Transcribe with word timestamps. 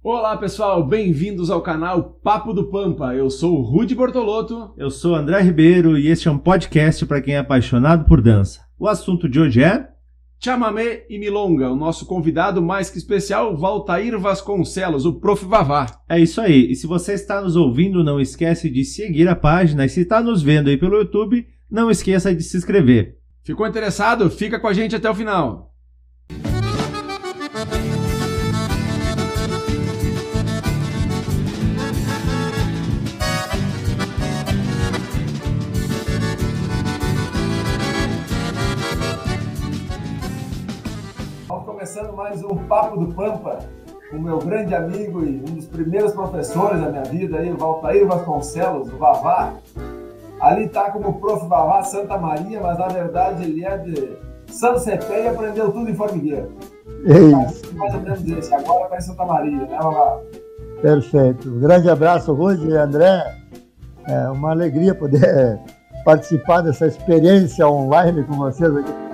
Olá 0.00 0.36
pessoal, 0.36 0.86
bem-vindos 0.86 1.50
ao 1.50 1.60
canal 1.60 2.20
Papo 2.22 2.52
do 2.52 2.70
Pampa. 2.70 3.16
Eu 3.16 3.28
sou 3.28 3.58
o 3.58 3.62
Rude 3.62 3.96
Bortolotto. 3.96 4.72
Eu 4.76 4.92
sou 4.92 5.16
André 5.16 5.40
Ribeiro 5.40 5.98
e 5.98 6.06
este 6.06 6.28
é 6.28 6.30
um 6.30 6.38
podcast 6.38 7.04
para 7.04 7.20
quem 7.20 7.34
é 7.34 7.38
apaixonado 7.38 8.04
por 8.04 8.22
dança. 8.22 8.60
O 8.78 8.86
assunto 8.86 9.28
de 9.28 9.40
hoje 9.40 9.60
é 9.60 9.88
Chamamé 10.38 11.04
e 11.10 11.18
Milonga. 11.18 11.68
O 11.68 11.74
nosso 11.74 12.06
convidado 12.06 12.62
mais 12.62 12.88
que 12.88 12.96
especial, 12.96 13.56
Valtair 13.56 14.16
Vasconcelos, 14.20 15.04
o 15.04 15.14
Prof. 15.14 15.44
Vavá. 15.44 15.86
É 16.08 16.20
isso 16.20 16.40
aí. 16.40 16.70
E 16.70 16.76
se 16.76 16.86
você 16.86 17.14
está 17.14 17.40
nos 17.40 17.56
ouvindo, 17.56 18.04
não 18.04 18.20
esquece 18.20 18.70
de 18.70 18.84
seguir 18.84 19.26
a 19.26 19.34
página. 19.34 19.84
E 19.84 19.88
se 19.88 20.02
está 20.02 20.22
nos 20.22 20.40
vendo 20.40 20.68
aí 20.70 20.76
pelo 20.76 20.96
YouTube, 20.96 21.44
não 21.68 21.90
esqueça 21.90 22.32
de 22.32 22.44
se 22.44 22.56
inscrever. 22.56 23.18
Ficou 23.42 23.66
interessado? 23.66 24.30
Fica 24.30 24.60
com 24.60 24.68
a 24.68 24.72
gente 24.72 24.94
até 24.94 25.10
o 25.10 25.14
final. 25.14 25.74
Começando 41.98 42.16
mais 42.16 42.44
um 42.44 42.54
Papo 42.68 42.96
do 42.96 43.12
Pampa 43.12 43.58
com 44.08 44.18
meu 44.18 44.38
grande 44.38 44.72
amigo 44.72 45.24
e 45.24 45.40
um 45.40 45.54
dos 45.54 45.66
primeiros 45.66 46.12
professores 46.12 46.80
da 46.80 46.90
minha 46.90 47.02
vida, 47.02 47.38
aí, 47.38 47.50
Valtair 47.50 48.06
Vasconcelos, 48.06 48.92
o 48.92 48.96
Vavá. 48.96 49.54
Ali 50.40 50.66
está 50.66 50.92
como 50.92 51.18
prof. 51.18 51.46
Vavá 51.46 51.82
Santa 51.82 52.16
Maria, 52.16 52.60
mas 52.60 52.78
na 52.78 52.86
verdade 52.86 53.42
ele 53.42 53.64
é 53.64 53.76
de 53.78 54.16
São 54.46 54.78
Cepé 54.78 55.24
e 55.24 55.28
aprendeu 55.28 55.72
tudo 55.72 55.90
em 55.90 55.94
formigueiro. 55.94 56.52
É 57.04 57.48
isso. 57.48 57.76
Mais 57.76 57.92
ou 57.94 58.00
menos 58.00 58.24
esse. 58.24 58.54
Agora 58.54 58.84
está 58.84 58.96
em 58.96 59.00
Santa 59.00 59.24
Maria, 59.24 59.66
né, 59.66 59.78
Vavá? 59.82 60.20
Perfeito. 60.80 61.48
Um 61.48 61.58
grande 61.58 61.90
abraço, 61.90 62.32
Rudi 62.32 62.68
e 62.68 62.76
André. 62.76 63.24
É 64.06 64.28
uma 64.28 64.52
alegria 64.52 64.94
poder 64.94 65.58
participar 66.04 66.60
dessa 66.60 66.86
experiência 66.86 67.68
online 67.68 68.22
com 68.22 68.34
vocês 68.34 68.74
aqui. 68.76 69.08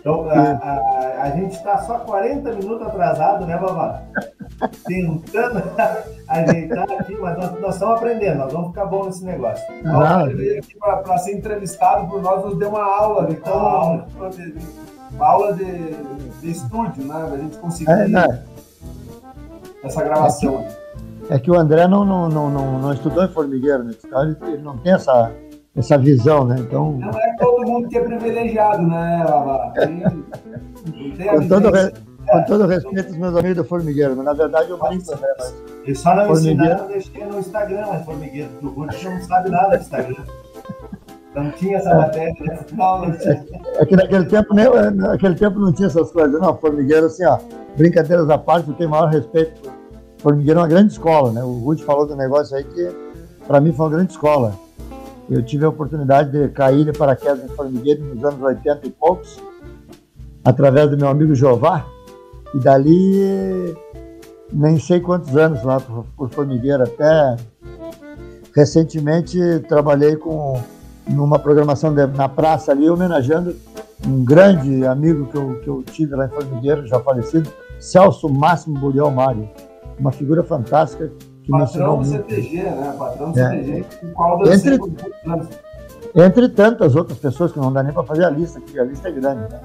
Então, 0.00 0.30
a, 0.30 0.52
a 0.52 0.87
a 1.20 1.30
gente 1.30 1.56
está 1.56 1.78
só 1.78 1.98
40 2.00 2.52
minutos 2.52 2.86
atrasado, 2.86 3.46
né, 3.46 3.56
Babá? 3.56 4.02
Tentando 4.86 5.62
ajeitar 6.28 6.90
aqui, 6.92 7.16
mas 7.16 7.38
nós, 7.38 7.60
nós, 7.60 7.74
estamos 7.74 7.96
aprendendo, 7.96 8.38
nós 8.38 8.52
vamos 8.52 8.68
ficar 8.68 8.86
bom 8.86 9.04
nesse 9.06 9.24
negócio. 9.24 9.64
Ah, 9.84 10.22
ele 10.24 10.34
veio 10.34 10.58
aqui 10.58 10.78
para 10.78 11.18
ser 11.18 11.36
entrevistado 11.36 12.08
por 12.08 12.22
nós, 12.22 12.44
nos 12.44 12.58
deu 12.58 12.68
uma 12.70 12.82
aula 12.82 13.26
de 13.26 13.36
como. 13.36 13.54
Ah. 13.54 14.06
Uma 15.12 15.26
aula 15.26 15.54
de, 15.54 15.94
de 16.40 16.50
estúdio, 16.50 17.04
né? 17.04 17.28
Da 17.30 17.36
gente 17.36 17.56
conseguir 17.58 17.90
é, 17.90 18.10
é. 18.10 18.42
essa 19.82 20.04
gravação. 20.04 20.60
É 20.60 21.28
que, 21.28 21.34
é 21.34 21.38
que, 21.38 21.50
o 21.50 21.54
André 21.54 21.88
não, 21.88 22.04
não, 22.04 22.28
não, 22.28 22.50
não, 22.50 22.78
não 22.78 22.92
estudou 22.92 23.24
em 23.24 23.28
formigueiro, 23.28 23.84
né? 23.84 23.94
Então 24.04 24.22
ele 24.22 24.62
não 24.62 24.76
tem 24.78 24.92
essa 24.92 25.32
essa 25.78 25.96
visão, 25.96 26.44
né? 26.44 26.56
Então 26.58 26.92
não 26.92 27.10
é 27.10 27.36
todo 27.38 27.66
mundo 27.66 27.88
que 27.88 27.96
é 27.96 28.00
privilegiado, 28.02 28.82
né, 28.82 29.24
Lava? 29.28 29.72
com, 31.30 31.48
todo 31.48 31.70
re... 31.70 31.92
com 32.26 32.44
todo 32.44 32.66
respeito 32.66 33.08
aos 33.08 33.16
meus 33.16 33.36
amigos 33.36 33.56
do 33.56 33.64
formigueiro, 33.64 34.16
mas 34.16 34.24
na 34.24 34.32
verdade 34.32 34.70
eu 34.70 34.78
brinco, 34.78 35.10
né? 35.12 35.28
Mas... 35.38 35.54
Eles 35.84 36.00
só 36.00 36.14
não 36.14 36.32
ensinaram 36.32 36.84
a 36.84 36.88
mexer 36.88 37.26
no 37.26 37.38
Instagram, 37.38 37.86
mas 37.86 38.04
formigueiro, 38.04 38.50
do 38.60 38.68
Ruth 38.70 39.02
não 39.04 39.20
sabe 39.22 39.50
nada 39.50 39.76
do 39.76 39.82
Instagram. 39.82 40.24
Não 41.34 41.50
tinha 41.52 41.76
essa 41.76 41.94
matéria, 41.94 42.34
né? 42.40 42.58
Não, 42.72 43.06
não 43.06 43.12
tinha. 43.16 43.46
É, 43.76 43.82
é 43.82 43.86
que 43.86 43.94
naquele 43.94 44.24
tempo, 44.24 44.54
né, 44.54 44.64
naquele 44.90 45.34
tempo 45.36 45.60
não 45.60 45.72
tinha 45.72 45.86
essas 45.86 46.10
coisas. 46.10 46.40
Não, 46.40 46.56
formigueiro, 46.56 47.06
assim, 47.06 47.24
ó, 47.24 47.38
brincadeiras 47.76 48.28
à 48.28 48.36
parte, 48.36 48.68
eu 48.68 48.74
tenho 48.74 48.90
maior 48.90 49.08
respeito. 49.08 49.70
Formigueiro 50.18 50.58
é 50.58 50.62
uma 50.62 50.68
grande 50.68 50.92
escola, 50.92 51.30
né? 51.30 51.44
O 51.44 51.58
Ruth 51.58 51.80
falou 51.82 52.06
do 52.06 52.16
negócio 52.16 52.56
aí 52.56 52.64
que, 52.64 52.90
para 53.46 53.60
mim, 53.60 53.72
foi 53.72 53.86
uma 53.86 53.92
grande 53.92 54.12
escola. 54.12 54.52
Eu 55.30 55.42
tive 55.42 55.64
a 55.64 55.68
oportunidade 55.68 56.30
de 56.30 56.48
cair 56.48 56.84
de 56.84 56.92
paraquedas 56.92 57.44
em 57.44 57.48
formigueiro 57.48 58.02
nos 58.02 58.24
anos 58.24 58.40
80 58.40 58.86
e 58.86 58.90
poucos, 58.90 59.38
através 60.44 60.90
do 60.90 60.96
meu 60.96 61.08
amigo 61.08 61.34
Jová, 61.34 61.86
e 62.54 62.58
dali 62.58 63.76
nem 64.50 64.78
sei 64.78 65.00
quantos 65.00 65.36
anos 65.36 65.62
lá 65.62 65.78
por, 65.78 66.06
por 66.16 66.30
formigueiro, 66.30 66.82
até 66.82 67.36
recentemente 68.54 69.38
trabalhei 69.68 70.16
com 70.16 70.60
numa 71.08 71.38
programação 71.38 71.94
de, 71.94 72.06
na 72.06 72.28
praça 72.28 72.72
ali, 72.72 72.88
homenageando 72.88 73.56
um 74.06 74.24
grande 74.24 74.84
amigo 74.86 75.26
que 75.26 75.36
eu, 75.36 75.60
que 75.60 75.68
eu 75.68 75.82
tive 75.82 76.14
lá 76.14 76.26
em 76.26 76.28
Formigueiro, 76.28 76.86
já 76.86 77.00
falecido, 77.00 77.50
Celso 77.80 78.28
Máximo 78.28 78.78
Burial 78.78 79.10
Mário, 79.10 79.48
uma 79.98 80.12
figura 80.12 80.44
fantástica 80.44 81.10
Patrão 81.50 81.98
do 81.98 82.04
CTG, 82.04 82.62
né? 82.62 82.94
Patrão 82.98 83.32
do 83.32 83.40
é. 83.40 83.50
CTG, 83.50 83.84
com 84.00 84.12
qual 84.12 84.52
entre, 84.52 84.78
entre 86.14 86.48
tantas 86.50 86.94
outras 86.94 87.18
pessoas 87.18 87.52
que 87.52 87.58
não 87.58 87.72
dá 87.72 87.82
nem 87.82 87.92
para 87.92 88.02
fazer 88.02 88.24
a 88.24 88.30
lista, 88.30 88.60
porque 88.60 88.78
a 88.78 88.84
lista 88.84 89.08
é 89.08 89.12
grande, 89.12 89.52
né? 89.52 89.60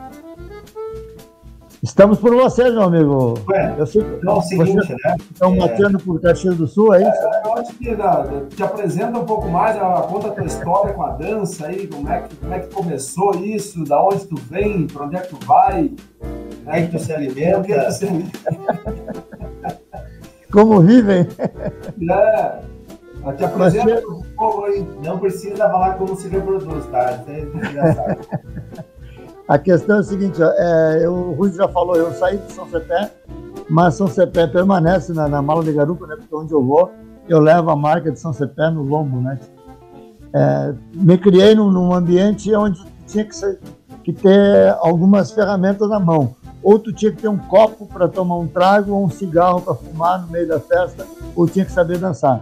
Estamos 1.83 2.17
por 2.17 2.33
vocês, 2.33 2.71
meu 2.71 2.83
amigo. 2.83 3.33
Ué, 3.49 3.75
eu 3.77 3.85
sei 3.85 4.01
que 4.01 4.09
então, 4.15 4.35
é 4.35 4.37
o 4.37 4.41
seguinte, 4.41 4.95
né? 5.03 5.15
Estão 5.29 5.53
é... 5.53 5.57
batendo 5.57 5.99
por 5.99 6.21
Caxias 6.21 6.55
do 6.55 6.65
Sul, 6.65 6.93
é 6.93 7.01
isso? 7.01 7.11
É, 7.11 7.41
eu 7.43 7.53
acho 7.55 7.73
que 7.73 7.91
né, 7.93 8.45
te 8.55 8.63
apresenta 8.63 9.19
um 9.19 9.25
pouco 9.25 9.49
mais, 9.49 9.77
conta 10.07 10.29
a 10.29 10.31
tua 10.31 10.45
história 10.45 10.93
com 10.93 11.03
a 11.03 11.09
dança 11.09 11.67
aí, 11.67 11.85
como 11.87 12.09
é 12.09 12.21
que, 12.21 12.35
como 12.37 12.53
é 12.53 12.59
que 12.59 12.73
começou 12.73 13.35
isso, 13.35 13.83
da 13.83 14.01
onde 14.01 14.25
tu 14.25 14.35
vem, 14.49 14.87
para 14.87 15.05
onde 15.05 15.17
é 15.17 15.19
que 15.19 15.35
tu 15.35 15.45
vai, 15.45 15.91
né, 16.65 16.87
que 16.87 16.97
tu 16.97 17.03
se 17.03 17.11
alimenta. 17.11 17.63
Que 17.63 17.73
tu 17.73 17.91
se 17.91 18.05
alimenta. 18.05 18.39
Como 20.53 20.81
vivem. 20.81 21.27
É, 23.25 23.31
te 23.37 23.45
apresenta 23.45 24.05
um 24.09 24.21
pouco 24.35 24.65
aí. 24.65 24.85
Não 25.01 25.17
precisa 25.17 25.69
falar 25.69 25.93
como 25.93 26.13
se 26.13 26.27
reproduz, 26.27 26.85
tá? 26.87 27.23
É 27.25 28.83
A 29.47 29.57
questão 29.57 29.95
é 29.95 29.99
a 29.99 30.03
seguinte, 30.03 30.41
é, 30.41 31.05
eu, 31.05 31.13
o 31.13 31.33
Rui 31.33 31.53
já 31.53 31.67
falou, 31.69 31.95
eu 31.95 32.11
saí 32.13 32.37
de 32.37 32.51
São 32.51 32.67
Cepé, 32.67 33.11
mas 33.69 33.95
São 33.95 34.07
Cepé 34.07 34.45
permanece 34.47 35.13
na, 35.13 35.29
na 35.29 35.41
mala 35.41 35.63
de 35.63 35.71
garupa, 35.71 36.05
né? 36.05 36.15
Porque 36.17 36.35
onde 36.35 36.51
eu 36.51 36.61
vou, 36.61 36.91
eu 37.29 37.39
levo 37.39 37.69
a 37.69 37.75
marca 37.75 38.11
de 38.11 38.19
São 38.19 38.33
Cepé 38.33 38.69
no 38.69 38.83
lombo, 38.83 39.21
né? 39.21 39.39
É, 40.33 40.73
me 40.93 41.17
criei 41.17 41.55
num, 41.55 41.71
num, 41.71 41.93
ambiente 41.93 42.53
onde 42.53 42.83
tinha 43.07 43.23
que, 43.23 43.35
ser, 43.35 43.57
que 44.03 44.11
ter 44.11 44.75
algumas 44.81 45.31
ferramentas 45.31 45.89
na 45.89 45.99
mão 45.99 46.35
ou 46.63 46.79
tu 46.79 46.93
tinha 46.93 47.11
que 47.11 47.21
ter 47.21 47.27
um 47.27 47.37
copo 47.37 47.85
para 47.85 48.07
tomar 48.07 48.37
um 48.37 48.47
trago 48.47 48.93
ou 48.93 49.03
um 49.03 49.09
cigarro 49.09 49.61
para 49.61 49.75
fumar 49.75 50.21
no 50.21 50.27
meio 50.29 50.47
da 50.47 50.59
festa, 50.59 51.05
ou 51.35 51.45
tinha 51.45 51.65
que 51.65 51.71
saber 51.71 51.97
dançar. 51.97 52.41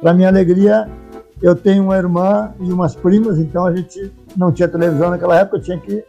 Para 0.00 0.14
minha 0.14 0.28
alegria, 0.28 0.88
eu 1.42 1.54
tenho 1.54 1.84
uma 1.84 1.96
irmã 1.96 2.52
e 2.58 2.72
umas 2.72 2.96
primas, 2.96 3.38
então 3.38 3.66
a 3.66 3.76
gente 3.76 4.10
não 4.36 4.50
tinha 4.50 4.66
televisão 4.66 5.10
naquela 5.10 5.38
época, 5.38 5.58
eu 5.58 5.62
tinha 5.62 5.78
que 5.78 6.02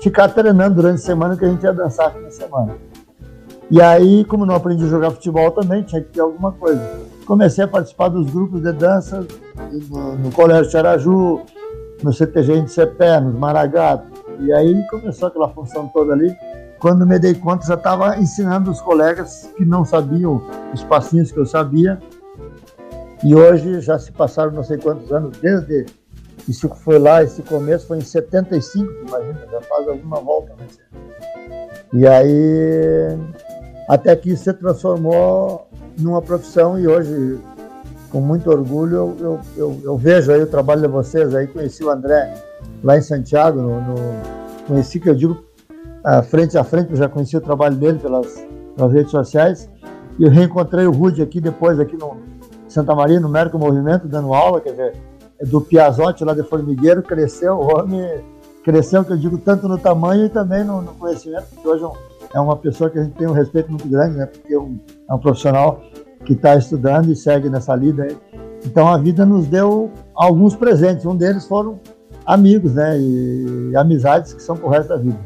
ficar 0.00 0.28
treinando 0.28 0.76
durante 0.76 0.96
a 0.96 1.04
semana 1.04 1.36
que 1.36 1.44
a 1.44 1.48
gente 1.48 1.62
ia 1.62 1.72
dançar 1.72 2.18
na 2.18 2.30
semana. 2.30 2.74
E 3.70 3.80
aí, 3.80 4.24
como 4.24 4.46
não 4.46 4.54
aprendi 4.54 4.84
a 4.84 4.88
jogar 4.88 5.10
futebol 5.10 5.50
também, 5.50 5.82
tinha 5.82 6.00
que 6.00 6.08
ter 6.08 6.20
alguma 6.20 6.52
coisa. 6.52 6.80
Comecei 7.26 7.64
a 7.64 7.68
participar 7.68 8.08
dos 8.08 8.30
grupos 8.30 8.62
de 8.62 8.72
dança 8.72 9.26
no, 9.90 10.16
no 10.16 10.30
Colégio 10.30 10.70
Charaju, 10.70 11.40
no 12.02 12.12
CTG 12.12 12.62
de 12.62 12.70
Cepé, 12.70 13.18
nos 13.20 13.34
Maragatos. 13.34 14.06
E 14.40 14.52
aí 14.52 14.86
começou 14.88 15.28
aquela 15.28 15.48
função 15.48 15.88
toda 15.88 16.12
ali 16.12 16.34
quando 16.84 17.06
me 17.06 17.18
dei 17.18 17.32
conta, 17.32 17.66
já 17.66 17.76
estava 17.76 18.18
ensinando 18.18 18.70
os 18.70 18.78
colegas 18.78 19.50
que 19.56 19.64
não 19.64 19.86
sabiam 19.86 20.42
os 20.70 20.84
passinhos 20.84 21.32
que 21.32 21.38
eu 21.38 21.46
sabia. 21.46 21.98
E 23.24 23.34
hoje 23.34 23.80
já 23.80 23.98
se 23.98 24.12
passaram 24.12 24.52
não 24.52 24.62
sei 24.62 24.76
quantos 24.76 25.10
anos, 25.10 25.34
desde 25.38 25.86
isso 26.46 26.68
foi 26.68 26.98
lá, 26.98 27.22
esse 27.22 27.40
começo 27.40 27.86
foi 27.86 27.96
em 27.96 28.02
75, 28.02 28.92
imagina, 29.08 29.46
já 29.50 29.62
faz 29.62 29.88
alguma 29.88 30.20
volta. 30.20 30.52
Né? 30.58 30.66
E 31.94 32.06
aí, 32.06 33.18
até 33.88 34.14
que 34.14 34.32
isso 34.32 34.44
se 34.44 34.52
transformou 34.52 35.66
numa 35.98 36.20
profissão 36.20 36.78
e 36.78 36.86
hoje, 36.86 37.40
com 38.10 38.20
muito 38.20 38.50
orgulho, 38.50 38.94
eu, 38.94 39.16
eu, 39.20 39.40
eu, 39.56 39.80
eu 39.84 39.96
vejo 39.96 40.30
aí 40.30 40.42
o 40.42 40.46
trabalho 40.46 40.82
de 40.82 40.88
vocês 40.88 41.34
aí, 41.34 41.46
conheci 41.46 41.82
o 41.82 41.88
André 41.88 42.34
lá 42.82 42.98
em 42.98 43.00
Santiago, 43.00 43.62
no, 43.62 43.80
no 43.80 43.94
conheci 44.66 45.00
que 45.00 45.08
eu 45.08 45.14
digo 45.14 45.53
frente 46.22 46.58
a 46.58 46.64
frente, 46.64 46.90
eu 46.90 46.96
já 46.96 47.08
conheci 47.08 47.36
o 47.36 47.40
trabalho 47.40 47.76
dele 47.76 47.98
pelas, 47.98 48.46
pelas 48.76 48.92
redes 48.92 49.10
sociais. 49.10 49.70
E 50.18 50.24
eu 50.24 50.30
reencontrei 50.30 50.86
o 50.86 50.92
Rude 50.92 51.22
aqui 51.22 51.40
depois, 51.40 51.80
aqui 51.80 51.96
no 51.96 52.16
Santa 52.68 52.94
Maria, 52.94 53.18
no 53.20 53.28
Mérico 53.28 53.58
Movimento, 53.58 54.06
dando 54.06 54.32
aula, 54.34 54.60
quer 54.60 54.70
dizer, 54.70 54.96
é 55.38 55.44
do 55.44 55.60
Piazotti 55.60 56.24
lá 56.24 56.34
de 56.34 56.42
Formigueiro, 56.42 57.02
cresceu, 57.02 57.54
o 57.54 57.76
homem 57.76 58.22
cresceu, 58.62 59.04
que 59.04 59.12
eu 59.12 59.16
digo, 59.16 59.38
tanto 59.38 59.68
no 59.68 59.78
tamanho 59.78 60.26
e 60.26 60.28
também 60.28 60.64
no, 60.64 60.80
no 60.80 60.92
conhecimento, 60.94 61.46
porque 61.54 61.68
hoje 61.68 61.84
é, 61.84 62.36
é 62.36 62.40
uma 62.40 62.56
pessoa 62.56 62.88
que 62.88 62.98
a 62.98 63.04
gente 63.04 63.14
tem 63.14 63.26
um 63.26 63.32
respeito 63.32 63.70
muito 63.70 63.86
grande, 63.88 64.16
né? 64.16 64.26
Porque 64.26 64.54
é 64.54 64.58
um, 64.58 64.78
é 65.08 65.14
um 65.14 65.18
profissional 65.18 65.82
que 66.24 66.32
está 66.32 66.56
estudando 66.56 67.10
e 67.10 67.16
segue 67.16 67.50
nessa 67.50 67.74
lida 67.74 68.04
aí. 68.04 68.16
Então 68.64 68.88
a 68.88 68.96
vida 68.96 69.26
nos 69.26 69.46
deu 69.46 69.90
alguns 70.14 70.56
presentes, 70.56 71.04
um 71.04 71.14
deles 71.14 71.46
foram 71.46 71.78
amigos, 72.24 72.74
né? 72.74 72.98
E 72.98 73.72
amizades 73.76 74.32
que 74.32 74.42
são 74.42 74.56
pro 74.56 74.68
resto 74.68 74.88
da 74.88 74.96
vida. 74.96 75.18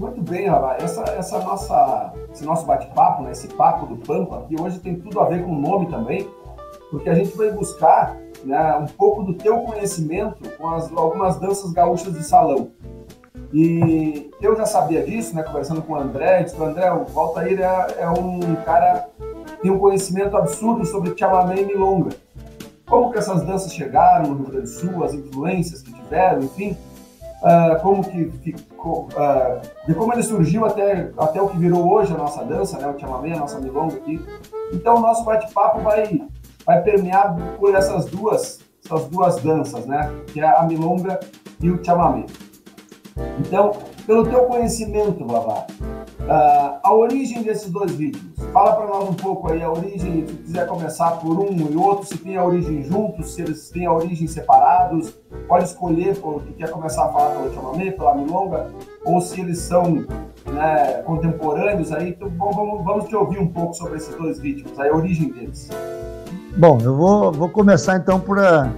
Muito 0.00 0.22
bem, 0.22 0.48
Rafa. 0.48 0.82
Essa, 0.82 1.02
essa 1.10 1.38
nossa, 1.40 2.14
esse 2.32 2.42
nosso 2.42 2.64
bate-papo, 2.64 3.22
né, 3.22 3.32
esse 3.32 3.48
papo 3.48 3.84
do 3.84 3.98
Pampa, 3.98 4.38
aqui 4.38 4.58
hoje 4.58 4.78
tem 4.78 4.98
tudo 4.98 5.20
a 5.20 5.26
ver 5.26 5.44
com 5.44 5.52
o 5.52 5.60
nome 5.60 5.90
também, 5.90 6.26
porque 6.90 7.10
a 7.10 7.14
gente 7.14 7.36
vai 7.36 7.50
buscar 7.50 8.16
né, 8.42 8.76
um 8.76 8.86
pouco 8.86 9.22
do 9.22 9.34
teu 9.34 9.58
conhecimento 9.58 10.38
com 10.56 10.68
as, 10.70 10.90
algumas 10.90 11.38
danças 11.38 11.70
gaúchas 11.72 12.14
de 12.14 12.24
salão. 12.24 12.70
E 13.52 14.30
eu 14.40 14.56
já 14.56 14.64
sabia 14.64 15.04
disso, 15.04 15.36
né, 15.36 15.42
conversando 15.42 15.82
com 15.82 15.92
o 15.92 15.96
André, 15.96 16.44
disse, 16.44 16.56
André, 16.62 16.90
o 16.90 17.04
Valtair 17.04 17.60
é, 17.60 17.96
é 17.98 18.08
um 18.08 18.56
cara 18.64 19.06
que 19.44 19.56
tem 19.60 19.70
um 19.70 19.78
conhecimento 19.78 20.34
absurdo 20.34 20.82
sobre 20.86 21.14
chamamé 21.14 21.60
e 21.60 21.66
milonga. 21.66 22.16
Como 22.88 23.12
que 23.12 23.18
essas 23.18 23.42
danças 23.42 23.74
chegaram 23.74 24.30
no 24.30 24.36
Rio 24.36 24.46
Grande 24.46 24.62
do 24.62 24.68
Sul, 24.68 25.04
as 25.04 25.12
influências 25.12 25.82
que 25.82 25.92
tiveram, 25.92 26.40
enfim, 26.40 26.74
uh, 27.42 27.80
como 27.80 28.04
que 28.04 28.30
ficou, 28.42 29.08
uh, 29.12 29.86
de 29.86 29.94
como 29.94 30.12
ele 30.12 30.22
surgiu 30.22 30.64
até, 30.64 31.10
até 31.18 31.40
o 31.40 31.48
que 31.48 31.58
virou 31.58 31.90
hoje 31.92 32.14
a 32.14 32.16
nossa 32.16 32.44
dança, 32.44 32.78
né, 32.78 32.88
o 32.88 32.98
chamamé, 32.98 33.34
a 33.34 33.40
nossa 33.40 33.58
milonga 33.60 33.96
aqui. 33.96 34.20
Então 34.72 34.96
o 34.96 35.00
nosso 35.00 35.24
bate-papo 35.24 35.80
vai, 35.80 36.22
vai 36.64 36.82
permear 36.82 37.36
por 37.58 37.74
essas 37.74 38.06
duas, 38.06 38.60
essas 38.84 39.06
duas 39.06 39.36
danças, 39.42 39.86
né, 39.86 40.10
que 40.28 40.40
é 40.40 40.46
a 40.46 40.62
milonga 40.62 41.18
e 41.60 41.70
o 41.70 41.82
chamamé. 41.84 42.26
Então, 43.38 43.72
pelo 44.06 44.26
teu 44.26 44.44
conhecimento, 44.44 45.26
Vavá, 45.26 45.66
uh, 46.24 46.78
a 46.82 46.94
origem 46.94 47.42
desses 47.42 47.70
dois 47.70 47.92
vídeos. 47.92 48.24
Fala 48.52 48.74
para 48.74 48.86
nós 48.86 49.08
um 49.08 49.14
pouco 49.14 49.52
aí 49.52 49.62
a 49.62 49.70
origem, 49.70 50.26
se 50.26 50.34
quiser 50.34 50.66
começar 50.66 51.12
por 51.12 51.38
um 51.38 51.68
e 51.70 51.76
outro, 51.76 52.06
se 52.06 52.18
tem 52.18 52.36
a 52.36 52.44
origem 52.44 52.82
juntos, 52.82 53.34
se 53.34 53.42
eles 53.42 53.70
têm 53.70 53.86
a 53.86 53.92
origem 53.92 54.26
separados, 54.26 55.14
pode 55.46 55.64
escolher 55.64 56.18
o 56.22 56.40
que 56.40 56.52
quer 56.54 56.70
começar 56.70 57.04
a 57.04 57.12
falar 57.12 57.30
pelo 57.36 57.54
chamamé, 57.54 57.90
pela 57.92 58.14
milonga, 58.14 58.70
ou 59.04 59.20
se 59.20 59.40
eles 59.40 59.58
são 59.58 60.04
né, 60.46 61.02
contemporâneos 61.04 61.92
aí. 61.92 62.10
Então, 62.10 62.30
vamos, 62.36 62.84
vamos 62.84 63.04
te 63.06 63.14
ouvir 63.14 63.38
um 63.38 63.48
pouco 63.48 63.74
sobre 63.74 63.98
esses 63.98 64.14
dois 64.14 64.38
vídeos, 64.38 64.78
a 64.78 64.86
origem 64.86 65.30
deles. 65.30 65.68
Bom, 66.56 66.78
eu 66.82 66.96
vou, 66.96 67.32
vou 67.32 67.48
começar 67.48 67.96
então 67.96 68.18
por 68.18 68.38
a 68.38 68.72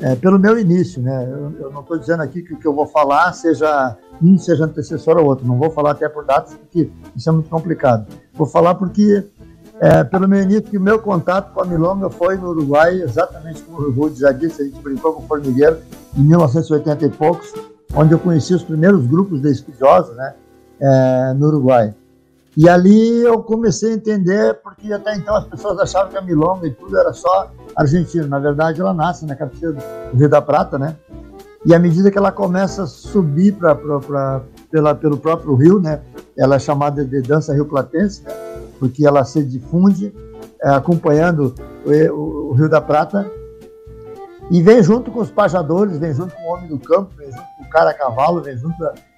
é, 0.00 0.14
pelo 0.14 0.38
meu 0.38 0.58
início, 0.58 1.02
né? 1.02 1.24
Eu, 1.24 1.52
eu 1.60 1.72
não 1.72 1.80
estou 1.80 1.98
dizendo 1.98 2.22
aqui 2.22 2.42
que 2.42 2.54
o 2.54 2.56
que 2.56 2.66
eu 2.66 2.72
vou 2.72 2.86
falar 2.86 3.32
seja 3.32 3.96
um 4.22 4.38
seja 4.38 4.64
antecessor 4.64 5.16
ao 5.16 5.24
outro. 5.24 5.46
Não 5.46 5.58
vou 5.58 5.70
falar 5.70 5.92
até 5.92 6.08
por 6.08 6.24
datas, 6.24 6.54
porque 6.54 6.90
isso 7.16 7.28
é 7.28 7.32
muito 7.32 7.48
complicado. 7.48 8.06
Vou 8.34 8.46
falar 8.46 8.74
porque, 8.74 9.24
é, 9.80 10.04
pelo 10.04 10.28
meu 10.28 10.42
início, 10.42 10.62
que 10.62 10.78
o 10.78 10.80
meu 10.80 10.98
contato 10.98 11.52
com 11.52 11.62
a 11.62 11.64
Milonga 11.64 12.10
foi 12.10 12.36
no 12.36 12.48
Uruguai, 12.48 13.00
exatamente 13.00 13.62
como 13.62 13.80
o 13.80 13.92
Rude 13.92 14.20
já 14.20 14.32
disse, 14.32 14.62
a 14.62 14.64
gente 14.64 14.80
brincou 14.80 15.12
com 15.12 15.22
o 15.22 15.26
Formigueiro 15.26 15.78
em 16.16 16.22
1980 16.22 17.04
e 17.06 17.10
poucos, 17.10 17.52
onde 17.94 18.12
eu 18.12 18.18
conheci 18.18 18.54
os 18.54 18.62
primeiros 18.62 19.06
grupos 19.06 19.40
de 19.40 19.50
estudiosos, 19.50 20.14
né? 20.16 20.34
É, 20.80 21.34
no 21.34 21.48
Uruguai. 21.48 21.92
E 22.56 22.68
ali 22.68 23.22
eu 23.22 23.42
comecei 23.42 23.92
a 23.92 23.94
entender, 23.94 24.54
porque 24.62 24.92
até 24.92 25.14
então 25.16 25.34
as 25.34 25.44
pessoas 25.44 25.78
achavam 25.78 26.10
que 26.10 26.18
a 26.18 26.22
milonga 26.22 26.66
e 26.66 26.72
tudo 26.72 26.96
era 26.98 27.12
só 27.12 27.50
argentino. 27.78 28.26
Na 28.26 28.38
verdade, 28.38 28.80
ela 28.80 28.92
nasce 28.92 29.24
na 29.24 29.36
cabeceira 29.36 29.74
do 29.74 30.18
Rio 30.18 30.28
da 30.28 30.42
Prata, 30.42 30.78
né? 30.78 30.96
E 31.64 31.74
à 31.74 31.78
medida 31.78 32.10
que 32.10 32.18
ela 32.18 32.32
começa 32.32 32.84
a 32.84 32.86
subir 32.86 33.52
pra, 33.52 33.74
pra, 33.74 34.00
pra 34.00 34.42
pela, 34.70 34.94
pelo 34.94 35.16
próprio 35.16 35.54
rio, 35.54 35.80
né? 35.80 36.00
Ela 36.36 36.56
é 36.56 36.58
chamada 36.58 37.04
de 37.04 37.20
dança 37.22 37.54
rio 37.54 37.66
platense, 37.66 38.22
né? 38.22 38.32
porque 38.78 39.06
ela 39.06 39.24
se 39.24 39.42
difunde 39.42 40.14
é, 40.62 40.70
acompanhando 40.70 41.54
o, 41.84 41.90
o, 41.90 42.50
o, 42.50 42.52
Rio 42.52 42.68
da 42.68 42.80
Prata 42.80 43.30
e 44.50 44.62
vem 44.62 44.82
junto 44.82 45.10
com 45.10 45.20
os 45.20 45.30
pajadores, 45.30 45.98
vem 45.98 46.14
junto 46.14 46.34
com 46.34 46.42
o 46.42 46.54
homem 46.54 46.68
do 46.68 46.78
campo, 46.78 47.10
vem 47.16 47.30
junto 47.30 47.46
com 47.56 47.64
o 47.64 47.70
cara 47.70 47.90
a 47.90 47.94
cavalo, 47.94 48.42
vem 48.42 48.56
junto 48.56 48.76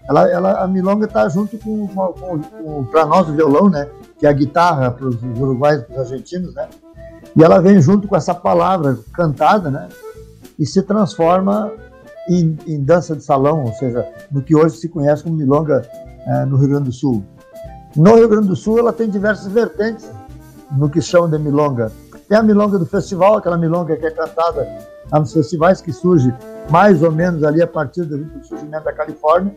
ela, 0.08 0.28
ela, 0.28 0.64
a 0.64 0.66
milonga 0.66 1.06
está 1.06 1.28
junto 1.28 1.58
com, 1.58 1.86
com, 1.86 2.40
com 2.40 2.84
para 2.86 3.04
nós 3.06 3.28
o 3.28 3.32
violão, 3.32 3.68
né? 3.68 3.88
Que 4.18 4.26
é 4.26 4.28
a 4.28 4.32
guitarra 4.32 4.90
para 4.90 5.06
os 5.06 5.22
uruguaios, 5.22 5.84
para 5.84 6.02
os 6.02 6.10
argentinos, 6.10 6.54
né? 6.54 6.68
E 7.36 7.42
ela 7.42 7.60
vem 7.60 7.80
junto 7.80 8.08
com 8.08 8.16
essa 8.16 8.34
palavra 8.34 8.98
cantada, 9.12 9.70
né? 9.70 9.88
E 10.58 10.66
se 10.66 10.82
transforma 10.82 11.72
em, 12.28 12.56
em 12.66 12.82
dança 12.82 13.16
de 13.16 13.22
salão, 13.22 13.64
ou 13.64 13.72
seja, 13.72 14.06
no 14.30 14.42
que 14.42 14.54
hoje 14.54 14.76
se 14.76 14.88
conhece 14.88 15.22
como 15.22 15.36
milonga 15.36 15.82
é, 16.26 16.44
no 16.44 16.56
Rio 16.56 16.68
Grande 16.68 16.84
do 16.84 16.92
Sul. 16.92 17.24
No 17.96 18.16
Rio 18.16 18.28
Grande 18.28 18.48
do 18.48 18.56
Sul, 18.56 18.78
ela 18.78 18.92
tem 18.92 19.08
diversas 19.08 19.46
vertentes 19.46 20.10
no 20.72 20.88
que 20.88 21.00
chamam 21.00 21.30
de 21.30 21.38
milonga. 21.38 21.90
Tem 22.28 22.38
a 22.38 22.42
milonga 22.42 22.78
do 22.78 22.86
festival, 22.86 23.38
aquela 23.38 23.56
milonga 23.56 23.96
que 23.96 24.06
é 24.06 24.10
cantada 24.10 24.68
nos 25.12 25.32
festivais, 25.32 25.80
que 25.80 25.92
surge 25.92 26.32
mais 26.70 27.02
ou 27.02 27.10
menos 27.10 27.42
ali 27.42 27.60
a 27.60 27.66
partir 27.66 28.04
do 28.04 28.44
surgimento 28.44 28.84
da 28.84 28.92
Califórnia 28.92 29.56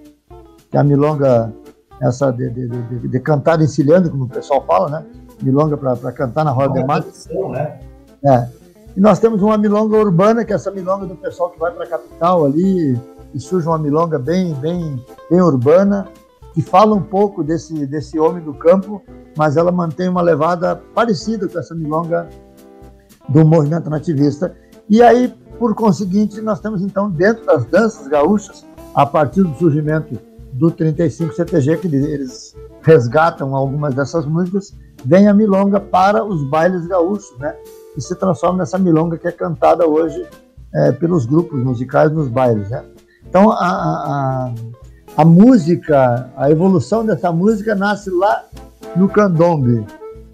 que 0.74 0.78
é 0.78 0.80
a 0.80 0.84
milonga, 0.84 1.54
essa 2.02 2.31
de, 2.31 2.50
de, 2.50 2.68
de, 2.68 3.08
de 3.08 3.19
cantar 3.19 3.62
encilhando, 3.62 4.10
como 4.10 4.24
o 4.24 4.28
pessoal 4.28 4.66
fala, 4.66 4.90
né? 4.90 5.06
Milonga 5.41 5.77
para 5.77 6.12
cantar 6.12 6.44
na 6.45 6.51
roda 6.51 6.80
de 6.80 6.85
mate. 6.85 7.07
Né? 7.51 7.80
É. 8.25 8.47
E 8.95 9.00
nós 9.00 9.19
temos 9.19 9.41
uma 9.41 9.57
milonga 9.57 9.97
urbana, 9.97 10.45
que 10.45 10.53
é 10.53 10.56
essa 10.56 10.71
milonga 10.71 11.06
do 11.06 11.15
pessoal 11.15 11.50
que 11.50 11.59
vai 11.59 11.71
para 11.71 11.83
a 11.83 11.88
capital 11.88 12.45
ali, 12.45 13.00
e 13.33 13.39
surge 13.39 13.68
uma 13.68 13.80
milonga 13.80 14.19
bem, 14.19 14.53
bem, 14.56 15.03
bem 15.30 15.41
urbana, 15.41 16.07
que 16.53 16.62
fala 16.62 16.95
um 16.95 17.01
pouco 17.01 17.44
desse, 17.44 17.88
desse 17.88 18.19
homem 18.19 18.44
do 18.44 18.53
campo, 18.53 19.01
mas 19.35 19.57
ela 19.57 19.71
mantém 19.71 20.07
uma 20.07 20.21
levada 20.21 20.75
parecida 20.94 21.47
com 21.47 21.57
essa 21.57 21.74
milonga 21.74 22.30
do 23.27 23.44
movimento 23.44 23.89
nativista. 23.89 24.56
E 24.88 25.01
aí, 25.01 25.33
por 25.57 25.74
conseguinte, 25.74 26.39
nós 26.41 26.59
temos 26.59 26.81
então 26.83 27.09
dentro 27.09 27.45
das 27.45 27.65
danças 27.65 28.07
gaúchas, 28.07 28.63
a 28.94 29.06
partir 29.06 29.41
do 29.41 29.56
surgimento 29.56 30.19
do 30.53 30.69
35 30.69 31.33
CTG, 31.33 31.77
que 31.77 31.88
eles 31.88 32.56
resgatam 32.83 33.56
algumas 33.56 33.95
dessas 33.95 34.25
músicas, 34.25 34.75
vem 35.06 35.28
a 35.28 35.34
milonga 35.34 35.80
para 35.80 36.24
os 36.24 36.44
bailes 36.50 36.86
gaúchos, 36.88 37.38
né? 37.40 37.56
E 37.96 38.02
se 38.02 38.16
transforma 38.16 38.60
nessa 38.60 38.78
milonga 38.78 39.18
que 39.18 39.28
é 39.28 39.32
cantada 39.32 39.88
hoje 39.88 40.26
é, 40.74 40.92
pelos 40.92 41.26
grupos 41.26 41.64
musicais 41.64 42.12
nos 42.12 42.28
bailes, 42.28 42.70
né? 42.70 42.84
Então, 43.28 43.52
a, 43.52 43.58
a, 43.58 44.54
a 45.18 45.26
música, 45.26 46.30
a 46.36 46.50
evolução 46.50 47.06
dessa 47.06 47.32
música 47.32 47.76
nasce 47.76 48.10
lá 48.10 48.44
no 48.96 49.08
candombe, 49.08 49.86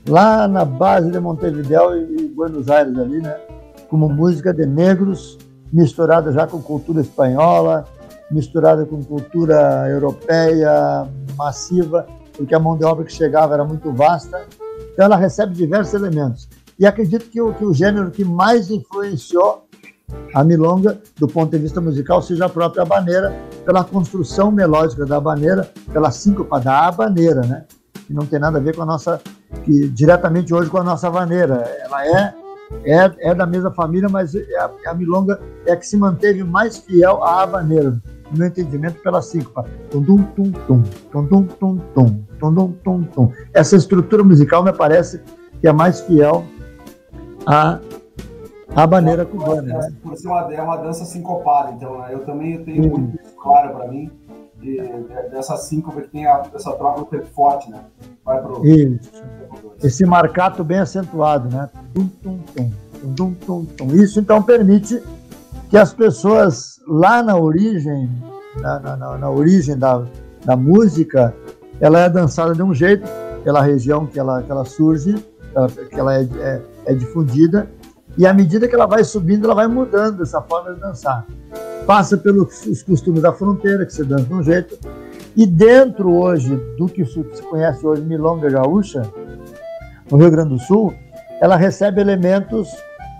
lá 0.07 0.47
na 0.47 0.65
base 0.65 1.11
de 1.11 1.19
Montevideo 1.19 1.95
e 1.95 2.27
Buenos 2.27 2.69
Aires 2.69 2.97
ali, 2.97 3.21
né? 3.21 3.35
Como 3.89 4.07
música 4.07 4.53
de 4.53 4.65
negros 4.65 5.37
misturada 5.71 6.31
já 6.31 6.47
com 6.47 6.61
cultura 6.61 7.01
espanhola, 7.01 7.85
misturada 8.31 8.85
com 8.85 9.03
cultura 9.03 9.87
europeia 9.89 11.07
massiva, 11.37 12.05
porque 12.35 12.55
a 12.55 12.59
mão 12.59 12.77
de 12.77 12.85
obra 12.85 13.05
que 13.05 13.13
chegava 13.13 13.53
era 13.53 13.63
muito 13.63 13.91
vasta. 13.91 14.45
Então 14.99 15.05
ela 15.05 15.15
recebe 15.15 15.53
diversos 15.53 15.93
elementos. 15.93 16.49
E 16.77 16.85
acredito 16.85 17.29
que 17.29 17.39
o, 17.39 17.53
que 17.53 17.63
o 17.63 17.73
gênero 17.73 18.11
que 18.11 18.25
mais 18.25 18.69
influenciou 18.69 19.65
a 20.35 20.43
milonga, 20.43 20.99
do 21.17 21.25
ponto 21.25 21.49
de 21.51 21.57
vista 21.57 21.79
musical, 21.79 22.21
seja 22.21 22.47
a 22.47 22.49
própria 22.49 22.81
habaneira, 22.81 23.33
pela 23.63 23.81
construção 23.81 24.51
melódica 24.51 25.05
da 25.05 25.15
habaneira, 25.15 25.71
pela 25.93 26.11
síncopa 26.11 26.59
da 26.59 26.85
habaneira, 26.87 27.39
né? 27.43 27.63
Que 28.05 28.13
não 28.13 28.25
tem 28.25 28.39
nada 28.39 28.57
a 28.57 28.61
ver 28.61 28.75
com 28.75 28.81
a 28.81 28.85
nossa, 28.85 29.21
que 29.63 29.87
diretamente 29.87 30.53
hoje 30.53 30.69
com 30.69 30.79
a 30.79 30.83
nossa 30.83 31.07
habaneira. 31.07 31.63
Ela 31.81 32.05
é 32.05 32.33
é, 32.83 33.29
é 33.29 33.33
da 33.33 33.45
mesma 33.45 33.71
família, 33.71 34.09
mas 34.09 34.35
é 34.35 34.57
a, 34.57 34.69
a 34.87 34.93
milonga 34.93 35.39
é 35.65 35.71
a 35.71 35.77
que 35.77 35.87
se 35.87 35.95
manteve 35.95 36.43
mais 36.43 36.77
fiel 36.77 37.23
à 37.23 37.43
habaneira 37.43 37.91
no 38.29 38.37
meu 38.37 38.47
entendimento, 38.47 39.01
pela 39.01 39.21
síncopa. 39.21 39.63
Tum, 39.89 40.03
tum, 40.03 40.23
tum, 40.25 40.51
tum, 40.51 40.83
tum, 41.25 41.43
tum, 41.47 41.77
tum, 41.95 42.25
tum, 42.39 42.71
tum, 42.83 43.03
tum. 43.03 43.31
Essa 43.53 43.75
estrutura 43.75 44.23
musical 44.23 44.63
me 44.63 44.73
parece 44.73 45.21
que 45.59 45.67
é 45.67 45.73
mais 45.73 46.01
fiel 46.01 46.43
à, 47.45 47.79
à 48.75 48.87
maneira 48.87 49.25
cubana. 49.25 49.61
Né? 49.61 49.93
Por 50.01 50.15
ser 50.17 50.27
uma, 50.27 50.53
é 50.53 50.61
uma 50.61 50.77
dança 50.77 51.05
sincopada, 51.05 51.71
então 51.73 51.99
né? 51.99 52.09
eu 52.11 52.19
também 52.25 52.63
tenho 52.63 52.85
hum. 52.85 52.97
muito 52.97 53.21
isso 53.21 53.35
claro 53.35 53.75
para 53.75 53.87
mim, 53.87 54.09
de, 54.61 54.77
dessa 55.31 55.55
síncopa 55.57 56.01
que 56.01 56.09
tem 56.09 56.25
a, 56.25 56.43
essa 56.53 56.71
troca 56.73 56.99
do 56.99 57.05
tempo 57.05 57.27
forte, 57.27 57.69
né? 57.71 57.79
Vai 58.25 58.41
pro, 58.41 58.65
isso. 58.65 59.09
Esse 59.81 60.05
marcato 60.05 60.63
bem 60.63 60.79
acentuado, 60.79 61.49
né? 61.55 61.69
Tum, 61.93 62.07
tum, 62.21 62.39
tum, 62.55 62.71
tum, 63.15 63.33
tum, 63.33 63.65
tum. 63.65 63.95
Isso 63.95 64.19
então 64.19 64.43
permite 64.43 65.01
que 65.69 65.77
as 65.77 65.93
pessoas 65.93 66.79
lá 66.87 67.23
na 67.23 67.37
origem, 67.37 68.09
na, 68.59 68.79
na, 68.79 69.17
na 69.17 69.29
origem 69.29 69.77
da, 69.77 70.05
da 70.43 70.57
música, 70.57 71.33
ela 71.79 71.99
é 71.99 72.09
dançada 72.09 72.53
de 72.53 72.61
um 72.61 72.73
jeito, 72.73 73.07
pela 73.43 73.61
região 73.61 74.05
que 74.05 74.19
ela, 74.19 74.41
que 74.41 74.51
ela 74.51 74.65
surge, 74.65 75.15
que 75.89 75.99
ela 75.99 76.15
é, 76.15 76.23
é, 76.23 76.61
é 76.87 76.93
difundida, 76.93 77.69
e 78.17 78.25
à 78.25 78.33
medida 78.33 78.67
que 78.67 78.75
ela 78.75 78.85
vai 78.85 79.03
subindo, 79.03 79.45
ela 79.45 79.55
vai 79.55 79.67
mudando 79.67 80.23
essa 80.23 80.41
forma 80.41 80.73
de 80.73 80.79
dançar. 80.79 81.25
Passa 81.85 82.17
pelos 82.17 82.83
costumes 82.83 83.21
da 83.21 83.31
fronteira, 83.31 83.85
que 83.85 83.93
se 83.93 84.03
dança 84.03 84.25
de 84.25 84.33
um 84.33 84.43
jeito, 84.43 84.77
e 85.35 85.45
dentro 85.45 86.13
hoje 86.13 86.55
do 86.77 86.87
que 86.87 87.05
se 87.05 87.23
conhece 87.49 87.85
hoje 87.85 88.01
Milonga 88.01 88.49
Gaúcha, 88.49 89.03
no 90.11 90.17
Rio 90.17 90.31
Grande 90.31 90.49
do 90.49 90.59
Sul, 90.59 90.93
ela 91.39 91.55
recebe 91.55 92.01
elementos 92.01 92.67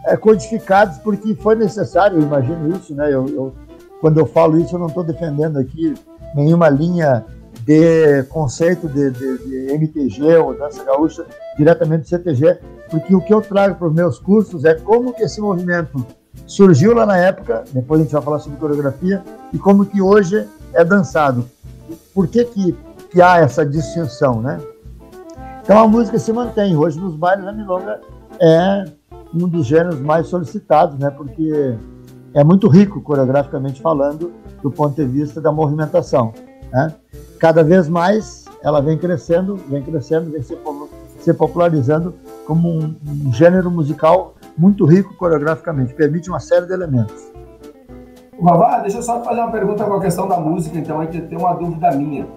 é, 0.06 0.18
codificados 0.18 0.98
porque 0.98 1.36
foi 1.36 1.56
necessário, 1.56 2.18
eu 2.18 2.24
imagino 2.24 2.76
isso, 2.76 2.94
né? 2.94 3.14
Eu, 3.14 3.28
eu, 3.30 3.56
quando 4.02 4.20
eu 4.20 4.26
falo 4.26 4.60
isso, 4.60 4.76
eu 4.76 4.80
não 4.80 4.88
estou 4.88 5.04
defendendo 5.04 5.58
aqui 5.58 5.94
nenhuma 6.36 6.68
linha 6.70 7.26
de 7.70 8.24
conceito 8.24 8.90
de, 8.90 9.12
de, 9.12 9.38
de, 9.38 9.74
MTG 9.76 10.38
ou 10.38 10.58
dança 10.58 10.84
gaúcha 10.84 11.24
diretamente 11.56 12.02
do 12.02 12.08
CTG, 12.08 12.58
porque 12.90 13.16
o 13.16 13.22
que 13.22 13.32
eu 13.32 13.42
trago 13.42 13.76
para 13.76 13.88
os 13.88 13.94
meus 13.94 14.18
cursos 14.18 14.66
é 14.66 14.74
como 14.74 15.14
que 15.14 15.22
esse 15.22 15.40
movimento 15.40 16.04
surgiu 16.48 16.96
lá 16.96 17.06
na 17.06 17.16
época, 17.16 17.64
depois 17.72 18.02
a 18.02 18.04
gente 18.04 18.14
vai 18.14 18.24
falar 18.24 18.40
sobre 18.40 18.58
coreografia, 18.58 19.24
e 19.54 19.60
como 19.60 19.86
que 19.86 20.02
hoje 20.02 20.48
é 20.74 20.84
dançado. 20.84 21.46
Por 22.12 22.28
que 22.28 22.44
que, 22.44 22.76
que 23.12 23.22
há 23.22 23.38
essa 23.38 23.64
distinção, 23.64 24.42
né? 24.42 24.60
Então 25.62 25.78
a 25.78 25.88
música 25.88 26.18
se 26.18 26.34
mantém. 26.34 26.76
Hoje 26.76 27.00
nos 27.00 27.16
bailes 27.16 27.46
a 27.46 27.52
milonga 27.52 28.02
é 28.40 28.86
um 29.32 29.48
dos 29.48 29.68
gêneros 29.68 30.00
mais 30.00 30.26
solicitados, 30.26 30.98
né? 30.98 31.12
Porque 31.12 31.76
é 32.34 32.44
muito 32.44 32.68
rico 32.68 33.00
coreograficamente 33.00 33.80
falando 33.80 34.32
do 34.64 34.72
ponto 34.72 34.96
de 34.96 35.06
vista 35.06 35.40
da 35.40 35.52
movimentação. 35.52 36.34
Né? 36.72 36.96
Cada 37.40 37.64
vez 37.64 37.88
mais 37.88 38.44
ela 38.62 38.82
vem 38.82 38.98
crescendo, 38.98 39.56
vem 39.56 39.82
crescendo, 39.82 40.30
vem 40.30 40.44
se, 40.44 40.58
se 41.20 41.34
popularizando 41.34 42.14
como 42.46 42.70
um, 42.70 42.96
um, 43.08 43.34
gênero 43.34 43.72
musical 43.72 44.36
muito 44.58 44.86
rico 44.86 45.16
coreograficamente, 45.16 45.94
permite 45.94 46.30
uma 46.30 46.42
série 46.42 46.66
de 46.66 46.74
elementos. 46.74 47.32
Vavá, 48.42 48.80
deixa 48.80 48.98
eu 48.98 49.02
só 49.02 49.24
fazer 49.24 49.40
uma 49.40 49.52
pergunta 49.52 49.86
com 49.86 49.94
a 49.94 50.02
questão 50.02 50.28
da 50.28 50.38
música, 50.38 50.78
então, 50.78 51.00
aí 51.00 51.08
que 51.08 51.22
tem 51.22 51.38
uma 51.38 51.54
dúvida 51.54 51.92
minha. 51.92 52.28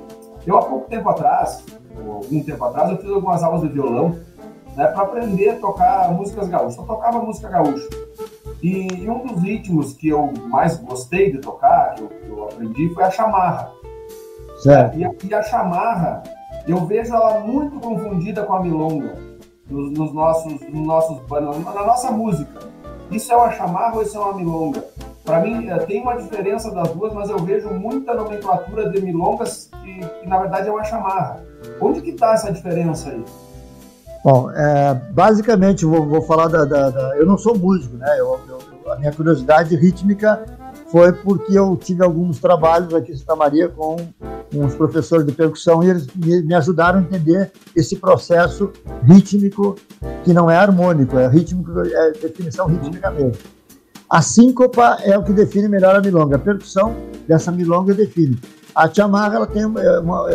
Eu, 0.47 0.57
há 0.57 0.63
pouco 0.63 0.89
tempo 0.89 1.09
atrás, 1.09 1.65
ou 1.97 2.13
algum 2.15 2.43
tempo 2.43 2.65
atrás, 2.65 2.91
eu 2.91 2.99
fiz 2.99 3.11
algumas 3.11 3.43
aulas 3.43 3.63
de 3.63 3.69
violão 3.69 4.17
né, 4.77 4.87
para 4.87 5.03
aprender 5.03 5.51
a 5.51 5.57
tocar 5.57 6.13
músicas 6.13 6.49
gaúchas. 6.49 6.77
Eu 6.77 6.85
tocava 6.85 7.19
música 7.19 7.49
gaúcha. 7.49 7.89
E, 8.63 8.87
e, 9.03 9.11
um 9.11 9.27
dos 9.27 9.43
ritmos 9.43 9.95
que 9.95 10.09
eu 10.09 10.33
mais 10.49 10.77
gostei 10.77 11.33
de 11.33 11.39
tocar, 11.39 11.95
que 11.95 12.03
eu, 12.03 12.09
que 12.09 12.29
eu 12.29 12.45
aprendi, 12.45 12.89
foi 12.95 13.03
a 13.03 13.11
chamarra. 13.11 13.73
Certo. 14.63 14.97
E, 14.97 15.05
a, 15.05 15.11
e 15.25 15.35
a 15.35 15.43
chamarra, 15.43 16.23
eu 16.69 16.87
vejo 16.87 17.13
ela 17.13 17.41
muito 17.41 17.81
confundida 17.81 18.45
com 18.45 18.55
a 18.55 18.63
milonga 18.63 19.17
nos, 19.69 19.93
nos 19.93 20.15
nossos, 20.15 20.61
nos 20.61 20.87
nossos 20.87 21.21
na 21.29 21.85
nossa 21.85 22.11
música. 22.13 22.61
Isso 23.11 23.33
é 23.33 23.37
uma 23.37 23.51
chamarra 23.51 23.97
ou 23.97 24.03
isso 24.03 24.17
é 24.17 24.21
uma 24.21 24.35
milonga? 24.35 24.85
Para 25.25 25.41
mim, 25.41 25.69
eh, 25.69 25.79
tem 25.81 26.01
uma 26.01 26.17
diferença 26.17 26.71
das 26.71 26.89
duas, 26.91 27.13
mas 27.13 27.29
eu 27.29 27.39
vejo 27.39 27.71
muita 27.71 28.15
nomenclatura 28.15 28.91
de 28.91 29.01
milongas 29.01 29.69
que, 29.83 29.99
que 29.99 30.29
na 30.29 30.39
verdade 30.39 30.69
é 30.69 30.73
uma 30.73 30.85
chamarra. 30.85 31.45
Onde 31.81 32.01
que 32.01 32.11
está 32.11 32.33
essa 32.33 32.53
diferença 32.53 33.11
aí? 33.11 33.25
Bom, 34.25 34.51
é, 34.53 34.95
basicamente, 35.11 35.85
vou, 35.85 36.07
vou 36.07 36.23
falar 36.23 36.47
da, 36.47 36.65
da, 36.65 36.91
da, 36.91 37.17
Eu 37.17 37.27
não 37.27 37.37
sou 37.37 37.59
músico, 37.59 37.97
né? 37.97 38.09
Eu, 38.19 38.39
eu, 38.49 38.93
a 38.93 38.97
minha 38.97 39.13
curiosidade 39.13 39.75
rítmica 39.75 40.45
foi 40.93 41.11
porque 41.11 41.59
eu 41.59 41.75
tive 41.75 42.05
alguns 42.05 42.39
trabalhos 42.39 42.93
aqui 42.93 43.13
em 43.13 43.17
Santa 43.17 43.35
Maria 43.35 43.67
com 43.67 43.97
uns 44.55 44.75
professores 44.75 45.25
de 45.25 45.33
percussão 45.33 45.83
e 45.83 45.89
eles 45.89 46.07
me, 46.15 46.55
ajudaram 46.55 46.99
a 46.99 47.03
entender 47.03 47.51
esse 47.75 47.97
processo 47.97 48.71
rítmico 49.03 49.75
que 50.23 50.35
não 50.35 50.51
é 50.51 50.57
harmônico, 50.57 51.19
é 51.19 51.27
rítmico, 51.27 51.81
é 51.81 52.13
definição 52.13 52.67
rítmica 52.67 53.11
mesmo. 53.11 53.33
A 54.09 54.21
síncopa 54.21 54.99
é 55.03 55.17
o 55.17 55.25
que 55.25 55.33
define 55.33 55.67
melhor 55.67 55.97
a 55.97 56.03
milonga. 56.03 56.37
A 56.37 56.39
percussão 56.39 56.95
dessa 57.27 57.51
milonga 57.51 57.95
define. 57.95 58.39
A 58.75 58.87
chamarra 58.93 59.37
ela 59.37 59.47
tem 59.47 59.65
uma, 59.65 59.81
uma 60.01 60.29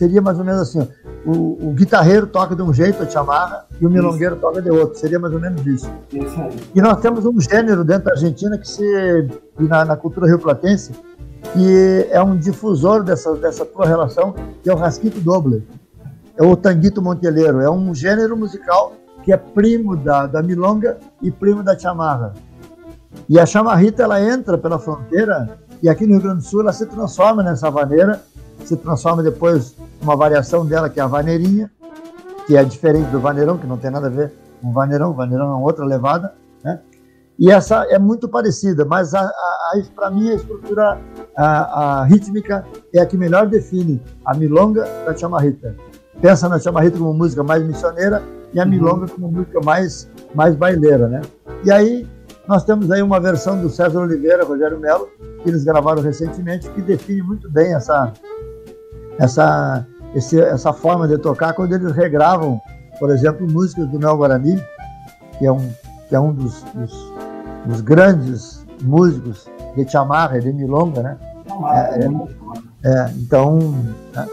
seria 0.00 0.22
mais 0.22 0.38
ou 0.38 0.44
menos 0.44 0.62
assim: 0.62 0.88
o, 1.26 1.68
o, 1.68 1.72
guitarreiro 1.74 2.26
toca 2.26 2.56
de 2.56 2.62
um 2.62 2.72
jeito, 2.72 3.02
a 3.02 3.08
chamarra, 3.08 3.66
e 3.78 3.86
o 3.86 3.90
milongueiro 3.90 4.34
isso. 4.34 4.40
toca 4.40 4.62
de 4.62 4.70
outro. 4.70 4.98
Seria 4.98 5.18
mais 5.18 5.34
ou 5.34 5.40
menos 5.40 5.64
isso. 5.66 5.90
isso 6.10 6.40
e 6.74 6.80
nós 6.80 6.98
temos 7.00 7.26
um 7.26 7.38
gênero 7.38 7.84
dentro 7.84 8.04
da 8.04 8.12
Argentina 8.12 8.56
que 8.56 8.66
se. 8.66 9.28
na, 9.58 9.84
na 9.84 9.96
cultura 9.96 10.26
rio-platense, 10.26 10.92
que 11.52 12.08
é 12.10 12.22
um 12.22 12.34
difusor 12.34 13.02
dessa, 13.02 13.34
dessa 13.34 13.66
tua 13.66 13.86
relação, 13.86 14.34
que 14.62 14.70
é 14.70 14.72
o 14.72 14.76
rasquito 14.76 15.20
doble. 15.20 15.62
É 16.34 16.42
o 16.42 16.56
tanguito 16.56 17.02
monteleiro. 17.02 17.60
É 17.60 17.70
um 17.70 17.94
gênero 17.94 18.34
musical 18.34 18.94
que 19.22 19.30
é 19.30 19.36
primo 19.36 19.94
da, 19.94 20.26
da 20.26 20.42
milonga 20.42 20.96
e 21.20 21.30
primo 21.30 21.62
da 21.62 21.78
chamarra. 21.78 22.32
E 23.28 23.38
a 23.38 23.44
chamarrita 23.44 24.02
ela 24.04 24.22
entra 24.22 24.56
pela 24.56 24.78
fronteira 24.78 25.58
e 25.82 25.90
aqui 25.90 26.06
no 26.06 26.12
Rio 26.12 26.22
Grande 26.22 26.38
do 26.38 26.44
Sul 26.44 26.62
ela 26.62 26.72
se 26.72 26.86
transforma 26.86 27.42
nessa 27.42 27.70
vaneira 27.70 28.22
se 28.64 28.76
transforma 28.76 29.22
depois 29.22 29.76
numa 30.00 30.16
variação 30.16 30.64
dela, 30.64 30.88
que 30.88 31.00
é 31.00 31.02
a 31.02 31.06
vaneirinha, 31.06 31.70
que 32.46 32.56
é 32.56 32.64
diferente 32.64 33.10
do 33.10 33.20
vaneirão, 33.20 33.58
que 33.58 33.66
não 33.66 33.76
tem 33.76 33.90
nada 33.90 34.06
a 34.06 34.10
ver 34.10 34.32
com 34.60 34.72
vaneirão, 34.72 35.10
o 35.10 35.14
vaneirão 35.14 35.58
é 35.58 35.62
outra 35.62 35.84
levada, 35.84 36.34
né? 36.62 36.80
E 37.38 37.50
essa 37.50 37.84
é 37.84 37.98
muito 37.98 38.28
parecida, 38.28 38.84
mas 38.84 39.12
para 39.94 40.10
mim 40.10 40.28
a 40.28 40.34
estrutura 40.34 40.98
a, 41.34 42.00
a, 42.00 42.04
rítmica 42.04 42.66
é 42.92 43.00
a 43.00 43.06
que 43.06 43.16
melhor 43.16 43.46
define 43.46 44.02
a 44.26 44.34
milonga 44.34 44.84
da 45.06 45.16
chamarrita. 45.16 45.74
Pensa 46.20 46.50
na 46.50 46.58
chamarrita 46.58 46.98
como 46.98 47.14
música 47.14 47.42
mais 47.42 47.64
missioneira 47.64 48.22
e 48.52 48.60
a 48.60 48.64
uhum. 48.64 48.68
milonga 48.68 49.08
como 49.08 49.32
música 49.32 49.58
mais, 49.64 50.06
mais 50.34 50.54
baileira, 50.54 51.08
né? 51.08 51.22
E 51.64 51.72
aí 51.72 52.06
nós 52.46 52.64
temos 52.64 52.90
aí 52.90 53.00
uma 53.00 53.18
versão 53.18 53.58
do 53.58 53.70
César 53.70 54.00
Oliveira, 54.00 54.44
Rogério 54.44 54.78
Melo, 54.78 55.08
que 55.42 55.48
eles 55.48 55.64
gravaram 55.64 56.02
recentemente, 56.02 56.68
que 56.70 56.82
define 56.82 57.22
muito 57.22 57.50
bem 57.50 57.74
essa, 57.74 58.12
essa, 59.20 59.86
esse, 60.14 60.40
essa 60.40 60.72
forma 60.72 61.06
de 61.06 61.18
tocar 61.18 61.52
quando 61.52 61.74
eles 61.74 61.92
regravam, 61.92 62.58
por 62.98 63.10
exemplo, 63.10 63.46
músicas 63.46 63.86
do 63.88 63.98
Nel 63.98 64.16
Guarani, 64.16 64.60
que 65.38 65.46
é 65.46 65.52
um, 65.52 65.70
que 66.08 66.16
é 66.16 66.20
um 66.20 66.32
dos, 66.32 66.62
dos, 66.74 67.12
dos 67.66 67.80
grandes 67.82 68.64
músicos 68.82 69.46
de 69.76 69.86
chamarra 69.88 70.40
de 70.40 70.50
milonga, 70.52 71.02
né? 71.02 71.18
É, 71.70 72.04
é, 72.04 72.90
é, 72.90 73.10
então, 73.18 73.58
né? 74.14 74.26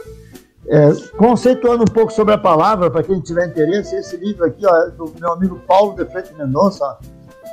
é, 0.70 0.92
conceituando 1.18 1.84
um 1.84 1.94
pouco 1.94 2.14
sobre 2.14 2.34
a 2.34 2.38
palavra, 2.38 2.90
para 2.90 3.04
quem 3.04 3.20
tiver 3.20 3.46
interesse, 3.48 3.94
esse 3.94 4.16
livro 4.16 4.46
aqui, 4.46 4.66
ó, 4.66 4.84
é 4.84 4.90
do 4.92 5.14
meu 5.20 5.34
amigo 5.34 5.60
Paulo 5.68 5.96
de 5.96 6.06
Freitas 6.06 6.36
Mendonça, 6.38 6.98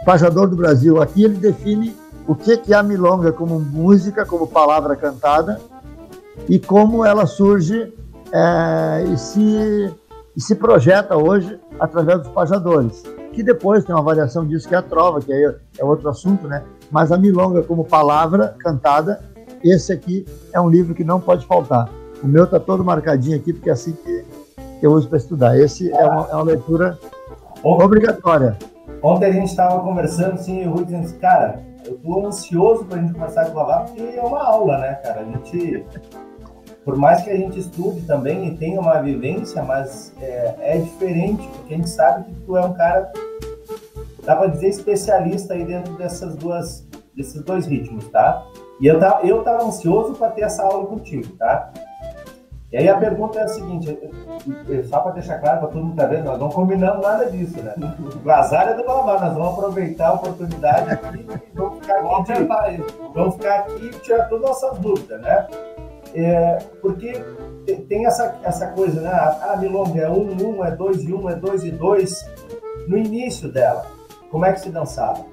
Pajador 0.06 0.46
do 0.46 0.54
Brasil, 0.54 1.02
aqui 1.02 1.24
ele 1.24 1.34
define 1.34 1.96
o 2.28 2.34
que 2.34 2.60
é 2.72 2.76
a 2.76 2.82
milonga 2.82 3.32
como 3.32 3.58
música, 3.58 4.24
como 4.24 4.46
palavra 4.46 4.94
cantada, 4.94 5.60
e 6.48 6.58
como 6.58 7.04
ela 7.04 7.26
surge 7.26 7.92
é, 8.32 9.04
e, 9.12 9.16
se, 9.16 9.94
e 10.36 10.40
se 10.40 10.54
projeta 10.54 11.16
hoje 11.16 11.58
através 11.78 12.20
dos 12.20 12.28
pajadores, 12.28 13.02
que 13.32 13.42
depois 13.42 13.84
tem 13.84 13.94
uma 13.94 14.02
variação 14.02 14.46
disso 14.46 14.68
que 14.68 14.74
é 14.74 14.78
a 14.78 14.82
trova, 14.82 15.20
que 15.20 15.32
aí 15.32 15.54
é 15.78 15.84
outro 15.84 16.08
assunto, 16.08 16.46
né? 16.46 16.62
Mas 16.90 17.10
a 17.10 17.18
milonga 17.18 17.62
como 17.62 17.84
palavra 17.84 18.54
cantada, 18.58 19.20
esse 19.62 19.92
aqui 19.92 20.24
é 20.52 20.60
um 20.60 20.68
livro 20.68 20.94
que 20.94 21.04
não 21.04 21.20
pode 21.20 21.46
faltar. 21.46 21.88
O 22.22 22.26
meu 22.26 22.44
está 22.44 22.60
todo 22.60 22.84
marcadinho 22.84 23.36
aqui, 23.36 23.52
porque 23.52 23.70
é 23.70 23.72
assim 23.72 23.92
que 23.92 24.24
eu 24.82 24.92
uso 24.92 25.08
para 25.08 25.18
estudar. 25.18 25.58
Esse 25.58 25.90
é 25.90 26.04
uma, 26.04 26.28
é 26.30 26.34
uma 26.34 26.42
leitura 26.42 26.98
obrigatória. 27.62 28.56
Ontem 29.02 29.26
a 29.26 29.32
gente 29.32 29.48
estava 29.48 29.80
conversando, 29.80 30.34
assim, 30.34 30.66
o 30.66 30.72
Rui 30.72 30.84
dizendo, 30.84 31.12
cara, 31.18 31.60
eu 31.84 31.94
estou 31.94 32.26
ansioso 32.26 32.84
para 32.84 32.98
a 32.98 33.00
gente 33.02 33.12
começar 33.12 33.42
a 33.42 33.48
gravar, 33.48 33.80
porque 33.80 34.00
é 34.00 34.22
uma 34.22 34.42
aula, 34.42 34.78
né, 34.78 34.94
cara? 34.94 35.20
A 35.20 35.24
gente 35.24 35.84
por 36.84 36.96
mais 36.96 37.22
que 37.22 37.30
a 37.30 37.36
gente 37.36 37.58
estude 37.58 38.02
também 38.02 38.46
e 38.46 38.56
tenha 38.56 38.78
uma 38.78 39.00
vivência, 39.00 39.62
mas 39.62 40.12
é, 40.20 40.54
é 40.60 40.78
diferente, 40.78 41.48
porque 41.48 41.74
a 41.74 41.76
gente 41.78 41.88
sabe 41.88 42.24
que 42.24 42.34
tu 42.40 42.56
é 42.56 42.60
um 42.60 42.74
cara, 42.74 43.10
dá 44.22 44.36
para 44.36 44.48
dizer, 44.48 44.68
especialista 44.68 45.54
aí 45.54 45.64
dentro 45.64 45.94
dessas 45.94 46.36
duas, 46.36 46.86
desses 47.16 47.42
dois 47.42 47.66
ritmos, 47.66 48.06
tá? 48.08 48.44
E 48.80 48.86
eu 48.86 49.00
tava, 49.00 49.26
eu 49.26 49.42
tava 49.42 49.64
ansioso 49.64 50.14
para 50.14 50.30
ter 50.30 50.42
essa 50.42 50.62
aula 50.62 50.86
contigo, 50.86 51.34
tá? 51.36 51.72
E 52.70 52.76
aí 52.76 52.88
a 52.88 52.98
pergunta 52.98 53.38
é 53.38 53.44
a 53.44 53.48
seguinte, 53.48 53.96
só 54.88 54.98
para 54.98 55.12
deixar 55.12 55.38
claro 55.38 55.60
para 55.60 55.68
todo 55.68 55.84
mundo 55.84 55.96
tá 55.96 56.06
vendo, 56.06 56.24
nós 56.24 56.40
não 56.40 56.48
combinamos 56.48 57.00
nada 57.02 57.30
disso, 57.30 57.62
né? 57.62 57.72
O 58.22 58.30
azar 58.30 58.68
é 58.68 58.74
do 58.74 58.84
Balamar, 58.84 59.24
nós 59.24 59.34
vamos 59.34 59.58
aproveitar 59.58 60.08
a 60.08 60.14
oportunidade 60.14 60.90
e 60.92 61.56
vamos 61.56 61.78
ficar 61.78 62.00
aqui, 62.00 62.82
vamos 63.14 63.34
ficar 63.36 63.60
aqui 63.60 63.86
e 63.86 63.90
tirar 64.00 64.28
todas 64.28 64.50
as 64.50 64.62
nossas 64.62 64.78
dúvidas, 64.80 65.20
né? 65.22 65.46
É, 66.14 66.58
porque 66.80 67.12
tem 67.88 68.06
essa, 68.06 68.36
essa 68.42 68.68
coisa, 68.68 69.00
né? 69.00 69.10
Ah, 69.10 69.56
milonga 69.58 70.00
é 70.00 70.10
um, 70.10 70.56
um, 70.58 70.64
é 70.64 70.70
dois 70.70 71.02
e 71.02 71.12
um, 71.12 71.28
é 71.28 71.34
dois 71.34 71.64
e 71.64 71.70
dois. 71.70 72.24
No 72.86 72.96
início 72.96 73.50
dela, 73.50 73.86
como 74.30 74.44
é 74.44 74.52
que 74.52 74.60
se 74.60 74.70
dançava? 74.70 75.24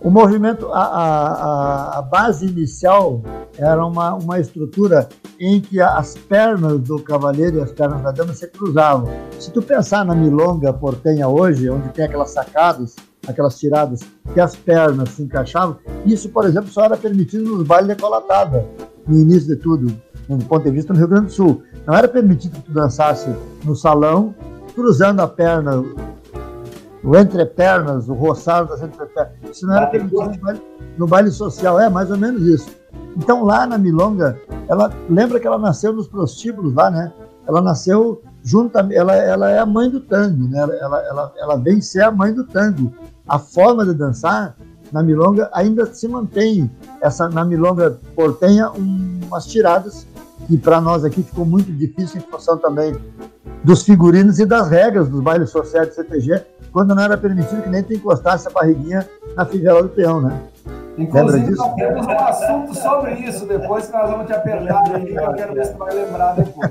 O 0.00 0.10
movimento, 0.10 0.70
a, 0.72 0.82
a, 0.82 1.98
a 1.98 2.02
base 2.02 2.46
inicial 2.46 3.22
era 3.58 3.84
uma, 3.84 4.14
uma 4.14 4.38
estrutura 4.38 5.08
em 5.40 5.60
que 5.60 5.80
as 5.80 6.14
pernas 6.14 6.80
do 6.80 7.02
cavaleiro 7.02 7.58
e 7.58 7.62
as 7.62 7.72
pernas 7.72 8.02
da 8.02 8.10
dama 8.10 8.32
se 8.34 8.46
cruzavam. 8.48 9.08
Se 9.38 9.50
tu 9.50 9.62
pensar 9.62 10.04
na 10.04 10.14
milonga 10.14 10.72
portenha 10.72 11.28
hoje, 11.28 11.68
onde 11.70 11.88
tem 11.90 12.04
aquelas 12.04 12.30
sacadas, 12.30 12.94
aquelas 13.26 13.58
tiradas, 13.58 14.00
que 14.32 14.40
as 14.40 14.54
pernas 14.54 15.10
se 15.10 15.22
encaixavam, 15.22 15.78
isso, 16.04 16.28
por 16.28 16.44
exemplo, 16.44 16.70
só 16.70 16.84
era 16.84 16.96
permitido 16.96 17.44
nos 17.56 17.66
bailes 17.66 17.88
decolatada 17.88 18.66
no 19.06 19.18
início 19.18 19.48
de 19.48 19.56
tudo, 19.56 19.94
do 20.28 20.44
ponto 20.44 20.64
de 20.64 20.70
vista 20.70 20.92
no 20.92 20.98
Rio 20.98 21.08
Grande 21.08 21.26
do 21.26 21.32
Sul. 21.32 21.62
Não 21.86 21.94
era 21.94 22.08
permitido 22.08 22.56
que 22.56 22.62
tu 22.62 22.72
dançasse 22.72 23.28
no 23.64 23.74
salão, 23.74 24.34
cruzando 24.74 25.20
a 25.20 25.28
perna, 25.28 25.82
o 27.02 27.16
entrepernas, 27.16 28.08
o 28.08 28.14
roçado 28.14 28.68
das 28.68 28.82
entrepernas. 28.82 29.32
Isso 29.50 29.66
não 29.66 29.76
era 29.76 29.86
permitido 29.86 30.30
no 30.30 30.38
baile, 30.38 30.62
no 30.98 31.06
baile 31.06 31.30
social, 31.30 31.78
é 31.78 31.88
mais 31.88 32.10
ou 32.10 32.16
menos 32.16 32.42
isso. 32.42 32.68
Então 33.16 33.44
lá 33.44 33.66
na 33.66 33.78
Milonga, 33.78 34.38
ela 34.68 34.92
lembra 35.08 35.38
que 35.38 35.46
ela 35.46 35.58
nasceu 35.58 35.92
nos 35.92 36.08
prostíbulos 36.08 36.74
lá, 36.74 36.90
né? 36.90 37.12
Ela 37.46 37.62
nasceu 37.62 38.22
junto, 38.46 38.78
ela, 38.78 39.12
ela 39.16 39.50
é 39.50 39.58
a 39.58 39.66
mãe 39.66 39.90
do 39.90 39.98
tango, 39.98 40.46
né? 40.46 40.60
Ela, 40.60 41.02
ela, 41.02 41.32
ela 41.36 41.56
vem 41.56 41.80
ser 41.80 42.02
a 42.02 42.12
mãe 42.12 42.32
do 42.32 42.44
tango. 42.44 42.92
A 43.28 43.40
forma 43.40 43.84
de 43.84 43.92
dançar 43.92 44.54
na 44.92 45.02
milonga 45.02 45.50
ainda 45.52 45.84
se 45.92 46.06
mantém. 46.06 46.70
Essa 47.02 47.28
na 47.28 47.44
milonga 47.44 47.98
portenha 48.14 48.70
um, 48.70 49.18
umas 49.26 49.46
tiradas 49.46 50.06
que 50.46 50.56
para 50.56 50.80
nós 50.80 51.04
aqui 51.04 51.24
ficou 51.24 51.44
muito 51.44 51.72
difícil 51.72 52.20
em 52.20 52.30
função 52.30 52.56
também 52.56 52.94
dos 53.64 53.82
figurinos 53.82 54.38
e 54.38 54.46
das 54.46 54.70
regras 54.70 55.08
dos 55.08 55.20
bailes 55.20 55.50
sociais 55.50 55.88
do 55.88 55.94
CTG, 55.94 56.40
quando 56.72 56.94
não 56.94 57.02
era 57.02 57.18
permitido 57.18 57.62
que 57.62 57.68
nem 57.68 57.82
tu 57.82 57.94
encostasse 57.94 58.46
a 58.46 58.50
barriguinha 58.52 59.08
na 59.34 59.44
fivela 59.44 59.82
do 59.82 59.88
peão, 59.88 60.20
né? 60.20 60.40
Inclusive, 60.96 61.50
nós 61.50 61.74
temos 61.74 62.06
um 62.06 62.10
assunto 62.10 62.74
sobre 62.76 63.14
isso 63.14 63.44
depois 63.44 63.86
que 63.86 63.92
nós 63.92 64.08
vamos 64.08 64.26
te 64.26 64.32
apertar 64.32 64.82
aí, 64.94 65.06
que 65.06 65.14
eu 65.14 65.32
quero 65.34 65.52
ver 65.52 65.66
se 65.66 65.72
tu 65.72 65.78
vai 65.78 65.94
lembrar 65.94 66.34
depois. 66.34 66.70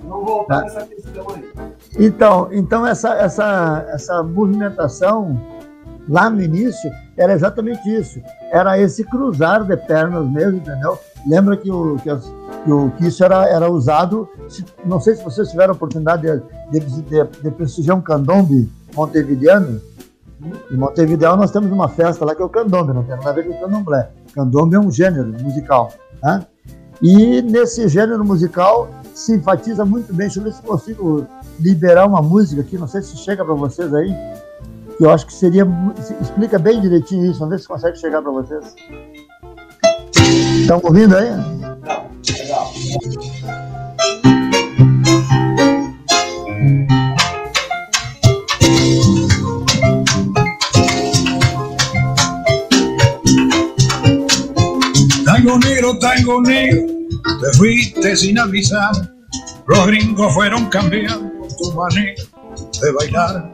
Voltar 0.00 0.62
nessa 0.62 0.86
questão 0.86 1.26
aí. 1.30 1.52
Então, 1.98 2.48
então 2.52 2.86
essa, 2.86 3.14
essa, 3.14 3.86
essa 3.88 4.22
movimentação 4.22 5.38
lá 6.08 6.28
no 6.28 6.42
início 6.42 6.90
era 7.16 7.32
exatamente 7.32 7.88
isso. 7.88 8.20
Era 8.50 8.78
esse 8.78 9.04
cruzar 9.04 9.64
de 9.64 9.76
pernas 9.76 10.26
mesmo, 10.28 10.58
entendeu? 10.58 10.98
Lembra 11.26 11.56
que, 11.56 11.70
o, 11.70 11.96
que, 12.02 12.10
as, 12.10 12.24
que, 12.64 12.72
o, 12.72 12.90
que 12.92 13.06
isso 13.06 13.24
era, 13.24 13.46
era 13.48 13.70
usado, 13.70 14.28
se, 14.48 14.64
não 14.84 15.00
sei 15.00 15.14
se 15.14 15.22
vocês 15.22 15.48
tiveram 15.48 15.72
a 15.72 15.76
oportunidade 15.76 16.22
de, 16.70 16.80
de, 16.80 17.02
de, 17.02 17.24
de 17.24 17.50
prestigiar 17.50 17.96
um 17.96 18.00
candombe 18.00 18.70
montevideano, 18.94 19.80
em 20.70 20.76
Montevideo 20.76 21.36
nós 21.36 21.50
temos 21.52 21.70
uma 21.70 21.88
festa 21.88 22.24
lá 22.24 22.34
que 22.34 22.42
é 22.42 22.44
o 22.44 22.48
candombe, 22.48 22.92
não 22.92 23.04
tem 23.04 23.16
nada 23.16 23.30
a 23.30 23.32
ver 23.32 23.46
com 23.46 23.54
o 23.54 23.60
candomblé. 23.60 24.10
Candombe 24.34 24.74
é 24.74 24.80
um 24.80 24.90
gênero 24.90 25.32
musical. 25.40 25.92
Né? 26.22 26.44
E 27.02 27.42
nesse 27.42 27.88
gênero 27.88 28.24
musical 28.24 28.88
se 29.14 29.34
enfatiza 29.34 29.84
muito 29.84 30.14
bem. 30.14 30.28
Deixa 30.28 30.40
eu 30.40 30.44
ver 30.44 30.52
se 30.52 30.62
consigo 30.62 31.26
liberar 31.58 32.06
uma 32.06 32.22
música 32.22 32.62
aqui, 32.62 32.78
não 32.78 32.88
sei 32.88 33.02
se 33.02 33.16
chega 33.16 33.44
para 33.44 33.54
vocês 33.54 33.92
aí, 33.92 34.14
que 34.96 35.04
eu 35.04 35.10
acho 35.10 35.26
que 35.26 35.34
seria. 35.34 35.66
Explica 36.20 36.58
bem 36.58 36.80
direitinho 36.80 37.26
isso, 37.26 37.40
vamos 37.40 37.54
ver 37.56 37.60
se 37.60 37.68
consegue 37.68 37.98
chegar 37.98 38.22
para 38.22 38.30
vocês. 38.30 38.74
Estão 40.60 40.80
ouvindo 40.82 41.16
aí? 41.16 41.30
Legal. 42.38 42.72
Tango 55.42 55.58
negro, 55.58 55.98
tango 55.98 56.40
negro, 56.42 56.86
te 57.40 57.58
fuiste 57.58 58.14
sin 58.14 58.38
avisar. 58.38 58.92
Los 59.66 59.86
gringos 59.88 60.32
fueron 60.32 60.66
cambiando 60.66 61.32
tu 61.58 61.72
manera 61.72 62.22
de 62.80 62.92
bailar. 62.92 63.52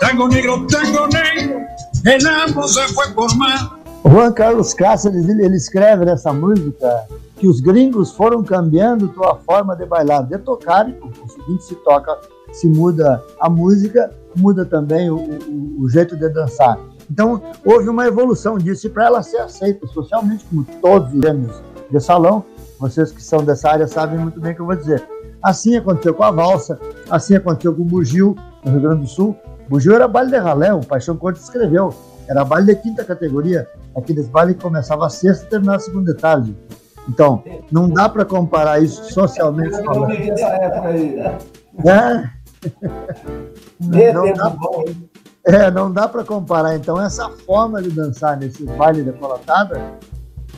Tango 0.00 0.26
negro, 0.26 0.66
tango 0.66 1.06
negro, 1.06 1.60
el 2.04 2.26
amo 2.26 2.66
se 2.66 2.80
fue 2.92 3.06
por 3.14 3.32
mar. 3.36 3.70
Juan 4.02 4.32
Carlos 4.32 4.74
Cáceres, 4.74 5.28
ele, 5.28 5.44
ele 5.44 5.56
escreve 5.56 6.06
nessa 6.06 6.32
música 6.32 7.06
que 7.36 7.46
os 7.46 7.60
gringos 7.60 8.10
foram 8.10 8.42
cambiando 8.42 9.06
tua 9.06 9.36
forma 9.46 9.76
de 9.76 9.86
bailar, 9.86 10.26
de 10.26 10.38
tocar, 10.38 10.88
e 10.88 10.92
o 10.92 11.28
seguinte 11.28 11.62
se 11.62 11.76
toca, 11.84 12.18
se 12.50 12.66
muda 12.66 13.22
a 13.40 13.48
música, 13.48 14.10
muda 14.34 14.64
também 14.64 15.08
o, 15.08 15.18
o, 15.18 15.82
o 15.82 15.88
jeito 15.88 16.16
de 16.16 16.28
dançar. 16.30 16.76
Então, 17.10 17.42
houve 17.64 17.88
uma 17.88 18.06
evolução 18.06 18.58
disso 18.58 18.86
e 18.86 18.90
para 18.90 19.06
ela 19.06 19.22
ser 19.22 19.38
aceita 19.38 19.86
socialmente, 19.86 20.44
como 20.44 20.64
todos 20.80 21.12
os 21.12 21.20
gêneros 21.20 21.62
de 21.90 22.00
salão, 22.00 22.44
vocês 22.78 23.10
que 23.10 23.22
são 23.22 23.42
dessa 23.42 23.70
área 23.70 23.88
sabem 23.88 24.18
muito 24.18 24.40
bem 24.40 24.52
o 24.52 24.54
que 24.54 24.60
eu 24.60 24.66
vou 24.66 24.76
dizer. 24.76 25.02
Assim 25.42 25.76
aconteceu 25.76 26.14
com 26.14 26.22
a 26.22 26.30
valsa, 26.30 26.78
assim 27.10 27.34
aconteceu 27.34 27.74
com 27.74 27.82
o 27.82 27.84
bugio, 27.84 28.36
no 28.64 28.72
Rio 28.72 28.80
Grande 28.80 29.02
do 29.02 29.08
Sul. 29.08 29.36
Bugio 29.68 29.94
era 29.94 30.06
baile 30.06 30.30
de 30.30 30.38
ralé, 30.38 30.72
o 30.72 30.80
Paixão 30.80 31.16
Corte 31.16 31.40
escreveu. 31.40 31.94
Era 32.28 32.44
baile 32.44 32.74
de 32.74 32.82
quinta 32.82 33.04
categoria, 33.04 33.66
aqueles 33.96 34.28
bailes 34.28 34.56
que 34.56 34.62
começava 34.62 35.06
a 35.06 35.10
sexta 35.10 35.46
e 35.46 35.48
terminava 35.48 35.78
a 35.78 35.80
segunda 35.80 36.14
tarde. 36.14 36.54
Então, 37.08 37.42
não 37.72 37.88
dá 37.88 38.08
para 38.08 38.24
comparar 38.24 38.82
isso 38.82 39.12
socialmente 39.12 39.82
falando. 39.82 40.12
Essa 40.12 40.46
época 40.46 40.88
aí. 40.88 41.18
É. 41.86 42.30
Não, 43.80 44.32
dá, 44.34 44.56
é, 45.48 45.70
não 45.70 45.90
dá 45.90 46.06
para 46.06 46.22
comparar. 46.22 46.76
Então, 46.76 47.00
essa 47.00 47.28
forma 47.30 47.80
de 47.80 47.90
dançar 47.90 48.36
nesse 48.36 48.64
baile 48.64 49.02
de 49.02 49.12
colatada, 49.12 49.94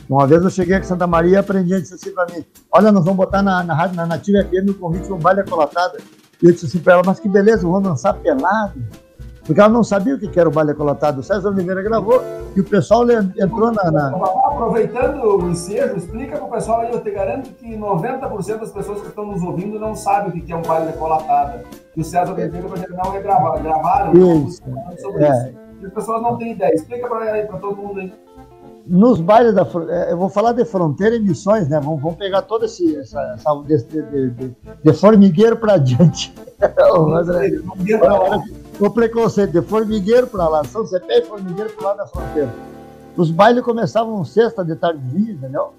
uma 0.09 0.27
vez 0.27 0.43
eu 0.43 0.49
cheguei 0.49 0.75
aqui 0.75 0.85
em 0.85 0.89
Santa 0.89 1.07
Maria 1.07 1.33
e 1.33 1.37
aprendi, 1.37 1.79
disse 1.79 1.93
assim 1.93 2.11
para 2.11 2.25
mim, 2.25 2.43
olha, 2.69 2.91
nós 2.91 3.05
vamos 3.05 3.17
botar 3.17 3.41
na, 3.41 3.63
na, 3.63 3.87
na 3.87 4.05
Nativa 4.05 4.43
FM 4.43 4.69
o 4.69 4.73
convite 4.73 5.05
de 5.05 5.13
um 5.13 5.17
baile 5.17 5.43
colatada. 5.43 5.97
E 6.43 6.45
eu 6.45 6.51
disse 6.51 6.65
assim 6.65 6.79
para 6.79 6.93
ela, 6.93 7.03
mas 7.05 7.19
que 7.21 7.29
beleza, 7.29 7.61
vamos 7.61 7.83
dançar 7.83 8.15
pelado. 8.15 8.73
Porque 9.51 9.59
ela 9.59 9.69
não 9.69 9.83
sabia 9.83 10.15
o 10.15 10.17
que 10.17 10.39
era 10.39 10.47
o 10.47 10.51
baile 10.51 10.73
colotado. 10.73 11.17
O 11.17 11.23
César 11.23 11.49
Oliveira 11.49 11.81
gravou 11.81 12.23
e 12.55 12.61
o 12.61 12.63
pessoal 12.63 13.05
entrou 13.11 13.69
na. 13.69 13.91
na... 13.91 14.07
Aproveitando 14.45 15.21
o 15.25 15.49
ensejo, 15.49 15.97
explica 15.97 16.37
para 16.37 16.45
o 16.45 16.49
pessoal 16.49 16.79
aí. 16.79 16.93
Eu 16.93 17.01
te 17.01 17.11
garanto 17.11 17.49
que 17.55 17.75
90% 17.75 18.59
das 18.59 18.71
pessoas 18.71 19.01
que 19.01 19.07
estão 19.07 19.25
nos 19.25 19.43
ouvindo 19.43 19.77
não 19.77 19.93
sabem 19.93 20.29
o 20.29 20.45
que 20.45 20.53
é 20.53 20.55
um 20.55 20.61
baile 20.61 20.93
colatada. 20.93 21.65
Que 21.93 21.99
o 21.99 22.03
César 22.03 22.31
Oliveira 22.31 22.65
vai 22.65 22.79
não 22.87 23.11
regravar. 23.11 23.61
Gravaram 23.61 24.13
isso. 24.13 24.61
sobre 25.01 25.25
é. 25.25 25.29
isso. 25.29 25.57
E 25.81 25.85
as 25.85 25.93
pessoas 25.93 26.21
não 26.21 26.37
têm 26.37 26.53
ideia. 26.53 26.73
Explica 26.73 27.09
para 27.09 27.57
todo 27.57 27.75
mundo 27.75 27.99
aí 27.99 28.13
nos 28.87 29.21
bailes 29.21 29.53
da 29.53 29.61
é, 29.89 30.11
eu 30.11 30.17
vou 30.17 30.27
falar 30.27 30.53
de 30.53 30.65
fronteira 30.65 31.15
e 31.15 31.19
missões, 31.19 31.69
né? 31.69 31.79
Vamos, 31.79 32.01
vamos 32.01 32.17
pegar 32.17 32.41
todo 32.41 32.65
esse 32.65 32.97
essa, 32.97 33.35
essa 33.35 33.55
de, 33.63 33.77
de, 33.83 34.29
de, 34.31 34.55
de 34.83 34.93
formigueiro 34.93 35.55
para 35.55 35.77
diante. 35.79 36.33
o 36.95 38.60
preconceito 38.89 39.51
de 39.51 39.61
formigueiro 39.61 40.27
para 40.27 40.47
lá, 40.47 40.63
São 40.63 40.85
Cepé 40.85 41.19
e 41.19 41.25
formigueiro 41.25 41.69
para 41.71 41.89
lá 41.89 41.93
da 41.95 42.07
fronteira. 42.07 42.53
Os 43.15 43.29
bailes 43.29 43.63
começavam 43.63 44.23
sexta 44.23 44.63
de 44.63 44.75
tardezinha, 44.75 45.33
entendeu? 45.33 45.73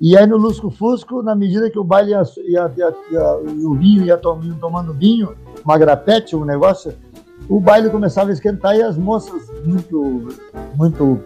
E 0.00 0.16
aí 0.16 0.26
no 0.26 0.36
Lusco 0.36 0.70
Fusco, 0.70 1.22
na 1.22 1.34
medida 1.34 1.70
que 1.70 1.78
o 1.78 1.84
baile 1.84 2.10
ia, 2.10 2.22
ia, 2.46 2.72
ia, 2.76 2.94
ia 3.10 3.34
o 3.66 3.74
vinho 3.74 4.04
ia 4.04 4.18
tomando, 4.18 4.54
tomando 4.56 4.92
vinho, 4.92 5.34
uma 5.64 5.78
grapete, 5.78 6.34
um 6.36 6.44
negócio, 6.44 6.92
o 7.48 7.60
baile 7.60 7.88
começava 7.88 8.30
a 8.30 8.32
esquentar 8.32 8.76
e 8.76 8.82
as 8.82 8.98
moças 8.98 9.42
muito, 9.64 10.28
muito 10.74 11.20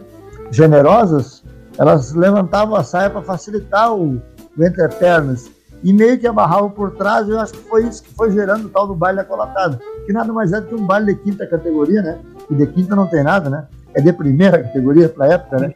generosas, 0.50 1.42
elas 1.78 2.12
levantavam 2.12 2.76
a 2.76 2.84
saia 2.84 3.08
para 3.08 3.22
facilitar 3.22 3.94
o, 3.94 4.20
o 4.56 4.64
entre-pernas 4.64 5.50
e 5.82 5.92
meio 5.92 6.18
que 6.18 6.26
amarravam 6.26 6.70
por 6.70 6.92
trás. 6.92 7.28
Eu 7.28 7.38
acho 7.40 7.52
que 7.52 7.68
foi 7.68 7.84
isso 7.86 8.02
que 8.02 8.14
foi 8.14 8.30
gerando 8.30 8.66
o 8.66 8.68
tal 8.68 8.86
do 8.86 8.94
baile 8.94 9.20
acolatado, 9.20 9.78
que 10.06 10.12
nada 10.12 10.32
mais 10.32 10.52
é 10.52 10.60
do 10.60 10.66
que 10.66 10.74
um 10.74 10.86
baile 10.86 11.14
de 11.14 11.20
quinta 11.20 11.46
categoria, 11.46 12.02
né? 12.02 12.18
E 12.50 12.54
de 12.54 12.66
quinta 12.66 12.96
não 12.96 13.06
tem 13.06 13.22
nada, 13.22 13.48
né? 13.48 13.66
É 13.94 14.00
de 14.00 14.12
primeira 14.12 14.62
categoria 14.62 15.08
para 15.08 15.32
época, 15.32 15.58
né? 15.58 15.74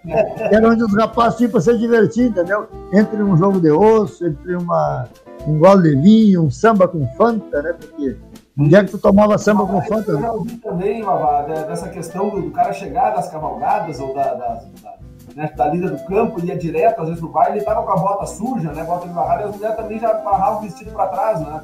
Era 0.51 0.69
onde 0.69 0.85
os 0.85 0.95
rapazes 0.95 1.39
tinham 1.39 1.51
para 1.51 1.61
se 1.61 1.77
divertir, 1.79 2.29
entendeu? 2.29 2.69
Entre 2.93 3.23
um 3.23 3.37
jogo 3.37 3.59
de 3.61 3.71
osso, 3.71 4.27
entre 4.27 4.55
uma, 4.55 5.09
um 5.47 5.59
gole 5.59 5.97
de 5.97 6.03
vinho, 6.03 6.43
um 6.43 6.51
samba 6.51 6.87
com 6.87 7.07
fanta, 7.17 7.63
né? 7.63 7.73
Porque 7.73 8.17
um 8.57 8.69
dia 8.69 8.85
que 8.85 8.91
tu 8.91 8.99
tomava 8.99 9.39
samba 9.39 9.67
com 9.67 9.81
fanta. 9.83 10.13
Eu 10.13 10.21
já 10.21 10.33
ouvi 10.33 10.57
também, 10.59 11.03
Vavá, 11.03 11.43
dessa 11.43 11.89
questão 11.89 12.29
do, 12.29 12.51
cara 12.51 12.73
chegar 12.73 13.11
das 13.11 13.31
cavalgadas 13.31 13.99
ou 13.99 14.15
da, 14.15 14.35
da, 14.35 14.63
da, 14.83 14.92
né, 15.35 15.51
da 15.57 15.67
lida 15.69 15.91
do 15.91 16.05
campo, 16.07 16.45
ia 16.45 16.57
direto, 16.57 17.01
às 17.01 17.09
vezes 17.09 17.23
no 17.23 17.29
baile, 17.29 17.59
ele 17.59 17.65
tava 17.65 17.83
com 17.83 17.93
a 17.93 17.97
bota 17.97 18.27
suja, 18.27 18.73
né? 18.73 18.85
Bota 18.85 19.07
de 19.07 19.15
barrada, 19.15 19.43
e 19.43 19.45
as 19.45 19.57
mulheres 19.57 19.77
também 19.77 19.99
já 19.99 20.13
barravam 20.15 20.59
o 20.59 20.63
vestido 20.63 20.91
para 20.93 21.07
trás, 21.07 21.41
né? 21.41 21.61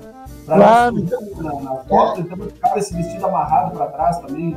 Pra 0.47 0.57
claro. 0.57 1.05
Na, 1.37 1.53
na 1.61 1.77
foto, 1.77 2.21
então 2.21 2.39
ficava 2.39 2.79
esse 2.79 2.95
vestido 2.95 3.27
amarrado 3.27 3.77
para 3.77 3.87
trás 3.87 4.19
também. 4.19 4.57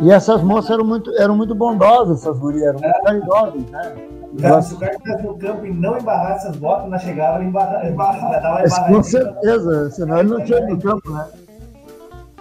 E 0.00 0.10
essas 0.10 0.42
moças 0.42 0.70
eram 0.70 0.84
muito, 0.84 1.10
eram 1.18 1.36
muito 1.36 1.54
bondosas, 1.54 2.20
essas 2.20 2.38
mulheres, 2.38 2.80
eram 2.82 2.90
é. 2.90 2.92
muito 2.92 3.04
caridosas, 3.04 3.70
né? 3.70 3.96
Cara, 4.40 4.62
se 4.62 4.74
o 4.74 4.78
cara 4.78 4.92
estivesse 4.92 5.22
no 5.22 5.38
campo 5.38 5.64
e 5.64 5.72
não 5.72 5.96
embarrasse 5.96 6.46
essas 6.46 6.56
botas, 6.56 6.88
na 6.88 6.98
chegada 6.98 7.38
ele 7.38 7.48
embarrava. 7.50 7.86
embarra, 7.86 8.88
com 8.88 9.02
certeza, 9.02 9.90
senão 9.90 10.18
ele 10.18 10.30
não 10.30 10.44
tinha 10.44 10.60
no 10.60 10.80
campo, 10.80 11.10
né? 11.10 11.26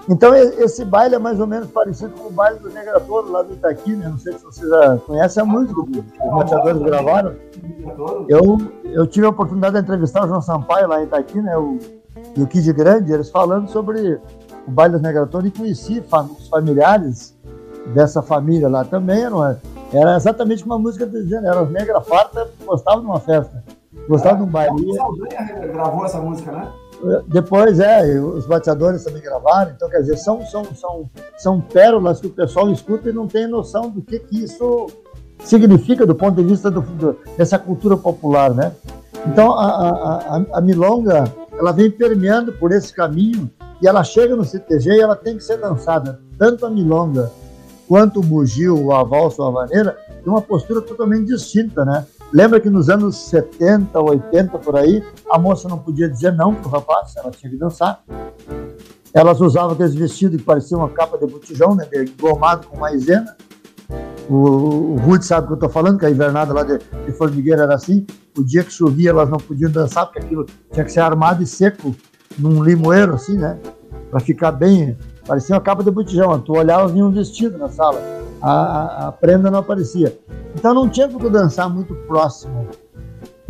Então 0.09 0.35
esse 0.35 0.83
baile 0.83 1.15
é 1.15 1.19
mais 1.19 1.39
ou 1.39 1.47
menos 1.47 1.69
parecido 1.69 2.11
com 2.11 2.27
o 2.27 2.31
baile 2.31 2.59
do 2.59 2.69
Negratouro 2.69 3.31
lá 3.31 3.41
do 3.41 3.53
Itaqui, 3.53 3.95
né? 3.95 4.09
Não 4.09 4.17
sei 4.17 4.33
se 4.33 4.43
vocês 4.43 4.69
já 4.69 4.97
conhecem 4.97 5.41
a 5.41 5.45
música 5.45 5.81
que 5.85 5.99
os 5.99 6.33
mateadores 6.33 6.81
gravaram. 6.81 7.35
Eu, 8.27 8.57
eu 8.83 9.07
tive 9.07 9.25
a 9.25 9.29
oportunidade 9.29 9.75
de 9.75 9.81
entrevistar 9.81 10.25
o 10.25 10.27
João 10.27 10.41
Sampaio 10.41 10.89
lá 10.89 11.01
em 11.01 11.05
Itaqui, 11.05 11.41
né? 11.41 11.57
O, 11.57 11.79
e 12.35 12.41
o 12.41 12.47
Kid 12.47 12.71
Grande, 12.73 13.13
eles 13.13 13.29
falando 13.29 13.69
sobre 13.69 14.19
o 14.67 14.71
baile 14.71 14.97
do 14.97 15.01
Negratouro 15.01 15.47
e 15.47 15.51
conheci 15.51 16.03
os 16.37 16.47
familiares 16.49 17.37
dessa 17.93 18.21
família 18.21 18.67
lá 18.67 18.83
também. 18.83 19.23
Era, 19.23 19.61
era 19.93 20.15
exatamente 20.17 20.65
uma 20.65 20.77
música 20.77 21.07
dizendo, 21.07 21.47
era 21.47 21.63
os 21.63 21.71
negra 21.71 22.01
farta 22.01 22.49
gostavam 22.65 23.01
de 23.01 23.05
uma 23.05 23.19
festa, 23.19 23.63
gostavam 24.09 24.39
de 24.39 24.43
um 24.43 24.51
baile. 24.51 24.91
O 24.91 24.95
Saldanha 24.95 25.67
gravou 25.71 26.05
essa 26.05 26.19
música, 26.19 26.51
né? 26.51 26.71
Depois, 27.27 27.79
é, 27.79 28.19
os 28.19 28.45
bateadores 28.45 29.03
também 29.03 29.21
gravaram, 29.21 29.71
então, 29.75 29.89
quer 29.89 29.99
dizer, 29.99 30.17
são, 30.17 30.45
são, 30.45 30.63
são, 30.73 31.09
são 31.37 31.61
pérolas 31.61 32.21
que 32.21 32.27
o 32.27 32.29
pessoal 32.29 32.71
escuta 32.71 33.09
e 33.09 33.13
não 33.13 33.27
tem 33.27 33.47
noção 33.47 33.89
do 33.89 34.01
que, 34.01 34.19
que 34.19 34.43
isso 34.43 34.87
significa 35.43 36.05
do 36.05 36.15
ponto 36.15 36.41
de 36.41 36.47
vista 36.47 36.71
do, 36.71 36.81
do, 36.81 37.17
dessa 37.37 37.59
cultura 37.59 37.97
popular, 37.97 38.53
né? 38.53 38.71
Então 39.27 39.53
a, 39.53 39.65
a, 39.65 40.37
a, 40.37 40.45
a, 40.53 40.61
milonga 40.61 41.31
ela 41.51 41.71
vem 41.71 41.89
permeando 41.89 42.51
por 42.53 42.71
esse 42.71 42.93
caminho 42.93 43.49
e 43.81 43.87
ela 43.87 44.03
chega 44.03 44.35
no 44.35 44.43
CTG 44.43 44.91
e 44.91 45.01
ela 45.01 45.15
tem 45.15 45.37
que 45.37 45.43
ser 45.43 45.57
dançada 45.57 46.19
tanto 46.37 46.65
a 46.65 46.69
milonga 46.69 47.31
quanto 47.87 48.19
o 48.19 48.23
bugio, 48.23 48.91
a 48.91 49.03
valsa 49.03 49.41
ou 49.41 49.49
a 49.49 49.51
vaneira 49.51 49.97
de 50.21 50.29
uma 50.29 50.41
postura 50.41 50.81
totalmente 50.81 51.27
distinta, 51.27 51.85
né? 51.85 52.05
Lembra 52.33 52.59
que 52.59 52.69
nos 52.69 52.89
anos 52.89 53.15
70, 53.15 53.99
80 53.99 54.57
por 54.57 54.75
aí, 54.75 55.03
a 55.29 55.37
moça 55.37 55.69
não 55.69 55.77
podia 55.77 56.09
dizer 56.09 56.33
não 56.33 56.55
para 56.55 56.67
o 56.67 56.71
rapaz, 56.71 57.15
ela 57.15 57.29
tinha 57.29 57.51
que 57.51 57.57
dançar. 57.57 58.03
Elas 59.13 59.39
usavam 59.39 59.73
aqueles 59.73 59.93
vestidos 59.93 60.37
que 60.37 60.43
pareciam 60.43 60.79
uma 60.79 60.89
capa 60.89 61.15
de 61.15 61.27
botijão, 61.27 61.75
né, 61.75 61.87
gomado 62.19 62.65
com 62.67 62.79
maisena. 62.79 63.37
O, 64.27 64.35
o 64.35 64.95
Ruth 64.97 65.21
sabe 65.21 65.43
o 65.43 65.47
que 65.47 65.53
eu 65.53 65.55
estou 65.57 65.69
falando, 65.69 65.99
que 65.99 66.05
a 66.07 66.09
invernada 66.09 66.51
lá 66.53 66.63
de, 66.63 66.79
de 66.79 67.11
Formigueira 67.11 67.63
era 67.63 67.75
assim. 67.75 68.07
O 68.35 68.43
dia 68.43 68.63
que 68.63 68.71
chovia, 68.71 69.11
elas 69.11 69.29
não 69.29 69.37
podiam 69.37 69.69
dançar, 69.69 70.07
porque 70.07 70.19
aquilo 70.19 70.47
tinha 70.71 70.83
que 70.83 70.91
ser 70.91 71.01
armado 71.01 71.43
e 71.43 71.45
seco 71.45 71.95
num 72.39 72.63
limoeiro, 72.63 73.13
assim, 73.13 73.37
né? 73.37 73.59
Para 74.09 74.19
ficar 74.19 74.51
bem. 74.51 74.97
Parecia 75.27 75.55
uma 75.55 75.61
capa 75.61 75.83
de 75.83 75.91
botijão. 75.91 76.39
Tu 76.39 76.51
olhava, 76.51 76.87
vinha 76.87 77.05
um 77.05 77.11
vestido 77.11 77.59
na 77.59 77.69
sala. 77.69 78.01
A, 78.41 78.51
a, 78.51 79.07
a, 79.07 79.11
prenda 79.11 79.51
não 79.51 79.59
aparecia. 79.59 80.17
Então 80.63 80.73
não 80.73 80.87
tinha 80.87 81.09
como 81.09 81.29
dançar 81.29 81.69
muito 81.69 81.93
próximo. 82.07 82.69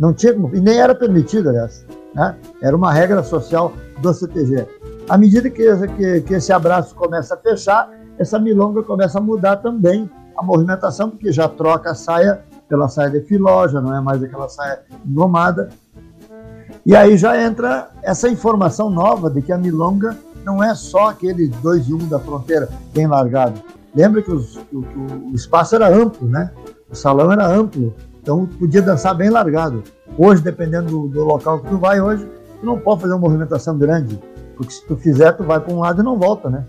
Não 0.00 0.12
tinha 0.12 0.34
como, 0.34 0.52
e 0.52 0.58
nem 0.58 0.80
era 0.80 0.96
permitido, 0.96 1.48
aliás. 1.48 1.86
Né? 2.12 2.34
Era 2.60 2.76
uma 2.76 2.92
regra 2.92 3.22
social 3.22 3.72
do 4.00 4.12
CTG. 4.12 4.66
À 5.08 5.16
medida 5.16 5.48
que, 5.48 5.62
que, 5.96 6.20
que 6.22 6.34
esse 6.34 6.52
abraço 6.52 6.92
começa 6.96 7.36
a 7.36 7.36
fechar, 7.36 7.88
essa 8.18 8.36
milonga 8.36 8.82
começa 8.82 9.18
a 9.18 9.20
mudar 9.20 9.58
também 9.58 10.10
a 10.36 10.42
movimentação, 10.42 11.08
porque 11.08 11.30
já 11.30 11.48
troca 11.48 11.92
a 11.92 11.94
saia 11.94 12.42
pela 12.68 12.88
saia 12.88 13.10
de 13.10 13.20
filó, 13.20 13.68
já 13.68 13.80
não 13.80 13.96
é 13.96 14.00
mais 14.00 14.20
aquela 14.20 14.48
saia 14.48 14.80
engomada. 15.06 15.68
E 16.84 16.96
aí 16.96 17.16
já 17.16 17.40
entra 17.40 17.90
essa 18.02 18.28
informação 18.28 18.90
nova 18.90 19.30
de 19.30 19.40
que 19.40 19.52
a 19.52 19.58
milonga 19.58 20.18
não 20.44 20.60
é 20.60 20.74
só 20.74 21.10
aquele 21.10 21.46
2 21.46 21.90
e 21.90 21.94
1 21.94 21.96
um 21.96 22.08
da 22.08 22.18
fronteira 22.18 22.68
bem 22.92 23.06
largado. 23.06 23.62
Lembra 23.94 24.20
que, 24.20 24.32
os, 24.32 24.56
que, 24.56 24.82
que 24.82 24.98
o 24.98 25.32
espaço 25.32 25.76
era 25.76 25.88
amplo, 25.88 26.26
né? 26.26 26.50
O 26.94 26.96
salão 26.96 27.32
era 27.32 27.44
amplo, 27.44 27.92
então 28.22 28.46
podia 28.46 28.80
dançar 28.80 29.16
bem 29.16 29.28
largado. 29.28 29.82
Hoje, 30.16 30.40
dependendo 30.40 30.86
do, 30.92 31.08
do 31.08 31.24
local 31.24 31.58
que 31.58 31.68
tu 31.68 31.76
vai, 31.76 32.00
hoje 32.00 32.24
tu 32.60 32.64
não 32.64 32.78
pode 32.78 33.00
fazer 33.00 33.14
uma 33.14 33.20
movimentação 33.20 33.76
grande, 33.76 34.16
porque 34.56 34.72
se 34.72 34.86
tu 34.86 34.96
fizer, 34.96 35.32
tu 35.32 35.42
vai 35.42 35.58
para 35.58 35.74
um 35.74 35.80
lado 35.80 36.02
e 36.02 36.04
não 36.04 36.16
volta, 36.16 36.48
né? 36.48 36.64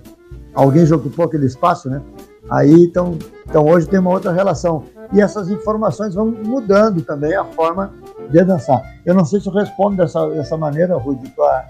Alguém 0.56 0.84
já 0.84 0.96
ocupou 0.96 1.26
aquele 1.26 1.46
espaço, 1.46 1.92
né? 1.92 2.02
Aí, 2.50 2.86
então, 2.86 3.20
então 3.48 3.68
hoje 3.68 3.88
tem 3.88 4.00
uma 4.00 4.10
outra 4.10 4.32
relação. 4.32 4.86
E 5.14 5.22
essas 5.22 5.48
informações 5.52 6.16
vão 6.16 6.26
mudando 6.26 7.04
também 7.04 7.36
a 7.36 7.46
forma 7.46 7.94
de 8.28 8.44
dançar. 8.44 8.82
Eu 9.06 9.14
não 9.14 9.26
sei 9.26 9.40
se 9.40 9.48
eu 9.48 9.54
respondo 9.54 9.98
dessa, 9.98 10.28
dessa 10.28 10.58
maneira, 10.58 10.98
Rui, 10.98 11.18
de 11.18 11.30
tua, 11.30 11.64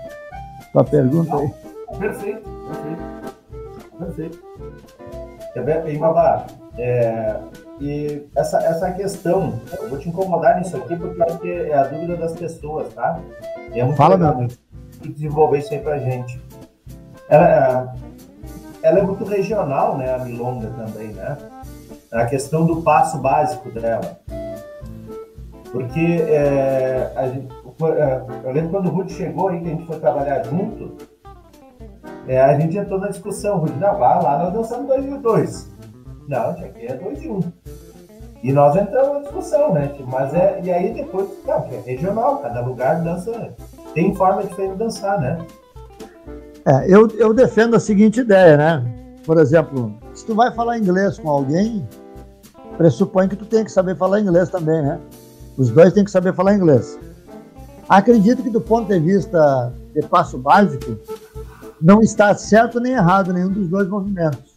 tua 0.71 0.83
pergunta 0.85 1.35
aí. 1.35 1.51
Perfeito, 1.99 2.49
perfeito. 3.97 4.39
Perfeito. 5.53 5.89
E, 5.89 5.97
Babá, 5.97 6.45
é, 6.77 7.37
e 7.79 8.25
essa, 8.35 8.57
essa 8.59 8.91
questão, 8.91 9.59
eu 9.81 9.89
vou 9.89 9.99
te 9.99 10.07
incomodar 10.07 10.57
nisso 10.57 10.77
aqui 10.77 10.95
porque 10.95 11.21
acho 11.21 11.39
que 11.39 11.51
é 11.51 11.73
a 11.73 11.83
dúvida 11.83 12.15
das 12.15 12.33
pessoas, 12.33 12.93
tá? 12.93 13.19
E 13.73 13.79
é 13.79 13.83
muito 13.83 13.97
Fala, 13.97 14.15
legal 14.15 14.37
meu. 14.37 14.47
desenvolver 15.01 15.59
isso 15.59 15.73
aí 15.73 15.79
pra 15.79 15.97
gente. 15.99 16.41
Ela, 17.27 17.93
ela 18.81 18.99
é 18.99 19.01
muito 19.01 19.25
regional, 19.25 19.97
né? 19.97 20.13
A 20.13 20.19
milonga 20.19 20.69
também, 20.69 21.09
né? 21.09 21.37
A 22.11 22.25
questão 22.25 22.65
do 22.65 22.81
passo 22.81 23.17
básico 23.17 23.69
dela. 23.71 24.19
Porque 25.71 26.23
é, 26.29 27.11
gente, 27.33 27.53
é, 27.97 28.21
eu 28.45 28.51
lembro 28.53 28.69
quando 28.69 28.85
o 28.87 28.91
Ruth 28.91 29.09
chegou 29.09 29.49
aí, 29.49 29.59
que 29.59 29.67
a 29.67 29.71
gente 29.71 29.85
foi 29.85 29.99
trabalhar 29.99 30.45
junto, 30.45 30.95
é, 32.25 32.39
a 32.41 32.57
gente 32.57 32.77
entrou 32.77 32.99
na 32.99 33.09
discussão, 33.09 33.57
Ruth, 33.57 33.75
não, 33.75 33.97
vai 33.97 34.23
lá, 34.23 34.39
nós 34.39 34.53
dançamos 34.53 34.87
dois 34.87 35.05
e 35.05 35.17
dois. 35.17 35.74
Não, 36.27 36.49
aqui 36.51 36.87
é 36.87 36.95
dois 36.95 37.21
e 37.23 37.29
um. 37.29 37.39
E 38.43 38.53
nós 38.53 38.75
entramos 38.75 39.13
na 39.13 39.19
discussão, 39.21 39.73
né? 39.73 39.93
Mas 40.07 40.33
é. 40.33 40.61
E 40.63 40.71
aí 40.71 40.93
depois, 40.93 41.27
não, 41.45 41.65
é 41.65 41.81
regional, 41.85 42.37
cada 42.39 42.61
lugar 42.61 43.03
dança. 43.03 43.53
Tem 43.93 44.13
forma 44.15 44.43
diferente 44.43 44.73
de 44.73 44.77
dançar, 44.77 45.19
né? 45.19 45.37
É, 46.65 46.85
eu, 46.87 47.07
eu 47.17 47.33
defendo 47.33 47.75
a 47.75 47.79
seguinte 47.79 48.19
ideia, 48.19 48.57
né? 48.57 48.83
Por 49.25 49.39
exemplo, 49.39 49.93
se 50.13 50.25
tu 50.25 50.35
vai 50.35 50.51
falar 50.53 50.77
inglês 50.77 51.17
com 51.17 51.29
alguém, 51.29 51.87
pressupõe 52.77 53.27
que 53.27 53.35
tu 53.35 53.45
tem 53.45 53.63
que 53.63 53.71
saber 53.71 53.95
falar 53.95 54.19
inglês 54.19 54.49
também, 54.49 54.81
né? 54.81 54.99
Os 55.57 55.71
dois 55.71 55.93
têm 55.93 56.03
que 56.03 56.11
saber 56.11 56.33
falar 56.33 56.55
inglês. 56.55 56.99
Acredito 57.87 58.43
que 58.43 58.49
do 58.49 58.59
ponto 58.59 58.87
de 58.87 58.99
vista 58.99 59.71
de 59.93 60.01
passo 60.07 60.37
básico, 60.37 60.97
não 61.81 62.01
está 62.01 62.33
certo 62.35 62.79
nem 62.79 62.93
errado 62.93 63.31
nenhum 63.31 63.51
dos 63.51 63.67
dois 63.67 63.87
movimentos. 63.87 64.54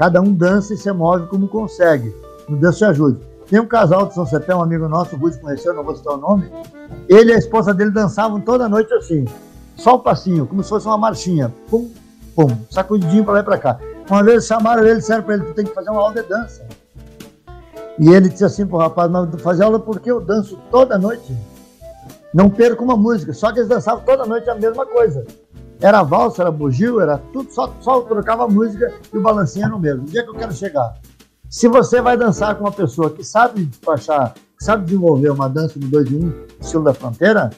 Cada 0.00 0.18
um 0.18 0.32
dança 0.32 0.72
e 0.72 0.78
se 0.78 0.90
move 0.90 1.26
como 1.26 1.46
consegue. 1.46 2.16
Não 2.48 2.56
Deus 2.56 2.78
te 2.78 2.86
ajude. 2.86 3.20
Tem 3.50 3.60
um 3.60 3.66
casal 3.66 4.06
de 4.06 4.14
São 4.14 4.24
Cepé, 4.24 4.56
um 4.56 4.62
amigo 4.62 4.88
nosso, 4.88 5.14
o 5.14 5.18
Ruth 5.18 5.38
conheceu, 5.38 5.74
não 5.74 5.84
vou 5.84 5.94
citar 5.94 6.14
o 6.14 6.16
nome. 6.16 6.50
Ele 7.06 7.32
e 7.32 7.34
a 7.34 7.36
esposa 7.36 7.74
dele 7.74 7.90
dançavam 7.90 8.40
toda 8.40 8.66
noite 8.66 8.90
assim. 8.94 9.26
Só 9.76 9.96
o 9.96 9.98
passinho, 9.98 10.46
como 10.46 10.62
se 10.62 10.70
fosse 10.70 10.86
uma 10.86 10.96
marchinha. 10.96 11.52
Pum, 11.68 11.90
pum, 12.34 12.48
sacudidinho 12.70 13.24
para 13.24 13.34
lá 13.34 13.40
e 13.40 13.42
para 13.42 13.58
cá. 13.58 13.78
Uma 14.08 14.24
vez 14.24 14.46
chamaram 14.46 14.84
ele 14.84 14.94
e 14.94 15.00
disseram 15.00 15.22
para 15.22 15.34
ele: 15.34 15.44
Tu 15.44 15.52
tem 15.52 15.66
que 15.66 15.74
fazer 15.74 15.90
uma 15.90 16.00
aula 16.00 16.14
de 16.14 16.22
dança. 16.26 16.66
E 17.98 18.08
ele 18.08 18.30
disse 18.30 18.46
assim 18.46 18.66
para 18.66 18.76
o 18.76 18.80
rapaz: 18.80 19.10
Mas 19.10 19.42
fazer 19.42 19.64
aula 19.64 19.78
porque 19.78 20.10
eu 20.10 20.18
danço 20.18 20.58
toda 20.70 20.96
noite. 20.96 21.36
Não 22.32 22.48
perco 22.48 22.82
uma 22.82 22.96
música. 22.96 23.34
Só 23.34 23.52
que 23.52 23.58
eles 23.58 23.68
dançavam 23.68 24.02
toda 24.02 24.24
noite 24.24 24.48
a 24.48 24.54
mesma 24.54 24.86
coisa. 24.86 25.26
Era 25.80 26.02
valsa, 26.02 26.42
era 26.42 26.50
bugio, 26.50 27.00
era 27.00 27.18
tudo, 27.32 27.50
só, 27.50 27.72
só 27.80 28.00
trocava 28.02 28.46
música 28.46 28.92
e 29.12 29.16
o 29.16 29.22
balancinho 29.22 29.66
era 29.66 29.74
o 29.74 29.80
mesmo. 29.80 30.02
Onde 30.02 30.18
é 30.18 30.22
que 30.22 30.28
eu 30.28 30.34
quero 30.34 30.52
chegar? 30.52 30.94
Se 31.48 31.66
você 31.68 32.00
vai 32.00 32.16
dançar 32.16 32.54
com 32.54 32.64
uma 32.64 32.72
pessoa 32.72 33.10
que 33.10 33.24
sabe 33.24 33.64
despachar, 33.64 34.34
que 34.56 34.64
sabe 34.64 34.84
desenvolver 34.84 35.30
uma 35.30 35.48
dança 35.48 35.78
no 35.78 35.88
2 35.88 36.08
de 36.08 36.16
1, 36.16 36.18
um, 36.18 36.32
estilo 36.60 36.84
da 36.84 36.94
fronteira, 36.94 37.50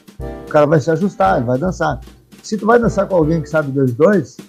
o 0.47 0.49
cara 0.49 0.65
vai 0.65 0.79
se 0.79 0.89
ajustar, 0.89 1.37
ele 1.37 1.45
vai 1.45 1.59
dançar. 1.59 1.99
Se 2.41 2.57
tu 2.57 2.65
vai 2.65 2.79
dançar 2.79 3.07
com 3.07 3.15
alguém 3.15 3.41
que 3.41 3.49
sabe 3.49 3.71
2-2, 3.71 4.39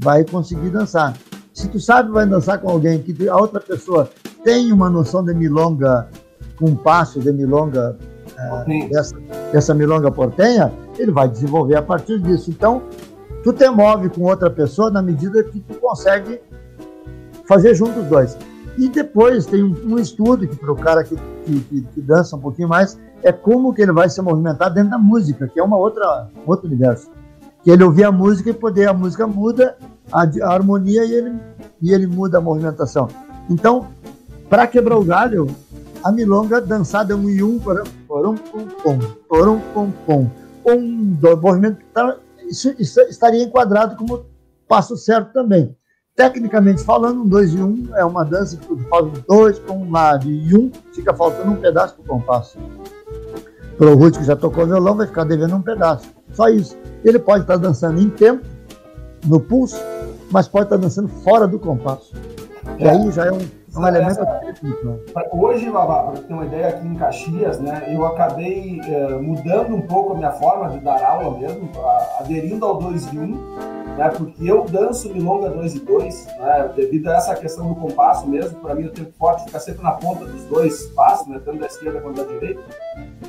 vai 0.00 0.24
conseguir 0.24 0.70
dançar. 0.70 1.16
Se 1.52 1.68
tu 1.68 1.78
sabe 1.78 2.10
vai 2.10 2.26
dançar 2.26 2.58
com 2.58 2.70
alguém 2.70 3.02
que 3.02 3.28
a 3.28 3.36
outra 3.36 3.60
pessoa 3.60 4.08
tem 4.42 4.72
uma 4.72 4.88
noção 4.88 5.24
de 5.24 5.34
milonga, 5.34 6.08
com 6.56 6.74
passo 6.74 7.20
de 7.20 7.32
milonga, 7.32 7.96
é, 8.36 8.88
dessa, 8.88 9.16
dessa 9.52 9.74
milonga 9.74 10.10
portenha, 10.10 10.72
ele 10.98 11.12
vai 11.12 11.28
desenvolver 11.28 11.76
a 11.76 11.82
partir 11.82 12.20
disso. 12.20 12.50
Então, 12.50 12.82
tu 13.44 13.52
te 13.52 13.68
move 13.68 14.08
com 14.08 14.22
outra 14.22 14.50
pessoa 14.50 14.90
na 14.90 15.00
medida 15.00 15.44
que 15.44 15.60
tu 15.60 15.74
consegue 15.74 16.40
fazer 17.46 17.74
juntos 17.74 18.02
os 18.02 18.08
dois. 18.08 18.38
E 18.76 18.88
depois 18.88 19.46
tem 19.46 19.62
um, 19.62 19.76
um 19.84 19.98
estudo 19.98 20.48
que 20.48 20.56
para 20.56 20.72
o 20.72 20.76
cara 20.76 21.04
que, 21.04 21.14
que, 21.44 21.82
que, 21.82 22.00
dança 22.00 22.34
um 22.34 22.40
pouquinho 22.40 22.68
mais, 22.68 22.98
é 23.22 23.30
como 23.30 23.72
que 23.72 23.82
ele 23.82 23.92
vai 23.92 24.08
se 24.08 24.20
movimentar 24.20 24.72
dentro 24.72 24.90
da 24.90 24.98
música, 24.98 25.46
que 25.46 25.60
é 25.60 25.62
uma 25.62 25.76
outra 25.76 26.28
outro 26.44 26.66
universo 26.66 27.08
que 27.64 27.70
ele 27.70 27.82
ouvir 27.82 28.04
a 28.04 28.12
música 28.12 28.50
e 28.50 28.52
poder, 28.52 28.88
a 28.88 28.92
música 28.92 29.26
muda 29.26 29.74
a, 30.12 30.22
a 30.22 30.52
harmonia 30.52 31.02
e 31.02 31.14
ele, 31.14 31.32
e 31.80 31.92
ele 31.94 32.06
muda 32.06 32.36
a 32.36 32.40
movimentação. 32.40 33.08
Então, 33.48 33.88
para 34.50 34.66
quebrar 34.66 34.98
o 34.98 35.04
galho, 35.04 35.48
a 36.04 36.12
milonga 36.12 36.60
dançada 36.60 37.14
é 37.14 37.16
um 37.16 37.30
e 37.30 37.42
um, 37.42 37.58
porum, 37.58 37.84
porum, 38.06 38.34
pum, 38.34 38.66
pum, 38.82 38.98
porum, 39.26 39.60
pum, 39.72 39.90
pum, 40.04 40.30
um, 40.66 41.16
movimento, 41.40 41.78
isso, 42.48 42.74
isso 42.78 43.00
estaria 43.02 43.42
enquadrado 43.42 43.96
como 43.96 44.26
passo 44.68 44.96
certo 44.96 45.32
também. 45.32 45.76
Tecnicamente 46.16 46.82
falando, 46.82 47.22
um 47.22 47.26
dois 47.26 47.52
e 47.52 47.56
um 47.56 47.88
é 47.96 48.04
uma 48.04 48.24
dança 48.24 48.56
que 48.56 48.66
tu 48.66 48.76
faz 48.88 49.06
dois 49.28 49.58
com 49.58 49.78
um 49.78 49.90
lado 49.90 50.30
e 50.30 50.56
um, 50.56 50.70
fica 50.92 51.12
faltando 51.12 51.50
um 51.50 51.56
pedaço 51.56 51.96
para 51.96 52.04
o 52.04 52.06
compasso. 52.06 52.56
Para 53.76 53.88
o 53.88 53.96
Ruth, 53.96 54.18
que 54.18 54.24
já 54.24 54.36
tocou 54.36 54.64
violão, 54.64 54.94
vai 54.94 55.08
ficar 55.08 55.24
devendo 55.24 55.56
um 55.56 55.62
pedaço. 55.62 56.08
Só 56.32 56.48
isso. 56.48 56.76
Ele 57.04 57.18
pode 57.18 57.42
estar 57.42 57.56
dançando 57.56 58.00
em 58.00 58.08
tempo, 58.08 58.46
no 59.26 59.40
pulso, 59.40 59.76
mas 60.30 60.46
pode 60.46 60.66
estar 60.66 60.76
dançando 60.76 61.08
fora 61.08 61.48
do 61.48 61.58
compasso. 61.58 62.12
E 62.78 62.86
aí 62.86 63.10
já 63.10 63.26
é 63.26 63.32
um, 63.32 63.40
um 63.76 63.86
elemento 63.86 64.24
técnico. 64.24 64.86
Né? 64.86 64.98
Hoje, 65.32 65.68
Lavá, 65.68 66.04
para 66.04 66.20
ter 66.20 66.32
uma 66.32 66.46
ideia, 66.46 66.68
aqui 66.68 66.86
em 66.86 66.94
Caxias, 66.94 67.58
né, 67.58 67.92
eu 67.92 68.04
acabei 68.06 68.80
eh, 68.84 69.18
mudando 69.20 69.74
um 69.74 69.82
pouco 69.82 70.12
a 70.12 70.16
minha 70.16 70.32
forma 70.32 70.70
de 70.70 70.78
dar 70.78 71.02
aula 71.02 71.36
mesmo, 71.38 71.70
aderindo 72.18 72.64
ao 72.64 72.78
2 72.78 73.12
e 73.12 73.18
1, 73.18 73.26
né, 73.96 74.08
porque 74.16 74.50
eu 74.50 74.64
danço 74.64 75.12
milonga 75.12 75.50
2 75.50 75.74
e 75.74 75.80
2, 75.80 76.26
né, 76.38 76.70
devido 76.76 77.08
a 77.08 77.16
essa 77.16 77.34
questão 77.34 77.68
do 77.68 77.74
compasso 77.74 78.28
mesmo, 78.28 78.60
para 78.60 78.74
mim 78.74 78.84
o 78.84 78.92
tempo 78.92 79.12
forte 79.18 79.44
fica 79.44 79.58
sempre 79.58 79.82
na 79.82 79.92
ponta 79.92 80.24
dos 80.24 80.44
dois 80.44 80.86
passos, 80.88 81.26
né, 81.26 81.40
tanto 81.44 81.58
da 81.58 81.66
esquerda 81.66 82.00
quanto 82.00 82.24
da 82.24 82.32
direita, 82.32 82.62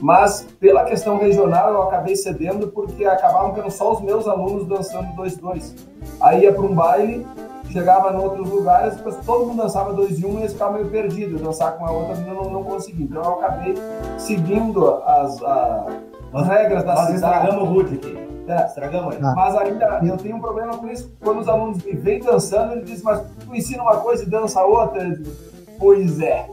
mas 0.01 0.45
pela 0.59 0.83
questão 0.83 1.17
regional 1.17 1.73
eu 1.73 1.81
acabei 1.83 2.15
cedendo 2.15 2.67
porque 2.67 3.05
acabavam 3.05 3.53
tendo 3.53 3.71
só 3.71 3.93
os 3.93 4.01
meus 4.01 4.27
alunos 4.27 4.67
dançando 4.67 5.15
2 5.15 5.33
e 5.33 5.41
2. 5.41 5.75
Aí 6.21 6.43
ia 6.43 6.53
para 6.53 6.63
um 6.63 6.73
baile 6.73 7.25
chegava 7.71 8.11
em 8.13 8.17
outros 8.17 8.49
lugares, 8.49 8.95
todo 9.25 9.45
mundo 9.47 9.63
dançava 9.63 9.93
dois 9.93 10.19
e 10.19 10.25
um 10.25 10.35
e 10.35 10.41
eles 10.41 10.53
ficavam 10.53 10.75
meio 10.75 10.87
perdidos. 10.89 11.41
Dançar 11.41 11.77
com 11.77 11.85
a 11.85 11.91
outra 11.91 12.15
menina 12.15 12.33
não, 12.35 12.49
não 12.49 12.63
conseguia. 12.63 13.05
Então 13.05 13.23
eu 13.23 13.33
acabei 13.33 13.75
seguindo 14.17 14.87
as, 15.05 15.41
a, 15.43 15.85
as 16.33 16.47
regras 16.47 16.83
da 16.83 16.95
Nós 16.95 17.07
cidade. 17.07 17.15
estragamos 17.35 17.63
o 17.69 17.73
Rude 17.73 17.95
aqui. 17.95 18.25
É. 18.47 18.65
Estragamos 18.65 19.15
ele. 19.15 19.25
Ah. 19.25 19.33
Mas 19.35 19.55
ainda 19.55 19.99
eu 20.03 20.17
tenho 20.17 20.35
um 20.35 20.39
problema 20.41 20.77
com 20.77 20.87
isso. 20.87 21.11
Quando 21.23 21.39
os 21.39 21.49
alunos 21.49 21.83
me 21.83 21.93
veem 21.93 22.19
dançando, 22.21 22.73
eles 22.73 22.85
dizem, 22.85 23.03
mas 23.03 23.21
tu 23.43 23.55
ensina 23.55 23.81
uma 23.81 23.97
coisa 23.97 24.23
e 24.23 24.29
dança 24.29 24.61
outra. 24.63 25.01
Eu 25.03 25.15
digo, 25.17 25.31
pois 25.79 26.21
é. 26.21 26.47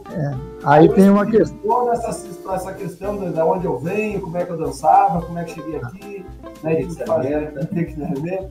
Aí 0.63 0.89
tem 0.89 1.09
uma 1.09 1.25
questão. 1.25 1.57
Toda 1.59 1.91
essa, 1.93 2.27
essa 2.51 2.73
questão 2.73 3.15
de, 3.17 3.29
de 3.31 3.39
onde 3.41 3.65
eu 3.65 3.77
venho, 3.77 4.21
como 4.21 4.35
é 4.37 4.43
que 4.45 4.51
eu 4.51 4.57
dançava, 4.57 5.21
como 5.21 5.37
é 5.37 5.43
que 5.43 5.51
cheguei 5.51 5.75
aqui, 5.77 6.25
né? 6.63 6.75
Tem 6.75 6.87
que 6.87 6.93
saber, 6.93 7.05
fazer, 7.53 7.67
tem 7.67 7.85
que 7.85 7.93
saber. 7.95 8.49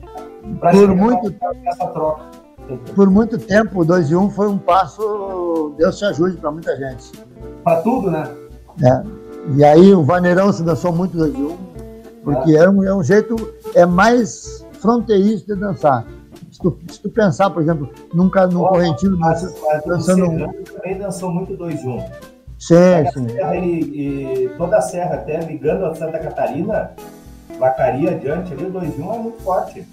Pra 0.59 0.71
Por 0.71 0.95
muito- 0.95 1.33
pra- 1.33 1.51
essa 1.65 1.87
troca. 1.87 2.21
Por 2.95 3.09
muito 3.09 3.37
tempo, 3.37 3.81
o 3.81 3.85
2 3.85 4.09
e 4.11 4.15
1 4.15 4.21
um 4.23 4.29
foi 4.29 4.47
um 4.47 4.57
passo, 4.57 5.73
Deus 5.77 5.97
te 5.97 6.05
ajude 6.05 6.37
para 6.37 6.51
muita 6.51 6.75
gente. 6.77 7.11
Pra 7.63 7.81
tudo, 7.81 8.09
né? 8.09 8.29
né? 8.77 9.03
E 9.55 9.63
aí 9.63 9.93
o 9.93 10.03
Vaneirão 10.03 10.51
se 10.53 10.63
dançou 10.63 10.93
muito 10.93 11.17
2 11.17 11.33
e 11.33 11.37
1, 11.37 11.45
um, 11.51 11.57
porque 12.23 12.55
é 12.55 12.69
um, 12.69 12.83
é 12.83 12.95
um 12.95 13.03
jeito, 13.03 13.35
é 13.75 13.85
mais 13.85 14.65
fronteiriço 14.79 15.45
de 15.45 15.55
dançar. 15.55 16.05
Se 16.51 16.59
tu, 16.59 16.77
se 16.89 17.01
tu 17.01 17.09
pensar, 17.09 17.49
por 17.49 17.61
exemplo, 17.61 17.89
num, 18.13 18.29
ca- 18.29 18.47
num 18.47 18.63
correntino 18.63 19.17
Mas, 19.17 19.43
mas 19.65 19.83
dançando 19.85 20.25
um- 20.25 20.63
também 20.63 20.97
dançou 20.97 21.31
muito 21.31 21.57
2-1. 21.57 22.03
Sim, 22.59 22.75
Pega 22.75 23.09
a 23.09 23.11
sim. 23.11 23.27
serra 23.29 23.55
e, 23.57 23.79
e 24.45 24.49
toda 24.57 24.77
a 24.77 24.81
serra 24.81 25.15
até 25.15 25.39
ligando 25.41 25.85
a 25.85 25.93
Santa 25.95 26.17
Catarina, 26.19 26.91
Vacaria 27.59 28.11
adiante 28.11 28.53
ali, 28.53 28.65
o 28.65 28.71
2-1 28.71 29.15
é 29.15 29.19
muito 29.19 29.41
forte. 29.41 29.85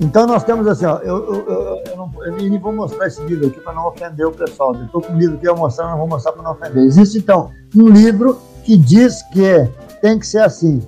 Então 0.00 0.26
nós 0.26 0.44
temos 0.44 0.66
assim, 0.66 0.86
ó, 0.86 0.98
eu, 0.98 1.16
eu, 1.16 1.34
eu, 1.48 1.82
eu 1.90 1.96
não, 1.96 2.10
eu 2.24 2.32
nem 2.36 2.56
vou 2.58 2.72
mostrar 2.72 3.06
esse 3.08 3.20
livro 3.22 3.48
aqui 3.48 3.58
para 3.60 3.72
não 3.72 3.88
ofender 3.88 4.26
o 4.26 4.30
pessoal. 4.32 4.74
Eu 4.74 4.84
estou 4.84 5.02
com 5.02 5.12
o 5.12 5.18
livro 5.18 5.38
que 5.38 5.48
eu 5.48 5.54
vou 5.54 5.64
mostrar, 5.64 5.90
não 5.90 5.98
vou 5.98 6.06
mostrar 6.08 6.32
para 6.32 6.42
não 6.42 6.52
ofender. 6.52 6.84
Existe 6.84 7.18
então 7.18 7.50
um 7.76 7.88
livro 7.88 8.38
que 8.64 8.76
diz 8.76 9.22
que 9.32 9.68
tem 10.00 10.18
que 10.18 10.26
ser 10.26 10.38
assim. 10.42 10.80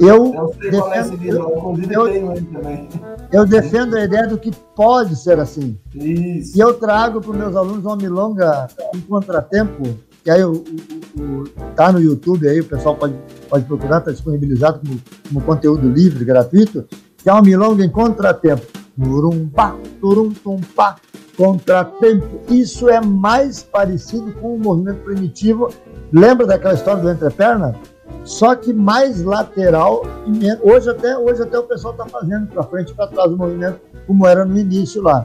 Eu, 0.00 0.32
Eu 0.32 0.54
é 0.62 0.70
defendo, 0.70 1.16
livro, 1.16 1.82
eu, 1.92 2.08
eu- 3.32 3.46
defendo 3.46 3.96
a 3.96 4.04
ideia 4.04 4.28
do 4.28 4.38
que 4.38 4.52
pode 4.76 5.16
ser 5.16 5.38
assim. 5.40 5.76
Isso. 5.92 6.56
E 6.56 6.60
eu 6.60 6.74
trago 6.74 7.20
para 7.20 7.30
os 7.32 7.36
meus 7.36 7.56
alunos 7.56 7.84
uma 7.84 7.96
milonga 7.96 8.68
em 8.94 9.00
contratempo, 9.00 9.82
que 10.22 10.30
aí 10.30 10.42
o- 10.44 10.62
tá 11.74 11.90
no 11.90 12.00
YouTube 12.00 12.48
aí, 12.48 12.60
o 12.60 12.64
pessoal 12.64 12.94
pode, 12.94 13.14
pode 13.50 13.64
procurar, 13.64 13.98
está 13.98 14.12
disponibilizado 14.12 14.78
como, 14.78 15.00
como 15.28 15.40
conteúdo 15.44 15.88
livre, 15.90 16.24
gratuito, 16.24 16.86
que 17.22 17.28
é 17.28 17.32
uma 17.32 17.42
milonga 17.42 17.84
em 17.84 17.90
contratempo. 17.90 18.66
Turumpá, 19.00 19.74
turumtumpá, 20.00 20.96
contratempo. 21.36 22.40
Isso 22.52 22.88
é 22.88 23.00
mais 23.00 23.62
parecido 23.62 24.32
com 24.40 24.54
o 24.54 24.58
movimento 24.58 25.02
primitivo. 25.04 25.68
Lembra 26.12 26.46
daquela 26.46 26.74
história 26.74 27.02
do 27.02 27.10
entreperna? 27.10 27.74
Só 28.24 28.54
que 28.54 28.72
mais 28.72 29.22
lateral. 29.22 30.02
Hoje 30.62 30.90
até, 30.90 31.16
hoje 31.16 31.42
até 31.42 31.58
o 31.58 31.62
pessoal 31.64 31.92
está 31.94 32.06
fazendo 32.06 32.46
para 32.48 32.62
frente 32.64 32.90
e 32.90 32.94
para 32.94 33.06
trás 33.06 33.30
o 33.32 33.36
movimento, 33.36 33.80
como 34.06 34.26
era 34.26 34.44
no 34.44 34.56
início 34.58 35.02
lá 35.02 35.24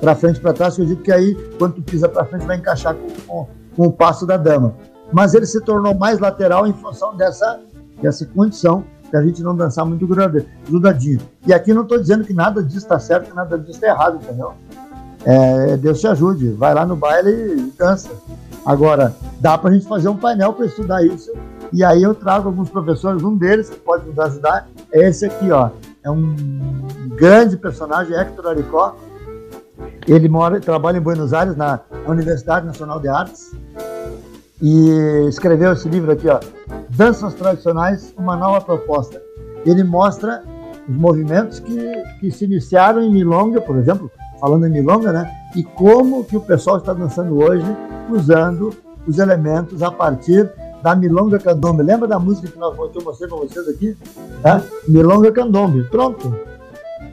para 0.00 0.14
frente 0.14 0.36
e 0.36 0.40
para 0.40 0.52
trás, 0.52 0.76
que 0.76 0.82
eu 0.82 0.86
digo 0.86 1.02
que 1.02 1.10
aí, 1.10 1.34
quando 1.58 1.74
tu 1.74 1.82
pisa 1.82 2.08
para 2.08 2.24
frente, 2.24 2.46
vai 2.46 2.56
encaixar 2.56 2.94
com, 2.94 3.08
com- 3.26 3.48
com 3.74 3.86
o 3.88 3.92
passo 3.92 4.24
da 4.26 4.36
dama. 4.36 4.74
Mas 5.12 5.34
ele 5.34 5.44
se 5.46 5.60
tornou 5.60 5.92
mais 5.94 6.20
lateral 6.20 6.66
em 6.68 6.72
função 6.72 7.16
dessa, 7.16 7.58
dessa 8.00 8.24
condição 8.26 8.84
de 9.10 9.16
a 9.16 9.22
gente 9.22 9.42
não 9.42 9.56
dançar 9.56 9.84
muito 9.84 10.06
grudadinho. 10.06 11.20
E 11.46 11.52
aqui 11.52 11.72
não 11.72 11.82
estou 11.82 11.98
dizendo 11.98 12.24
que 12.24 12.32
nada 12.34 12.62
disso 12.62 12.78
está 12.78 12.98
certo, 12.98 13.30
que 13.30 13.36
nada 13.36 13.58
disso 13.58 13.72
está 13.72 13.88
errado, 13.88 14.16
entendeu? 14.22 14.52
É, 15.24 15.76
Deus 15.76 16.00
te 16.00 16.06
ajude, 16.06 16.50
vai 16.50 16.74
lá 16.74 16.86
no 16.86 16.96
baile 16.96 17.30
e 17.30 17.72
dança. 17.78 18.10
Agora, 18.64 19.14
dá 19.40 19.56
para 19.56 19.70
a 19.70 19.72
gente 19.72 19.86
fazer 19.86 20.08
um 20.08 20.16
painel 20.16 20.52
para 20.52 20.66
estudar 20.66 21.02
isso, 21.04 21.32
e 21.72 21.82
aí 21.84 22.02
eu 22.02 22.14
trago 22.14 22.48
alguns 22.48 22.70
professores, 22.70 23.22
um 23.22 23.36
deles 23.36 23.68
que 23.70 23.76
pode 23.76 24.06
nos 24.06 24.18
ajudar 24.18 24.68
é 24.92 25.08
esse 25.08 25.26
aqui, 25.26 25.50
ó. 25.50 25.70
É 26.02 26.10
um 26.10 26.34
grande 27.16 27.56
personagem, 27.56 28.16
Hector 28.16 28.46
Aricó, 28.46 28.96
ele 30.06 30.28
mora, 30.28 30.60
trabalha 30.60 30.98
em 30.98 31.02
Buenos 31.02 31.32
Aires, 31.34 31.56
na 31.56 31.80
Universidade 32.06 32.66
Nacional 32.66 32.98
de 33.00 33.08
Artes, 33.08 33.52
e 34.60 35.26
escreveu 35.28 35.72
esse 35.72 35.88
livro 35.88 36.10
aqui, 36.10 36.28
ó, 36.28 36.40
Danças 36.90 37.34
Tradicionais, 37.34 38.12
uma 38.16 38.36
nova 38.36 38.60
proposta. 38.60 39.22
Ele 39.64 39.84
mostra 39.84 40.42
os 40.88 40.96
movimentos 40.96 41.60
que, 41.60 42.02
que 42.20 42.30
se 42.30 42.44
iniciaram 42.44 43.02
em 43.02 43.12
Milonga, 43.12 43.60
por 43.60 43.76
exemplo, 43.76 44.10
falando 44.40 44.66
em 44.66 44.70
Milonga, 44.70 45.12
né? 45.12 45.30
E 45.54 45.62
como 45.62 46.24
que 46.24 46.36
o 46.36 46.40
pessoal 46.40 46.78
está 46.78 46.92
dançando 46.92 47.38
hoje, 47.38 47.66
usando 48.10 48.72
os 49.06 49.18
elementos 49.18 49.82
a 49.82 49.90
partir 49.90 50.50
da 50.82 50.94
Milonga 50.94 51.38
Candombe. 51.38 51.82
Lembra 51.82 52.06
da 52.06 52.18
música 52.18 52.48
que, 52.48 52.58
nós, 52.58 52.74
que 52.74 52.98
eu 52.98 53.04
mostrei 53.04 53.28
para 53.28 53.38
vocês 53.38 53.68
aqui? 53.68 53.96
Tá? 54.42 54.62
Milonga 54.86 55.32
Candombe. 55.32 55.84
Pronto. 55.84 56.34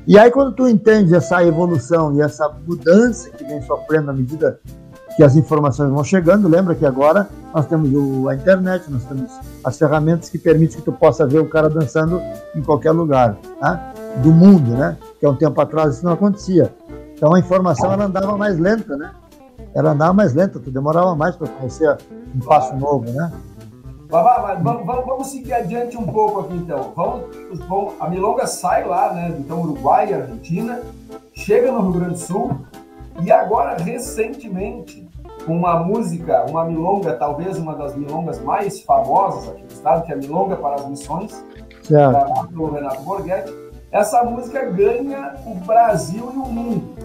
E 0.07 0.19
aí, 0.19 0.29
quando 0.29 0.53
tu 0.53 0.67
entende 0.67 1.15
essa 1.15 1.43
evolução 1.43 2.15
e 2.15 2.21
essa 2.21 2.47
mudança 2.67 3.29
que 3.31 3.43
vem 3.43 3.61
sofrendo 3.63 4.11
à 4.11 4.13
medida 4.13 4.59
que 5.15 5.23
as 5.23 5.35
informações 5.35 5.89
vão 5.91 6.03
chegando, 6.03 6.47
lembra 6.47 6.75
que 6.75 6.85
agora 6.85 7.29
nós 7.53 7.65
temos 7.67 7.89
o- 7.93 8.27
a 8.27 8.35
internet, 8.35 8.91
nós 8.91 9.03
temos 9.05 9.31
as 9.63 9.77
ferramentas 9.77 10.29
que 10.29 10.37
permitem 10.37 10.77
que 10.77 10.83
tu 10.83 10.91
possa 10.91 11.25
ver 11.25 11.39
o 11.39 11.47
cara 11.49 11.69
dançando 11.69 12.21
em 12.55 12.61
qualquer 12.61 12.91
lugar 12.91 13.37
tá? 13.59 13.93
do 14.21 14.31
mundo, 14.31 14.71
né? 14.71 14.97
Que 15.19 15.25
há 15.25 15.29
um 15.29 15.35
tempo 15.35 15.59
atrás 15.61 15.95
isso 15.95 16.05
não 16.05 16.11
acontecia. 16.13 16.73
Então 17.13 17.33
a 17.33 17.39
informação 17.39 17.91
ela 17.91 18.05
andava 18.05 18.37
mais 18.37 18.59
lenta, 18.59 18.97
né? 18.97 19.11
Ela 19.73 19.91
andava 19.91 20.13
mais 20.13 20.33
lenta, 20.33 20.59
tu 20.59 20.69
demorava 20.71 21.15
mais 21.15 21.35
para 21.35 21.47
conhecer 21.47 21.97
um 22.33 22.39
passo 22.39 22.75
novo, 22.75 23.09
né? 23.11 23.31
Babá, 24.09 24.53
vamos, 24.61 24.85
vamos- 24.85 25.27
seguir 25.27 25.53
adiante 25.53 25.97
um 25.97 26.05
pouco 26.05 26.41
aqui 26.41 26.55
então. 26.55 26.93
Vamos, 26.95 27.23
vamos- 27.67 27.93
a 27.99 28.07
Milonga 28.09 28.45
sai 28.45 28.85
lá, 28.87 29.11
né? 29.13 29.35
Então, 29.39 29.61
Uruguai 29.61 30.13
Argentina, 30.13 30.79
chega 31.33 31.71
no 31.71 31.81
Rio 31.81 31.91
Grande 31.93 32.13
do 32.13 32.19
Sul 32.19 32.51
e 33.21 33.31
agora, 33.31 33.77
recentemente, 33.77 35.07
com 35.45 35.55
uma 35.55 35.79
música, 35.79 36.45
uma 36.49 36.65
milonga, 36.65 37.13
talvez 37.13 37.57
uma 37.57 37.75
das 37.75 37.95
milongas 37.95 38.39
mais 38.41 38.81
famosas 38.81 39.49
aqui 39.49 39.63
do 39.63 39.71
estado, 39.71 40.05
que 40.05 40.11
é 40.11 40.15
a 40.15 40.17
Milonga 40.17 40.55
para 40.55 40.75
as 40.75 40.87
Missões, 40.87 41.45
gravado 41.89 42.47
pelo 42.47 42.71
Renato 42.71 43.01
Borghetti, 43.03 43.53
essa 43.91 44.23
música 44.23 44.65
ganha 44.65 45.35
o 45.45 45.55
Brasil 45.55 46.31
e 46.33 46.37
o 46.37 46.45
mundo. 46.45 46.95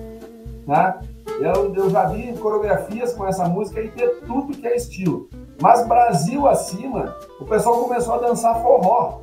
Né? 0.66 0.94
Eu, 1.40 1.74
eu 1.74 1.90
já 1.90 2.06
vi 2.06 2.32
coreografias 2.38 3.12
com 3.12 3.26
essa 3.26 3.48
música 3.48 3.80
e 3.80 3.88
ter 3.90 4.20
tudo 4.26 4.56
que 4.56 4.66
é 4.66 4.76
estilo. 4.76 5.28
Mas 5.60 5.86
Brasil 5.86 6.48
acima, 6.48 7.14
o 7.38 7.44
pessoal 7.44 7.82
começou 7.82 8.14
a 8.14 8.18
dançar 8.18 8.60
forró 8.62 9.20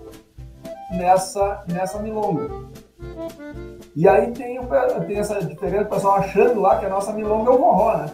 nessa, 0.92 1.64
nessa 1.68 2.00
milonga. 2.00 2.50
E 3.98 4.08
aí 4.08 4.32
tem, 4.32 4.60
tem 5.08 5.18
essa 5.18 5.44
diferença, 5.44 5.86
o 5.86 5.90
pessoal 5.90 6.18
achando 6.18 6.62
lá 6.62 6.78
que 6.78 6.86
a 6.86 6.90
nossa 6.90 7.12
milonga 7.14 7.50
é 7.50 7.54
o 7.56 7.58
forró, 7.58 7.98
né? 7.98 8.06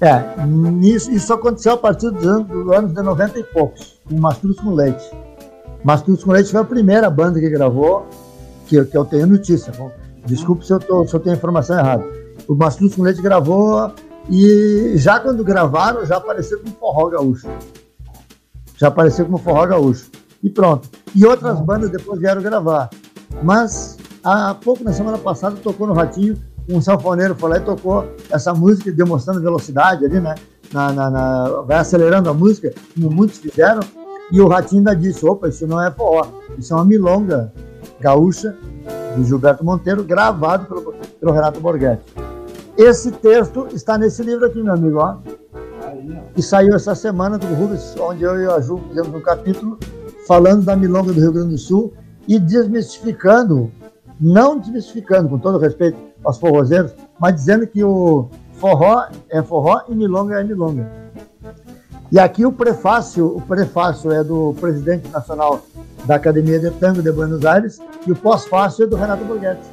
É, 0.00 1.14
isso 1.14 1.32
aconteceu 1.32 1.74
a 1.74 1.76
partir 1.76 2.10
dos 2.10 2.26
anos, 2.26 2.48
dos 2.48 2.72
anos 2.72 2.92
de 2.92 3.00
90 3.00 3.38
e 3.38 3.44
poucos, 3.44 4.00
com 4.04 4.18
Mastruz 4.18 4.58
com 4.58 4.70
Leite. 4.70 5.08
Mastruz 5.84 6.24
com 6.24 6.32
Leite 6.32 6.50
foi 6.50 6.60
a 6.60 6.64
primeira 6.64 7.08
banda 7.08 7.38
que 7.38 7.48
gravou, 7.48 8.04
que, 8.66 8.84
que 8.84 8.96
eu 8.96 9.04
tenho 9.04 9.28
notícia. 9.28 9.72
Desculpe 10.26 10.66
se 10.66 10.72
eu, 10.72 10.80
tô, 10.80 11.06
se 11.06 11.14
eu 11.14 11.20
tenho 11.20 11.36
informação 11.36 11.78
errada. 11.78 12.04
O 12.48 12.56
Mastruz 12.56 12.96
com 12.96 13.02
Leite 13.02 13.22
gravou 13.22 13.92
e 14.28 14.94
já 14.96 15.20
quando 15.20 15.44
gravaram, 15.44 16.04
já 16.04 16.16
apareceu 16.16 16.58
como 16.58 16.74
forró 16.74 17.10
gaúcho. 17.10 17.48
Já 18.76 18.88
apareceu 18.88 19.24
como 19.24 19.38
forró 19.38 19.66
gaúcho. 19.68 20.10
E 20.42 20.50
pronto. 20.50 20.90
E 21.14 21.24
outras 21.24 21.60
bandas 21.60 21.90
depois 21.90 22.18
vieram 22.18 22.42
gravar. 22.42 22.90
Mas 23.40 24.01
há 24.24 24.54
pouco, 24.54 24.82
na 24.84 24.92
semana 24.92 25.18
passada, 25.18 25.56
tocou 25.62 25.86
no 25.86 25.92
Ratinho 25.92 26.36
um 26.68 26.80
sanfoneiro 26.80 27.34
foi 27.34 27.50
lá 27.50 27.56
e 27.56 27.60
tocou 27.60 28.06
essa 28.30 28.54
música 28.54 28.92
demonstrando 28.92 29.40
velocidade 29.40 30.04
ali, 30.04 30.20
né? 30.20 30.36
Na, 30.72 30.92
na- 30.92 31.10
na- 31.10 31.48
vai 31.62 31.76
acelerando 31.78 32.30
a 32.30 32.34
música, 32.34 32.72
como 32.94 33.10
muitos 33.10 33.38
fizeram, 33.38 33.80
e 34.30 34.40
o 34.40 34.46
Ratinho 34.46 34.78
ainda 34.78 34.94
disse, 34.94 35.26
opa, 35.26 35.48
isso 35.48 35.66
não 35.66 35.82
é 35.82 35.90
forró, 35.90 36.24
isso 36.56 36.72
é 36.72 36.76
uma 36.76 36.84
milonga 36.84 37.52
gaúcha 38.00 38.56
do 39.16 39.24
Gilberto 39.24 39.64
Monteiro, 39.64 40.04
gravado 40.04 40.66
pelo, 40.66 40.94
pelo 41.20 41.32
Renato 41.32 41.60
Borghetti. 41.60 42.04
Esse 42.78 43.10
texto 43.10 43.66
está 43.74 43.98
nesse 43.98 44.22
livro 44.22 44.46
aqui, 44.46 44.62
meu 44.62 44.72
amigo, 44.72 44.98
ó, 44.98 45.16
que 46.34 46.40
saiu 46.42 46.74
essa 46.74 46.94
semana 46.94 47.36
do 47.38 47.46
Rubens, 47.54 47.94
onde 48.00 48.22
eu 48.22 48.40
e 48.40 48.46
a 48.46 48.60
Ju 48.60 48.80
fizemos 48.88 49.12
um 49.14 49.20
capítulo 49.20 49.78
falando 50.26 50.64
da 50.64 50.76
milonga 50.76 51.12
do 51.12 51.20
Rio 51.20 51.32
Grande 51.32 51.50
do 51.50 51.58
Sul 51.58 51.92
e 52.26 52.38
desmistificando, 52.38 53.70
não 54.22 54.56
desmistificando, 54.56 55.28
com 55.28 55.36
todo 55.36 55.58
respeito 55.58 55.98
aos 56.22 56.38
forrozeiros, 56.38 56.92
mas 57.18 57.34
dizendo 57.34 57.66
que 57.66 57.82
o 57.82 58.28
forró 58.52 59.08
é 59.28 59.42
forró 59.42 59.82
e 59.88 59.94
milonga 59.96 60.40
é 60.40 60.44
milonga. 60.44 60.88
E 62.12 62.20
aqui 62.20 62.46
o 62.46 62.52
prefácio, 62.52 63.36
o 63.36 63.40
prefácio 63.40 64.12
é 64.12 64.22
do 64.22 64.54
presidente 64.60 65.08
nacional 65.08 65.62
da 66.06 66.14
Academia 66.14 66.60
de 66.60 66.70
Tango 66.70 67.02
de 67.02 67.10
Buenos 67.10 67.44
Aires 67.44 67.80
e 68.06 68.12
o 68.12 68.16
pós-fácio 68.16 68.84
é 68.84 68.86
do 68.86 68.94
Renato 68.94 69.24
Borghetti. 69.24 69.66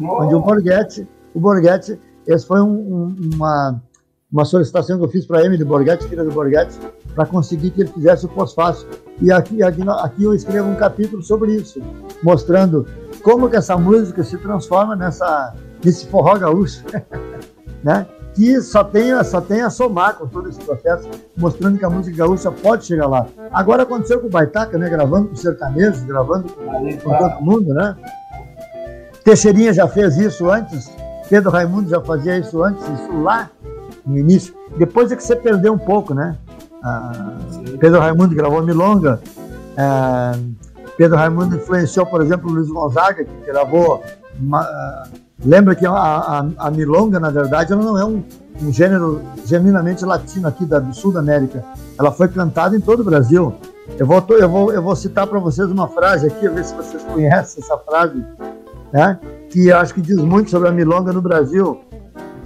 Oh. 0.00 0.22
Onde 0.22 0.34
o 0.36 0.40
Borghetti, 0.40 1.08
o 1.34 1.40
Borghetti, 1.40 1.98
esse 2.26 2.46
foi 2.46 2.60
um, 2.60 2.68
um, 2.68 3.30
uma, 3.34 3.82
uma 4.30 4.44
solicitação 4.44 4.98
que 4.98 5.04
eu 5.04 5.08
fiz 5.08 5.26
para 5.26 5.44
Emily 5.44 5.64
Borghetti, 5.64 6.06
filha 6.06 6.22
do 6.22 6.30
Borghetti, 6.30 6.78
para 7.14 7.26
conseguir 7.26 7.70
que 7.70 7.80
ele 7.80 7.90
fizesse 7.90 8.26
o 8.26 8.28
pós-fácil. 8.28 8.86
E 9.20 9.32
aqui, 9.32 9.62
aqui, 9.62 9.82
aqui 9.88 10.22
eu 10.22 10.34
escrevo 10.34 10.68
um 10.68 10.76
capítulo 10.76 11.22
sobre 11.22 11.54
isso, 11.54 11.80
mostrando 12.22 12.86
como 13.20 13.48
que 13.48 13.56
essa 13.56 13.76
música 13.76 14.22
se 14.24 14.36
transforma 14.38 14.96
nessa, 14.96 15.54
nesse 15.84 16.06
forró 16.06 16.38
gaúcho, 16.38 16.84
né? 17.82 18.06
que 18.34 18.60
só 18.60 18.84
tem, 18.84 19.22
só 19.24 19.40
tem 19.40 19.60
a 19.60 19.70
somar 19.70 20.14
com 20.14 20.26
todo 20.26 20.48
esse 20.48 20.60
processo, 20.60 21.08
mostrando 21.36 21.78
que 21.78 21.84
a 21.84 21.90
música 21.90 22.16
gaúcha 22.16 22.50
pode 22.50 22.84
chegar 22.84 23.06
lá. 23.06 23.26
Agora 23.52 23.82
aconteceu 23.82 24.20
com 24.20 24.28
o 24.28 24.30
Baitaca, 24.30 24.78
né? 24.78 24.88
Gravando 24.88 25.28
com 25.28 25.36
sertanejos, 25.36 26.02
gravando 26.04 26.48
com, 26.52 27.16
todo 27.18 27.40
mundo, 27.42 27.74
né? 27.74 27.96
Teixeirinha 29.24 29.72
já 29.72 29.86
fez 29.86 30.16
isso 30.16 30.50
antes, 30.50 30.90
Pedro 31.28 31.50
Raimundo 31.50 31.90
já 31.90 32.00
fazia 32.00 32.38
isso 32.38 32.62
antes, 32.62 32.82
isso 32.82 33.12
lá 33.20 33.50
no 34.06 34.16
início. 34.16 34.54
Depois 34.76 35.12
é 35.12 35.16
que 35.16 35.22
você 35.22 35.36
perdeu 35.36 35.72
um 35.72 35.78
pouco, 35.78 36.14
né? 36.14 36.36
Ah, 36.82 37.36
Pedro 37.78 38.00
Raimundo 38.00 38.34
gravou 38.34 38.62
Milonga. 38.62 39.20
Ah, 39.76 40.32
Pedro 40.96 41.16
Raimundo 41.16 41.56
influenciou, 41.56 42.06
por 42.06 42.20
exemplo, 42.22 42.50
o 42.50 42.54
Luiz 42.54 42.68
Gonzaga, 42.68 43.24
que 43.24 43.46
gravou 43.46 44.02
uma, 44.38 44.66
Lembra 45.44 45.74
que 45.74 45.86
a, 45.86 45.92
a, 45.92 46.46
a, 46.58 46.70
milonga, 46.70 47.18
na 47.18 47.30
verdade, 47.30 47.72
ela 47.72 47.82
não 47.82 47.98
é 47.98 48.04
um, 48.04 48.22
um 48.62 48.70
gênero 48.70 49.22
genuinamente 49.46 50.04
latino 50.04 50.46
aqui 50.46 50.66
da, 50.66 50.78
do 50.78 50.94
Sul 50.94 51.12
da 51.12 51.20
América. 51.20 51.64
Ela 51.98 52.12
foi 52.12 52.28
cantada 52.28 52.76
em 52.76 52.80
todo 52.80 53.00
o 53.00 53.04
Brasil. 53.04 53.54
Eu 53.98 54.06
vou, 54.06 54.22
eu 54.28 54.48
vou, 54.48 54.72
eu 54.72 54.82
vou 54.82 54.94
citar 54.94 55.26
para 55.26 55.38
vocês 55.38 55.70
uma 55.70 55.88
frase 55.88 56.26
aqui, 56.26 56.46
ver 56.46 56.64
se 56.64 56.74
vocês 56.74 57.02
conhecem 57.04 57.62
essa 57.62 57.78
frase, 57.78 58.22
né? 58.92 59.18
que 59.48 59.72
acho 59.72 59.94
que 59.94 60.00
diz 60.00 60.16
muito 60.16 60.50
sobre 60.50 60.68
a 60.68 60.72
milonga 60.72 61.12
no 61.12 61.22
Brasil. 61.22 61.80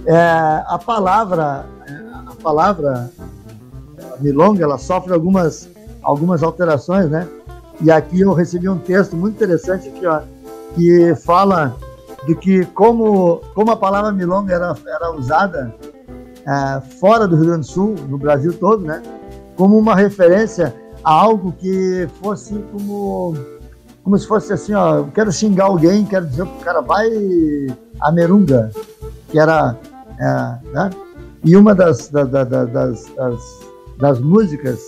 É, 0.05 0.63
a 0.65 0.79
palavra, 0.83 1.65
a 2.27 2.33
palavra 2.41 3.11
milonga, 4.21 4.63
ela 4.63 4.77
sofre 4.77 5.13
algumas, 5.13 5.69
algumas 6.01 6.41
alterações, 6.41 7.09
né? 7.09 7.27
E 7.81 7.91
aqui 7.91 8.21
eu 8.21 8.33
recebi 8.33 8.69
um 8.69 8.77
texto 8.77 9.15
muito 9.15 9.35
interessante 9.35 9.89
aqui, 9.89 10.05
ó, 10.05 10.21
que 10.75 11.15
fala 11.15 11.75
do 12.25 12.35
que 12.35 12.65
como, 12.67 13.41
como 13.53 13.71
a 13.71 13.77
palavra 13.77 14.11
milonga 14.11 14.53
era, 14.53 14.75
era 14.87 15.11
usada 15.11 15.75
é, 16.47 16.81
fora 16.99 17.27
do 17.27 17.35
Rio 17.35 17.45
Grande 17.45 17.67
do 17.67 17.71
Sul, 17.71 17.95
no 18.07 18.17
Brasil 18.17 18.53
todo, 18.53 18.83
né? 18.83 19.01
Como 19.55 19.77
uma 19.77 19.95
referência 19.95 20.73
a 21.03 21.11
algo 21.11 21.51
que 21.51 22.07
fosse 22.21 22.53
como 22.71 23.35
como 24.03 24.19
se 24.19 24.27
fosse 24.27 24.53
assim, 24.53 24.75
ó, 24.75 24.97
eu 24.97 25.07
quero 25.07 25.31
xingar 25.31 25.65
alguém, 25.65 26.05
quero 26.05 26.27
dizer 26.27 26.45
que 26.45 26.61
o 26.61 26.63
cara 26.63 26.79
vai 26.79 27.09
a 27.99 28.11
merunga, 28.11 28.69
que 29.29 29.39
era, 29.39 29.75
é, 30.19 30.69
né? 30.71 30.89
E 31.43 31.55
uma 31.57 31.73
das, 31.73 32.09
da, 32.09 32.23
da, 32.23 32.43
da, 32.43 32.65
das, 32.65 33.05
das, 33.15 33.59
das 33.97 34.19
músicas 34.19 34.79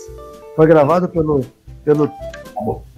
foi 0.54 0.68
gravada 0.68 1.08
pelo, 1.08 1.44
pelo 1.84 2.08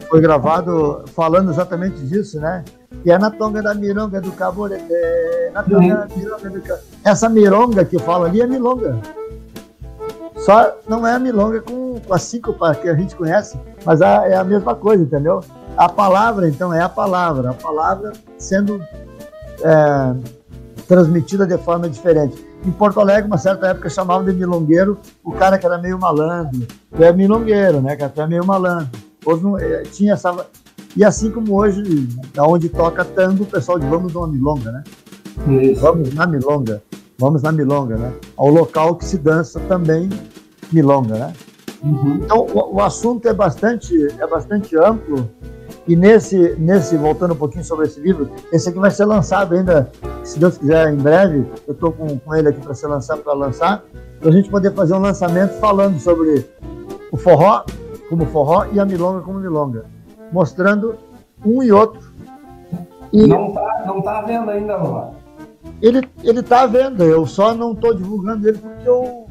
foi 0.09 0.21
gravado 0.21 1.05
falando 1.15 1.51
exatamente 1.51 2.01
disso, 2.07 2.41
né? 2.41 2.65
que 3.03 3.11
é 3.11 3.19
na 3.19 3.31
tonga 3.31 3.63
da 3.63 3.75
mironga 3.75 4.21
do 4.21 4.33
caboreté, 4.33 5.51
na 5.55 5.63
tonga 5.63 5.79
uhum. 5.79 5.89
da 5.89 6.07
mironga 6.17 6.51
do 6.51 6.63
Essa 7.05 7.29
mironga 7.29 7.85
que 7.85 7.97
eu 7.97 8.01
falo 8.01 8.25
ali 8.25 8.41
é 8.41 8.47
milonga. 8.47 8.99
Só 10.39 10.77
não 10.89 11.07
é 11.07 11.15
a 11.15 11.19
milonga 11.19 11.61
com, 11.61 12.01
com 12.01 12.15
a 12.15 12.19
síncopa 12.19 12.75
que 12.75 12.89
a 12.89 12.95
gente 12.95 13.15
conhece, 13.15 13.59
mas 13.85 14.03
a, 14.03 14.27
é 14.27 14.37
a 14.37 14.45
mesma 14.45 14.75
coisa, 14.75 15.03
entendeu? 15.03 15.43
A 15.77 15.89
palavra, 15.89 16.49
então, 16.49 16.73
é 16.73 16.81
a 16.81 16.89
palavra. 16.89 17.51
A 17.51 17.55
palavra 17.55 18.13
sendo 18.39 18.83
é, 19.63 20.15
transmitida 20.87 21.47
de 21.47 21.57
forma 21.59 21.89
diferente. 21.89 22.45
Em 22.65 22.71
Porto 22.71 23.01
Alegre, 23.01 23.27
uma 23.27 23.39
certa 23.39 23.69
época, 23.69 23.89
chamavam 23.89 24.25
de 24.25 24.33
milongueiro 24.33 24.99
o 25.25 25.33
cara 25.33 25.59
que 25.59 25.65
era 25.65 25.79
meio 25.79 25.99
malandro. 25.99 26.67
Tu 26.95 27.03
é 27.03 27.13
milongueiro, 27.13 27.81
né? 27.81 27.97
Que 27.97 28.07
tu 28.09 28.21
é 28.21 28.27
meio 28.27 28.45
malandro. 28.45 29.10
Houve, 29.25 29.63
é, 29.63 29.83
tinha 29.83 30.15
essa, 30.15 30.47
e 30.97 31.05
assim 31.05 31.31
como 31.31 31.55
hoje, 31.55 32.09
onde 32.39 32.69
toca 32.69 33.05
tango, 33.05 33.45
o 33.45 33.47
pessoal 33.47 33.79
diz 33.79 33.89
vamos 33.89 34.13
numa 34.13 34.27
milonga, 34.27 34.73
né? 34.73 34.85
Isso. 35.63 35.81
Vamos 35.81 36.13
na 36.13 36.27
milonga, 36.27 36.83
vamos 37.19 37.43
na 37.43 37.53
milonga, 37.53 37.97
né? 37.97 38.13
Ao 38.37 38.49
local 38.49 38.97
que 38.97 39.05
se 39.05 39.17
dança 39.17 39.61
também 39.61 40.09
milonga, 40.73 41.15
né? 41.15 41.33
Uhum. 41.83 42.17
Então 42.17 42.47
o, 42.47 42.77
o, 42.77 42.81
assunto 42.81 43.27
é 43.27 43.33
bastante, 43.33 43.95
é 44.19 44.27
bastante 44.27 44.77
amplo 44.77 45.31
e 45.87 45.97
nesse, 45.97 46.55
nesse, 46.59 46.97
voltando 46.97 47.33
um 47.33 47.37
pouquinho 47.37 47.65
sobre 47.65 47.87
esse 47.87 48.01
livro, 48.01 48.31
esse 48.53 48.69
aqui 48.69 48.79
vai 48.79 48.91
ser 48.91 49.07
lançado 49.07 49.55
ainda, 49.55 49.91
se 50.23 50.39
Deus 50.39 50.59
quiser, 50.59 50.93
em 50.93 50.97
breve. 50.97 51.47
Eu 51.67 51.73
estou 51.73 51.91
com, 51.91 52.19
com 52.19 52.35
ele 52.35 52.49
aqui 52.49 52.61
para 52.61 52.75
ser 52.75 52.87
lançado, 52.87 53.23
para 53.23 53.33
lançar, 53.33 53.83
para 54.19 54.29
a 54.29 54.33
gente 54.33 54.51
poder 54.51 54.75
fazer 54.75 54.95
um 54.95 55.01
lançamento 55.01 55.53
falando 55.59 55.99
sobre 55.99 56.47
o 57.11 57.17
forró 57.17 57.65
como 58.11 58.27
forró 58.27 58.67
e 58.73 58.81
a 58.81 58.85
milonga 58.85 59.21
como 59.21 59.39
milonga 59.39 59.87
mostrando 60.33 60.97
um 61.47 61.63
e 61.63 61.71
outro. 61.73 62.13
E 63.13 63.27
não 63.27 63.49
está 63.49 63.85
não 63.87 64.03
tá 64.03 64.21
vendo 64.23 64.51
ainda, 64.51 64.77
Lula? 64.77 65.15
Ele, 65.81 66.07
ele 66.23 66.43
tá 66.43 66.67
vendo, 66.67 67.03
eu 67.03 67.25
só 67.27 67.55
não 67.55 67.73
estou 67.73 67.95
divulgando 67.95 68.47
ele 68.49 68.59
porque 68.59 68.89
eu 68.89 69.27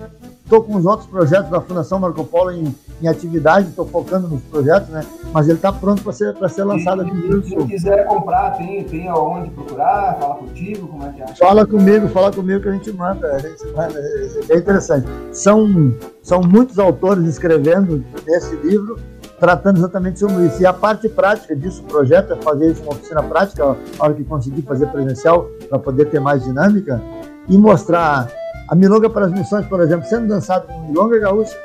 estou 0.50 0.64
com 0.64 0.76
os 0.76 0.86
outros 0.86 1.08
projetos 1.08 1.52
da 1.52 1.62
Fundação 1.62 2.00
Marco 2.00 2.26
Polo 2.26 2.52
em, 2.52 2.76
em 3.00 3.08
atividade, 3.08 3.70
estou 3.70 3.86
focando 3.86 4.28
nos 4.28 4.42
projetos, 4.42 4.90
né? 4.90 5.06
Mas 5.32 5.48
ele 5.48 5.60
está 5.60 5.72
pronto 5.72 6.02
para 6.02 6.12
ser, 6.12 6.36
ser 6.50 6.64
lançado 6.64 7.04
aqui 7.04 7.14
no 7.14 7.22
Rio 7.22 7.44
Se 7.44 7.56
quiser 7.68 8.08
comprar, 8.08 8.58
tem, 8.58 8.84
tem 8.84 9.08
aonde 9.08 9.52
procurar, 9.52 10.18
fala 10.20 10.36
contigo, 10.38 10.88
como 10.88 11.06
é 11.06 11.12
que 11.12 11.22
é? 11.22 11.28
Fala 11.36 11.68
comigo, 11.68 12.08
fala 12.08 12.32
comigo 12.32 12.64
que 12.64 12.68
a 12.68 12.72
gente 12.72 12.92
manda, 12.92 13.28
a 13.32 13.38
gente 13.38 13.64
manda 13.68 14.00
é 14.00 14.46
bem 14.48 14.58
interessante. 14.58 15.08
São, 15.32 15.94
são 16.24 16.42
muitos 16.42 16.80
autores 16.80 17.24
escrevendo 17.26 18.04
nesse 18.26 18.56
livro, 18.56 18.98
tratando 19.40 19.78
exatamente 19.78 20.18
sobre 20.18 20.48
isso. 20.48 20.60
E 20.64 20.66
a 20.66 20.74
parte 20.74 21.08
prática 21.08 21.56
disso, 21.56 21.84
o 21.84 21.86
projeto 21.86 22.34
é 22.34 22.36
fazer 22.38 22.72
isso 22.72 22.82
uma 22.82 22.94
oficina 22.94 23.22
prática, 23.22 23.64
a 24.00 24.04
hora 24.04 24.16
que 24.16 24.24
conseguir 24.24 24.64
fazer 24.64 24.88
presencial, 24.88 25.48
para 25.70 25.78
poder 25.78 26.06
ter 26.06 26.20
mais 26.20 26.44
dinâmica, 26.44 27.00
e 27.48 27.56
mostrar 27.56 28.28
a 28.70 28.76
milonga 28.76 29.10
para 29.10 29.26
as 29.26 29.32
missões, 29.32 29.66
por 29.66 29.82
exemplo, 29.82 30.06
sendo 30.08 30.28
dançado 30.28 30.68
como 30.68 30.88
milonga 30.88 31.20
gaúcha, 31.20 31.58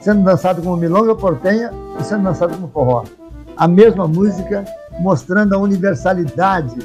sendo 0.00 0.22
dançado 0.22 0.62
como 0.62 0.76
milonga 0.76 1.14
portenha 1.16 1.72
e 1.98 2.04
sendo 2.04 2.22
dançado 2.22 2.54
como 2.54 2.68
forró. 2.68 3.04
A 3.56 3.66
mesma 3.66 4.06
música, 4.06 4.64
mostrando 5.00 5.54
a 5.54 5.58
universalidade 5.58 6.78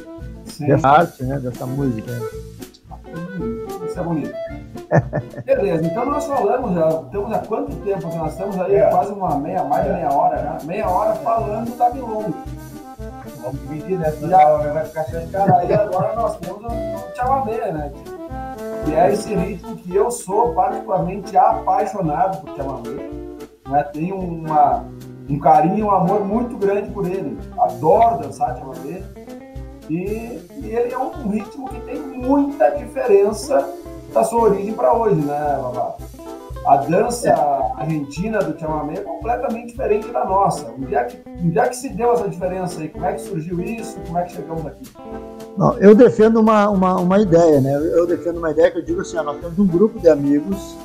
Sim. 0.45 0.67
dessa 0.67 0.89
arte, 0.89 1.23
né, 1.23 1.39
dessa 1.39 1.67
música. 1.67 2.11
Isso 3.87 3.99
é 3.99 4.03
bonito. 4.03 4.33
Beleza, 5.45 5.85
então 5.85 6.05
nós 6.05 6.25
falamos 6.25 6.73
já, 6.73 6.87
estamos 6.89 7.31
há 7.31 7.39
quanto 7.39 7.75
tempo? 7.83 8.15
Nós 8.15 8.31
estamos 8.31 8.59
aí 8.59 8.75
é. 8.75 8.89
quase 8.89 9.13
uma 9.13 9.37
meia, 9.37 9.63
mais 9.65 9.83
de 9.83 9.91
meia 9.91 10.11
hora, 10.11 10.41
né? 10.41 10.57
Meia 10.63 10.89
hora 10.89 11.13
falando 11.13 11.77
da 11.77 11.89
Milonga. 11.91 12.33
Vamos 13.41 13.61
dividir, 13.61 13.99
né? 13.99 14.11
Já 14.19 14.57
vai 14.57 14.85
ficar 14.85 15.03
cheio 15.05 15.27
de 15.27 15.31
cara. 15.31 15.63
E 15.63 15.73
agora 15.73 16.15
nós 16.15 16.37
temos 16.37 16.63
o 16.63 17.15
chamamé, 17.15 17.71
né? 17.71 17.91
Que 18.85 18.95
é 18.95 19.13
esse 19.13 19.33
ritmo 19.33 19.75
que 19.75 19.95
eu 19.95 20.09
sou 20.09 20.53
particularmente 20.53 21.35
apaixonado 21.37 22.41
por 22.41 22.55
chamamé. 22.55 23.09
Né? 23.67 23.83
Tenho 23.93 24.17
uma, 24.17 24.85
um 25.29 25.39
carinho, 25.39 25.87
um 25.87 25.91
amor 25.91 26.25
muito 26.25 26.57
grande 26.57 26.89
por 26.91 27.05
ele. 27.05 27.37
Adoro 27.59 28.19
dançar 28.19 28.57
chamamé. 28.57 29.03
E, 29.89 30.39
e 30.61 30.69
ele 30.69 30.93
é 30.93 30.97
um 30.97 31.29
ritmo 31.29 31.67
que 31.67 31.79
tem 31.81 31.99
muita 31.99 32.69
diferença 32.71 33.67
da 34.13 34.23
sua 34.23 34.41
origem 34.41 34.73
para 34.73 34.93
hoje, 34.93 35.21
né, 35.21 35.59
Babá? 35.61 35.95
A 36.65 36.77
dança 36.77 37.33
argentina 37.77 38.39
do 38.39 38.57
chamamé 38.59 38.95
é 38.95 39.01
completamente 39.01 39.67
diferente 39.69 40.11
da 40.11 40.25
nossa. 40.25 40.71
Onde 40.77 40.93
é, 40.93 41.03
que, 41.05 41.17
onde 41.43 41.57
é 41.57 41.67
que 41.67 41.75
se 41.75 41.89
deu 41.89 42.13
essa 42.13 42.27
diferença 42.27 42.81
aí? 42.81 42.89
Como 42.89 43.05
é 43.05 43.13
que 43.13 43.21
surgiu 43.21 43.59
isso? 43.61 43.97
Como 44.05 44.17
é 44.17 44.23
que 44.23 44.33
chegamos 44.33 44.65
aqui? 44.65 44.91
Não, 45.57 45.77
eu 45.77 45.95
defendo 45.95 46.39
uma, 46.39 46.69
uma, 46.69 46.99
uma 46.99 47.19
ideia, 47.19 47.59
né? 47.59 47.73
Eu 47.75 48.05
defendo 48.05 48.37
uma 48.37 48.51
ideia 48.51 48.69
que 48.71 48.79
eu 48.79 48.83
digo 48.83 49.01
assim, 49.01 49.17
ó, 49.17 49.23
nós 49.23 49.39
temos 49.39 49.57
um 49.57 49.65
grupo 49.65 49.99
de 49.99 50.09
amigos. 50.09 50.77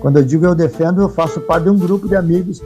Quando 0.00 0.18
eu 0.18 0.24
digo 0.24 0.44
eu 0.44 0.54
defendo, 0.54 1.00
eu 1.00 1.08
faço 1.08 1.40
parte 1.40 1.64
de 1.64 1.70
um 1.70 1.78
grupo 1.78 2.08
de 2.08 2.16
amigos 2.16 2.62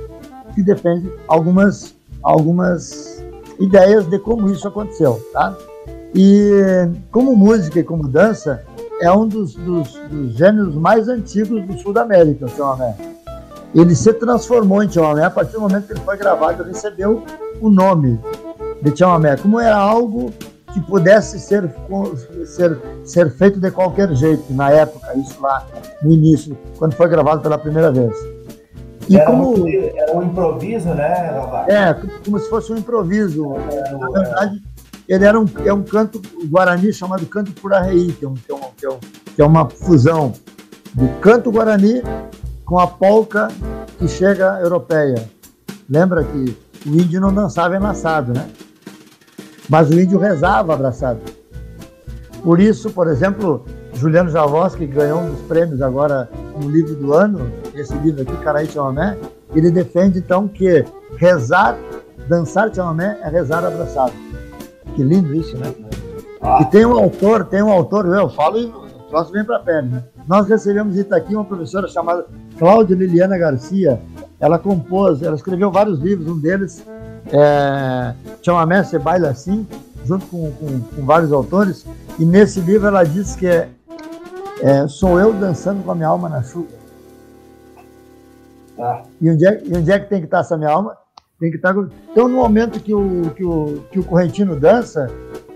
que 0.54 0.62
defende 0.62 1.12
algumas, 1.28 1.94
algumas 2.22 3.22
ideias 3.60 4.06
de 4.08 4.18
como 4.18 4.50
isso 4.50 4.66
aconteceu, 4.66 5.20
tá? 5.32 5.56
E 6.14 6.88
como 7.10 7.36
música 7.36 7.80
e 7.80 7.84
como 7.84 8.08
dança, 8.08 8.64
é 9.04 9.12
um 9.12 9.28
dos, 9.28 9.54
dos, 9.54 9.92
dos 10.10 10.32
gêneros 10.32 10.74
mais 10.74 11.08
antigos 11.08 11.64
do 11.66 11.78
sul 11.78 11.92
da 11.92 12.02
América, 12.02 12.46
o 12.46 12.48
chamamé. 12.48 12.94
Ele 13.74 13.94
se 13.94 14.12
transformou 14.14 14.82
em 14.82 14.90
chamamé 14.90 15.24
a 15.24 15.30
partir 15.30 15.52
do 15.52 15.60
momento 15.60 15.86
que 15.86 15.92
ele 15.92 16.00
foi 16.00 16.16
gravado, 16.16 16.62
e 16.62 16.68
recebeu 16.68 17.22
o 17.60 17.68
nome 17.68 18.18
de 18.80 18.96
chamamé, 18.96 19.36
como 19.36 19.60
era 19.60 19.76
algo 19.76 20.32
que 20.72 20.80
pudesse 20.80 21.38
ser, 21.38 21.70
ser, 22.46 22.78
ser 23.04 23.30
feito 23.36 23.60
de 23.60 23.70
qualquer 23.70 24.12
jeito 24.14 24.52
na 24.52 24.70
época, 24.70 25.16
isso 25.16 25.40
lá 25.40 25.66
no 26.02 26.10
início, 26.12 26.56
quando 26.78 26.94
foi 26.94 27.08
gravado 27.08 27.42
pela 27.42 27.58
primeira 27.58 27.92
vez. 27.92 28.14
E 29.08 29.16
era, 29.16 29.26
como, 29.26 29.64
um, 29.64 29.68
era 29.68 30.16
um 30.16 30.22
improviso, 30.22 30.88
né, 30.88 31.30
É, 31.68 31.94
como 32.24 32.38
se 32.38 32.48
fosse 32.48 32.72
um 32.72 32.76
improviso. 32.76 33.54
É, 33.70 33.92
na 33.92 34.08
verdade, 34.08 34.62
ele 35.08 35.24
era 35.24 35.38
um, 35.38 35.46
é 35.64 35.72
um 35.72 35.82
canto 35.82 36.20
guarani 36.46 36.92
chamado 36.92 37.26
canto 37.26 37.52
purarreí, 37.52 38.12
que 38.12 38.24
é, 38.24 38.28
um, 38.28 38.34
que, 38.34 38.50
é 38.50 38.54
um, 38.54 38.60
que, 38.76 38.86
é 38.86 38.90
um, 38.90 38.98
que 39.36 39.42
é 39.42 39.44
uma 39.44 39.68
fusão 39.68 40.32
do 40.94 41.08
canto 41.20 41.50
guarani 41.50 42.02
com 42.64 42.78
a 42.78 42.86
polca 42.86 43.48
que 43.98 44.08
chega 44.08 44.60
europeia. 44.60 45.28
Lembra 45.88 46.24
que 46.24 46.56
o 46.86 46.94
índio 46.94 47.20
não 47.20 47.32
dançava 47.32 47.76
enlaçado, 47.76 48.32
né? 48.32 48.48
Mas 49.68 49.90
o 49.90 50.00
índio 50.00 50.18
rezava 50.18 50.72
abraçado. 50.72 51.20
Por 52.42 52.60
isso, 52.60 52.90
por 52.90 53.08
exemplo, 53.08 53.64
Juliano 53.94 54.30
Javos, 54.30 54.74
que 54.74 54.86
ganhou 54.86 55.20
um 55.20 55.30
dos 55.30 55.40
prêmios 55.42 55.80
agora 55.80 56.28
no 56.60 56.68
livro 56.70 56.94
do 56.94 57.14
ano, 57.14 57.50
esse 57.74 57.94
livro 57.96 58.22
aqui, 58.22 58.36
Caraí 58.42 58.66
Chamamé, 58.66 59.16
ele 59.54 59.70
defende 59.70 60.18
então 60.18 60.48
que 60.48 60.84
rezar, 61.16 61.76
dançar 62.28 62.74
chamamé 62.74 63.18
é 63.22 63.28
rezar 63.28 63.64
abraçado. 63.64 64.12
Que 64.94 65.02
lindo 65.02 65.34
isso, 65.34 65.56
né? 65.56 65.74
Ah. 66.40 66.58
E 66.60 66.64
tem 66.66 66.84
um 66.84 66.92
autor, 66.92 67.44
tem 67.44 67.62
um 67.62 67.70
autor, 67.70 68.06
eu 68.06 68.28
falo 68.28 68.58
e 68.58 68.66
o 68.66 69.08
troço 69.08 69.32
vem 69.32 69.44
para 69.44 69.58
perto, 69.58 69.88
né? 69.88 70.04
Nós 70.26 70.46
recebemos 70.46 70.96
em 70.96 71.00
Itaqui 71.00 71.34
uma 71.34 71.44
professora 71.44 71.88
chamada 71.88 72.26
Cláudia 72.58 72.94
Liliana 72.94 73.36
Garcia. 73.36 74.00
Ela 74.40 74.58
compôs, 74.58 75.22
ela 75.22 75.36
escreveu 75.36 75.70
vários 75.70 75.98
livros, 75.98 76.28
um 76.28 76.38
deles 76.38 76.84
é 77.32 78.14
Chamamé 78.42 78.82
Se 78.84 78.98
Baila 78.98 79.30
Assim, 79.30 79.66
junto 80.04 80.26
com, 80.26 80.50
com, 80.52 80.80
com, 80.80 81.06
vários 81.06 81.32
autores. 81.32 81.86
E 82.18 82.24
nesse 82.24 82.60
livro 82.60 82.88
ela 82.88 83.04
diz 83.04 83.34
que 83.34 83.46
é, 83.46 83.68
é, 84.60 84.86
sou 84.86 85.18
eu 85.18 85.32
dançando 85.32 85.82
com 85.82 85.90
a 85.90 85.94
minha 85.94 86.08
alma 86.08 86.28
na 86.28 86.42
chuva. 86.42 86.68
Ah. 88.78 89.02
E, 89.20 89.30
onde 89.30 89.46
é, 89.46 89.62
e 89.64 89.76
onde 89.76 89.90
é 89.90 89.98
que 89.98 90.08
tem 90.08 90.18
que 90.18 90.26
estar 90.26 90.40
essa 90.40 90.56
minha 90.56 90.70
alma? 90.70 90.96
Tem 91.44 91.50
que 91.50 91.58
estar. 91.58 91.76
Então, 92.10 92.26
no 92.26 92.36
momento 92.36 92.80
que 92.80 92.94
o, 92.94 93.30
que 93.36 93.44
o, 93.44 93.84
que 93.92 93.98
o 93.98 94.02
correntino 94.02 94.58
dança, 94.58 95.10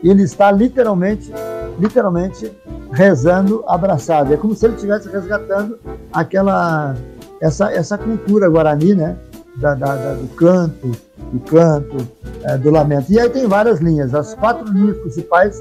ele 0.05 0.22
está 0.22 0.53
literalmente, 0.53 1.32
literalmente 1.78 2.53
rezando 2.93 3.64
abraçado. 3.66 4.34
É 4.34 4.36
como 4.36 4.55
se 4.55 4.66
ele 4.66 4.74
estivesse 4.74 5.09
resgatando 5.09 5.78
aquela 6.12 6.95
essa, 7.41 7.72
essa 7.72 7.97
cultura 7.97 8.51
guarani, 8.51 8.95
né? 8.95 9.16
Da, 9.57 9.74
da, 9.74 9.97
da 9.97 10.12
do 10.12 10.28
canto, 10.34 10.93
do 11.32 11.41
canto, 11.41 12.07
é, 12.43 12.59
do 12.59 12.70
lamento. 12.70 13.11
E 13.11 13.18
aí 13.18 13.30
tem 13.30 13.47
várias 13.47 13.80
linhas. 13.80 14.14
As 14.14 14.34
quatro 14.34 14.70
linhas 14.70 14.99
principais 14.99 15.59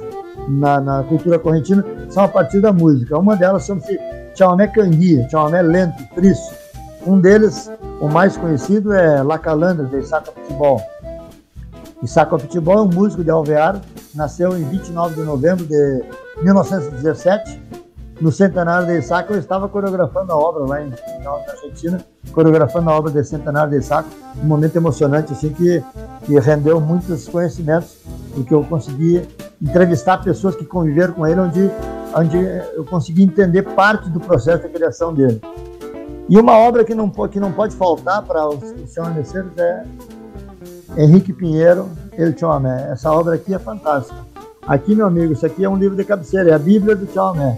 na, 0.50 0.82
na 0.82 1.04
cultura 1.04 1.40
correntina 1.40 1.86
são 2.10 2.26
a 2.26 2.28
partir 2.28 2.60
da 2.60 2.74
música. 2.74 3.18
Uma 3.18 3.38
delas 3.38 3.66
chama-se 3.66 3.98
chamamé 4.36 4.68
canguia, 4.68 5.26
chamamé 5.30 5.62
lento, 5.62 6.04
triste. 6.16 6.67
Um 7.08 7.22
deles, 7.22 7.72
o 8.02 8.10
mais 8.10 8.36
conhecido, 8.36 8.92
é 8.92 9.24
La 9.24 9.40
Calandra, 9.40 9.86
de 9.86 9.96
Isaac 9.96 10.30
Futebol. 10.30 10.82
Isaac 12.04 12.30
Futebol 12.32 12.80
é 12.80 12.82
um 12.82 12.90
músico 12.90 13.24
de 13.24 13.32
Alvear, 13.32 13.80
nasceu 14.14 14.58
em 14.58 14.66
29 14.66 15.16
de 15.16 15.22
novembro 15.22 15.66
de 15.66 16.04
1917. 16.44 17.62
No 18.20 18.30
centenário 18.30 18.88
de 18.88 18.98
Isaac, 18.98 19.32
eu 19.32 19.40
estava 19.40 19.70
coreografando 19.70 20.34
a 20.34 20.36
obra 20.36 20.66
lá 20.66 20.82
em, 20.82 20.90
na 21.24 21.32
Argentina, 21.50 22.06
coreografando 22.34 22.90
a 22.90 22.98
obra 22.98 23.10
de 23.10 23.24
centenário 23.24 23.72
de 23.72 23.78
Isaac, 23.78 24.10
um 24.44 24.46
momento 24.46 24.76
emocionante 24.76 25.32
assim 25.32 25.54
que, 25.54 25.82
que 26.26 26.38
rendeu 26.40 26.82
muitos 26.82 27.26
conhecimentos, 27.30 28.00
porque 28.34 28.54
eu 28.54 28.66
consegui 28.66 29.26
entrevistar 29.62 30.18
pessoas 30.18 30.58
que 30.58 30.66
conviveram 30.66 31.14
com 31.14 31.26
ele, 31.26 31.40
onde, 31.40 31.72
onde 32.14 32.38
eu 32.76 32.84
consegui 32.84 33.24
entender 33.24 33.64
parte 33.64 34.10
do 34.10 34.20
processo 34.20 34.64
de 34.64 34.74
criação 34.74 35.14
dele. 35.14 35.42
E 36.30 36.38
uma 36.38 36.58
obra 36.58 36.84
que 36.84 36.94
não, 36.94 37.10
que 37.10 37.40
não 37.40 37.54
pode 37.54 37.74
faltar 37.76 38.22
para 38.24 38.46
os, 38.48 38.62
os 38.84 38.94
chamameceiros 38.94 39.52
é 39.58 39.86
Henrique 40.98 41.32
Pinheiro, 41.32 41.90
El 42.12 42.38
Chamamé. 42.38 42.92
Essa 42.92 43.12
obra 43.12 43.36
aqui 43.36 43.54
é 43.54 43.60
fantástica. 43.60 44.18
Aqui, 44.68 44.94
meu 44.94 45.08
amigo, 45.08 45.32
isso 45.32 45.46
aqui 45.46 45.64
é 45.64 45.70
um 45.70 45.78
livro 45.78 45.96
de 45.96 46.04
cabeceira, 46.04 46.50
é 46.50 46.54
a 46.54 46.60
Bíblia 46.60 46.96
do 46.98 47.08
Chamamé, 47.14 47.58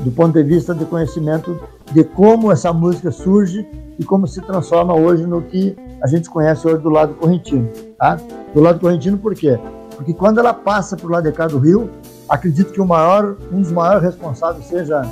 do 0.00 0.12
ponto 0.12 0.32
de 0.32 0.44
vista 0.44 0.72
de 0.72 0.84
conhecimento 0.84 1.60
de 1.92 2.04
como 2.04 2.52
essa 2.52 2.72
música 2.72 3.10
surge 3.10 3.66
e 3.98 4.04
como 4.04 4.28
se 4.28 4.40
transforma 4.40 4.94
hoje 4.94 5.26
no 5.26 5.42
que 5.42 5.76
a 6.00 6.06
gente 6.06 6.30
conhece 6.30 6.66
hoje 6.66 6.80
do 6.80 6.88
lado 6.88 7.14
correntino. 7.14 7.68
Tá? 7.98 8.16
Do 8.54 8.60
lado 8.60 8.78
correntino 8.78 9.18
por 9.18 9.34
quê? 9.34 9.58
Porque 9.96 10.14
quando 10.14 10.38
ela 10.38 10.54
passa 10.54 10.96
para 10.96 11.06
o 11.06 11.10
lado 11.10 11.24
de 11.24 11.32
cá 11.32 11.48
do 11.48 11.58
rio, 11.58 11.90
acredito 12.28 12.72
que 12.72 12.80
o 12.80 12.86
maior, 12.86 13.36
um 13.50 13.60
dos 13.60 13.72
maiores 13.72 14.02
responsáveis 14.02 14.66
seja 14.66 15.02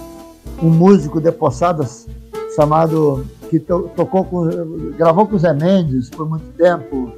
um 0.62 0.70
músico 0.70 1.20
de 1.20 1.32
Poçadas 1.32 2.06
chamado 2.54 3.26
que 3.48 3.58
to, 3.58 3.90
tocou 3.96 4.24
com, 4.24 4.48
gravou 4.96 5.26
com 5.26 5.36
o 5.36 5.38
Zé 5.38 5.52
Mendes 5.52 6.08
por 6.10 6.28
muito 6.28 6.46
tempo, 6.56 7.12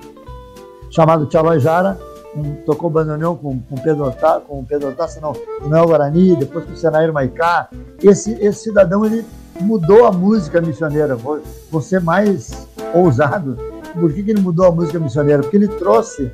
chamado 0.91 1.27
Tchalói 1.27 1.61
Jara, 1.61 1.99
um, 2.35 2.55
tocou 2.65 2.89
bandoneon 2.89 3.37
com, 3.37 3.61
com 3.61 3.77
Pedro 3.77 4.05
Otá, 4.05 4.41
com 4.41 4.65
Pedro 4.65 4.89
Otá, 4.89 5.07
não, 5.21 5.35
Noel 5.69 5.87
Guarani, 5.87 6.37
depois 6.37 6.65
com 6.65 6.73
o 6.73 6.77
Senair 6.77 7.13
Maicá. 7.13 7.69
Esse, 8.03 8.33
esse 8.41 8.65
cidadão 8.65 9.05
ele 9.05 9.25
mudou 9.61 10.07
a 10.07 10.13
música 10.13 10.61
missioneira, 10.61 11.15
vou, 11.15 11.41
vou 11.71 11.81
ser 11.81 12.01
mais 12.01 12.67
ousado. 12.95 13.57
Por 13.93 14.13
que, 14.13 14.23
que 14.23 14.31
ele 14.31 14.41
mudou 14.41 14.67
a 14.67 14.73
música 14.73 14.99
missioneira? 14.99 15.43
Porque 15.43 15.57
ele 15.57 15.69
trouxe 15.69 16.31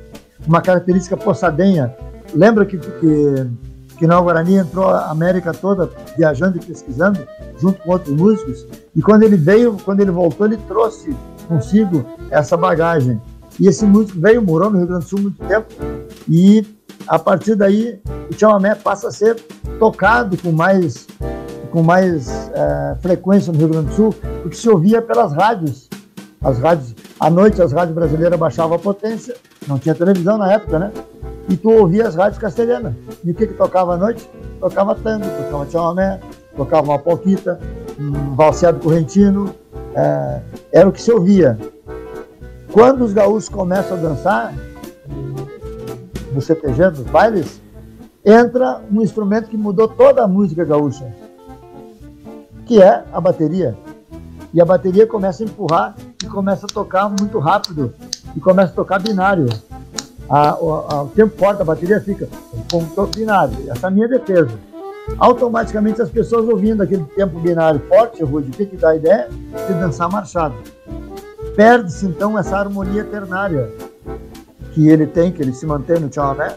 uma 0.47 0.61
característica 0.61 1.17
poçadenha. 1.17 1.93
Lembra 2.33 2.65
que, 2.65 2.77
que, 2.77 3.47
que 3.99 4.07
Noel 4.07 4.23
Guarani 4.23 4.55
entrou 4.55 4.87
a 4.87 5.11
América 5.11 5.53
toda 5.53 5.91
viajando 6.17 6.57
e 6.57 6.65
pesquisando, 6.65 7.19
junto 7.59 7.81
com 7.81 7.91
outros 7.91 8.15
músicos, 8.15 8.65
e 8.95 9.01
quando 9.01 9.23
ele 9.23 9.35
veio, 9.35 9.77
quando 9.83 9.99
ele 9.99 10.09
voltou, 10.09 10.47
ele 10.47 10.57
trouxe 10.67 11.13
consigo 11.47 12.05
essa 12.31 12.55
bagagem. 12.55 13.21
E 13.59 13.67
esse 13.67 13.85
músico 13.85 14.17
veio, 14.19 14.41
morou 14.41 14.69
no 14.69 14.77
Rio 14.77 14.87
Grande 14.87 15.03
do 15.03 15.09
Sul 15.09 15.19
muito 15.19 15.43
tempo, 15.45 15.67
e 16.29 16.65
a 17.05 17.19
partir 17.19 17.55
daí 17.55 17.99
o 18.31 18.39
chamamé 18.39 18.73
passa 18.73 19.09
a 19.09 19.11
ser 19.11 19.35
tocado 19.77 20.37
com 20.37 20.53
mais, 20.53 21.05
com 21.69 21.83
mais 21.83 22.29
é, 22.53 22.95
frequência 23.01 23.51
no 23.51 23.59
Rio 23.59 23.67
Grande 23.67 23.87
do 23.87 23.95
Sul, 23.95 24.15
porque 24.41 24.55
se 24.55 24.69
ouvia 24.69 25.01
pelas 25.01 25.33
rádios. 25.33 25.89
As 26.41 26.57
rádios, 26.57 26.95
à 27.19 27.29
noite 27.29 27.61
as 27.61 27.73
rádios 27.73 27.93
brasileiras 27.93 28.39
baixavam 28.39 28.77
a 28.77 28.79
potência, 28.79 29.35
não 29.67 29.77
tinha 29.77 29.93
televisão 29.93 30.37
na 30.37 30.53
época, 30.53 30.79
né? 30.79 30.91
E 31.49 31.57
tu 31.57 31.71
ouvia 31.71 32.07
as 32.07 32.15
rádios 32.15 32.39
castelhanas. 32.39 32.93
E 33.23 33.31
o 33.31 33.33
que, 33.33 33.47
que 33.47 33.53
tocava 33.55 33.95
à 33.95 33.97
noite? 33.97 34.29
Tocava 34.59 34.93
tango, 34.93 35.25
tocava 35.25 35.69
chamamé, 35.69 36.19
tocava 36.55 36.91
uma 36.91 36.99
polquita, 36.99 37.59
um 37.99 38.35
valseado 38.35 38.79
correntino, 38.79 39.53
é, 39.95 40.41
era 40.71 40.87
o 40.87 40.91
que 40.91 41.01
se 41.01 41.11
ouvia. 41.11 41.57
Quando 42.71 43.03
os 43.03 43.13
gaúchos 43.13 43.49
começam 43.49 43.97
a 43.97 43.99
dançar, 43.99 44.53
no 46.31 46.41
CTG, 46.41 46.91
nos 46.91 47.01
bailes, 47.01 47.59
entra 48.23 48.81
um 48.91 49.01
instrumento 49.01 49.49
que 49.49 49.57
mudou 49.57 49.87
toda 49.87 50.23
a 50.23 50.27
música 50.27 50.63
gaúcha, 50.63 51.11
que 52.65 52.81
é 52.81 53.03
a 53.11 53.19
bateria. 53.19 53.75
E 54.53 54.61
a 54.61 54.65
bateria 54.65 55.07
começa 55.07 55.43
a 55.43 55.45
empurrar 55.45 55.95
e 56.23 56.27
começa 56.27 56.65
a 56.65 56.69
tocar 56.69 57.09
muito 57.09 57.39
rápido 57.39 57.93
e 58.35 58.39
começa 58.39 58.71
a 58.71 58.75
tocar 58.75 58.99
binário. 58.99 59.47
A, 60.29 60.49
a, 60.49 61.03
o 61.03 61.07
tempo 61.07 61.35
forte 61.37 61.57
da 61.57 61.65
bateria 61.65 61.99
fica 61.99 62.27
um 62.73 62.85
ponto 62.85 63.17
binário. 63.17 63.55
Essa 63.69 63.87
é 63.87 63.89
a 63.89 63.91
minha 63.91 64.07
defesa. 64.07 64.51
Automaticamente 65.17 66.01
as 66.01 66.09
pessoas 66.09 66.47
ouvindo 66.47 66.83
aquele 66.83 67.03
tempo 67.15 67.39
binário 67.39 67.81
forte, 67.87 68.23
Rude, 68.23 68.49
o 68.49 68.53
que, 68.53 68.65
que 68.65 68.77
dá 68.77 68.89
a 68.89 68.95
ideia? 68.95 69.27
De 69.67 69.73
dançar 69.73 70.09
marchado. 70.09 70.55
Perde-se 71.55 72.05
então 72.05 72.37
essa 72.37 72.57
harmonia 72.57 73.03
ternária 73.03 73.71
que 74.73 74.87
ele 74.87 75.07
tem, 75.07 75.31
que 75.31 75.41
ele 75.41 75.51
se 75.51 75.65
mantém 75.65 75.99
no 75.99 76.13
chamamé, 76.13 76.55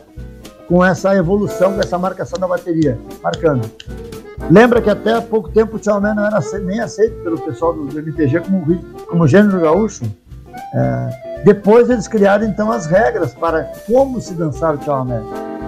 com 0.68 0.84
essa 0.84 1.14
evolução, 1.16 1.72
com 1.72 1.80
essa 1.80 1.98
marcação 1.98 2.38
da 2.38 2.46
bateria, 2.46 2.98
marcando. 3.22 3.68
Lembra 4.50 4.82
que 4.82 4.90
até 4.90 5.20
pouco 5.20 5.48
tempo 5.48 5.76
o 5.76 5.82
chamamé 5.82 6.14
não 6.14 6.26
era 6.26 6.40
nem 6.60 6.80
aceito 6.80 7.22
pelo 7.22 7.40
pessoal 7.40 7.72
do, 7.72 7.98
MTG 7.98 8.40
como, 8.40 9.04
como 9.06 9.26
gênero 9.26 9.60
gaúcho. 9.60 10.04
É, 10.74 11.31
depois 11.44 11.90
eles 11.90 12.06
criaram 12.06 12.46
então 12.46 12.70
as 12.70 12.86
regras 12.86 13.34
para 13.34 13.64
como 13.86 14.20
se 14.20 14.34
dançar 14.34 14.76
o 14.76 14.82
chamamé. 14.82 15.20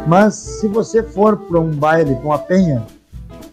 Mas 0.07 0.35
se 0.35 0.69
você 0.69 1.03
for 1.03 1.37
para 1.37 1.59
um 1.59 1.71
baile 1.71 2.15
com 2.17 2.33
a 2.33 2.39
penha 2.39 2.83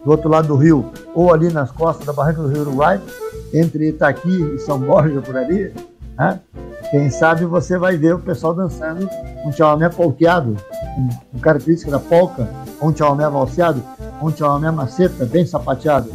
do 0.04 0.12
outro 0.12 0.30
lado 0.30 0.48
do 0.48 0.56
rio, 0.56 0.92
ou 1.14 1.34
ali 1.34 1.52
nas 1.52 1.72
costas 1.72 2.06
da 2.06 2.14
barranca 2.14 2.42
do 2.42 2.48
Rio 2.48 2.62
Uruguai, 2.62 3.00
entre 3.54 3.90
Itaqui 3.90 4.56
e 4.56 4.60
São 4.60 4.80
Borja 4.80 5.22
por 5.22 5.38
ali, 5.38 5.74
né? 6.18 6.40
quem 6.90 7.10
sabe 7.10 7.46
você 7.46 7.78
vai 7.78 7.98
ver 7.98 8.16
o 8.16 8.20
pessoal 8.20 8.54
dançando 8.54 9.08
um 9.46 9.52
chamamé 9.52 9.90
polqueado, 9.90 10.58
com 11.32 11.40
característica 11.40 11.92
da 11.92 12.00
polca, 12.00 12.50
ou 12.80 12.90
um 12.90 12.96
chamamé 12.96 13.28
valseado, 13.30 13.82
ou 14.20 14.28
um 14.28 14.36
chamamé 14.36 14.70
maceta, 14.72 15.26
bem 15.26 15.46
sapateado. 15.46 16.12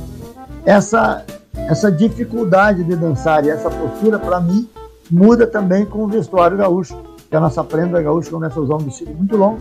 Essa, 0.65 1.25
essa 1.55 1.91
dificuldade 1.91 2.85
de 2.85 2.95
dançar 2.95 3.45
e 3.45 3.51
essa 3.51 3.71
postura, 3.71 4.19
para 4.19 4.41
mim, 4.41 4.69
muda 5.11 5.47
também 5.47 5.85
com 5.85 6.05
o 6.05 6.09
vestuário 6.09 6.57
gaúcho, 6.57 6.97
que 7.29 7.37
a 7.37 7.41
nossa 7.41 7.63
prenda 7.65 8.01
gaúcha 8.01 8.31
começa 8.31 8.59
a 8.59 8.63
usar 8.63 8.75
um 8.75 8.79
vestido 8.79 9.13
muito 9.15 9.37
longo, 9.37 9.59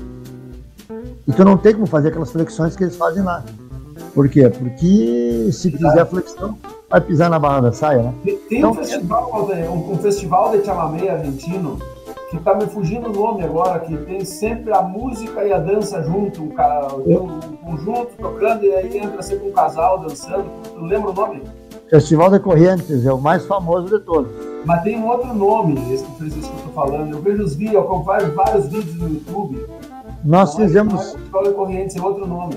e 1.27 1.31
tu 1.31 1.43
não 1.43 1.57
tem 1.57 1.73
como 1.73 1.87
fazer 1.87 2.09
aquelas 2.09 2.31
flexões 2.31 2.75
que 2.75 2.83
eles 2.83 2.95
fazem 2.95 3.23
lá. 3.23 3.43
Por 4.13 4.29
quê? 4.29 4.49
Porque 4.49 5.49
se 5.51 5.71
fizer 5.71 6.05
flexão, 6.05 6.57
vai 6.89 7.01
pisar 7.01 7.29
na 7.29 7.39
barra 7.39 7.61
da 7.61 7.71
saia, 7.71 8.03
né? 8.03 8.13
Tem 8.23 8.59
então, 8.59 8.71
um, 8.71 8.75
festival, 8.75 9.49
um, 9.51 9.91
um 9.91 9.97
festival 9.97 10.51
de 10.51 10.65
chamamé 10.65 11.09
argentino 11.09 11.77
que 12.29 12.39
tá 12.39 12.55
me 12.55 12.65
fugindo 12.67 13.09
o 13.09 13.13
nome 13.13 13.43
agora, 13.43 13.79
que 13.79 13.95
tem 13.97 14.23
sempre 14.23 14.73
a 14.73 14.81
música 14.81 15.43
e 15.43 15.51
a 15.51 15.59
dança 15.59 16.01
junto, 16.03 16.43
um, 16.43 16.49
cara, 16.49 16.87
um 16.95 17.39
conjunto 17.57 18.11
tocando 18.17 18.63
e 18.63 18.73
aí 18.73 18.97
entra 18.97 19.21
sempre 19.21 19.49
um 19.49 19.51
casal 19.51 19.99
dançando. 19.99 20.45
Tu 20.73 20.85
lembra 20.85 21.11
o 21.11 21.13
nome? 21.13 21.43
Festival 21.89 22.31
de 22.31 22.39
Correntes 22.39 23.05
é 23.05 23.13
o 23.13 23.19
mais 23.19 23.45
famoso 23.45 23.97
de 23.97 24.03
todos. 24.03 24.54
Mas 24.65 24.81
tem 24.83 24.97
um 24.99 25.07
outro 25.07 25.33
nome, 25.33 25.75
esse 25.93 26.03
isso 26.03 26.49
que 26.51 26.57
eu 26.57 26.63
tô 26.63 26.69
falando. 26.73 27.11
Eu 27.13 27.21
vejo 27.21 27.43
os 27.43 27.55
vídeos, 27.55 27.75
eu 27.75 27.81
acompanho 27.81 28.33
vários 28.33 28.67
vídeos 28.67 28.95
no 28.95 29.07
YouTube. 29.09 29.65
Nós 30.23 30.57
é- 30.57 30.63
fizemos. 30.63 31.15
é 31.15 31.43
de 31.43 31.53
Correntes, 31.53 31.95
é 31.95 32.01
outro 32.01 32.25
nome. 32.27 32.55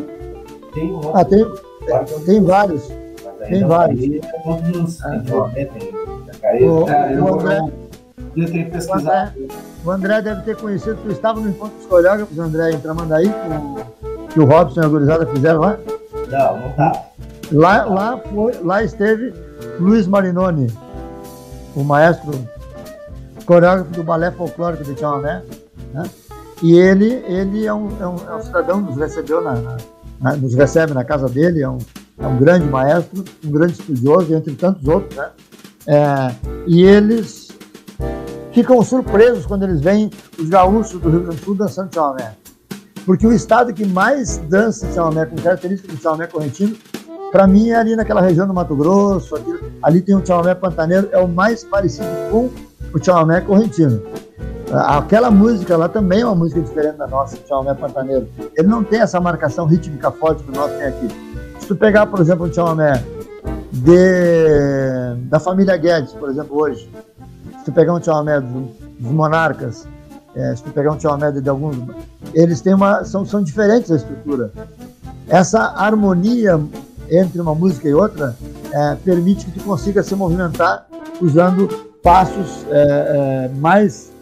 Tem 0.73 0.91
um 0.91 0.97
outro. 0.97 1.13
Ah, 1.15 1.25
tem, 1.25 1.41
eu- 1.41 2.21
tem 2.25 2.43
vários. 2.43 2.89
tem 3.49 3.65
vários. 3.67 4.01
é 4.03 4.21
Todos 4.43 4.99
Jacaré, 4.99 5.65
tem 5.67 5.93
Jacaré. 6.27 6.59
O- 6.65 6.89
eu 6.89 7.25
o 7.25 7.35
André- 7.35 7.73
eu 8.37 8.47
tenho 8.51 8.65
que 8.65 8.71
pesquisar. 8.71 9.35
O 9.85 9.91
André 9.91 10.23
deve 10.23 10.43
ter 10.43 10.57
conhecido, 10.57 10.99
tu 11.03 11.11
estava 11.11 11.41
no 11.41 11.51
encontro 11.51 11.77
dos 11.77 11.87
coreógrafos, 11.87 12.39
André, 12.39 12.73
em 12.73 12.81
Tramandaí, 12.81 13.29
que 13.29 14.07
o, 14.07 14.27
que 14.29 14.41
o 14.41 14.45
Robson 14.45 14.81
e 14.81 14.85
a 14.85 14.89
gurizada 14.89 15.27
fizeram 15.27 15.61
lá. 15.61 15.79
Não, 16.31 16.59
não 16.61 16.73
tá. 16.73 17.05
Lá, 17.53 17.85
lá, 17.85 18.19
foi, 18.19 18.53
lá 18.63 18.83
esteve 18.83 19.33
Luiz 19.81 20.07
Marinoni, 20.07 20.67
o 21.75 21.83
maestro 21.85 22.33
coreógrafo 23.47 23.91
do 23.93 24.03
balé 24.03 24.31
folclórico 24.31 24.85
de 24.85 24.99
Chamamé, 24.99 25.43
né? 25.93 26.05
E 26.63 26.75
ele, 26.77 27.23
ele 27.27 27.67
é, 27.67 27.73
um, 27.73 27.89
é, 28.01 28.07
um, 28.07 28.17
é 28.29 28.35
um 28.37 28.43
cidadão, 28.43 28.81
nos 28.81 28.97
recebeu 28.97 29.41
na, 29.41 29.55
na- 30.21 30.37
nos 30.37 30.55
recebe 30.55 30.93
na 30.93 31.05
casa 31.05 31.29
dele, 31.29 31.63
é 31.63 31.69
um, 31.69 31.79
é 32.19 32.27
um 32.27 32.37
grande 32.37 32.67
maestro, 32.67 33.25
um 33.45 33.51
grande 33.51 33.75
estudioso, 33.75 34.35
entre 34.35 34.55
tantos 34.55 34.87
outros, 34.89 35.17
né? 35.17 35.29
É, 35.87 36.35
e 36.67 36.83
eles 36.83 37.49
ficam 38.53 38.83
surpresos 38.83 39.47
quando 39.47 39.63
eles 39.63 39.81
veem 39.81 40.11
os 40.39 40.49
gaúchos 40.49 41.01
do 41.01 41.09
Rio 41.09 41.21
Grande 41.21 41.37
do 41.37 41.45
Sul 41.45 41.55
dançando 41.55 41.95
chamamé. 41.95 42.33
Porque 43.07 43.27
o 43.27 43.33
estado 43.33 43.73
que 43.73 43.87
mais 43.87 44.37
dança 44.49 44.91
chamamé, 44.93 45.25
com 45.25 45.37
características 45.37 45.97
do 45.97 46.03
chamamé 46.03 46.27
correntino, 46.27 46.77
para 47.33 47.47
mim 47.47 47.71
é 47.71 47.77
ali 47.77 47.95
naquela 47.97 48.21
região 48.21 48.47
do 48.47 48.55
Mato 48.55 48.75
Grosso, 48.77 49.37
aqui- 49.37 49.59
ali 49.83 50.01
tem 50.01 50.15
um 50.17 50.25
chamamé 50.25 50.55
pantaneiro, 50.55 51.09
é 51.13 51.19
o 51.19 51.29
mais 51.29 51.63
parecido 51.65 52.07
com 52.31 52.49
o 52.95 53.05
chamamé 53.05 53.41
correntino. 53.41 54.01
Aquela 54.73 55.31
música 55.31 55.77
lá 55.77 55.89
também 55.89 56.21
é 56.21 56.27
uma 56.27 56.35
música 56.35 56.61
diferente 56.61 56.97
da 56.97 57.07
nossa, 57.07 57.37
o 57.37 57.49
chamamé 57.49 57.75
pantaneiro. 57.75 58.29
Ele 58.57 58.69
não 58.69 58.85
tem 58.85 59.01
essa 59.01 59.19
marcação 59.21 59.65
rítmica 59.67 60.11
forte 60.11 60.43
que 60.43 60.55
nós 60.57 60.71
tem 60.73 60.85
aqui. 60.87 61.09
Se 61.61 61.67
tu 61.67 61.77
pegar, 61.77 62.07
por 62.07 62.21
exemplo, 62.21 62.47
o 62.47 62.53
chamamé 62.53 63.03
de, 63.73 65.17
da 65.29 65.39
família 65.41 65.77
Guedes, 65.77 66.13
por 66.13 66.29
exemplo, 66.31 66.59
hoje, 66.61 66.89
se 67.59 67.65
tu 67.65 67.73
pegar 67.73 67.95
um 67.95 68.03
chamamé 68.03 68.41
do- 68.41 68.69
dos 68.99 69.13
monarcas, 69.13 69.87
é, 70.35 70.55
se 70.55 70.63
tu 70.63 70.71
pegar 70.71 70.93
um 70.93 71.01
chamamé 71.01 71.31
de, 71.33 71.41
de 71.41 71.49
alguns, 71.49 71.77
eles 72.35 72.61
têm 72.61 72.75
uma, 72.75 73.05
são, 73.05 73.25
são 73.25 73.43
diferentes 73.43 73.91
a 73.91 73.97
estrutura. 73.97 74.53
Essa 75.29 75.61
harmonia 75.77 76.61
entre 77.11 77.41
uma 77.41 77.55
música 77.55 77.89
e 77.89 77.95
outra 77.95 78.37
é, 78.73 78.95
permite 78.97 79.47
que 79.47 79.53
tu 79.53 79.65
consiga 79.65 80.03
se 80.03 80.15
movimentar 80.15 80.87
usando 81.21 81.69
passos 82.03 82.65
é, 82.71 83.49
é, 83.51 83.59
mais 83.59 84.13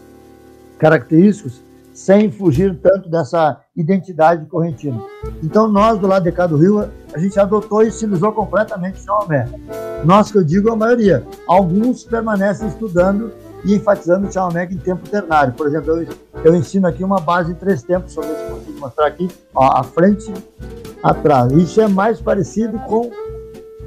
característicos 0.79 1.61
sem 1.93 2.31
fugir 2.31 2.77
tanto 2.83 3.09
dessa 3.09 3.59
identidade 3.75 4.45
correntina. 4.47 5.01
Então 5.43 5.67
nós 5.67 5.99
do 5.99 6.07
lado 6.07 6.25
de 6.25 6.33
cá 6.33 6.47
do 6.47 6.57
Rio, 6.57 6.91
a 7.15 7.19
gente 7.19 7.41
adotou 7.41 7.83
e 7.83 7.89
estilizou 7.89 8.33
completamente 8.33 9.01
o 9.01 9.03
chamamé. 9.03 9.49
Nós 10.05 10.31
que 10.31 10.37
eu 10.37 10.45
digo 10.45 10.71
a 10.71 10.77
maioria. 10.77 11.25
Alguns 11.49 12.05
permanecem 12.05 12.69
estudando 12.69 13.33
e 13.65 13.75
enfatizando 13.75 14.29
o 14.29 14.33
chamamé 14.33 14.65
em 14.71 14.77
tempo 14.77 15.09
ternário. 15.09 15.53
Por 15.55 15.67
exemplo, 15.67 15.91
eu, 16.01 16.09
eu 16.45 16.55
ensino 16.55 16.87
aqui 16.87 17.03
uma 17.03 17.21
base 17.21 17.53
em 17.53 17.55
três 17.55 17.83
tempos, 17.83 18.13
só 18.13 18.21
ver 18.21 18.37
se 18.37 18.45
consigo 18.51 18.81
mostrar 18.81 19.07
aqui, 19.07 19.29
ó, 19.55 19.79
a 19.79 19.83
frente, 19.83 20.33
atrás. 21.03 21.53
Isso 21.53 21.81
é 21.81 21.89
mais 21.89 22.21
parecido 22.21 22.79
com, 22.81 23.11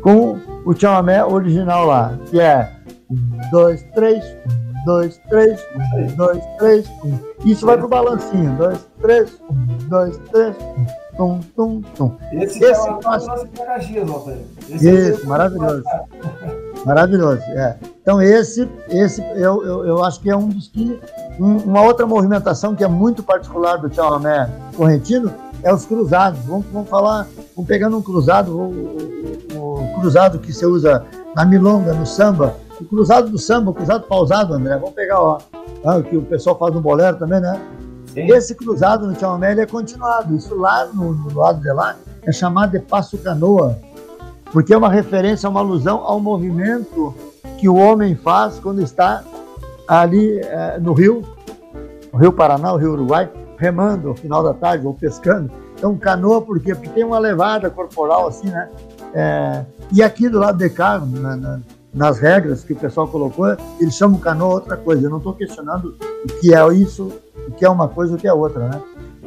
com 0.02 0.38
o 0.66 0.74
chamamé 0.76 1.24
original 1.24 1.86
lá, 1.86 2.18
que 2.30 2.40
é 2.40 2.72
um, 3.10 3.18
dois, 3.52 3.82
três, 3.96 4.24
um, 4.24 4.86
dois, 4.86 5.18
três, 5.30 5.60
um, 5.76 6.16
dois, 6.16 6.44
três, 6.58 6.88
um. 7.04 7.18
Isso 7.46 7.66
vai 7.66 7.78
pro 7.78 7.88
balancinho, 7.88 8.52
dois, 8.58 8.80
três, 9.02 9.42
um, 9.50 9.78
dois, 9.88 10.18
três, 10.32 10.56
um, 10.58 10.86
tum, 11.18 11.40
tum, 11.56 11.82
tum. 11.96 12.16
Esse, 12.34 12.64
Esse 12.64 12.88
é 12.88 12.92
o 12.92 13.02
nosso. 13.02 13.32
Esse 14.70 14.88
é 14.90 14.92
Isso, 14.92 15.26
o- 15.26 15.30
maravilhoso. 15.30 15.84
Maravilhoso, 16.86 17.42
é. 17.50 17.78
Então 18.10 18.20
esse, 18.24 18.68
esse 18.90 19.22
eu, 19.36 19.64
eu, 19.64 19.86
eu 19.86 20.04
acho 20.04 20.20
que 20.20 20.32
é 20.32 20.36
um 20.36 20.50
dos 20.50 20.68
que 20.68 21.00
um- 21.40 21.58
uma 21.58 21.84
outra 21.84 22.08
movimentação 22.08 22.74
que 22.74 22.84
é 22.84 22.88
muito 22.88 23.22
particular 23.22 23.78
do 23.78 23.94
chamamé 23.94 24.50
correntino 24.76 25.32
é 25.62 25.72
os 25.72 25.86
cruzados. 25.86 26.40
Vamos, 26.48 26.66
vamos 26.74 26.90
falar, 26.90 27.28
vamos 27.56 27.68
pegando 27.68 27.96
um 27.96 28.02
cruzado, 28.02 28.58
o, 28.58 28.64
o- 29.56 29.84
o 29.94 30.00
cruzado 30.02 30.40
que 30.40 30.52
você 30.52 30.66
usa 30.66 31.06
na 31.36 31.46
milonga, 31.46 31.94
no 31.94 32.04
samba, 32.04 32.56
o 32.82 32.84
cruzado 32.84 33.30
do 33.30 33.38
samba, 33.38 33.70
o 33.70 33.74
cruzado 33.76 34.02
pausado, 34.08 34.56
André. 34.56 34.76
Vamos 34.80 34.96
pegar 34.96 35.22
ó, 35.22 35.38
ah, 35.86 35.98
o 35.98 36.04
que 36.04 36.18
o 36.18 36.24
pessoal 36.24 36.58
faz 36.58 36.74
no 36.74 36.82
bolero 36.82 37.16
também, 37.16 37.40
né? 37.40 37.62
Sim. 38.12 38.26
Esse 38.32 38.56
cruzado 38.56 39.06
no 39.06 39.46
ele 39.46 39.62
é 39.62 39.68
continuado. 39.68 40.36
Isso 40.36 40.56
lá 40.56 40.88
no, 40.92 41.14
no 41.14 41.38
lado 41.38 41.62
de 41.62 41.72
lá 41.72 41.96
é 42.24 42.32
chamado 42.32 42.72
de 42.72 42.80
passo 42.80 43.20
canoa, 43.20 43.78
porque 44.52 44.74
é 44.74 44.78
uma 44.78 44.90
referência, 44.90 45.48
uma 45.48 45.60
alusão 45.60 46.00
ao 46.04 46.20
movimento 46.20 47.14
que 47.60 47.68
o 47.70 47.76
homem 47.76 48.16
faz 48.16 48.60
quando 48.60 48.82
está 48.82 49.24
ali 49.88 50.40
eh, 50.40 50.78
no 50.82 50.94
rio, 50.94 51.24
no 52.14 52.20
Rio 52.20 52.32
Paraná, 52.32 52.74
o 52.74 52.78
Rio 52.78 52.94
Uruguai, 52.94 53.30
remando 53.58 54.10
ao 54.10 54.16
final 54.16 54.42
da 54.44 54.54
tarde 54.54 54.86
ou 54.86 54.94
pescando. 54.94 55.52
Então, 55.76 55.96
canoa, 55.98 56.42
por 56.42 56.60
quê? 56.60 56.74
Porque 56.76 56.90
tem 56.90 57.04
uma 57.04 57.20
levada 57.20 57.70
corporal 57.70 58.28
assim, 58.28 58.50
né? 58.50 58.70
Eh, 59.14 59.66
e 59.92 60.04
aqui 60.04 60.30
do 60.30 60.40
lado 60.40 60.58
de 60.58 60.70
cá, 60.70 61.00
na- 61.00 61.36
na- 61.36 61.60
nas 61.94 62.20
regras 62.20 62.64
que 62.64 62.74
o 62.74 62.76
pessoal 62.76 63.08
colocou, 63.08 63.48
eles 63.80 63.96
chamam 63.96 64.20
canoa 64.20 64.56
outra 64.56 64.78
coisa. 64.78 65.08
Eu 65.08 65.10
não 65.10 65.18
estou 65.18 65.34
questionando 65.34 65.96
o 66.24 66.28
que 66.40 66.54
é 66.54 66.68
isso, 66.74 67.12
o 67.48 67.52
que 67.52 67.66
é 67.66 67.70
uma 67.70 67.88
coisa 67.88 68.16
o 68.16 68.18
que 68.18 68.28
é 68.28 68.34
outra, 68.34 68.70
né? 68.70 68.82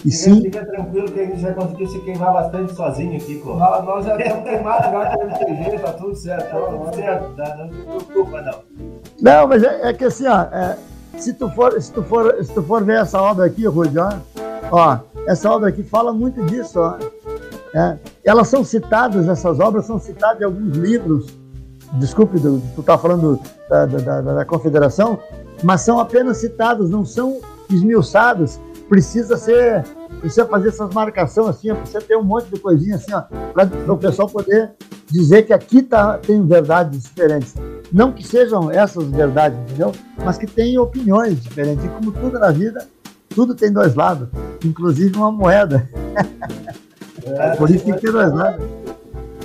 E 0.05 0.11
sim, 0.11 0.41
Fica 0.43 0.67
tranquilo 0.67 1.11
que 1.13 1.21
a 1.21 1.25
gente 1.27 1.41
já 1.41 1.55
conseguiu 1.55 1.87
se 1.87 2.01
queimar 2.01 2.33
bastante 2.33 2.75
sozinho 2.75 3.17
aqui, 3.17 3.37
pô. 3.39 3.55
Nós, 3.55 3.85
nós 3.85 4.05
já 4.05 4.17
estamos 4.19 4.43
queimados 4.45 4.91
já 4.91 5.17
com 5.17 5.19
o 5.19 5.23
MTG, 5.31 5.79
tá 5.79 5.93
tudo 5.93 6.17
certo. 6.17 6.51
Tá 6.51 6.61
tudo 6.61 6.95
certo, 6.97 7.37
tá? 7.37 7.57
não 7.57 8.01
se 8.01 8.07
preocupa, 8.07 8.43
não. 8.43 8.59
Não, 9.21 9.47
mas 9.47 9.63
é, 9.63 9.89
é 9.89 9.93
que 9.93 10.05
assim, 10.05 10.27
ó, 10.27 10.41
é, 10.43 10.77
se, 11.19 11.33
tu 11.35 11.49
for, 11.51 11.81
se, 11.81 11.93
tu 11.93 12.03
for, 12.03 12.35
se 12.45 12.53
tu 12.53 12.63
for 12.65 12.83
ver 12.83 13.01
essa 13.01 13.21
obra 13.23 13.45
aqui, 13.47 13.65
Rudi, 13.67 13.97
ó, 13.99 14.11
ó, 14.73 14.99
essa 15.29 15.49
obra 15.51 15.69
aqui 15.69 15.85
fala 15.85 16.13
muito 16.13 16.43
disso, 16.47 16.81
ó. 16.81 16.99
É, 17.75 17.97
elas 18.25 18.49
são 18.49 18.65
citadas, 18.65 19.29
essas 19.29 19.61
obras 19.61 19.87
são 19.87 20.01
citadas 20.01 20.41
em 20.41 20.45
alguns 20.45 20.77
livros, 20.77 21.27
desculpe, 21.95 22.39
do- 22.41 22.61
tu 22.75 22.83
tá 22.83 22.99
falando 22.99 23.39
da, 23.71 23.87
da, 23.87 24.21
da- 24.21 24.35
da 24.35 24.45
confederação, 24.45 25.19
mas 25.63 25.81
são 25.83 26.01
apenas 26.01 26.39
citadas, 26.39 26.91
não 26.91 27.05
são 27.05 27.39
esmiuçadas. 27.71 28.61
Precisa 28.93 29.38
ser, 29.38 29.84
precisa 30.20 30.45
fazer 30.45 30.68
essas 30.68 30.93
marcações 30.93 31.49
assim, 31.49 31.74
precisa 31.74 32.03
ter 32.03 32.14
um 32.14 32.22
monte 32.22 32.51
de 32.51 32.61
coisinha 32.61 32.97
assim, 32.97 33.11
para 33.55 33.90
o 33.90 33.97
pessoal 33.97 34.28
poder 34.28 34.72
dizer 35.11 35.45
que 35.45 35.53
aqui 35.55 35.80
tá, 35.80 36.18
tem 36.18 36.47
verdades 36.47 37.05
diferentes. 37.05 37.55
Não 37.90 38.12
que 38.12 38.22
sejam 38.22 38.70
essas 38.70 39.07
verdades, 39.07 39.59
entendeu? 39.61 39.93
Mas 40.22 40.36
que 40.36 40.47
tem 40.47 40.76
opiniões 40.76 41.43
diferentes. 41.43 41.82
E 41.86 41.88
como 41.88 42.12
tudo 42.12 42.38
na 42.38 42.51
vida, 42.51 42.86
tudo 43.30 43.55
tem 43.55 43.72
dois 43.72 43.95
lados, 43.95 44.28
inclusive 44.62 45.16
uma 45.16 45.32
moeda. 45.32 45.88
É, 47.24 47.57
Por 47.57 47.70
isso 47.70 47.86
que 47.86 47.95
tem 47.95 48.12
dois 48.12 48.30
lados. 48.30 48.82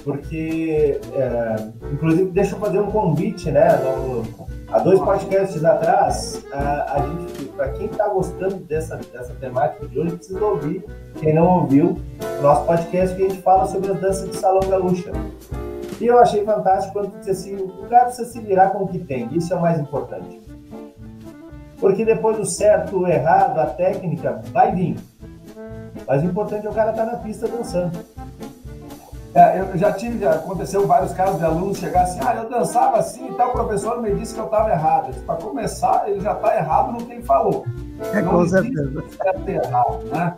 Porque, 0.08 1.02
é, 1.16 1.56
inclusive, 1.92 2.32
deixa 2.32 2.56
eu 2.56 2.60
fazer 2.60 2.80
um 2.80 2.90
convite, 2.90 3.52
né? 3.52 3.76
no- 3.76 4.24
há 4.72 4.80
dois 4.80 5.02
podcasts 5.02 5.66
atrás, 5.66 6.42
a, 6.50 6.94
a 6.96 7.00
gente, 7.02 7.44
para 7.50 7.68
quem 7.74 7.88
está 7.88 8.08
gostando 8.08 8.56
dessa, 8.56 8.96
dessa 9.12 9.34
temática 9.34 9.86
de 9.86 10.00
hoje, 10.00 10.16
precisa 10.16 10.46
ouvir. 10.46 10.86
Quem 11.20 11.36
não 11.36 11.46
ouviu, 11.60 12.00
o 12.40 12.42
nosso 12.42 12.64
podcast 12.66 13.18
que 13.18 13.26
a 13.26 13.28
gente 13.30 13.42
fala 13.42 13.68
sobre 13.68 13.92
as 13.92 14.00
danças 14.00 14.30
de 14.32 14.38
salão 14.38 14.62
gaúcha. 14.70 15.12
E 16.00 16.06
eu 16.08 16.18
achei 16.20 16.42
fantástico 16.46 16.94
quando 16.94 17.12
disse 17.18 17.32
assim, 17.32 17.56
o 17.56 17.86
cara 17.90 18.06
precisa 18.06 18.32
se 18.32 18.40
virar 18.40 18.70
com 18.70 18.86
o 18.86 18.88
que 18.88 19.00
tem, 19.00 19.28
isso 19.36 19.54
é 19.54 19.58
o 19.58 19.62
mais 19.62 19.78
importante. 19.78 20.40
Porque 21.82 22.06
depois 22.06 22.38
do 22.38 22.46
certo, 22.46 23.00
o 23.00 23.08
errado, 23.08 23.60
a 23.60 23.66
técnica, 23.66 24.42
vai 24.54 24.74
vir. 24.74 24.96
Mas 26.08 26.24
o 26.24 26.28
importante 26.28 26.66
é 26.66 26.70
o 26.70 26.74
cara 26.74 26.92
estar 26.92 27.06
na 27.06 27.18
pista 27.18 27.46
dançando. 27.46 27.92
É, 29.34 29.60
eu 29.60 29.78
já 29.78 29.92
tive, 29.92 30.20
já 30.20 30.32
aconteceu 30.32 30.88
vários 30.88 31.14
casos 31.14 31.38
de 31.38 31.46
alunos 31.46 31.78
chegar 31.78 32.04
assim, 32.04 32.20
ah, 32.26 32.36
eu 32.36 32.50
dançava 32.50 32.98
assim 32.98 33.30
e 33.30 33.34
tal, 33.36 33.50
o 33.50 33.54
professor 33.54 34.02
me 34.02 34.14
disse 34.16 34.34
que 34.34 34.40
eu 34.40 34.46
estava 34.46 34.72
errado. 34.72 35.14
Para 35.26 35.36
começar, 35.36 36.06
ele 36.08 36.20
já 36.22 36.34
está 36.34 36.56
errado 36.56 36.94
no 36.94 37.06
que 37.06 37.12
ele 37.12 37.24
falou. 37.24 37.66
É, 38.14 38.22
Não 38.22 38.32
com 38.32 38.48
certeza. 38.48 39.04
certo 39.22 39.50
errado, 39.50 40.04
né? 40.06 40.36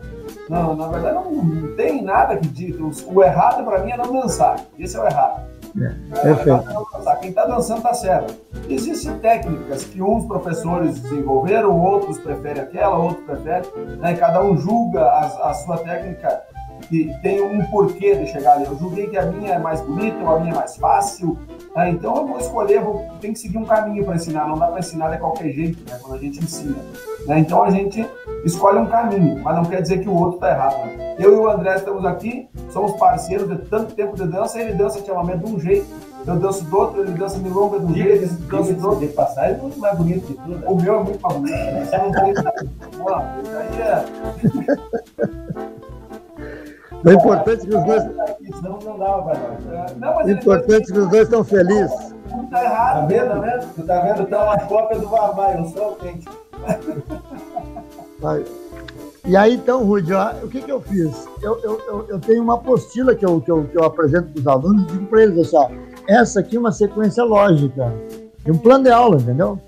Não, 0.50 0.76
na 0.76 0.88
verdade 0.88 1.16
não, 1.16 1.32
não 1.32 1.76
tem 1.76 2.02
nada 2.02 2.36
que 2.38 2.48
diga. 2.48 2.84
O, 2.84 2.92
o 3.14 3.24
errado 3.24 3.64
para 3.64 3.80
mim 3.84 3.92
é 3.92 3.98
não 3.98 4.12
dançar. 4.12 4.58
Esse 4.78 4.98
é 4.98 5.02
o 5.02 5.06
errado. 5.06 5.50
É, 5.78 6.22
perfeito. 6.22 6.64
Quem 7.22 7.30
está 7.30 7.46
dançando 7.46 7.78
está 7.78 7.94
certo. 7.94 8.34
Existem 8.68 9.18
técnicas 9.20 9.84
que 9.84 10.02
uns 10.02 10.26
professores 10.26 11.00
desenvolveram, 11.00 11.78
outros 11.80 12.18
preferem 12.18 12.64
aquela, 12.64 12.98
outros 12.98 13.24
preferem, 13.26 13.70
né? 13.98 14.16
cada 14.16 14.42
um 14.42 14.58
julga 14.58 15.04
a, 15.04 15.50
a 15.50 15.54
sua 15.54 15.78
técnica 15.78 16.42
que 16.80 17.14
tem 17.22 17.42
um 17.42 17.66
porquê 17.68 18.16
de 18.16 18.28
chegar 18.28 18.54
ali. 18.54 18.66
Eu 18.66 18.78
julguei 18.78 19.08
que 19.08 19.18
a 19.18 19.26
minha 19.26 19.54
é 19.54 19.60
mais 19.60 19.82
bonita, 19.82 20.18
ou 20.24 20.36
a 20.36 20.40
minha 20.40 20.54
é 20.54 20.56
mais 20.56 20.76
fácil, 20.78 21.38
né? 21.76 21.90
então 21.90 22.16
eu 22.16 22.28
vou 22.28 22.38
escolher, 22.38 22.82
vou, 22.82 23.06
tem 23.22 23.34
que 23.34 23.40
seguir 23.40 23.58
um 23.58 23.66
caminho 23.66 24.06
para 24.06 24.16
ensinar, 24.16 24.48
não 24.48 24.58
dá 24.58 24.68
para 24.68 24.80
ensinar 24.80 25.10
de 25.10 25.18
qualquer 25.18 25.52
jeito, 25.52 25.80
né? 25.90 25.98
quando 26.02 26.16
a 26.16 26.20
gente 26.20 26.44
ensina. 26.44 26.78
Né? 27.26 27.40
Então 27.40 27.64
a 27.64 27.70
gente 27.70 28.06
escolhe 28.44 28.80
um 28.80 28.88
caminho, 28.88 29.42
mas 29.44 29.56
não 29.56 29.66
quer 29.66 29.82
dizer 29.82 30.02
que 30.02 30.10
o 30.10 30.16
outro 30.16 30.36
está 30.36 30.52
errado. 30.52 30.78
Né? 30.86 31.16
Eu 31.20 31.34
e 31.34 31.38
o 31.38 31.50
André 31.50 31.76
estamos 31.76 32.06
aqui, 32.06 32.48
somos 32.72 32.94
parceiros 32.94 33.48
de 33.50 33.58
tanto 33.66 33.94
tempo 33.94 34.16
de 34.16 34.28
dança, 34.28 34.60
ele 34.60 34.74
dança 34.74 35.04
chamamento 35.04 35.46
de 35.46 35.54
um 35.54 35.60
jeito, 35.60 35.88
eu 36.28 36.36
danço 36.36 36.64
do 36.66 36.78
outro, 36.78 37.02
ele 37.02 37.12
dança 37.14 37.38
milonga 37.40 37.80
de 37.80 37.86
um 37.86 37.94
jeito, 37.94 38.12
ele 38.12 38.28
dança 38.28 38.74
do 38.74 38.88
outro. 38.88 39.08
De 39.08 39.14
passagem 39.14 39.56
é 39.56 39.58
muito 39.58 39.80
mais 39.80 39.98
bonito 39.98 40.28
que 40.28 40.34
tudo. 40.34 40.58
Né? 40.58 40.68
O 40.68 40.76
meu 40.76 41.00
é 41.00 41.04
muito 41.04 41.22
mais 41.22 41.36
bonito, 41.36 41.56
né? 41.56 41.86
Você 41.86 41.98
não 41.98 42.12
tem... 42.12 42.34
Aí 43.58 43.82
é... 43.82 45.66
O 47.04 47.12
importante 47.12 47.66
é 47.66 47.70
que 47.70 47.76
os 47.76 47.86
dois. 47.86 48.04
Não, 48.62 48.80
não 48.80 49.00
dava 49.00 49.24
para 49.24 49.40
nós. 49.40 49.96
Não, 49.98 50.16
mas 50.16 50.28
o 50.28 50.32
importante 50.32 50.92
é 50.92 50.94
que 50.94 51.00
os 51.00 51.10
dois 51.10 51.24
estão 51.24 51.44
felizes. 51.44 52.16
Não 52.30 52.46
tá 52.48 52.64
errado, 52.64 53.02
tá 53.02 53.06
vendo, 53.06 53.36
né? 53.36 53.60
Tu 53.76 53.84
tá 53.84 54.00
vendo? 54.02 54.26
Tá 54.28 54.44
uma 54.44 54.60
cópia 54.60 55.00
do 55.00 55.08
Varmai, 55.08 55.60
eu 55.60 55.66
sou 55.66 55.96
quente. 55.96 56.28
E 59.26 59.38
aí, 59.38 59.56
então, 59.56 59.84
Rudy, 59.84 60.14
o 60.44 60.48
que, 60.48 60.62
que 60.62 60.72
eu 60.72 60.82
fiz? 60.82 61.28
Eu, 61.42 61.60
eu, 61.60 61.82
eu, 61.88 62.06
eu, 62.10 62.20
tenho 62.20 62.44
uma 62.44 62.56
apostila 62.56 63.16
que 63.16 63.26
eu, 63.26 63.40
que 63.40 63.52
eu, 63.52 63.66
que 63.66 63.78
eu 63.78 63.84
apresento 63.84 64.30
para 64.30 64.40
os 64.40 64.48
alunos 64.48 64.84
e 64.84 64.86
digo 64.88 65.06
para 65.06 65.24
eles 65.24 65.38
assim, 65.38 65.56
ó, 65.56 65.70
essa 66.08 66.40
aqui 66.40 66.58
é 66.58 66.60
uma 66.60 66.72
sequência 66.72 67.24
lógica, 67.24 67.94
de 68.44 68.52
um 68.52 68.58
plano 68.58 68.86
de 68.86 68.90
aula, 68.90 69.18
entendeu? 69.18 69.60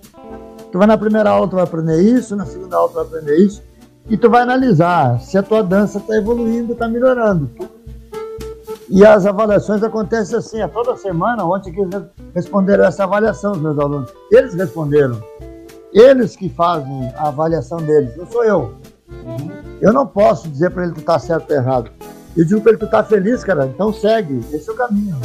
Tu 0.71 0.77
vai 0.77 0.87
na 0.87 0.97
primeira 0.97 1.29
aula, 1.29 1.47
tu 1.47 1.55
vai 1.55 1.63
aprender 1.63 2.01
isso, 2.01 2.35
na 2.35 2.45
segunda 2.45 2.75
aula, 2.77 2.89
tu 2.89 2.95
vai 2.95 3.03
aprender 3.03 3.37
isso, 3.37 3.61
e 4.09 4.17
tu 4.17 4.29
vai 4.29 4.41
analisar 4.41 5.19
se 5.19 5.37
a 5.37 5.43
tua 5.43 5.63
dança 5.63 5.99
está 5.99 6.17
evoluindo, 6.17 6.73
está 6.73 6.87
melhorando. 6.87 7.49
E 8.89 9.05
as 9.05 9.25
avaliações 9.25 9.81
acontecem 9.83 10.37
assim, 10.37 10.61
a 10.61 10.67
toda 10.67 10.97
semana. 10.97 11.45
Ontem 11.45 11.71
que 11.71 11.79
eles 11.79 12.03
responderam 12.35 12.83
essa 12.83 13.05
avaliação, 13.05 13.53
os 13.53 13.61
meus 13.61 13.79
alunos. 13.79 14.11
Eles 14.29 14.53
responderam. 14.53 15.21
Eles 15.93 16.35
que 16.35 16.49
fazem 16.49 17.11
a 17.15 17.29
avaliação 17.29 17.77
deles, 17.77 18.15
não 18.17 18.25
sou 18.25 18.43
eu. 18.43 18.73
Eu 19.81 19.93
não 19.93 20.05
posso 20.05 20.47
dizer 20.47 20.71
para 20.71 20.83
ele 20.83 20.93
que 20.93 20.99
está 20.99 21.17
certo 21.19 21.51
ou 21.51 21.55
errado. 21.55 21.91
Eu 22.35 22.45
digo 22.45 22.61
para 22.61 22.71
ele 22.71 22.79
que 22.79 22.85
está 22.85 23.03
feliz, 23.03 23.43
cara, 23.43 23.65
então 23.65 23.91
segue, 23.93 24.39
esse 24.53 24.69
é 24.69 24.73
o 24.73 24.75
caminho. 24.75 25.17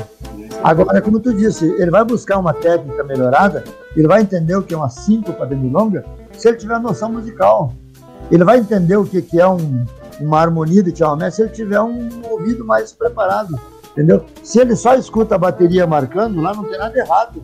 Agora, 0.63 1.01
como 1.01 1.21
tu 1.21 1.33
disse, 1.33 1.65
ele 1.79 1.91
vai 1.91 2.05
buscar 2.05 2.39
uma 2.39 2.53
técnica 2.53 3.05
melhorada, 3.05 3.63
ele 3.95 4.09
vai 4.09 4.23
entender 4.23 4.57
o 4.57 4.63
que 4.63 4.75
é 4.75 4.77
uma 4.77 4.89
síncopa 4.89 5.47
de 5.47 5.55
milonga, 5.55 6.05
se 6.33 6.49
ele 6.49 6.57
tiver 6.57 6.81
noção 6.81 7.13
musical. 7.13 7.73
Ele 8.31 8.45
vai 8.45 8.59
entender 8.59 8.97
o 8.97 9.05
que, 9.05 9.23
que 9.23 9.41
é 9.41 9.47
um, 9.47 9.85
uma 10.21 10.41
harmonia 10.41 10.83
de 10.83 10.97
chamamé 10.97 11.31
se 11.31 11.43
ele 11.43 11.51
tiver 11.51 11.81
um 11.81 12.09
ouvido 12.29 12.65
mais 12.65 12.93
preparado, 12.93 13.59
entendeu? 13.93 14.25
Se 14.43 14.61
ele 14.61 14.75
só 14.75 14.95
escuta 14.95 15.35
a 15.35 15.39
bateria 15.39 15.87
marcando, 15.87 16.41
lá 16.41 16.55
não 16.55 16.65
tem 16.65 16.79
nada 16.79 16.99
errado. 16.99 17.43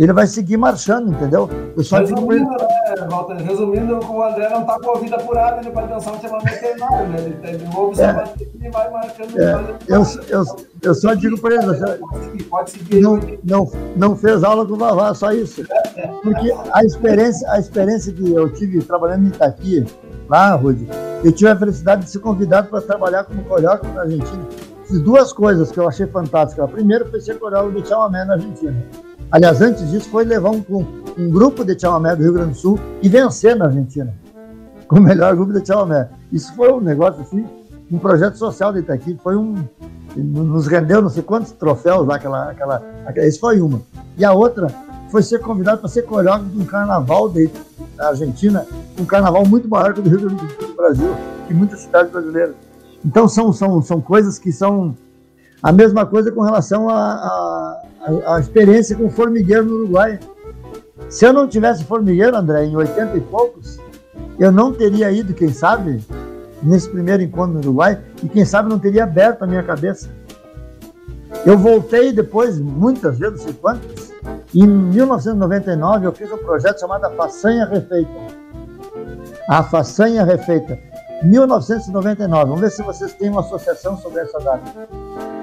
Ele 0.00 0.14
vai 0.14 0.26
seguir 0.26 0.56
marchando, 0.56 1.10
entendeu? 1.10 1.46
Eu 1.76 1.84
só 1.84 1.98
resumindo, 1.98 2.48
né, 2.48 3.06
Walter, 3.10 3.34
resumindo, 3.34 4.00
o 4.02 4.22
André 4.22 4.48
não 4.48 4.62
está 4.62 4.80
com 4.80 4.86
o 4.86 4.90
ouvido 4.92 5.14
apurado, 5.14 5.60
ele 5.60 5.70
vai 5.72 5.86
dançar 5.86 6.14
um 6.14 6.20
chamamé 6.22 6.52
veterinário, 6.52 7.08
né? 7.10 7.18
Ele, 7.18 7.38
ele 7.42 7.76
ouve 7.76 7.96
só 7.96 8.04
é. 8.04 8.12
bateria 8.14 8.48
e 8.62 8.70
vai 8.70 8.90
marcando. 8.90 9.38
É. 9.38 9.52
Eu, 9.88 10.02
eu, 10.30 10.44
eu 10.80 10.94
só 10.94 11.12
digo 11.12 11.38
para 11.38 11.56
ele, 11.56 11.66
você, 11.66 11.98
pode 11.98 12.24
seguir, 12.24 12.44
pode 12.44 12.70
seguir. 12.70 13.00
Não, 13.02 13.20
não, 13.44 13.70
não 13.94 14.16
fez 14.16 14.42
aula 14.42 14.64
com 14.64 14.72
o 14.72 14.78
Vavá, 14.78 15.12
só 15.12 15.32
isso. 15.32 15.66
Porque 16.22 16.50
a 16.72 16.82
experiência, 16.82 17.50
a 17.50 17.58
experiência 17.58 18.10
que 18.10 18.32
eu 18.32 18.50
tive 18.54 18.82
trabalhando 18.82 19.24
em 19.24 19.28
Itaqui, 19.28 19.84
lá, 20.30 20.54
Rudy, 20.54 20.88
eu 21.22 21.30
tive 21.30 21.50
a 21.50 21.56
felicidade 21.56 22.04
de 22.04 22.10
ser 22.10 22.20
convidado 22.20 22.70
para 22.70 22.80
trabalhar 22.80 23.24
como 23.24 23.44
coreógrafo 23.44 23.94
na 23.94 24.00
Argentina. 24.00 24.48
Fiz 24.86 24.98
duas 25.02 25.30
coisas 25.30 25.70
que 25.70 25.78
eu 25.78 25.86
achei 25.86 26.06
fantásticas. 26.06 26.64
A 26.64 26.68
primeira 26.68 27.04
foi 27.04 27.20
ser 27.20 27.38
coreógrafo 27.38 27.82
de 27.82 27.86
chamamé 27.86 28.24
na 28.24 28.32
Argentina. 28.32 28.82
Aliás, 29.30 29.60
antes 29.62 29.88
disso, 29.90 30.08
foi 30.08 30.24
levar 30.24 30.50
um, 30.50 30.64
um, 31.16 31.30
grupo 31.30 31.64
de 31.64 31.78
chamamé 31.78 32.16
do 32.16 32.22
Rio 32.22 32.32
Grande 32.32 32.52
do 32.52 32.56
Sul 32.56 32.80
e 33.00 33.08
vencer 33.08 33.54
na 33.54 33.66
Argentina. 33.66 34.12
Com 34.88 34.96
o 34.96 35.00
melhor 35.00 35.36
grupo 35.36 35.52
de 35.52 35.64
chamamé. 35.64 36.08
Isso 36.32 36.52
foi 36.56 36.72
um 36.72 36.80
negócio 36.80 37.22
assim, 37.22 37.46
um 37.90 37.98
projeto 37.98 38.36
social 38.36 38.72
de 38.72 38.80
Itaqui. 38.80 39.16
Foi 39.22 39.36
um, 39.36 39.54
nos 40.16 40.66
rendeu 40.66 41.00
não 41.00 41.08
sei 41.08 41.22
quantos 41.22 41.52
troféus 41.52 42.06
lá, 42.06 42.16
aquela, 42.16 42.50
aquela, 42.50 42.82
aquela, 43.06 43.26
esse 43.26 43.38
foi 43.38 43.60
uma. 43.60 43.80
E 44.18 44.24
a 44.24 44.32
outra 44.32 44.66
foi 45.10 45.22
ser 45.22 45.38
convidado 45.38 45.78
para 45.78 45.88
ser 45.88 46.02
coreógrafo 46.02 46.50
de 46.50 46.58
um 46.60 46.64
carnaval 46.64 47.28
da 47.28 48.08
Argentina, 48.08 48.66
um 48.98 49.04
carnaval 49.04 49.46
muito 49.46 49.68
maior 49.68 49.94
que 49.94 50.00
o 50.00 50.02
do 50.02 50.10
Rio 50.10 50.20
Grande 50.20 50.44
do 50.44 50.52
Sul 50.52 50.68
do 50.68 50.74
Brasil, 50.74 51.16
e 51.48 51.54
muitas 51.54 51.80
cidades 51.80 52.10
brasileiras. 52.10 52.54
Então 53.04 53.28
são, 53.28 53.52
são, 53.52 53.80
são 53.80 54.00
coisas 54.00 54.40
que 54.40 54.52
são 54.52 54.96
a 55.62 55.72
mesma 55.72 56.06
coisa 56.06 56.32
com 56.32 56.40
relação 56.40 56.88
à 56.88 58.38
experiência 58.40 58.96
com 58.96 59.10
formigueiro 59.10 59.64
no 59.64 59.74
Uruguai. 59.76 60.18
Se 61.08 61.24
eu 61.24 61.32
não 61.32 61.48
tivesse 61.48 61.84
formigueiro, 61.84 62.36
André, 62.36 62.64
em 62.64 62.76
80 62.76 63.16
e 63.16 63.20
poucos, 63.20 63.78
eu 64.38 64.50
não 64.50 64.72
teria 64.72 65.10
ido, 65.10 65.34
quem 65.34 65.52
sabe, 65.52 66.04
nesse 66.62 66.88
primeiro 66.88 67.22
encontro 67.22 67.54
no 67.54 67.60
Uruguai 67.60 67.98
e 68.22 68.28
quem 68.28 68.44
sabe 68.44 68.68
não 68.68 68.78
teria 68.78 69.04
aberto 69.04 69.42
a 69.42 69.46
minha 69.46 69.62
cabeça. 69.62 70.08
Eu 71.44 71.56
voltei 71.56 72.12
depois, 72.12 72.58
muitas 72.58 73.18
vezes, 73.18 73.38
não 73.38 73.44
sei 73.44 73.54
quantas, 73.54 74.12
em 74.54 74.66
1999 74.66 76.06
eu 76.06 76.12
fiz 76.12 76.30
um 76.32 76.38
projeto 76.38 76.80
chamado 76.80 77.04
A 77.04 77.10
Façanha 77.10 77.64
Refeita. 77.66 78.10
A 79.48 79.62
Façanha 79.62 80.24
Refeita. 80.24 80.89
1999. 81.22 82.44
Vamos 82.44 82.60
ver 82.60 82.70
se 82.70 82.82
vocês 82.82 83.12
têm 83.14 83.30
uma 83.30 83.40
associação 83.40 83.96
sobre 83.96 84.22
essa 84.22 84.38
data. 84.38 84.88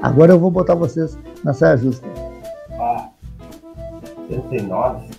Agora 0.02 0.34
eu 0.34 0.40
vou 0.40 0.52
botar 0.52 0.76
vocês 0.76 1.18
na 1.44 1.54
saia 1.54 1.78
justa. 1.78 2.08
Ah, 2.80 3.10
79? 4.30 5.10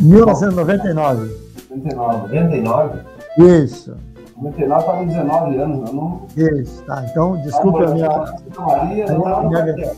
1999. 0.00 1.50
99. 1.70 2.28
99? 2.28 2.98
Isso. 3.38 3.96
99 4.36 4.80
estava 4.80 5.04
19 5.04 5.58
anos, 5.58 5.88
eu 5.88 5.94
não. 5.94 6.26
Isso, 6.36 6.82
tá. 6.84 7.04
Então, 7.10 7.36
desculpe 7.42 7.84
a 7.84 7.88
minha. 7.88 8.08
Maria, 8.08 9.06
a 9.06 9.42
minha... 9.42 9.92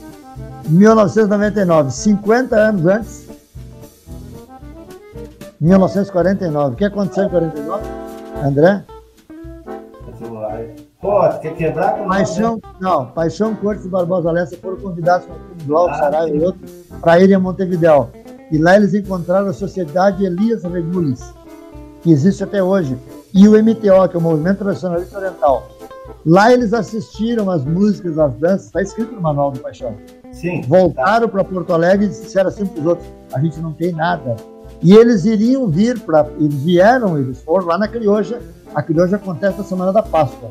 1999, 0.69 1.91
50 1.91 2.57
anos 2.57 2.87
antes. 2.87 3.29
1949. 5.61 6.75
O 6.75 6.77
que 6.77 6.85
aconteceu 6.85 7.25
em 7.25 7.29
49? 7.29 7.89
André? 8.43 8.85
Pô, 11.03 11.29
quer 11.41 11.57
quebrar 11.57 11.99
com 11.99 12.07
Paixão, 12.07 12.61
não, 12.81 13.07
Paixão 13.07 13.57
Cortes 13.57 13.85
e 13.85 13.89
Barbosa 13.89 14.31
Lessa 14.31 14.57
foram 14.57 14.77
convidados 14.77 15.27
com 15.27 15.33
o 15.33 15.67
Glauco, 15.67 15.91
ah, 15.91 15.99
Saraiva 15.99 16.37
e 16.37 16.41
outros 16.41 16.71
para 17.01 17.19
irem 17.19 17.35
a 17.35 17.41
Montevidéu. 17.41 18.09
E 18.53 18.57
lá 18.57 18.77
eles 18.77 18.95
encontraram 18.95 19.49
a 19.49 19.53
Sociedade 19.53 20.25
Elias 20.25 20.63
Regules, 20.63 21.35
que 22.03 22.13
existe 22.13 22.45
até 22.45 22.63
hoje 22.63 22.97
e 23.35 23.49
o 23.49 23.61
MTO, 23.61 24.09
que 24.09 24.17
é 24.17 24.19
o 24.19 24.21
Movimento 24.21 24.59
Tradicionalista 24.59 25.19
Oriental. 25.19 25.69
Lá 26.25 26.53
eles 26.53 26.73
assistiram 26.73 27.51
as 27.51 27.65
músicas, 27.65 28.17
as 28.17 28.33
danças, 28.35 28.67
está 28.67 28.81
escrito 28.81 29.13
no 29.13 29.21
Manual 29.21 29.51
do 29.51 29.59
Paixão. 29.59 29.97
Sim. 30.31 30.61
Voltaram 30.69 31.27
tá. 31.27 31.33
para 31.33 31.43
Porto 31.43 31.73
Alegre 31.73 32.07
e 32.07 32.11
disseram 32.11 32.47
assim 32.47 32.65
para 32.65 32.81
os 32.81 32.87
outros: 32.87 33.09
a 33.35 33.41
gente 33.41 33.59
não 33.59 33.73
tem 33.73 33.91
nada. 33.93 34.37
E 34.81 34.95
eles 34.95 35.25
iriam 35.25 35.67
vir 35.67 35.99
para. 35.99 36.29
Eles 36.39 36.63
vieram, 36.63 37.19
eles 37.19 37.43
foram 37.43 37.67
lá 37.67 37.77
na 37.77 37.89
Crioja. 37.89 38.41
A 38.73 38.81
Crioja 38.81 39.17
acontece 39.17 39.59
na 39.59 39.65
semana 39.65 39.93
da 39.93 40.03
Páscoa. 40.03 40.51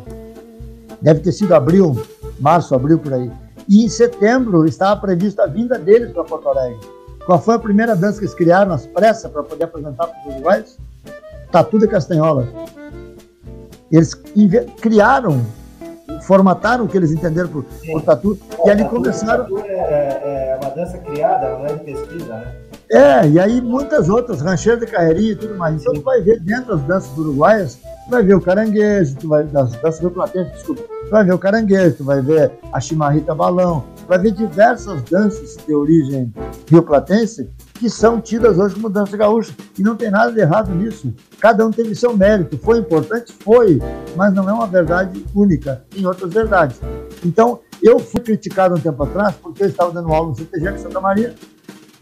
Deve 1.01 1.21
ter 1.21 1.31
sido 1.31 1.53
abril, 1.55 1.99
março, 2.39 2.75
abril 2.75 2.99
por 2.99 3.13
aí. 3.13 3.31
E 3.67 3.85
em 3.85 3.89
setembro 3.89 4.65
estava 4.65 4.99
prevista 4.99 5.43
a 5.43 5.47
vinda 5.47 5.77
deles 5.77 6.11
para 6.11 6.23
Porto 6.23 6.49
Alegre. 6.49 6.79
Qual 7.25 7.39
foi 7.39 7.55
a 7.55 7.59
primeira 7.59 7.95
dança 7.95 8.19
que 8.19 8.25
eles 8.25 8.35
criaram, 8.35 8.73
as 8.73 8.85
pressas, 8.87 9.31
para 9.31 9.43
poder 9.43 9.63
apresentar 9.63 10.07
para 10.07 10.19
os 10.27 10.35
uruguaios? 10.35 10.77
Tatu 11.51 11.79
de 11.79 11.87
Castanhola. 11.87 12.47
Eles 13.91 14.13
criaram, 14.13 15.41
formataram 16.21 16.85
o 16.85 16.87
que 16.87 16.97
eles 16.97 17.11
entenderam 17.11 17.49
por, 17.49 17.63
por 17.63 18.01
tatu, 18.01 18.39
e 18.65 18.69
ali 18.69 18.85
começaram. 18.85 19.43
Tatu 19.43 19.59
é, 19.59 19.71
é, 19.71 20.51
é, 20.53 20.59
uma 20.61 20.69
dança 20.73 20.97
criada, 20.97 21.57
não 21.57 21.65
é 21.65 21.73
de 21.73 21.83
pesquisa, 21.83 22.35
né? 22.37 22.55
É, 22.91 23.25
e 23.25 23.39
aí 23.39 23.61
muitas 23.61 24.09
outras, 24.09 24.41
rancheiras 24.41 24.81
de 24.81 24.91
carreirinha 24.91 25.31
e 25.31 25.35
tudo 25.35 25.55
mais. 25.55 25.81
Então 25.81 25.93
tu 25.93 26.01
vai 26.01 26.21
ver 26.21 26.41
dentro 26.41 26.75
das 26.75 26.85
danças 26.85 27.17
uruguaias, 27.17 27.75
tu 27.75 28.11
vai 28.11 28.21
ver 28.21 28.35
o 28.35 28.41
caranguejo, 28.41 29.15
tu 29.15 29.29
vai, 29.29 29.45
das 29.45 29.71
danças 29.77 30.01
do 30.01 30.11
Platense, 30.11 30.51
desculpa, 30.51 30.83
tu 30.83 31.09
vai 31.09 31.23
ver 31.23 31.33
o 31.33 31.39
caranguejo, 31.39 31.95
tu 31.95 32.03
vai 32.03 32.21
ver 32.21 32.51
a 32.73 32.81
chimarrita 32.81 33.33
balão, 33.33 33.85
tu 33.95 34.07
vai 34.09 34.19
ver 34.19 34.31
diversas 34.31 35.01
danças 35.03 35.57
de 35.65 35.73
origem 35.73 36.33
rio-platense 36.69 37.49
que 37.79 37.89
são 37.89 38.19
tidas 38.19 38.59
hoje 38.59 38.75
como 38.75 38.89
dança 38.89 39.15
gaúcha. 39.15 39.53
E 39.79 39.81
não 39.81 39.95
tem 39.95 40.11
nada 40.11 40.31
de 40.31 40.39
errado 40.39 40.69
nisso. 40.75 41.11
Cada 41.39 41.65
um 41.65 41.71
teve 41.71 41.95
seu 41.95 42.15
mérito. 42.15 42.55
Foi 42.59 42.77
importante? 42.77 43.33
Foi. 43.39 43.81
Mas 44.15 44.31
não 44.35 44.47
é 44.47 44.53
uma 44.53 44.67
verdade 44.67 45.25
única. 45.33 45.83
Tem 45.89 46.05
outras 46.05 46.31
verdades. 46.31 46.79
Então, 47.25 47.59
Eu 47.83 47.97
fui 47.97 48.21
criticado 48.21 48.75
um 48.75 48.79
tempo 48.79 49.01
atrás 49.01 49.35
porque 49.41 49.63
eu 49.63 49.67
estava 49.67 49.91
dando 49.91 50.13
aula 50.13 50.29
no 50.29 50.35
CTG 50.35 50.69
em 50.69 50.77
Santa 50.77 51.01
Maria, 51.01 51.33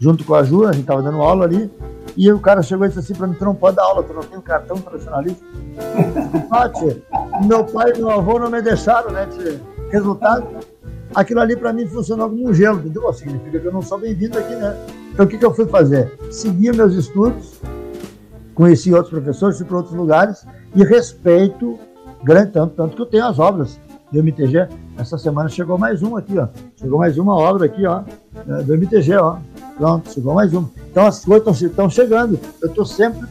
junto 0.00 0.24
com 0.24 0.34
a 0.34 0.42
Ju, 0.42 0.66
a 0.66 0.72
gente 0.72 0.80
estava 0.80 1.02
dando 1.02 1.20
aula 1.20 1.44
ali, 1.44 1.70
e 2.16 2.32
o 2.32 2.40
cara 2.40 2.62
chegou 2.62 2.86
e 2.86 2.88
disse 2.88 3.00
assim 3.00 3.14
para 3.14 3.26
mim, 3.26 3.34
tu 3.34 3.44
não 3.44 3.54
pode 3.54 3.76
dar 3.76 3.84
aula, 3.84 4.02
tu 4.02 4.12
não 4.12 4.22
tem 4.22 4.38
um 4.38 4.42
cartão 4.42 4.78
tradicionalista. 4.78 5.44
ah, 6.50 6.70
meu 7.44 7.64
pai 7.64 7.92
e 7.94 7.98
meu 7.98 8.10
avô 8.10 8.38
não 8.38 8.50
me 8.50 8.60
deixaram, 8.62 9.12
né, 9.12 9.26
tia? 9.26 9.60
Resultado, 9.90 10.46
aquilo 11.14 11.40
ali 11.40 11.54
para 11.54 11.72
mim 11.72 11.86
funcionou 11.86 12.30
como 12.30 12.48
um 12.48 12.54
gelo, 12.54 12.78
entendeu? 12.78 13.12
Significa 13.12 13.60
que 13.60 13.66
eu 13.66 13.72
não 13.72 13.82
sou 13.82 13.98
bem-vindo 13.98 14.38
aqui, 14.38 14.54
né? 14.54 14.74
Então 15.12 15.26
o 15.26 15.28
que, 15.28 15.36
que 15.36 15.44
eu 15.44 15.54
fui 15.54 15.66
fazer? 15.66 16.10
Segui 16.30 16.72
meus 16.72 16.94
estudos, 16.94 17.60
conheci 18.54 18.92
outros 18.92 19.10
professores, 19.10 19.58
fui 19.58 19.66
para 19.66 19.76
outros 19.76 19.94
lugares 19.94 20.46
e 20.74 20.82
respeito 20.82 21.78
grande 22.22 22.52
tanto, 22.52 22.74
tanto 22.74 22.96
que 22.96 23.02
eu 23.02 23.06
tenho 23.06 23.26
as 23.26 23.38
obras 23.38 23.78
do 24.10 24.18
MTG. 24.18 24.68
Essa 24.98 25.16
semana 25.18 25.48
chegou 25.48 25.78
mais 25.78 26.02
uma 26.02 26.18
aqui, 26.18 26.38
ó. 26.38 26.48
Chegou 26.76 26.98
mais 26.98 27.16
uma 27.18 27.36
obra 27.36 27.66
aqui, 27.66 27.86
ó, 27.86 28.02
é, 28.48 28.62
do 28.62 28.74
MTG, 28.74 29.16
ó. 29.16 29.38
Pronto, 29.80 30.12
chegou 30.12 30.34
mais 30.34 30.52
uma. 30.52 30.70
Então 30.90 31.06
as 31.06 31.24
coisas 31.24 31.62
estão 31.62 31.88
chegando. 31.88 32.38
Eu 32.60 32.68
estou 32.68 32.84
sempre 32.84 33.26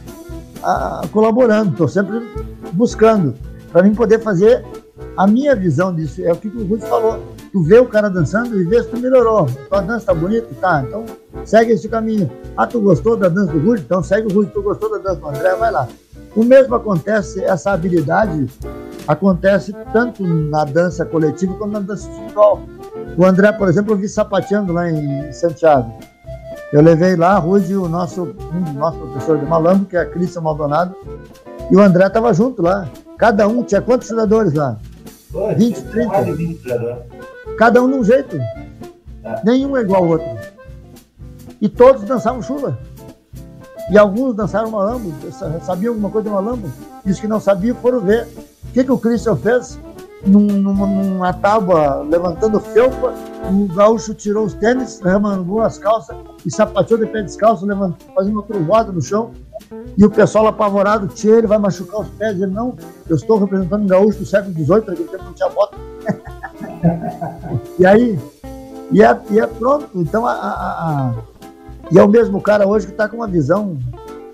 a, 0.60 1.02
colaborando, 1.12 1.70
estou 1.70 1.86
sempre 1.86 2.28
buscando 2.72 3.36
para 3.70 3.84
mim 3.84 3.94
poder 3.94 4.18
fazer 4.18 4.66
a 5.16 5.28
minha 5.28 5.54
visão 5.54 5.94
disso. 5.94 6.20
É 6.24 6.32
o 6.32 6.36
que 6.36 6.48
o 6.48 6.66
Ruth 6.66 6.82
falou. 6.82 7.20
Tu 7.52 7.62
vê 7.62 7.78
o 7.78 7.86
cara 7.86 8.10
dançando 8.10 8.60
e 8.60 8.64
vê 8.64 8.82
se 8.82 8.88
tu 8.88 8.98
melhorou. 8.98 9.46
Tua 9.68 9.80
dança 9.80 10.06
tá 10.06 10.14
bonita? 10.14 10.48
Tá, 10.60 10.82
então 10.84 11.04
segue 11.44 11.70
esse 11.70 11.88
caminho. 11.88 12.28
Ah, 12.56 12.66
tu 12.66 12.80
gostou 12.80 13.16
da 13.16 13.28
dança 13.28 13.52
do 13.52 13.60
Ruth? 13.60 13.82
Então 13.82 14.02
segue 14.02 14.26
o 14.26 14.34
Ruth. 14.34 14.52
Tu 14.52 14.60
gostou 14.60 14.90
da 14.90 14.98
dança 14.98 15.20
do 15.20 15.28
André? 15.28 15.54
Vai 15.54 15.70
lá. 15.70 15.86
O 16.34 16.42
mesmo 16.42 16.74
acontece, 16.74 17.44
essa 17.44 17.70
habilidade 17.70 18.46
acontece 19.06 19.72
tanto 19.92 20.24
na 20.24 20.64
dança 20.64 21.04
coletiva 21.04 21.54
quanto 21.54 21.74
na 21.74 21.80
dança 21.80 22.08
individual. 22.10 22.60
O 23.16 23.24
André, 23.24 23.52
por 23.52 23.68
exemplo, 23.68 23.92
eu 23.92 23.96
vi 23.96 24.08
sapateando 24.08 24.72
lá 24.72 24.90
em 24.90 25.32
Santiago. 25.32 26.09
Eu 26.72 26.82
levei 26.82 27.16
lá, 27.16 27.36
Rude, 27.36 27.74
o 27.76 27.88
nosso, 27.88 28.34
um 28.54 28.72
nosso 28.74 28.98
professor 28.98 29.38
de 29.38 29.44
malambo, 29.44 29.86
que 29.86 29.96
é 29.96 30.00
a 30.00 30.06
Cristian 30.06 30.42
Maldonado, 30.42 30.94
e 31.68 31.76
o 31.76 31.80
André 31.80 32.06
estava 32.06 32.32
junto 32.32 32.62
lá. 32.62 32.88
Cada 33.18 33.48
um 33.48 33.64
tinha 33.64 33.82
quantos 33.82 34.06
treinadores 34.06 34.54
lá? 34.54 34.78
20, 35.56 35.82
30. 35.82 36.22
20 36.32 36.62
Cada 37.58 37.82
um 37.82 37.88
de 37.90 37.94
um 37.94 38.04
jeito. 38.04 38.36
É. 38.36 39.40
Nenhum 39.44 39.76
é 39.76 39.80
igual 39.80 40.04
ao 40.04 40.10
outro. 40.10 40.28
E 41.60 41.68
todos 41.68 42.02
dançavam 42.02 42.40
chula. 42.40 42.78
E 43.90 43.98
alguns 43.98 44.34
dançaram 44.36 44.70
malambo, 44.70 45.12
sabiam 45.62 45.92
alguma 45.92 46.10
coisa 46.10 46.28
de 46.28 46.34
malambo. 46.34 46.70
E 47.04 47.10
os 47.10 47.18
que 47.18 47.26
não 47.26 47.40
sabiam 47.40 47.76
foram 47.76 48.00
ver. 48.00 48.28
O 48.68 48.72
que, 48.72 48.84
que 48.84 48.92
o 48.92 48.98
Christian 48.98 49.36
fez? 49.36 49.78
Num, 50.24 50.46
numa, 50.46 50.86
numa 50.86 51.32
tábua, 51.32 52.02
levantando 52.08 52.60
felpa, 52.60 53.12
o 53.50 53.66
gaúcho 53.74 54.14
tirou 54.14 54.44
os 54.44 54.54
tênis, 54.54 55.00
remangou 55.00 55.62
as 55.62 55.78
calças 55.78 56.16
e 56.44 56.50
sapateou 56.50 56.98
de 56.98 57.06
pé 57.06 57.22
descalço, 57.22 57.66
levantando, 57.66 58.12
fazendo 58.14 58.32
uma 58.34 58.42
curvada 58.42 58.92
no 58.92 59.02
chão. 59.02 59.32
E 59.96 60.04
o 60.04 60.10
pessoal 60.10 60.46
apavorado, 60.46 61.06
tira, 61.08 61.38
ele 61.38 61.46
vai 61.46 61.58
machucar 61.58 62.00
os 62.00 62.08
pés. 62.10 62.40
Ele, 62.40 62.50
não, 62.50 62.74
eu 63.08 63.16
estou 63.16 63.38
representando 63.38 63.82
um 63.82 63.86
gaúcho 63.86 64.18
do 64.18 64.26
século 64.26 64.52
XVIII, 64.54 64.84
naquele 64.86 65.08
tempo 65.08 65.24
não 65.24 65.32
tinha 65.32 65.48
bota. 65.48 65.76
e 67.78 67.86
aí, 67.86 68.18
e 68.90 69.02
é, 69.02 69.20
e 69.30 69.38
é 69.38 69.46
pronto. 69.46 69.88
Então, 69.94 70.26
a, 70.26 70.32
a, 70.32 70.50
a, 70.50 71.14
e 71.90 71.98
é 71.98 72.02
o 72.02 72.08
mesmo 72.08 72.40
cara 72.40 72.66
hoje 72.66 72.86
que 72.86 72.92
está 72.92 73.08
com 73.08 73.16
uma 73.16 73.28
visão 73.28 73.78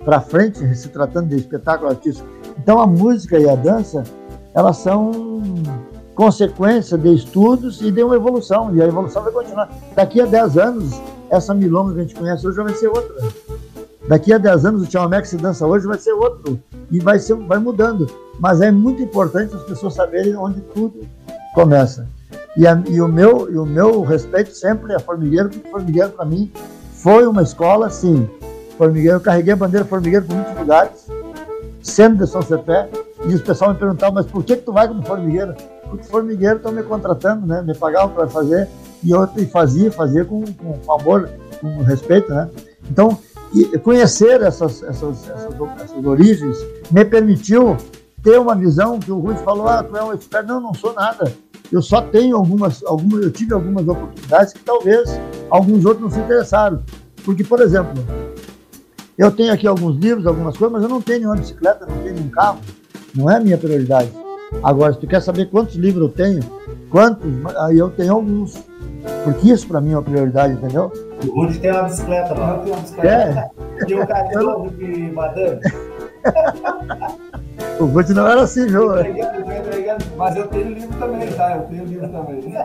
para 0.05 0.21
frente, 0.21 0.75
se 0.75 0.89
tratando 0.89 1.29
de 1.29 1.35
espetáculo 1.35 1.89
artístico. 1.89 2.27
Então, 2.57 2.79
a 2.79 2.87
música 2.87 3.37
e 3.37 3.49
a 3.49 3.55
dança, 3.55 4.03
elas 4.53 4.77
são 4.77 5.11
consequência 6.15 6.97
de 6.97 7.13
estudos 7.13 7.81
e 7.81 7.91
de 7.91 8.03
uma 8.03 8.15
evolução. 8.15 8.73
E 8.75 8.81
a 8.81 8.85
evolução 8.87 9.23
vai 9.23 9.31
continuar. 9.31 9.69
Daqui 9.95 10.21
a 10.21 10.25
10 10.25 10.57
anos, 10.57 11.01
essa 11.29 11.53
milonga 11.53 11.93
que 11.93 11.99
a 11.99 12.03
gente 12.03 12.15
conhece 12.15 12.47
hoje 12.47 12.57
vai 12.57 12.73
ser 12.73 12.87
outra. 12.87 13.15
Daqui 14.07 14.31
a 14.31 14.37
10 14.37 14.65
anos, 14.65 14.83
o 14.83 14.87
Tchauamé 14.87 15.21
que 15.21 15.27
se 15.27 15.35
dança 15.35 15.65
hoje 15.65 15.85
vai 15.85 15.97
ser 15.97 16.13
outro. 16.13 16.59
E 16.89 16.99
vai, 16.99 17.19
ser, 17.19 17.35
vai 17.35 17.59
mudando. 17.59 18.09
Mas 18.39 18.61
é 18.61 18.71
muito 18.71 19.01
importante 19.01 19.53
as 19.53 19.63
pessoas 19.63 19.93
saberem 19.93 20.35
onde 20.35 20.61
tudo 20.73 21.05
começa. 21.53 22.07
E, 22.55 22.65
a, 22.65 22.81
e, 22.87 23.01
o, 23.01 23.07
meu, 23.07 23.51
e 23.51 23.57
o 23.57 23.65
meu 23.65 24.01
respeito 24.01 24.51
sempre 24.55 24.93
é 24.93 24.99
Formigueiro, 24.99 25.49
porque 25.49 25.69
Formigueiro, 25.69 26.11
para 26.11 26.25
mim, 26.25 26.51
foi 26.93 27.27
uma 27.27 27.43
escola, 27.43 27.89
sim. 27.89 28.29
Formigueiro, 28.77 29.17
eu 29.17 29.21
carreguei 29.21 29.53
a 29.53 29.57
bandeira 29.57 29.85
Formigueiro 29.85 30.25
por 30.25 30.35
muitos 30.35 30.57
lugares, 30.57 31.07
sendo 31.81 32.23
de 32.23 32.31
São 32.31 32.41
Cepé, 32.41 32.89
e 33.27 33.33
os 33.33 33.41
pessoal 33.41 33.73
me 33.73 33.79
perguntavam, 33.79 34.15
mas 34.15 34.25
por 34.25 34.43
que, 34.43 34.55
que 34.55 34.63
tu 34.63 34.71
vai 34.71 34.87
como 34.87 35.03
Formigueiro? 35.05 35.53
Porque 35.89 36.03
Formigueiro 36.05 36.57
estão 36.57 36.71
me 36.71 36.83
contratando, 36.83 37.45
né? 37.45 37.61
Me 37.61 37.75
pagavam 37.75 38.09
para 38.09 38.27
fazer, 38.27 38.67
e 39.03 39.11
eu 39.11 39.27
e 39.35 39.45
fazia, 39.45 39.91
fazia 39.91 40.23
com, 40.23 40.43
com 40.43 40.93
amor, 40.93 41.29
com 41.59 41.83
respeito, 41.83 42.33
né? 42.33 42.49
Então, 42.89 43.17
conhecer 43.83 44.41
essas, 44.41 44.83
essas, 44.83 45.29
essas, 45.29 45.55
essas 45.81 46.05
origens 46.05 46.57
me 46.91 47.03
permitiu 47.03 47.77
ter 48.23 48.39
uma 48.39 48.55
visão 48.55 48.99
que 48.99 49.11
o 49.11 49.19
Rui 49.19 49.35
falou, 49.35 49.67
ah, 49.67 49.83
tu 49.83 49.95
é 49.95 50.03
um 50.03 50.13
expert. 50.13 50.45
Não, 50.45 50.59
não 50.59 50.73
sou 50.73 50.93
nada. 50.93 51.31
Eu 51.71 51.81
só 51.81 52.01
tenho 52.01 52.35
algumas, 52.35 52.83
algumas, 52.83 53.23
eu 53.23 53.31
tive 53.31 53.53
algumas 53.53 53.87
oportunidades 53.87 54.53
que 54.53 54.59
talvez 54.59 55.09
alguns 55.49 55.85
outros 55.85 56.03
não 56.03 56.09
se 56.09 56.19
interessaram. 56.19 56.83
Porque, 57.23 57.43
por 57.43 57.61
exemplo, 57.61 57.93
eu 59.17 59.31
tenho 59.31 59.51
aqui 59.51 59.67
alguns 59.67 59.97
livros, 59.97 60.25
algumas 60.25 60.55
coisas, 60.55 60.73
mas 60.73 60.83
eu 60.83 60.89
não 60.89 61.01
tenho 61.01 61.19
nenhuma 61.19 61.35
bicicleta, 61.35 61.85
não 61.85 61.97
tenho 61.97 62.15
nenhum 62.15 62.29
carro. 62.29 62.59
Não 63.15 63.29
é 63.29 63.37
a 63.37 63.39
minha 63.39 63.57
prioridade. 63.57 64.11
Agora, 64.63 64.93
se 64.93 64.99
tu 64.99 65.07
quer 65.07 65.21
saber 65.21 65.49
quantos 65.49 65.75
livros 65.75 66.03
eu 66.03 66.09
tenho, 66.09 66.39
quantos, 66.89 67.27
aí 67.57 67.77
eu 67.77 67.89
tenho 67.89 68.13
alguns. 68.13 68.57
Porque 69.23 69.51
isso 69.51 69.67
para 69.67 69.81
mim 69.81 69.91
é 69.91 69.95
uma 69.97 70.03
prioridade, 70.03 70.53
entendeu? 70.53 70.91
O 71.25 71.41
Rudy 71.41 71.59
tem 71.59 71.71
uma 71.71 71.83
bicicleta 71.83 72.33
lá. 72.33 72.55
Eu 72.55 72.59
tenho 72.59 72.75
uma 72.75 72.81
bicicleta. 72.81 73.07
É. 73.09 73.49
E 73.87 73.93
o 73.93 74.07
cachorro 74.07 74.69
de 74.77 75.11
madame. 75.11 75.59
O 77.79 77.85
Ruth 77.85 78.09
não 78.09 78.27
era 78.27 78.41
assim, 78.41 78.65
viu? 78.65 78.87
Mas 80.17 80.35
eu 80.35 80.47
tenho 80.47 80.73
livro 80.73 80.97
também, 80.97 81.31
tá? 81.33 81.57
Eu 81.57 81.61
tenho 81.63 81.85
livro 81.85 82.09
também. 82.09 82.37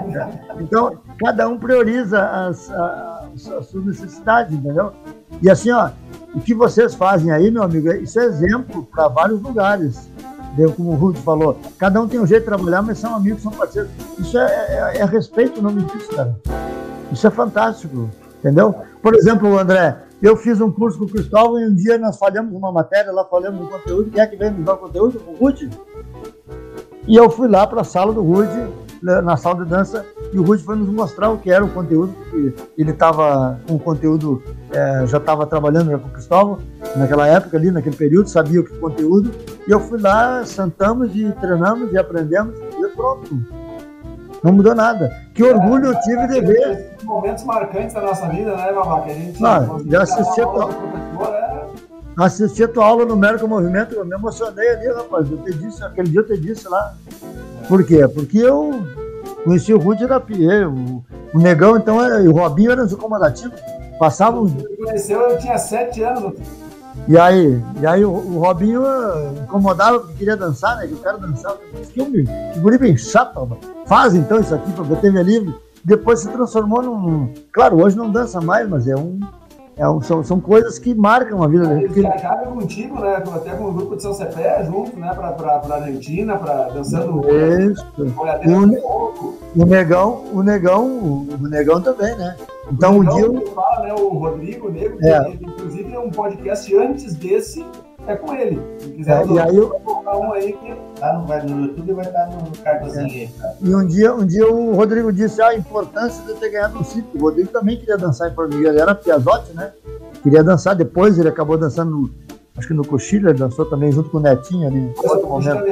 Então, 0.61 0.99
cada 1.19 1.49
um 1.49 1.59
prioriza 1.59 2.23
as, 2.23 2.71
as, 2.71 3.49
as 3.49 3.67
suas 3.67 3.85
necessidades, 3.85 4.55
entendeu? 4.55 4.93
E 5.43 5.51
assim, 5.51 5.71
ó, 5.71 5.91
o 6.35 6.41
que 6.41 6.55
vocês 6.55 6.95
fazem 6.95 7.31
aí, 7.31 7.51
meu 7.51 7.63
amigo, 7.63 7.93
isso 7.93 8.19
é 8.21 8.25
exemplo 8.25 8.89
para 8.91 9.09
vários 9.09 9.43
lugares. 9.43 10.09
Como 10.77 10.91
o 10.91 10.95
Ruth 10.95 11.17
falou, 11.19 11.59
cada 11.79 12.01
um 12.01 12.07
tem 12.07 12.21
um 12.21 12.27
jeito 12.27 12.43
de 12.43 12.47
trabalhar, 12.47 12.83
mas 12.83 12.99
são 12.99 13.15
amigos, 13.17 13.43
são 13.43 13.53
parceiros. 13.53 13.91
Isso 14.19 14.37
é, 14.39 14.97
é, 14.97 14.99
é 14.99 15.05
respeito 15.05 15.61
o 15.61 15.63
nome 15.63 15.83
disso, 15.83 16.11
cara. 16.11 16.39
Isso 17.11 17.27
é 17.27 17.31
fantástico, 17.31 18.11
entendeu? 18.39 18.75
Por 19.03 19.15
exemplo, 19.15 19.59
André, 19.59 19.97
eu 20.23 20.37
fiz 20.37 20.61
um 20.61 20.71
curso 20.71 20.99
com 20.99 21.05
o 21.05 21.09
Cristóvão 21.09 21.59
e 21.59 21.67
um 21.67 21.75
dia 21.75 21.99
nós 21.99 22.17
falhamos 22.17 22.55
uma 22.55 22.71
matéria, 22.71 23.11
lá 23.11 23.25
falamos 23.25 23.61
do 23.61 23.67
conteúdo. 23.67 24.11
Quem 24.11 24.21
é 24.21 24.27
que 24.27 24.37
veio 24.37 24.53
nos 24.53 24.65
dar 24.65 24.75
o 24.75 24.79
conteúdo? 24.79 25.23
O 25.27 25.35
Rude. 25.35 25.71
E 27.09 27.17
eu 27.17 27.29
fui 27.29 27.49
lá 27.49 27.67
para 27.67 27.81
a 27.81 27.85
sala 27.85 28.13
do 28.13 28.23
Rude, 28.23 28.69
na 29.03 29.37
sala 29.37 29.65
de 29.65 29.71
dança, 29.71 30.07
e 30.33 30.39
o 30.39 30.43
Rude 30.43 30.63
foi 30.63 30.77
nos 30.77 30.89
mostrar 30.89 31.31
o 31.31 31.39
que 31.39 31.51
era 31.51 31.65
o 31.65 31.69
conteúdo, 31.69 32.13
porque 32.13 32.55
ele 32.79 32.93
estava 32.93 33.59
com 33.67 33.75
o 33.75 33.79
conteúdo, 33.79 34.43
é, 34.71 35.07
já 35.07 35.19
estava 35.19 35.45
trabalhando 35.47 35.91
já 35.91 35.99
com 35.99 36.09
o 36.09 36.11
Cristóvão, 36.11 36.59
naquela 36.97 37.27
época 37.27 37.57
ali, 37.57 37.71
naquele 37.71 37.97
período, 37.97 38.29
sabia 38.29 38.61
o 38.61 38.65
que 38.65 38.79
conteúdo. 38.79 39.31
E 39.67 39.71
eu 39.71 39.81
fui 39.81 40.01
lá, 40.01 40.45
sentamos 40.45 41.15
e 41.17 41.31
treinamos 41.41 41.93
e 41.93 41.99
aprendemos, 41.99 42.55
e 42.59 42.89
pronto 42.95 43.63
não 44.43 44.53
mudou 44.53 44.75
nada. 44.75 45.09
Que 45.35 45.43
orgulho 45.43 45.87
eu 45.87 46.01
tive 46.01 46.27
de 46.27 46.41
ver. 46.41 46.97
Momentos 47.05 47.45
marcantes 47.45 47.95
da 47.95 48.01
nossa 48.01 48.29
vida, 48.29 48.57
né? 48.57 48.73
Que 49.05 49.11
a 49.11 49.15
gente 49.15 49.41
não, 49.41 49.85
já 49.89 50.03
assisti 50.03 50.41
a 50.41 50.47
tua... 50.47 50.71
É... 51.29 51.63
Assisti 52.15 52.65
a 52.65 52.69
tua 52.69 52.85
aula 52.85 53.07
numérico 53.07 53.49
movimento, 53.49 53.95
eu 53.95 54.05
me 54.05 54.15
emocionei 54.15 54.69
ali, 54.69 54.89
rapaz. 54.89 55.31
Eu 55.31 55.39
te 55.39 55.55
disse, 55.55 55.83
aquele 55.83 56.11
dia 56.11 56.21
eu 56.21 56.27
te 56.27 56.37
disse 56.37 56.69
lá. 56.69 56.95
Por 57.69 57.85
quê? 57.85 58.07
Porque 58.09 58.39
eu 58.39 58.85
conheci 59.45 59.73
o 59.73 59.79
Rudy 59.79 60.07
da 60.07 60.21
Pierre, 60.21 60.67
o, 60.67 61.05
o 61.35 61.39
Negão, 61.39 61.77
então, 61.77 62.05
é, 62.05 62.21
o 62.21 62.33
Robinho 62.33 62.73
era 62.73 62.85
incomodativo. 62.85 63.53
Passavam. 63.99 64.47
Você 64.47 64.77
conheceu, 64.77 65.21
eu 65.21 65.39
tinha 65.39 65.59
sete 65.59 66.03
anos. 66.03 66.35
E 67.09 67.19
aí, 67.19 67.61
e 67.81 67.87
aí 67.87 68.05
o, 68.05 68.11
o 68.11 68.39
Robinho 68.39 68.85
eh, 68.87 69.43
incomodava 69.43 70.01
porque 70.01 70.15
queria 70.15 70.37
dançar, 70.37 70.77
né? 70.77 70.87
Que 70.87 70.93
eu 70.93 70.99
quero 70.99 71.19
dançar. 71.19 71.57
Que, 71.57 71.85
filme, 71.87 72.25
que 72.25 72.61
guri 72.61 72.79
bem 72.79 72.97
chato, 72.97 73.41
mano. 73.41 73.59
Faz 73.87 74.15
então 74.15 74.41
isso 74.41 74.55
aqui 74.55 74.71
para 74.73 74.97
ter 74.97 75.11
minha 75.11 75.23
livre. 75.23 75.55
Depois 75.85 76.21
se 76.21 76.29
transformou 76.29 76.83
num. 76.83 77.33
Claro, 77.53 77.83
hoje 77.83 77.97
não 77.97 78.11
dança 78.11 78.41
mais, 78.41 78.69
mas 78.69 78.87
é 78.87 78.95
um. 78.95 79.19
É 79.77 79.85
são, 80.03 80.23
são 80.23 80.41
coisas 80.41 80.79
que 80.79 80.95
marcam 80.95 81.43
a 81.43 81.49
vida 81.49 81.67
dele. 81.67 81.85
Ele 81.85 81.95
viajava 81.95 82.47
contigo, 82.47 83.01
né? 83.01 83.17
Até 83.17 83.51
com 83.53 83.65
o 83.65 83.73
grupo 83.73 83.97
de 83.97 84.03
São 84.03 84.13
Cepé 84.13 84.65
junto, 84.65 84.99
né? 84.99 85.13
Pra, 85.15 85.33
pra, 85.33 85.59
pra 85.61 85.77
Argentina, 85.77 86.37
pra, 86.37 86.69
dançando. 86.69 87.23
Isso. 87.29 87.87
O, 87.97 89.63
o, 89.63 89.65
negão, 89.65 90.25
o 90.33 90.43
negão, 90.43 90.87
o 91.41 91.49
negão 91.49 91.81
também, 91.81 92.15
né? 92.17 92.37
Então 92.71 92.99
o, 92.99 93.01
o 93.01 93.05
dia. 93.09 93.55
Fala, 93.55 93.87
né, 93.87 93.95
o 93.95 94.09
Rodrigo 94.11 94.71
Negro, 94.71 94.99
é. 95.03 95.31
inclusive 95.41 95.95
é 95.95 95.99
um 95.99 96.11
podcast 96.11 96.77
antes 96.77 97.15
desse, 97.15 97.65
é 98.07 98.17
com 98.17 98.35
ele. 98.35 98.61
Se 98.79 98.89
quiser, 98.91 99.23
É, 99.23 99.27
e 99.27 99.39
aí 99.39 99.57
eu- 99.57 99.71
colocar 99.71 100.17
um 100.19 100.33
aí 100.33 100.53
que 100.53 100.75
Tá 101.01 101.13
no, 101.15 101.27
vai, 101.27 101.43
no 101.45 101.67
YouTube 101.67 101.93
vai 101.95 102.05
estar 102.07 102.27
no 102.29 102.51
cardzinho 102.63 103.05
aí. 103.07 103.29
Tá? 103.41 103.53
E 103.61 103.75
um 103.75 103.85
dia, 103.87 104.15
um 104.15 104.25
dia 104.25 104.49
o 104.49 104.75
Rodrigo 104.75 105.13
disse 105.13 105.43
"Ah, 105.43 105.49
a 105.49 105.57
importância 105.57 106.23
de 106.25 106.39
ter 106.39 106.51
ganhado 106.51 106.79
um 106.79 106.85
sítio. 106.85 107.09
O 107.15 107.19
Rodrigo 107.21 107.49
também 107.51 107.77
queria 107.77 107.97
dançar 107.99 108.31
em 108.31 108.35
Formigueiro. 108.35 108.69
Ele 108.71 108.81
era 108.81 108.95
Piazotti, 108.95 109.53
né? 109.53 109.73
Queria 110.23 110.45
dançar. 110.45 110.77
Depois 110.77 111.19
ele 111.19 111.29
acabou 111.29 111.59
dançando, 111.59 111.91
no, 111.91 112.11
acho 112.57 112.69
que 112.69 112.75
no 112.75 112.87
Cochilha, 112.87 113.31
ele 113.31 113.39
dançou 113.41 113.65
também 113.65 113.91
junto 113.91 114.11
com 114.11 114.19
o 114.19 114.21
Netinho 114.21 114.69
ali. 114.69 114.79
em 114.79 114.95
outro 115.09 115.29
momento. 115.29 115.65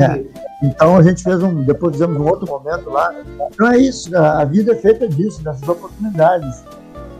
É. 0.00 0.24
Então 0.64 0.96
a 0.96 1.02
gente 1.02 1.22
fez 1.22 1.42
um, 1.42 1.62
depois 1.62 1.92
fizemos 1.92 2.16
um 2.18 2.24
outro 2.26 2.48
momento 2.48 2.88
lá. 2.90 3.14
Então 3.52 3.70
é 3.70 3.76
isso, 3.78 4.16
a 4.16 4.42
vida 4.44 4.72
é 4.72 4.74
feita 4.76 5.06
disso, 5.06 5.44
dessas 5.44 5.68
oportunidades. 5.68 6.64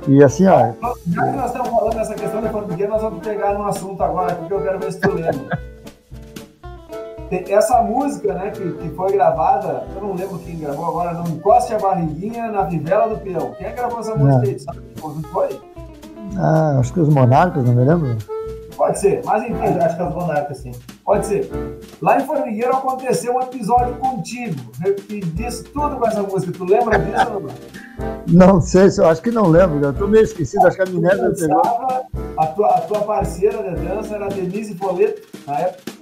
E 0.08 0.22
assim, 0.22 0.46
ó, 0.46 0.72
Já 1.08 1.24
que 1.24 1.36
nós 1.36 1.46
estamos 1.46 1.68
falando 1.68 1.94
dessa 1.94 2.14
questão 2.14 2.40
de 2.40 2.48
formigueiro, 2.48 2.92
nós 2.92 3.02
vamos 3.02 3.26
pegar 3.26 3.54
num 3.54 3.64
assunto 3.64 4.02
agora 4.02 4.32
aqui 4.32 4.46
que 4.46 4.52
eu 4.52 4.62
quero 4.62 4.78
ver 4.78 4.92
se 4.92 5.00
tu 5.00 5.12
lembra. 5.12 5.58
Essa 7.48 7.82
música, 7.82 8.34
né, 8.34 8.50
que, 8.50 8.72
que 8.72 8.88
foi 8.90 9.12
gravada, 9.12 9.84
eu 9.96 10.00
não 10.00 10.14
lembro 10.14 10.38
quem 10.38 10.60
gravou 10.60 10.86
agora, 10.86 11.12
não 11.12 11.26
encoste 11.26 11.74
a 11.74 11.78
barriguinha 11.78 12.52
na 12.52 12.66
fivela 12.66 13.08
do 13.08 13.20
peão. 13.20 13.52
Quem 13.58 13.66
é 13.66 13.70
que 13.70 13.76
gravou 13.76 13.98
essa 13.98 14.14
música 14.14 14.46
aí? 14.46 14.58
Sabe 14.60 14.80
que 14.80 15.00
conjunto 15.00 15.28
foi? 15.28 15.60
ah, 16.38 16.78
acho 16.78 16.92
que 16.92 17.00
os 17.00 17.08
monarcas, 17.08 17.64
não 17.64 17.74
me 17.74 17.84
lembro. 17.84 18.16
Pode 18.76 19.00
ser, 19.00 19.22
mas 19.24 19.42
enfim, 19.42 19.78
acho 19.80 19.96
que 19.96 20.02
é 20.02 20.06
os 20.06 20.14
monarcas, 20.14 20.58
sim. 20.58 20.72
Pode 21.06 21.26
ser. 21.26 21.48
Lá 22.02 22.20
em 22.20 22.26
Formigueiro 22.26 22.72
aconteceu 22.76 23.34
um 23.34 23.40
episódio 23.40 23.94
contigo, 23.96 24.60
né, 24.80 24.90
que 24.92 25.20
disse 25.20 25.64
tudo 25.64 25.96
com 25.96 26.06
essa 26.06 26.22
música. 26.22 26.52
Tu 26.52 26.64
lembra 26.64 26.98
disso 26.98 27.32
ou 27.34 27.40
não? 27.40 27.50
Não 28.28 28.60
sei, 28.60 28.90
se 28.90 29.00
eu 29.00 29.06
acho 29.06 29.22
que 29.22 29.30
não 29.30 29.46
lembro, 29.46 29.82
eu 29.82 29.92
tô 29.94 30.06
meio 30.06 30.24
esquecido, 30.24 30.66
acho 30.66 30.76
que 30.76 30.82
a 30.82 30.86
Minerva 30.86 31.32
pegou. 31.38 31.62
a 32.36 32.46
tua, 32.48 32.66
a 32.74 32.80
tua 32.82 33.00
parceira 33.02 33.62
de 33.62 33.80
dança 33.86 34.14
era 34.16 34.26
a 34.26 34.28
Denise 34.28 34.74
Foleto, 34.74 35.22
na 35.46 35.60
época. 35.60 35.92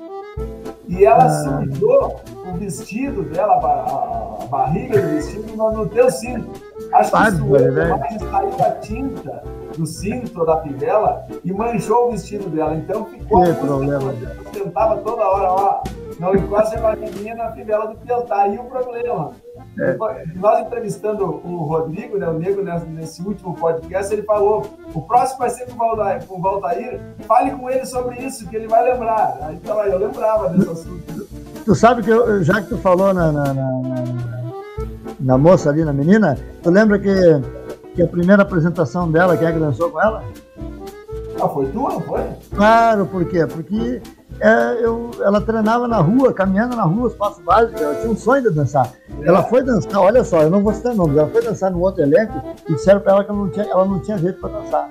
E 0.89 1.05
ela 1.05 1.25
Ah. 1.25 1.63
sujou 1.71 2.21
o 2.47 2.57
vestido 2.59 3.23
dela, 3.23 3.55
a, 3.55 3.61
ba- 3.61 4.39
a 4.43 4.47
barriga 4.47 5.01
do 5.01 5.09
vestido, 5.09 5.57
no, 5.57 5.71
no 5.73 5.87
teu 5.89 6.11
cinto. 6.11 6.51
Acho 6.93 7.11
que 7.11 7.17
Sabe, 7.17 7.37
isso 7.37 7.47
velho. 7.47 7.99
mas 7.99 8.23
saiu 8.23 8.55
a 8.67 8.71
tinta 8.81 9.43
do 9.77 9.87
cinto 9.87 10.45
da 10.45 10.61
fivela 10.63 11.27
e 11.45 11.53
manchou 11.53 12.09
o 12.09 12.11
vestido 12.13 12.49
dela. 12.49 12.75
Então 12.77 13.05
ficou 13.07 13.43
Que 13.45 13.53
problema. 13.55 14.13
toda. 14.13 14.37
Eu 14.45 14.51
tentava 14.65 14.97
toda 14.99 15.23
hora, 15.27 15.51
ó. 15.53 15.83
Não 16.21 16.33
encosta 16.35 16.79
a 16.79 16.81
barriguinha 16.81 17.35
na 17.35 17.51
fivela 17.51 17.89
do 17.89 17.97
peão. 17.99 18.23
Tá 18.23 18.43
aí 18.43 18.57
o 18.57 18.65
problema. 18.65 19.33
É. 19.81 19.97
Nós 20.37 20.61
entrevistando 20.65 21.25
o 21.25 21.65
Rodrigo, 21.65 22.17
né, 22.17 22.29
o 22.29 22.35
Nego, 22.39 22.63
nesse, 22.63 22.87
nesse 22.87 23.23
último 23.23 23.55
podcast, 23.55 24.13
ele 24.13 24.23
falou: 24.23 24.65
o 24.95 25.03
próximo 25.03 25.41
vai 25.41 25.51
ser 25.51 25.67
com 25.67 25.73
o 25.75 25.77
Valdair, 25.79 26.25
com 26.27 26.39
o 26.39 26.41
Valdair, 26.41 27.01
fale 27.27 27.51
com 27.51 27.69
ele 27.69 27.85
sobre 27.85 28.17
isso, 28.25 28.49
que 28.49 28.55
ele 28.55 28.69
vai 28.69 28.85
lembrar. 28.93 29.37
Aí 29.43 29.57
então, 29.57 29.83
eu 29.83 29.99
lembrava 29.99 30.51
desse 30.51 30.71
assunto. 30.71 31.27
Tu 31.65 31.75
sabe 31.75 32.03
que 32.03 32.11
eu, 32.11 32.45
já 32.45 32.61
que 32.63 32.69
tu 32.69 32.79
falou 32.79 33.13
na, 33.13 33.33
na, 33.33 33.53
na, 33.55 33.55
na- 33.55 34.05
na 35.21 35.39
moça 35.39 35.71
ali, 35.71 35.85
na 35.85 35.93
menina, 35.93 36.37
tu 36.63 36.71
lembra 36.71 36.99
que, 36.99 37.09
que 37.95 38.03
a 38.03 38.07
primeira 38.07 38.43
apresentação 38.43 39.11
dela, 39.11 39.37
quem 39.37 39.47
é 39.47 39.53
que 39.53 39.59
dançou 39.59 39.91
com 39.91 40.01
ela? 40.01 40.25
Ah, 41.41 41.49
foi 41.49 41.67
tu, 41.67 41.79
não 41.79 42.01
foi? 42.01 42.23
Claro, 42.55 43.07
por 43.07 43.25
quê? 43.25 43.47
Porque 43.47 44.01
é, 44.41 44.85
eu, 44.85 45.11
ela 45.21 45.41
treinava 45.41 45.87
na 45.87 45.99
rua, 45.99 46.33
caminhando 46.33 46.77
na 46.77 46.83
rua, 46.83 47.09
os 47.09 47.15
passos 47.15 47.43
básicos, 47.45 47.81
ela 47.81 47.95
tinha 47.97 48.11
um 48.11 48.17
sonho 48.17 48.43
de 48.43 48.51
dançar. 48.51 48.93
Ela 49.23 49.43
foi 49.45 49.63
dançar, 49.63 50.01
olha 50.01 50.25
só, 50.25 50.43
eu 50.43 50.51
não 50.51 50.63
vou 50.63 50.73
citar 50.73 50.95
nomes, 50.95 51.17
ela 51.17 51.29
foi 51.29 51.43
dançar 51.43 51.71
no 51.71 51.81
outro 51.81 52.03
elenco 52.03 52.43
e 52.69 52.75
disseram 52.75 53.01
pra 53.01 53.13
ela 53.13 53.25
que 53.25 53.31
ela 53.31 53.39
não 53.39 53.51
tinha, 53.51 53.67
ela 53.67 53.85
não 53.85 54.01
tinha 54.01 54.19
jeito 54.19 54.41
para 54.41 54.61
dançar. 54.61 54.91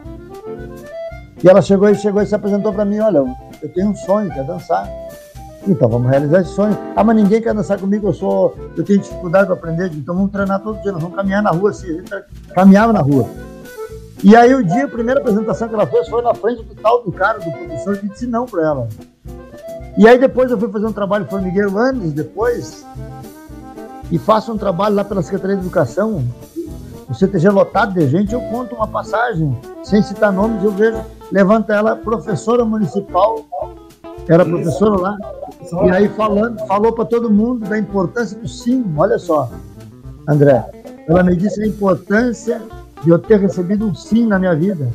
E 1.44 1.50
ela 1.50 1.62
chegou 1.62 1.90
e 1.90 1.96
chegou 1.96 2.22
e 2.22 2.26
se 2.26 2.36
apresentou 2.36 2.72
para 2.72 2.86
mim, 2.86 3.00
olha, 3.00 3.24
eu 3.62 3.70
tenho 3.74 3.90
um 3.90 3.96
sonho, 3.96 4.34
quer 4.34 4.46
dançar. 4.46 4.88
Então 5.68 5.88
vamos 5.88 6.10
realizar 6.10 6.42
esse 6.42 6.52
sonho. 6.52 6.78
Ah, 6.96 7.04
mas 7.04 7.16
ninguém 7.16 7.42
quer 7.42 7.54
dançar 7.54 7.80
comigo, 7.80 8.08
eu 8.08 8.14
sou, 8.14 8.56
eu 8.76 8.84
tenho 8.84 9.00
dificuldade 9.00 9.46
para 9.46 9.56
aprender, 9.56 9.92
então 9.94 10.16
vamos 10.16 10.32
treinar 10.32 10.60
todo 10.62 10.82
dia, 10.82 10.92
nós 10.92 11.02
vamos 11.02 11.16
caminhar 11.16 11.42
na 11.42 11.52
rua, 11.52 11.70
assim, 11.70 11.88
a 11.88 11.94
gente 11.94 12.12
caminhava 12.54 12.92
na 12.92 13.00
rua. 13.00 13.28
E 14.24 14.36
aí 14.36 14.54
o 14.54 14.64
dia, 14.64 14.86
a 14.86 14.88
primeira 14.88 15.20
apresentação 15.20 15.68
que 15.68 15.74
ela 15.74 15.86
fez 15.86 16.08
foi 16.08 16.22
na 16.22 16.34
frente 16.34 16.64
do 16.64 16.76
tal 16.76 17.04
do 17.04 17.12
cara, 17.12 17.40
do 17.40 17.52
professor, 17.52 17.98
que 17.98 18.10
disse 18.10 18.28
não 18.28 18.46
para 18.46 18.64
ela. 18.64 18.88
E 19.98 20.08
aí 20.08 20.18
depois 20.18 20.52
eu 20.52 20.58
fui 20.58 20.70
fazer 20.70 20.86
um 20.86 20.94
trabalho 20.94 21.26
formigueiro 21.26 21.78
anos 21.78 22.12
depois, 22.14 22.86
e 24.12 24.18
faço 24.20 24.52
um 24.52 24.58
trabalho 24.58 24.96
lá 24.96 25.04
pela 25.04 25.22
Secretaria 25.22 25.56
de 25.56 25.62
Educação, 25.64 26.24
o 27.10 27.14
CTG 27.14 27.50
lotado 27.50 27.94
de 27.94 28.08
gente, 28.08 28.34
eu 28.34 28.42
conto 28.42 28.76
uma 28.76 28.88
passagem, 28.88 29.58
sem 29.84 30.02
citar 30.02 30.32
nomes, 30.32 30.64
eu 30.64 30.72
vejo, 30.72 31.00
levanta 31.32 31.74
ela, 31.74 31.96
professora 31.96 32.66
municipal, 32.66 33.46
era 34.28 34.46
professora 34.46 35.02
lá, 35.02 35.18
e 35.86 35.90
aí 35.92 36.10
falando, 36.10 36.60
falou 36.68 36.94
para 36.94 37.06
todo 37.06 37.30
mundo 37.32 37.68
da 37.68 37.78
importância 37.78 38.38
do 38.38 38.48
sim, 38.48 38.84
olha 38.98 39.18
só, 39.20 39.50
André, 40.28 40.64
ela 41.08 41.24
me 41.24 41.36
disse 41.36 41.62
a 41.62 41.68
importância 41.68 42.62
de 43.04 43.10
eu 43.10 43.20
ter 43.20 43.40
recebido 43.40 43.86
um 43.86 43.94
sim 43.94 44.26
na 44.26 44.40
minha 44.40 44.56
vida. 44.56 44.90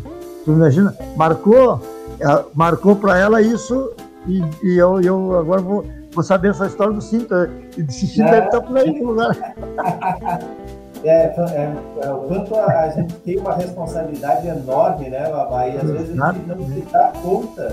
Tu 0.45 0.53
imagina? 0.53 0.97
Marcou, 1.17 1.81
eh, 2.19 2.45
marcou 2.55 2.97
para 2.97 3.19
ela 3.19 3.43
isso 3.43 3.91
e, 4.27 4.43
e 4.63 4.79
eu, 4.79 5.01
eu 5.03 5.39
agora 5.39 5.61
vou, 5.61 5.85
vou 6.13 6.25
saber 6.25 6.49
essa 6.51 6.67
história 6.67 6.95
do 6.95 7.03
cinto. 7.03 7.35
E 7.77 7.83
esse 7.83 8.07
cinto 8.07 8.29
É. 8.29 8.31
deve 8.31 8.47
estar 8.47 8.61
por 8.63 8.79
aí 8.79 8.99
no 8.99 9.09
lugar. 9.09 9.37
É, 11.05 11.11
é, 11.11 11.75
é, 12.03 12.11
o 12.11 12.19
quanto 12.23 12.55
a, 12.57 12.81
a 12.81 12.91
gente 12.91 13.15
tem 13.17 13.39
uma 13.39 13.55
responsabilidade 13.55 14.49
enorme, 14.49 15.09
né, 15.09 15.31
Babá? 15.31 15.69
E 15.69 15.77
às 15.77 15.89
vezes 15.89 16.21
a 16.21 16.33
gente 16.33 16.47
não 16.47 16.67
se 16.67 16.81
dá 16.93 17.13
conta 17.23 17.69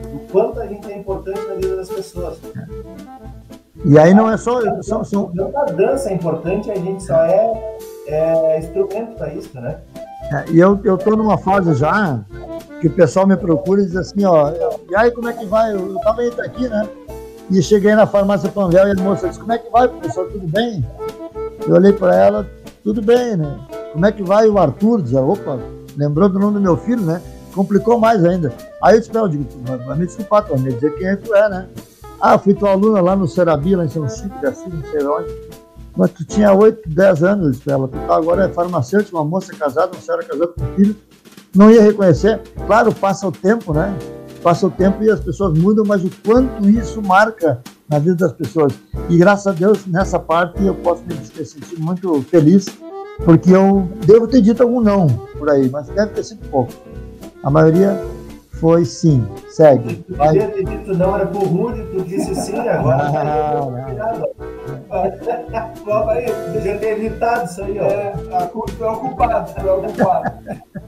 do 0.00 0.18
quanto 0.30 0.60
a 0.60 0.66
gente 0.66 0.90
é 0.92 0.98
importante 0.98 1.40
na 1.48 1.54
vida 1.54 1.76
das 1.76 1.88
pessoas. 1.88 2.38
E 3.84 3.98
aí 3.98 4.12
não 4.12 4.30
é 4.30 4.36
só. 4.36 4.60
São, 4.82 5.04
são, 5.04 5.32
Tanto 5.34 5.56
a 5.56 5.64
dança 5.64 6.10
é 6.10 6.14
importante, 6.14 6.70
a 6.70 6.74
gente 6.74 7.02
só 7.02 7.24
é, 7.24 7.52
é 8.08 8.58
instrumento 8.58 9.16
para 9.16 9.32
isso, 9.32 9.58
né? 9.60 9.78
É, 10.32 10.50
e 10.50 10.58
eu, 10.58 10.78
eu 10.84 10.98
tô 10.98 11.16
numa 11.16 11.38
fase 11.38 11.74
já 11.74 12.20
que 12.80 12.88
o 12.88 12.92
pessoal 12.92 13.26
me 13.26 13.36
procura 13.36 13.80
e 13.80 13.86
diz 13.86 13.96
assim, 13.96 14.24
ó, 14.24 14.50
e 14.90 14.96
aí 14.96 15.10
como 15.10 15.28
é 15.28 15.32
que 15.32 15.46
vai? 15.46 15.72
Eu, 15.72 15.92
eu 15.92 16.00
tava 16.00 16.24
indo 16.24 16.40
aqui, 16.42 16.68
né? 16.68 16.88
E 17.50 17.62
cheguei 17.62 17.94
na 17.94 18.06
farmácia 18.06 18.50
Panvel 18.50 18.88
e 18.88 18.90
a 18.90 18.94
moça 19.02 19.28
disse, 19.28 19.38
como 19.38 19.52
é 19.52 19.58
que 19.58 19.70
vai, 19.70 19.86
professor? 19.86 20.28
Tudo 20.32 20.48
bem? 20.48 20.84
Eu 21.66 21.74
olhei 21.74 21.92
para 21.92 22.14
ela, 22.16 22.46
tudo 22.86 23.02
bem, 23.02 23.36
né? 23.36 23.58
Como 23.92 24.06
é 24.06 24.12
que 24.12 24.22
vai 24.22 24.48
o 24.48 24.56
Arthur? 24.56 25.02
Diz, 25.02 25.12
opa, 25.12 25.58
lembrou 25.96 26.28
do 26.28 26.38
nome 26.38 26.54
do 26.54 26.60
meu 26.60 26.76
filho, 26.76 27.02
né? 27.02 27.20
Complicou 27.52 27.98
mais 27.98 28.24
ainda. 28.24 28.52
Aí 28.80 28.94
eu 28.94 29.00
disse 29.00 29.12
eu 29.12 29.26
digo, 29.26 29.44
vai 29.84 29.98
me 29.98 30.06
desculpar, 30.06 30.44
tu 30.44 30.50
vai 30.50 30.60
me 30.60 30.72
dizer 30.72 30.94
quem 30.94 31.08
é 31.08 31.16
tu 31.16 31.34
é, 31.34 31.48
né? 31.48 31.66
Ah, 32.20 32.38
fui 32.38 32.54
tua 32.54 32.70
aluna 32.70 33.00
lá 33.00 33.16
no 33.16 33.26
Serabi, 33.26 33.74
lá 33.74 33.84
em 33.84 33.88
São 33.88 34.08
Chico, 34.08 34.38
de 34.38 34.46
Assis, 34.46 34.72
não 34.72 34.82
sei 34.88 35.04
onde. 35.04 35.34
Mas 35.96 36.12
tu 36.12 36.24
tinha 36.24 36.52
8, 36.52 36.88
10 36.88 37.24
anos, 37.24 37.46
eu 37.46 37.50
disse 37.50 37.68
ela. 37.68 37.88
Tu 37.88 37.98
tá 38.06 38.14
agora 38.14 38.44
é 38.44 38.48
farmacêutica, 38.50 39.16
uma 39.16 39.24
moça 39.24 39.52
casada, 39.56 39.90
uma 39.92 40.00
senhora 40.00 40.22
casada 40.22 40.46
com 40.46 40.76
filho. 40.76 40.94
Não 41.56 41.68
ia 41.72 41.82
reconhecer. 41.82 42.40
Claro, 42.68 42.94
passa 42.94 43.26
o 43.26 43.32
tempo, 43.32 43.74
né? 43.74 43.98
Passa 44.44 44.64
o 44.64 44.70
tempo 44.70 45.02
e 45.02 45.10
as 45.10 45.18
pessoas 45.18 45.58
mudam, 45.58 45.84
mas 45.84 46.04
o 46.04 46.10
quanto 46.24 46.68
isso 46.68 47.02
marca 47.02 47.60
na 47.88 47.98
vida 47.98 48.16
das 48.16 48.32
pessoas. 48.32 48.72
E 49.08 49.16
graças 49.16 49.46
a 49.46 49.52
Deus, 49.52 49.86
nessa 49.86 50.18
parte, 50.18 50.64
eu 50.64 50.74
posso 50.74 51.02
me 51.04 51.14
sentir 51.44 51.78
muito 51.78 52.22
feliz, 52.22 52.66
porque 53.24 53.50
eu 53.50 53.88
devo 54.04 54.26
ter 54.26 54.40
dito 54.40 54.62
algum 54.62 54.80
não 54.80 55.06
por 55.38 55.50
aí, 55.50 55.68
mas 55.70 55.88
deve 55.88 56.12
ter 56.12 56.24
sido 56.24 56.48
pouco. 56.48 56.72
A 57.42 57.50
maioria 57.50 58.00
foi 58.52 58.84
sim. 58.84 59.26
Segue. 59.48 59.96
Tu 59.96 60.14
Vai. 60.14 60.32
devia 60.32 60.48
ter 60.48 60.64
dito 60.64 60.94
não, 60.94 61.14
era 61.14 61.26
por 61.26 61.44
rude, 61.44 61.82
tu 61.86 62.02
disse 62.02 62.34
sim, 62.34 62.58
agora. 62.58 63.10
Não, 63.24 63.70
não. 63.70 63.86
Vamos 65.84 66.08
aí, 66.08 66.26
devia 66.52 66.78
ter 66.78 66.98
evitado 66.98 67.44
isso 67.44 67.62
aí, 67.62 67.78
ó. 67.78 67.84
É, 67.84 68.14
a 68.36 68.46
culpa 68.46 68.84
é 68.84 68.88
o 68.88 68.96
culpado, 68.96 69.52
é 69.56 69.72
o 69.72 69.82
culpado. 69.82 70.32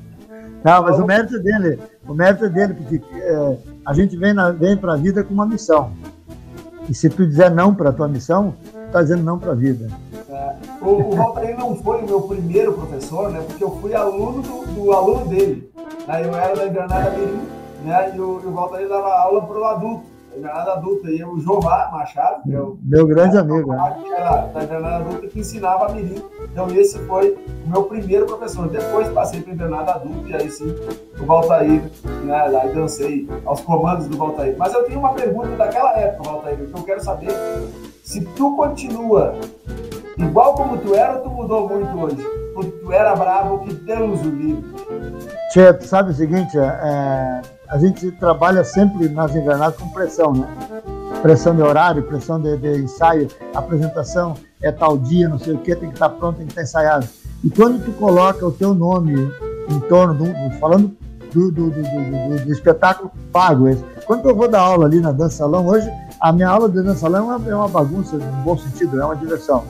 Não, 0.65 0.83
mas 0.83 0.99
o 0.99 1.07
mérito 1.07 1.37
é 1.37 1.39
dele, 1.39 1.79
o 2.07 2.13
mérito 2.13 2.45
é 2.45 2.49
dele, 2.49 2.75
porque 2.75 3.01
é, 3.15 3.57
a 3.87 3.95
gente 3.95 4.17
vem, 4.17 4.35
na, 4.35 4.51
vem 4.51 4.77
para 4.77 4.95
a 4.95 4.97
vida 4.97 5.23
com 5.23 5.33
uma 5.33 5.47
missão. 5.47 5.93
E 6.89 6.95
se 6.95 7.11
tu 7.11 7.27
dizer 7.27 7.51
não 7.51 7.75
para 7.75 7.91
a 7.91 7.93
tua 7.93 8.09
missão, 8.09 8.55
tu 8.73 8.79
está 8.87 9.03
dizendo 9.03 9.23
não 9.23 9.39
para 9.39 9.53
a 9.53 9.55
vida. 9.55 9.89
O, 10.81 10.87
o 10.87 11.17
Valdir 11.17 11.59
não 11.59 11.77
foi 11.77 12.03
o 12.03 12.07
meu 12.07 12.23
primeiro 12.23 12.73
professor, 12.73 13.31
né? 13.31 13.43
Porque 13.47 13.63
eu 13.63 13.71
fui 13.81 13.95
aluno 13.95 14.41
do, 14.43 14.67
do 14.75 14.93
aluno 14.93 15.27
dele. 15.27 15.71
Né, 16.07 16.25
eu 16.25 16.35
era 16.35 16.57
da 16.57 16.67
Invernada 16.67 17.11
Mirim, 17.11 17.43
né? 17.85 18.13
E 18.17 18.21
o, 18.21 18.41
o 18.45 18.53
Valdir 18.53 18.89
dava 18.89 19.13
aula 19.21 19.43
para 19.43 19.59
o 19.59 19.65
adulto, 19.65 20.05
Invernada 20.39 20.73
adulta. 20.73 21.11
E 21.11 21.25
o 21.25 21.39
Jová 21.41 21.89
Machado, 21.93 22.43
que 22.43 22.55
é 22.55 22.61
o 22.61 22.79
Meu 22.83 23.07
grande 23.07 23.37
amigo. 23.37 23.73
né? 23.73 23.97
que 24.03 24.13
era 24.13 24.47
da 24.47 24.63
Invernada 24.65 24.97
adulta, 24.97 25.27
que 25.27 25.41
ensinava 25.41 25.87
a 25.87 25.93
Mirim. 25.93 26.23
Então 26.53 26.69
esse 26.71 26.99
foi 27.01 27.37
o 27.67 27.69
meu 27.71 27.83
primeiro 27.85 28.27
professor. 28.27 28.69
Depois 28.69 29.09
passei 29.09 29.41
para 29.41 29.53
Invernada 29.53 29.93
adulta 29.93 30.29
e 30.29 30.35
aí 30.35 30.51
sim 30.51 30.75
o 31.21 31.27
Valtair, 31.27 31.83
né? 32.25 32.45
Lá 32.49 32.67
dancei 32.67 33.29
aos 33.45 33.61
comandos 33.61 34.07
do 34.09 34.17
Valtair. 34.17 34.55
Mas 34.59 34.73
eu 34.73 34.85
tenho 34.85 34.99
uma 34.99 35.13
pergunta 35.13 35.49
daquela 35.57 35.97
época, 35.99 36.31
Valtair, 36.31 36.57
que 36.57 36.75
eu 36.79 36.83
quero 36.85 37.03
saber 37.03 37.31
se 38.03 38.21
tu 38.23 38.57
continua 38.57 39.35
igual 40.17 40.55
como 40.55 40.79
tu 40.79 40.95
era 40.95 41.17
ou 41.19 41.23
tu 41.23 41.31
mudou 41.31 41.69
muito 41.69 41.99
hoje? 41.99 42.25
Porque 42.55 42.71
tu 42.71 42.93
era 42.93 43.15
bravo 43.15 43.61
que 43.61 43.73
Deus 43.75 44.21
o 44.21 44.31
livre. 44.31 44.65
Tchê, 45.53 45.73
tu 45.75 45.85
sabe 45.87 46.11
o 46.11 46.15
seguinte, 46.15 46.59
é, 46.59 47.41
a 47.69 47.79
gente 47.79 48.11
trabalha 48.13 48.65
sempre 48.65 49.09
nas 49.09 49.35
invernadas 49.35 49.77
com 49.77 49.89
pressão, 49.91 50.33
né? 50.33 50.49
Pressão 51.21 51.55
de 51.55 51.63
horário, 51.63 52.03
pressão 52.03 52.41
de, 52.41 52.57
de 52.57 52.83
ensaio, 52.83 53.29
apresentação, 53.55 54.35
é 54.63 54.73
tal 54.73 54.97
dia, 54.97 55.29
não 55.29 55.39
sei 55.39 55.55
o 55.55 55.59
que, 55.59 55.75
tem 55.77 55.89
que 55.89 55.95
estar 55.95 56.09
pronto, 56.09 56.37
tem 56.37 56.47
que 56.47 56.53
estar 56.53 56.63
ensaiado. 56.63 57.07
E 57.45 57.51
quando 57.51 57.85
tu 57.85 57.93
coloca 57.93 58.47
o 58.47 58.51
teu 58.51 58.75
nome 58.75 59.31
em 59.69 59.81
torno 59.81 60.15
do, 60.15 60.51
falando 60.59 60.97
do, 61.33 61.51
do, 61.51 61.71
do, 61.71 62.45
do, 62.45 62.53
espetáculo 62.53 63.11
pago, 63.31 63.67
quando 64.07 64.29
eu 64.29 64.35
vou 64.35 64.49
dar 64.49 64.61
aula 64.61 64.87
ali 64.87 65.01
na 65.01 65.13
dança 65.13 65.39
salão, 65.39 65.67
hoje 65.67 65.91
a 66.21 66.33
minha 66.33 66.49
aula 66.49 66.69
de 66.69 66.83
dança 66.83 67.01
salão 67.01 67.33
é 67.33 67.37
uma, 67.37 67.51
é 67.51 67.55
uma 67.55 67.69
bagunça, 67.69 68.17
no 68.17 68.43
bom 68.43 68.57
sentido, 68.57 69.01
é 69.01 69.05
uma 69.05 69.17
diversão. 69.17 69.63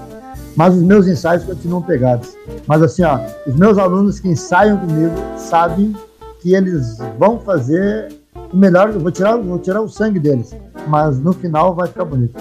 Mas 0.54 0.74
os 0.74 0.82
meus 0.82 1.06
ensaios 1.06 1.44
continuam 1.44 1.82
pegados. 1.82 2.34
Mas 2.66 2.82
assim, 2.82 3.02
ó, 3.02 3.18
os 3.46 3.54
meus 3.54 3.76
alunos 3.76 4.20
que 4.20 4.28
ensaiam 4.28 4.78
comigo 4.78 5.14
sabem 5.36 5.94
que 6.40 6.54
eles 6.54 6.98
vão 7.18 7.38
fazer 7.38 8.08
o 8.52 8.56
melhor, 8.56 8.90
eu 8.90 9.00
vou 9.00 9.10
tirar, 9.10 9.36
vou 9.36 9.58
tirar 9.58 9.80
o 9.80 9.88
sangue 9.88 10.18
deles, 10.18 10.54
mas 10.86 11.18
no 11.18 11.32
final 11.32 11.74
vai 11.74 11.88
ficar 11.88 12.04
bonito. 12.04 12.40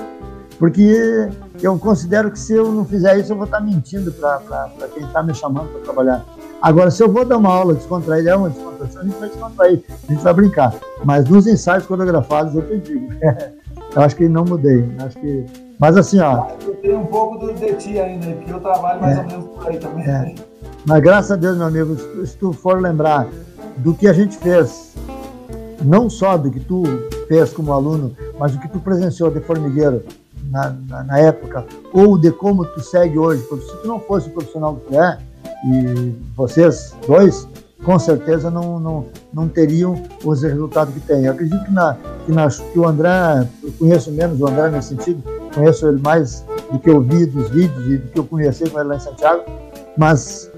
Porque 0.57 1.29
eu 1.61 1.77
considero 1.77 2.31
que 2.31 2.39
se 2.39 2.53
eu 2.53 2.71
não 2.71 2.83
fizer 2.83 3.17
isso, 3.19 3.31
eu 3.31 3.35
vou 3.35 3.45
estar 3.45 3.59
mentindo 3.59 4.11
para 4.11 4.41
quem 4.93 5.03
está 5.03 5.21
me 5.21 5.33
chamando 5.33 5.69
para 5.69 5.81
trabalhar. 5.81 6.25
Agora, 6.61 6.89
se 6.89 7.03
eu 7.03 7.11
vou 7.11 7.23
dar 7.23 7.37
uma 7.37 7.53
aula 7.53 7.75
descontraída, 7.75 8.31
é 8.31 8.35
uma 8.35 8.49
descontração, 8.49 9.01
a 9.01 9.05
gente 9.05 9.19
vai 9.19 9.29
descontrair, 9.29 9.83
a 9.89 10.11
gente 10.11 10.23
vai 10.23 10.33
brincar. 10.33 10.75
Mas 11.05 11.29
nos 11.29 11.45
ensaios 11.45 11.85
coreografados, 11.85 12.55
eu 12.55 12.63
te 12.63 12.79
digo, 12.79 13.13
eu 13.95 14.01
acho 14.01 14.15
que 14.15 14.27
não 14.27 14.43
mudei. 14.43 14.83
Acho 14.99 15.19
que... 15.19 15.45
Mas 15.79 15.95
assim, 15.95 16.19
ó. 16.19 16.47
Eu 16.65 16.73
tenho 16.77 16.99
um 17.01 17.05
pouco 17.05 17.37
do 17.37 17.53
de 17.53 17.73
ti 17.75 17.99
ainda, 17.99 18.25
porque 18.25 18.51
eu 18.51 18.59
trabalho 18.59 18.99
mais 18.99 19.17
é, 19.17 19.21
ou 19.21 19.27
menos 19.27 19.45
por 19.45 19.67
aí 19.67 19.77
também. 19.77 20.05
É. 20.07 20.35
Mas 20.87 21.03
graças 21.03 21.31
a 21.31 21.35
Deus, 21.35 21.55
meu 21.55 21.67
amigo, 21.67 21.95
se 22.25 22.35
tu 22.37 22.51
for 22.51 22.81
lembrar 22.81 23.27
do 23.77 23.93
que 23.93 24.07
a 24.07 24.13
gente 24.13 24.37
fez, 24.37 24.93
não 25.83 26.09
só 26.09 26.37
do 26.37 26.49
que 26.49 26.59
tu 26.59 26.83
fez 27.27 27.51
como 27.51 27.71
aluno, 27.71 28.15
mas 28.39 28.51
do 28.53 28.59
que 28.59 28.67
tu 28.67 28.79
presenciou 28.79 29.29
de 29.29 29.39
formigueiro 29.39 30.03
na, 30.49 30.75
na, 30.87 31.03
na 31.03 31.19
época, 31.19 31.65
ou 31.93 32.17
de 32.17 32.31
como 32.31 32.65
tu 32.65 32.81
segue 32.81 33.17
hoje, 33.17 33.43
porque 33.43 33.65
se 33.65 33.81
tu 33.81 33.87
não 33.87 33.99
fosse 33.99 34.29
o 34.29 34.31
profissional 34.31 34.75
que 34.75 34.87
tu 34.87 34.99
é, 34.99 35.19
e 35.65 36.15
vocês 36.35 36.95
dois, 37.07 37.47
com 37.83 37.97
certeza 37.99 38.49
não, 38.49 38.79
não, 38.79 39.05
não 39.33 39.47
teriam 39.47 40.01
os 40.23 40.41
resultados 40.41 40.93
que 40.93 40.99
têm. 41.01 41.25
Eu 41.25 41.33
acredito 41.33 41.63
que, 41.63 41.71
na, 41.71 41.97
que, 42.25 42.31
na, 42.31 42.47
que 42.49 42.79
o 42.79 42.87
André, 42.87 43.47
eu 43.63 43.71
conheço 43.73 44.11
menos 44.11 44.39
o 44.39 44.47
André 44.47 44.69
nesse 44.69 44.89
sentido, 44.89 45.23
conheço 45.53 45.87
ele 45.87 46.01
mais 46.01 46.43
do 46.71 46.79
que 46.79 46.89
eu 46.89 47.01
vi 47.01 47.25
dos 47.25 47.49
vídeos 47.49 47.85
e 47.87 47.97
do 47.97 48.07
que 48.09 48.19
eu 48.19 48.25
conheci 48.25 48.69
com 48.69 48.79
ele 48.79 48.89
lá 48.89 48.95
em 48.95 48.99
Santiago, 48.99 49.43
mas 49.97 50.51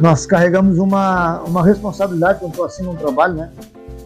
nós 0.00 0.26
carregamos 0.26 0.78
uma, 0.78 1.40
uma 1.42 1.64
responsabilidade 1.64 2.40
quando 2.40 2.62
assim 2.64 2.82
no 2.82 2.94
trabalho, 2.94 3.34
né? 3.34 3.50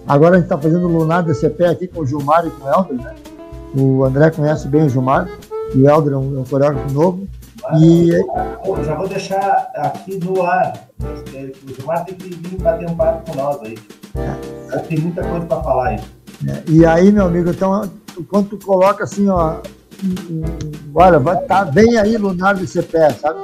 Agora 0.07 0.35
a 0.35 0.39
gente 0.39 0.47
está 0.47 0.59
fazendo 0.59 0.87
o 0.87 0.99
Lunar 0.99 1.23
DCP 1.23 1.65
aqui 1.65 1.89
com 1.89 2.01
o 2.01 2.07
Gilmar 2.07 2.47
e 2.47 2.51
com 2.51 2.65
o 2.65 2.69
Helder, 2.69 2.97
né? 2.97 3.15
O 3.77 4.05
André 4.05 4.31
conhece 4.31 4.67
bem 4.67 4.87
o 4.87 4.89
Gilmar, 4.89 5.29
e 5.75 5.83
o 5.83 5.89
Helder 5.89 6.15
é 6.15 6.17
um, 6.17 6.37
é 6.37 6.41
um 6.41 6.45
coreógrafo 6.45 6.93
novo. 6.93 7.29
E... 7.79 8.11
Eu 8.11 8.85
já 8.85 8.95
vou 8.97 9.07
deixar 9.07 9.71
aqui 9.75 10.19
no 10.19 10.43
ar. 10.43 10.73
O 11.01 11.75
Gilmar 11.75 12.05
tem 12.05 12.15
que 12.15 12.35
vir 12.35 12.61
bater 12.61 12.89
um 12.89 12.97
papo 12.97 13.31
com 13.31 13.37
nós 13.37 13.61
aí. 13.63 13.79
É. 14.73 14.79
Tem 14.79 14.99
muita 14.99 15.23
coisa 15.23 15.47
para 15.47 15.63
falar 15.63 15.89
aí. 15.89 16.01
É. 16.49 16.63
E 16.69 16.87
aí, 16.87 17.13
meu 17.13 17.27
amigo, 17.27 17.51
então, 17.51 17.89
quando 18.29 18.51
tu 18.51 18.67
coloca 18.67 19.05
assim, 19.05 19.29
ó, 19.29 19.57
olha, 20.95 21.19
vai 21.19 21.41
tá, 21.43 21.65
vem 21.65 21.99
aí 21.99 22.17
Lunar 22.17 22.55
DCP, 22.57 22.99
sabe? 23.21 23.41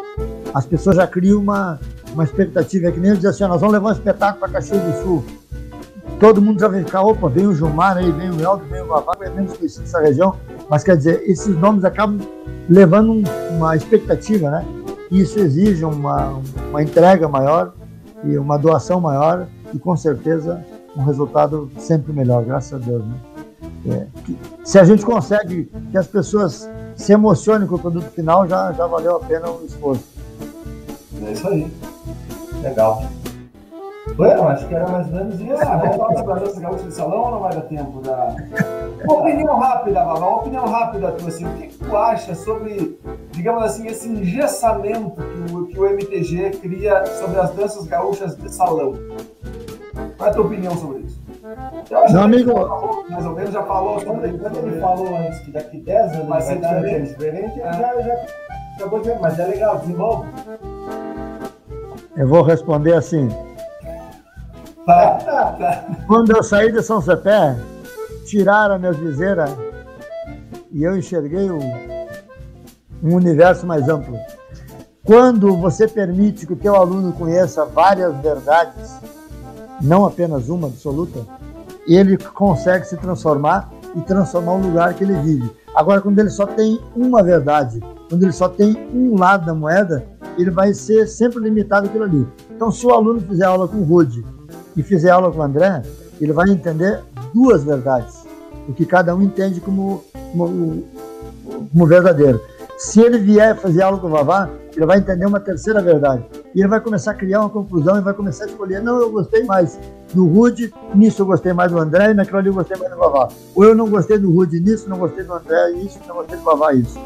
As 0.55 0.67
pessoas 0.67 0.97
já 0.97 1.07
criam 1.07 1.39
uma, 1.39 1.79
uma 2.17 2.25
expectativa, 2.25 2.89
é 2.89 2.93
que 2.93 2.99
nem 2.99 3.11
eu 3.11 3.17
dizer 3.17 3.29
assim, 3.29 3.45
ó, 3.45 3.49
nós 3.49 3.61
vamos 3.61 3.75
levar 3.75 3.91
um 3.91 3.93
espetáculo 3.93 4.41
para 4.41 4.49
Caxias 4.49 4.83
do 4.83 5.03
Sul 5.03 5.25
todo 6.19 6.41
mundo 6.41 6.61
já 6.61 6.69
vai 6.69 6.83
ficar, 6.83 7.03
opa, 7.03 7.29
vem 7.29 7.47
o 7.47 7.55
Gilmar 7.55 7.97
aí, 7.97 8.11
vem 8.11 8.31
o 8.31 8.41
Helder, 8.41 8.67
vem 8.69 8.83
o 8.83 8.87
Vavá, 8.87 9.17
é 9.21 9.31
menos 9.31 9.57
conhecido 9.57 9.83
dessa 9.83 10.01
região, 10.01 10.37
mas 10.69 10.83
quer 10.83 10.97
dizer, 10.97 11.23
esses 11.27 11.55
nomes 11.59 11.85
acabam 11.85 12.19
levando 12.69 13.13
um, 13.13 13.23
uma 13.57 13.77
expectativa, 13.77 14.51
né? 14.51 14.65
E 15.11 15.21
isso 15.21 15.39
exige 15.39 15.85
uma, 15.85 16.41
uma 16.71 16.83
entrega 16.83 17.29
maior 17.29 17.73
e 18.25 18.37
uma 18.39 18.59
doação 18.59 19.01
maior 19.01 19.47
e 19.73 19.79
com 19.79 19.97
certeza 19.97 20.65
um 20.97 21.05
resultado 21.05 21.71
sempre 21.79 22.13
melhor, 22.13 22.45
graças 22.45 22.73
a 22.73 22.85
Deus, 22.85 23.05
né? 23.05 23.15
É, 23.89 24.07
que, 24.25 24.37
se 24.65 24.79
a 24.79 24.85
gente 24.85 25.05
consegue 25.05 25.71
que 25.91 25.99
as 25.99 26.07
pessoas 26.07 26.69
se 26.97 27.13
emocionem 27.13 27.69
com 27.69 27.77
o 27.77 27.79
produto 27.79 28.11
final, 28.11 28.49
já, 28.49 28.73
já 28.73 28.87
valeu 28.87 29.17
a 29.17 29.21
pena 29.21 29.49
o 29.49 29.65
esforço. 29.65 30.05
É 31.23 31.33
isso 31.33 31.47
aí. 31.47 31.71
Legal. 32.63 33.03
Bueno, 34.15 34.49
acho 34.49 34.67
que 34.67 34.75
era 34.75 34.89
mais 34.89 35.07
ou 35.09 35.15
menos 35.15 35.41
isso. 35.41 35.63
Ah, 35.63 35.77
vamos 35.77 35.97
falar 35.97 36.15
das 36.15 36.41
danças 36.41 36.59
gaúchas 36.59 36.87
de 36.87 36.95
salão 36.95 37.25
ou 37.25 37.31
não 37.33 37.41
vai 37.41 37.55
dar 37.55 37.63
tempo? 37.63 38.01
Da... 38.01 38.37
Uma 39.05 39.21
opinião 39.21 39.59
rápida, 39.59 40.05
Vavá, 40.05 40.27
uma 40.27 40.37
opinião 40.37 40.65
rápida 40.65 41.13
tua, 41.13 41.29
assim, 41.29 41.45
o 41.45 41.53
que, 41.55 41.67
que, 41.67 41.79
tu 41.79 41.97
acha 41.97 42.35
sobre, 42.35 42.99
digamos 43.33 43.65
assim, 43.65 43.87
esse 43.89 44.09
engessamento 44.09 45.21
que 45.21 45.55
o, 45.55 45.67
que 45.67 45.79
o 45.79 45.87
MTG 45.87 46.51
cria 46.63 47.05
sobre 47.07 47.41
as 47.41 47.51
danças 47.51 47.87
gaúchas 47.87 48.37
de 48.37 48.53
salão? 48.53 48.95
Qual 50.17 50.29
é 50.29 50.31
a 50.31 50.35
tua 50.35 50.47
opinião 50.47 50.75
sobre 50.77 51.01
isso? 51.01 51.21
Eu 51.91 51.99
acho 51.99 52.13
Meu 52.15 52.23
amigo... 52.23 52.53
Falou, 52.53 53.05
mais 53.11 53.27
ou 53.27 53.33
menos 53.35 53.53
já 53.53 53.63
falou 53.65 54.01
sobre 54.01 54.29
isso. 54.29 54.39
Quando 54.39 54.59
ele 54.59 54.81
falou 54.81 55.17
antes 55.17 55.39
que 55.41 55.51
daqui 55.51 55.79
10 55.79 56.13
anos 56.15 56.29
vai 56.29 56.41
ser 56.41 56.57
diferente, 56.57 57.09
diferente 57.11 57.61
é. 57.61 57.73
já, 57.73 58.01
já 58.01 58.27
acabou 58.77 59.01
de 59.01 59.15
mas 59.21 59.39
é 59.39 59.47
legal, 59.47 59.79
desenvolve. 59.79 60.29
Eu 62.17 62.27
vou 62.27 62.43
responder 62.43 62.95
assim. 62.95 63.29
Quando 66.07 66.35
eu 66.35 66.43
saí 66.43 66.73
de 66.73 66.83
São 66.83 67.03
Cepé, 67.03 67.57
tiraram 68.25 68.77
a 68.77 68.79
minha 68.79 68.93
viseira 68.93 69.47
e 70.73 70.83
eu 70.83 70.97
enxerguei 70.97 71.51
um, 71.51 71.61
um 73.03 73.15
universo 73.15 73.67
mais 73.67 73.89
amplo. 73.89 74.19
Quando 75.05 75.57
você 75.57 75.87
permite 75.87 76.47
que 76.47 76.53
o 76.53 76.57
teu 76.57 76.75
aluno 76.75 77.13
conheça 77.13 77.65
várias 77.65 78.17
verdades, 78.17 78.97
não 79.81 80.07
apenas 80.07 80.49
uma 80.49 80.69
absoluta, 80.69 81.21
ele 81.87 82.17
consegue 82.17 82.87
se 82.87 82.97
transformar 82.97 83.71
e 83.95 84.01
transformar 84.01 84.53
o 84.53 84.61
lugar 84.61 84.95
que 84.95 85.05
ele 85.05 85.15
vive. 85.21 85.51
Agora, 85.75 86.01
quando 86.01 86.19
ele 86.19 86.31
só 86.31 86.47
tem 86.47 86.81
uma 86.95 87.23
verdade, 87.23 87.81
quando 88.09 88.23
ele 88.23 88.33
só 88.33 88.49
tem 88.49 88.77
um 88.93 89.19
lado 89.19 89.47
da 89.47 89.55
moeda, 89.55 90.07
ele 90.39 90.51
vai 90.51 90.73
ser 90.75 91.07
sempre 91.07 91.41
limitado 91.41 91.87
aquilo 91.87 92.05
ali. 92.05 92.27
Então, 92.55 92.71
se 92.71 92.87
o 92.87 92.91
aluno 92.91 93.21
fizer 93.21 93.45
aula 93.45 93.67
com 93.67 93.79
o 93.79 93.85
Rude 93.85 94.25
e 94.77 94.83
fizer 94.83 95.11
aula 95.11 95.31
com 95.31 95.39
o 95.39 95.43
André, 95.43 95.83
ele 96.21 96.33
vai 96.33 96.49
entender 96.51 97.01
duas 97.35 97.65
verdades, 97.65 98.25
o 98.69 98.73
que 98.73 98.87
cada 98.87 99.15
um 99.15 99.23
entende 99.23 99.61
como, 99.61 100.05
como, 100.33 100.85
como 101.73 101.87
verdadeiro. 101.87 102.41
Se 102.79 103.01
ele 103.01 103.19
vier 103.19 103.57
fazer 103.57 103.83
aula 103.83 103.99
com 103.99 104.07
o 104.07 104.11
Vavá, 104.11 104.51
ele 104.77 104.85
vai 104.85 104.99
entender 104.99 105.25
uma 105.25 105.41
terceira 105.41 105.81
verdade. 105.81 106.23
E 106.55 106.61
ele 106.61 106.69
vai 106.69 106.81
começar 106.81 107.13
a 107.13 107.15
criar 107.15 107.41
uma 107.41 107.49
conclusão 107.49 107.97
e 107.97 108.03
vai 108.03 108.13
começar 108.13 108.45
a 108.45 108.49
escolher: 108.49 108.83
não, 108.83 109.01
eu 109.01 109.11
gostei 109.11 109.45
mais 109.45 109.79
do 110.13 110.27
Rude, 110.27 110.73
nisso 110.95 111.23
eu 111.23 111.27
gostei 111.27 111.55
mais 111.55 111.73
do 111.73 111.79
André, 111.79 112.11
e 112.11 112.15
naquilo 112.15 112.39
ali 112.39 112.49
eu 112.49 112.55
gostei 112.55 112.77
mais 112.77 112.91
do 112.91 112.99
Vavá. 112.99 113.29
Ou 113.55 113.65
eu 113.65 113.75
não 113.75 113.89
gostei 113.89 114.19
do 114.19 114.31
Rude 114.31 114.61
nisso, 114.61 114.89
não 114.89 114.99
gostei 114.99 115.25
do 115.25 115.33
André, 115.33 115.71
isso, 115.73 115.99
não 116.07 116.17
gostei 116.17 116.37
do 116.37 116.45
Vavá, 116.45 116.75
isso. 116.75 116.99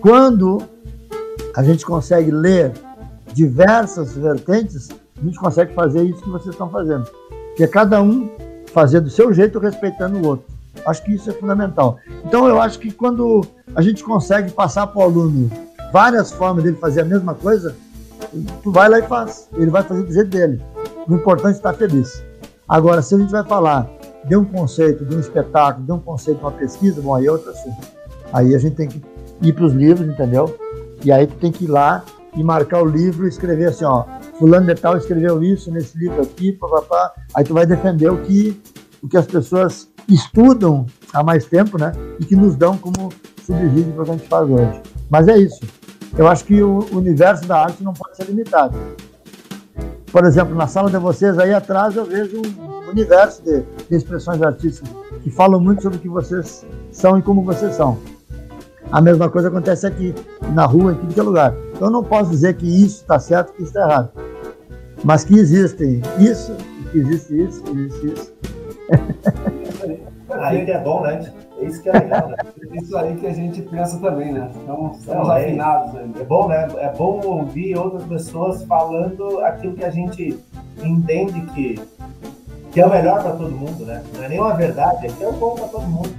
Quando 0.00 0.62
a 1.54 1.62
gente 1.62 1.84
consegue 1.84 2.30
ler 2.30 2.72
diversas 3.32 4.14
vertentes, 4.14 4.88
a 5.18 5.24
gente 5.24 5.38
consegue 5.38 5.74
fazer 5.74 6.04
isso 6.04 6.22
que 6.22 6.30
vocês 6.30 6.54
estão 6.54 6.68
fazendo. 6.68 7.06
Que 7.56 7.64
é 7.64 7.66
cada 7.66 8.02
um 8.02 8.30
fazer 8.72 9.00
do 9.00 9.10
seu 9.10 9.32
jeito, 9.32 9.58
respeitando 9.58 10.18
o 10.18 10.26
outro. 10.26 10.46
Acho 10.86 11.02
que 11.02 11.14
isso 11.14 11.30
é 11.30 11.32
fundamental. 11.32 11.98
Então, 12.24 12.46
eu 12.46 12.60
acho 12.60 12.78
que 12.78 12.90
quando 12.90 13.42
a 13.74 13.80
gente 13.80 14.04
consegue 14.04 14.50
passar 14.50 14.86
para 14.86 15.00
o 15.00 15.02
aluno 15.02 15.50
várias 15.92 16.30
formas 16.30 16.62
dele 16.62 16.76
fazer 16.76 17.00
a 17.00 17.04
mesma 17.04 17.34
coisa, 17.34 17.74
tu 18.62 18.70
vai 18.70 18.88
lá 18.88 18.98
e 18.98 19.02
faz. 19.02 19.48
Ele 19.54 19.70
vai 19.70 19.82
fazer 19.82 20.02
do 20.02 20.12
jeito 20.12 20.28
dele. 20.28 20.60
O 21.08 21.14
importante 21.14 21.54
é 21.54 21.56
estar 21.56 21.72
feliz. 21.72 22.22
Agora, 22.68 23.00
se 23.00 23.14
a 23.14 23.18
gente 23.18 23.30
vai 23.30 23.44
falar 23.44 23.88
de 24.26 24.36
um 24.36 24.44
conceito, 24.44 25.04
de 25.04 25.16
um 25.16 25.20
espetáculo, 25.20 25.86
de 25.86 25.92
um 25.92 25.98
conceito, 25.98 26.38
de 26.38 26.44
uma 26.44 26.52
pesquisa, 26.52 27.00
bom, 27.00 27.14
aí 27.14 27.26
é 27.26 27.30
outro 27.30 27.50
assunto. 27.50 27.86
Aí 28.32 28.54
a 28.54 28.58
gente 28.58 28.74
tem 28.74 28.88
que 28.88 29.00
ir 29.42 29.52
para 29.52 29.64
os 29.64 29.72
livros, 29.72 30.08
entendeu? 30.08 30.56
E 31.04 31.12
aí 31.12 31.26
tu 31.26 31.34
tem 31.36 31.52
que 31.52 31.64
ir 31.64 31.68
lá 31.68 32.04
e 32.36 32.42
marcar 32.42 32.82
o 32.82 32.86
livro 32.86 33.26
e 33.26 33.28
escrever 33.28 33.68
assim, 33.68 33.84
ó, 33.84 34.04
fulano 34.38 34.66
de 34.66 34.74
tal 34.74 34.96
escreveu 34.96 35.42
isso 35.42 35.70
nesse 35.70 35.96
livro 35.98 36.22
aqui, 36.22 36.52
papapá. 36.52 37.12
Aí 37.34 37.44
tu 37.44 37.54
vai 37.54 37.66
defender 37.66 38.10
o 38.10 38.18
que, 38.18 38.60
o 39.02 39.08
que 39.08 39.16
as 39.16 39.26
pessoas 39.26 39.88
estudam 40.08 40.86
há 41.12 41.22
mais 41.22 41.46
tempo, 41.46 41.78
né? 41.78 41.92
E 42.20 42.24
que 42.24 42.36
nos 42.36 42.56
dão 42.56 42.76
como 42.76 43.12
subsídio 43.44 43.92
para 43.92 44.02
o 44.02 44.04
que 44.04 44.10
a 44.10 44.14
gente 44.14 44.28
faz 44.28 44.50
hoje. 44.50 44.82
Mas 45.08 45.28
é 45.28 45.38
isso. 45.38 45.60
Eu 46.16 46.28
acho 46.28 46.44
que 46.44 46.62
o 46.62 46.86
universo 46.92 47.46
da 47.46 47.62
arte 47.62 47.82
não 47.82 47.92
pode 47.92 48.16
ser 48.16 48.24
limitado. 48.24 48.76
Por 50.10 50.24
exemplo, 50.24 50.54
na 50.54 50.66
sala 50.66 50.90
de 50.90 50.98
vocês 50.98 51.38
aí 51.38 51.52
atrás 51.52 51.96
eu 51.96 52.04
vejo 52.04 52.40
um 52.40 52.90
universo 52.90 53.42
de, 53.42 53.60
de 53.60 53.96
expressões 53.96 54.40
artísticas 54.40 54.90
que 55.22 55.30
falam 55.30 55.60
muito 55.60 55.82
sobre 55.82 55.98
o 55.98 56.00
que 56.00 56.08
vocês 56.08 56.64
são 56.90 57.18
e 57.18 57.22
como 57.22 57.42
vocês 57.42 57.74
são. 57.74 57.98
A 58.90 59.00
mesma 59.00 59.28
coisa 59.28 59.48
acontece 59.48 59.86
aqui, 59.86 60.14
na 60.54 60.64
rua, 60.64 60.92
em 60.92 60.96
qualquer 60.96 61.22
lugar. 61.22 61.54
Então, 61.74 61.88
eu 61.88 61.92
não 61.92 62.04
posso 62.04 62.30
dizer 62.30 62.56
que 62.56 62.66
isso 62.66 63.02
está 63.02 63.18
certo 63.18 63.50
e 63.50 63.56
que 63.56 63.62
isso 63.62 63.70
está 63.70 63.88
errado. 63.88 64.10
Mas 65.04 65.24
que 65.24 65.34
existem 65.34 66.00
isso, 66.18 66.54
que 66.90 66.98
existe 66.98 67.42
isso, 67.42 67.62
que 67.62 67.70
existe 67.70 68.06
isso. 68.06 68.32
Aí 70.30 70.64
que 70.64 70.70
é 70.70 70.80
bom, 70.80 71.02
né? 71.02 71.32
É 71.58 71.64
isso 71.64 71.82
que 71.82 71.88
é 71.88 71.92
legal, 71.92 72.28
né? 72.28 72.36
Isso 72.72 72.96
aí 72.98 73.16
que 73.16 73.26
a 73.26 73.32
gente 73.32 73.62
pensa 73.62 73.98
também, 73.98 74.32
né? 74.32 74.50
Então, 74.62 74.92
estamos 74.98 75.28
é, 75.30 75.32
afinados 75.32 75.96
ainda. 75.96 76.20
É 76.20 76.24
bom, 76.24 76.48
né? 76.48 76.68
É 76.76 76.88
bom 76.90 77.20
ouvir 77.24 77.78
outras 77.78 78.04
pessoas 78.04 78.62
falando 78.64 79.40
aquilo 79.40 79.74
que 79.74 79.84
a 79.84 79.90
gente 79.90 80.38
entende 80.82 81.40
que, 81.54 81.80
que 82.72 82.80
é 82.80 82.86
o 82.86 82.90
melhor 82.90 83.22
para 83.22 83.32
todo 83.32 83.50
mundo, 83.50 83.86
né? 83.86 84.02
Não 84.14 84.24
é 84.24 84.28
nenhuma 84.28 84.54
verdade, 84.54 85.06
é 85.06 85.08
que 85.10 85.24
é 85.24 85.28
o 85.28 85.32
bom 85.32 85.54
para 85.54 85.68
todo 85.68 85.86
mundo. 85.86 86.14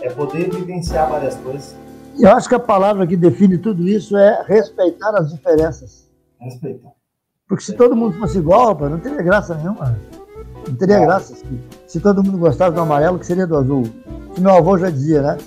É 0.00 0.08
poder 0.08 0.48
vivenciar 0.48 1.10
várias 1.10 1.34
coisas. 1.36 1.76
Eu 2.18 2.30
acho 2.32 2.48
que 2.48 2.54
a 2.54 2.60
palavra 2.60 3.06
que 3.06 3.16
define 3.16 3.58
tudo 3.58 3.88
isso 3.88 4.16
é 4.16 4.44
respeitar 4.46 5.10
as 5.16 5.30
diferenças. 5.30 6.08
Respeitar. 6.40 6.90
Porque 7.48 7.64
se 7.64 7.72
todo 7.72 7.96
mundo 7.96 8.18
fosse 8.18 8.38
igual, 8.38 8.78
não 8.88 8.98
teria 8.98 9.22
graça 9.22 9.54
nenhuma. 9.54 9.96
Não 10.66 10.74
teria 10.74 11.00
graça 11.00 11.34
se, 11.34 11.46
se 11.86 12.00
todo 12.00 12.22
mundo 12.22 12.36
gostasse 12.38 12.74
do 12.74 12.80
amarelo, 12.80 13.18
que 13.18 13.26
seria 13.26 13.46
do 13.46 13.56
azul. 13.56 13.84
Que 14.34 14.40
meu 14.40 14.52
avô 14.52 14.76
já 14.76 14.90
dizia, 14.90 15.22
né? 15.22 15.38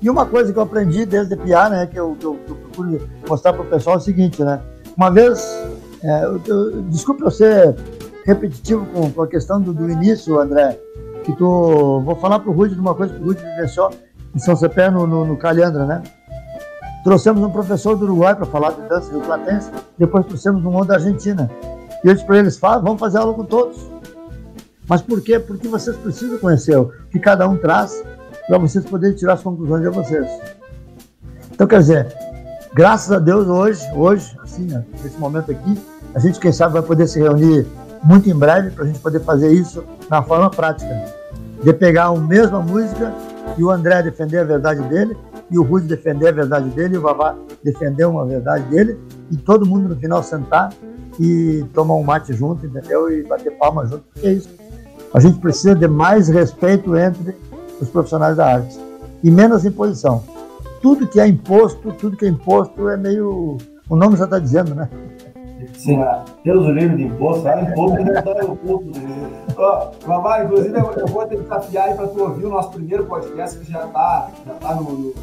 E 0.00 0.08
uma 0.08 0.24
coisa 0.24 0.52
que 0.52 0.58
eu 0.58 0.62
aprendi 0.62 1.04
desde 1.04 1.36
piar, 1.36 1.70
né, 1.70 1.86
que 1.86 1.98
eu, 1.98 2.16
que 2.18 2.24
eu, 2.24 2.34
que 2.34 2.50
eu 2.50 2.56
procuro 2.56 3.08
mostrar 3.28 3.52
para 3.52 3.62
o 3.62 3.66
pessoal 3.66 3.96
é 3.96 3.98
o 3.98 4.02
seguinte, 4.02 4.42
né? 4.42 4.60
Uma 4.96 5.10
vez, 5.10 5.44
é, 6.02 6.24
eu, 6.24 6.40
eu, 6.46 6.82
desculpe 6.82 7.22
eu 7.22 7.30
ser 7.30 7.76
repetitivo 8.24 8.86
com, 8.86 9.10
com 9.10 9.22
a 9.22 9.28
questão 9.28 9.60
do, 9.60 9.74
do, 9.74 9.90
início, 9.90 10.40
André, 10.40 10.78
que 11.24 11.32
tu, 11.36 12.00
vou 12.00 12.16
falar 12.16 12.38
para 12.38 12.50
o 12.50 12.54
Rude 12.54 12.74
de 12.74 12.80
uma 12.80 12.94
coisa 12.94 13.12
que 13.12 13.20
o 13.20 13.26
Rude 13.26 13.42
vivenciou 13.42 13.90
em 14.34 14.38
São 14.38 14.56
Cepé, 14.56 14.90
no, 14.90 15.06
no, 15.06 15.26
no 15.26 15.36
Calhandra, 15.36 15.84
né? 15.84 16.02
Trouxemos 17.02 17.42
um 17.42 17.50
professor 17.50 17.96
do 17.96 18.04
Uruguai 18.04 18.34
para 18.34 18.44
falar 18.44 18.72
de 18.72 18.82
dança 18.82 19.10
rio 19.10 19.20
platense, 19.22 19.70
depois 19.96 20.26
trouxemos 20.26 20.62
um 20.64 20.72
outro 20.72 20.88
da 20.88 20.94
Argentina. 20.94 21.50
E 22.04 22.08
eu 22.08 22.14
disse 22.14 22.26
para 22.26 22.38
eles, 22.38 22.58
vamos 22.58 23.00
fazer 23.00 23.18
aula 23.18 23.32
com 23.32 23.44
todos. 23.44 23.78
Mas 24.86 25.00
por 25.00 25.20
quê? 25.22 25.38
Porque 25.38 25.68
vocês 25.68 25.96
precisam 25.96 26.38
conhecer 26.38 26.76
o 26.76 26.92
que 27.10 27.18
cada 27.18 27.48
um 27.48 27.56
traz 27.56 28.02
para 28.46 28.58
vocês 28.58 28.84
poderem 28.84 29.16
tirar 29.16 29.34
as 29.34 29.42
conclusões 29.42 29.82
de 29.82 29.88
vocês. 29.88 30.28
Então, 31.52 31.66
quer 31.66 31.78
dizer, 31.78 32.14
graças 32.74 33.12
a 33.12 33.18
Deus, 33.18 33.46
hoje, 33.46 33.82
hoje, 33.94 34.36
assim, 34.42 34.64
né, 34.64 34.84
nesse 35.02 35.16
momento 35.18 35.50
aqui, 35.52 35.78
a 36.14 36.18
gente, 36.18 36.40
quem 36.40 36.52
sabe, 36.52 36.72
vai 36.72 36.82
poder 36.82 37.06
se 37.06 37.20
reunir 37.20 37.66
muito 38.02 38.28
em 38.28 38.34
breve 38.34 38.70
para 38.70 38.84
a 38.84 38.86
gente 38.86 38.98
poder 38.98 39.20
fazer 39.20 39.52
isso 39.52 39.84
na 40.10 40.22
forma 40.22 40.50
prática. 40.50 40.90
De 41.62 41.72
pegar 41.72 42.06
a 42.06 42.16
mesma 42.16 42.60
música 42.60 43.14
e 43.56 43.62
o 43.62 43.70
André 43.70 44.02
defender 44.02 44.38
a 44.38 44.44
verdade 44.44 44.80
dele 44.88 45.16
e 45.50 45.58
o 45.58 45.62
Rude 45.62 45.86
defender 45.86 46.28
a 46.28 46.32
verdade 46.32 46.70
dele, 46.70 46.96
o 46.96 47.00
Vavá 47.00 47.36
defender 47.62 48.04
uma 48.04 48.24
verdade 48.24 48.64
dele, 48.64 48.98
e 49.30 49.36
todo 49.36 49.66
mundo 49.66 49.88
no 49.88 49.96
final 49.96 50.22
sentar 50.22 50.72
e 51.18 51.64
tomar 51.74 51.94
um 51.94 52.02
mate 52.02 52.32
junto, 52.32 52.64
entendeu? 52.66 53.10
E 53.10 53.22
bater 53.24 53.56
palma 53.58 53.86
junto, 53.86 54.04
porque 54.12 54.26
é 54.26 54.32
isso. 54.32 54.48
A 55.12 55.18
gente 55.18 55.38
precisa 55.38 55.74
de 55.74 55.88
mais 55.88 56.28
respeito 56.28 56.96
entre 56.96 57.36
os 57.80 57.88
profissionais 57.88 58.36
da 58.36 58.46
arte 58.46 58.78
e 59.22 59.30
menos 59.30 59.64
imposição. 59.64 60.22
Tudo 60.80 61.06
que 61.06 61.20
é 61.20 61.26
imposto, 61.26 61.92
tudo 61.92 62.16
que 62.16 62.24
é 62.24 62.28
imposto 62.28 62.88
é 62.88 62.96
meio. 62.96 63.58
O 63.88 63.96
nome 63.96 64.16
já 64.16 64.24
está 64.24 64.38
dizendo, 64.38 64.74
né? 64.74 64.88
Sim, 65.80 65.98
Deus 66.44 66.66
o 66.66 66.72
livre 66.72 66.96
de 66.96 67.04
imposto, 67.04 67.48
é 67.48 67.62
imposto 67.62 67.96
que 67.96 68.04
não 68.04 68.12
dá 68.12 68.44
imposto. 68.44 68.90
Ó, 69.56 69.90
Mamá, 70.06 70.44
inclusive 70.44 70.78
eu 70.78 71.06
vou 71.06 71.26
te 71.26 71.36
desafiar 71.36 71.96
para 71.96 72.06
tu 72.08 72.22
ouvir 72.22 72.44
o 72.44 72.50
nosso 72.50 72.70
primeiro 72.70 73.06
podcast 73.06 73.58
que 73.58 73.72
já 73.72 73.86
está 73.86 74.30
já 74.46 74.54
tá 74.54 74.74
no, 74.74 74.82
no, 74.82 75.14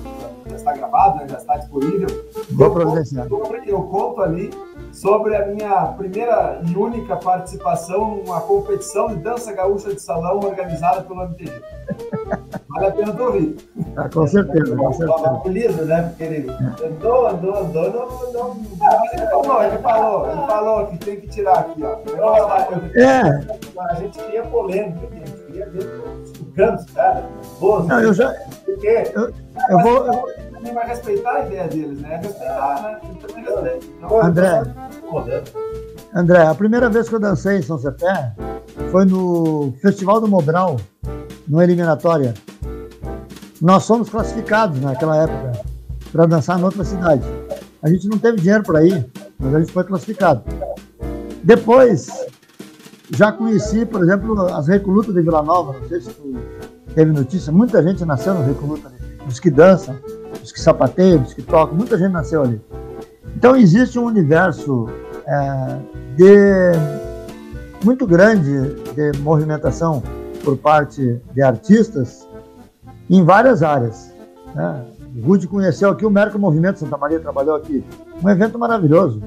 já 0.49 0.55
está 0.55 0.73
gravado, 0.73 1.19
né? 1.19 1.27
já 1.29 1.37
está 1.37 1.57
disponível. 1.57 2.07
Vou 2.53 2.71
providenciar. 2.71 3.27
Eu 3.67 3.83
conto 3.83 4.21
ali 4.21 4.49
sobre 4.97 5.35
a 5.35 5.45
minha 5.45 5.85
primeira 5.95 6.59
e 6.65 6.75
única 6.75 7.15
participação 7.17 8.17
numa 8.17 8.41
competição 8.41 9.07
de 9.07 9.17
dança 9.17 9.53
gaúcha 9.53 9.93
de 9.93 10.01
salão 10.01 10.39
organizada 10.39 11.03
pelo 11.03 11.23
MTG. 11.23 11.51
Vale 12.67 12.85
a 12.87 12.91
pena 12.91 13.13
tu 13.13 13.23
ouvir. 13.23 13.57
Ah, 13.95 14.09
com 14.09 14.25
certeza, 14.25 14.75
com 14.75 14.93
certeza. 14.93 15.85
Né? 15.85 16.01
Porque 16.01 16.23
ele 16.23 16.51
andou, 16.83 17.27
andou, 17.27 17.57
andou, 17.57 17.91
não. 17.91 18.33
não... 18.33 18.57
Ah, 18.81 19.01
ele 19.13 19.27
falou, 19.27 19.63
ele 19.63 19.77
falou, 19.77 20.31
ele 20.31 20.47
falou 20.47 20.87
que 20.87 20.97
tem 20.97 21.21
que 21.21 21.27
tirar 21.27 21.59
aqui, 21.59 21.83
ó. 21.83 21.97
É. 22.95 23.21
A 23.79 23.95
gente 23.95 24.17
queria 24.17 24.43
polêmica, 24.43 25.07
a 25.11 25.15
gente 25.15 25.31
queria 25.45 25.69
ver 25.69 26.01
os 26.23 26.55
cantos, 26.55 26.85
cara. 26.93 27.23
Não, 27.61 28.01
eu 28.01 28.13
já. 28.13 28.33
Porque, 28.65 29.11
eu, 29.13 29.31
eu 29.69 29.79
vou. 29.79 30.07
Eu 30.07 30.46
também 30.67 30.73
vai 30.73 30.87
respeitar 30.87 31.31
a 31.31 31.45
ideia 31.45 31.67
deles, 31.67 31.99
né? 31.99 32.19
Respeitar, 32.21 32.81
né? 32.81 32.99
também 33.21 33.43
respeita. 33.43 33.85
Então, 33.97 34.21
André, 34.21 34.61
André, 36.13 36.47
a 36.47 36.55
primeira 36.55 36.89
vez 36.89 37.07
que 37.07 37.15
eu 37.15 37.19
dancei 37.19 37.57
em 37.57 37.61
São 37.61 37.77
Cepé 37.77 38.33
foi 38.91 39.05
no 39.05 39.73
Festival 39.81 40.19
do 40.19 40.27
Mobral, 40.27 40.77
numa 41.47 41.63
eliminatória. 41.63 42.33
Nós 43.61 43.83
somos 43.83 44.09
classificados 44.09 44.79
naquela 44.81 45.23
época 45.23 45.61
para 46.11 46.25
dançar 46.25 46.59
em 46.59 46.63
outra 46.63 46.83
cidade. 46.83 47.23
A 47.81 47.89
gente 47.89 48.07
não 48.07 48.17
teve 48.17 48.39
dinheiro 48.39 48.63
para 48.63 48.83
ir, 48.83 49.09
mas 49.39 49.55
a 49.55 49.59
gente 49.59 49.71
foi 49.71 49.83
classificado. 49.83 50.43
Depois, 51.43 52.07
já 53.15 53.31
conheci, 53.31 53.85
por 53.85 54.03
exemplo, 54.03 54.41
as 54.53 54.67
recolutas 54.67 55.13
de 55.13 55.21
Vila 55.21 55.41
Nova, 55.41 55.79
não 55.79 55.87
sei 55.87 56.01
se 56.01 56.09
tu 56.09 56.35
teve 56.93 57.11
notícia, 57.11 57.51
muita 57.51 57.81
gente 57.81 58.03
nasceu 58.03 58.33
no 58.33 58.43
recoluta, 58.43 58.91
os 59.27 59.39
que 59.39 59.49
dançam 59.49 59.97
que 60.51 60.59
sapateiam, 60.59 61.23
que 61.23 61.41
tocam, 61.41 61.75
muita 61.75 61.97
gente 61.97 62.11
nasceu 62.11 62.41
ali. 62.43 62.61
Então 63.35 63.55
existe 63.55 63.99
um 63.99 64.05
universo 64.05 64.89
é, 65.25 65.79
de 66.15 66.71
muito 67.83 68.07
grande 68.07 68.75
de 68.93 69.19
movimentação 69.19 70.01
por 70.43 70.57
parte 70.57 71.21
de 71.33 71.41
artistas 71.41 72.27
em 73.09 73.23
várias 73.23 73.61
áreas. 73.61 74.11
Né? 74.55 74.85
O 75.15 75.27
Rude 75.27 75.47
conheceu 75.47 75.89
aqui 75.89 76.05
o 76.05 76.09
Merco 76.09 76.39
Movimento 76.39 76.79
Santa 76.79 76.97
Maria, 76.97 77.19
trabalhou 77.19 77.55
aqui. 77.55 77.83
Um 78.23 78.29
evento 78.29 78.57
maravilhoso, 78.57 79.21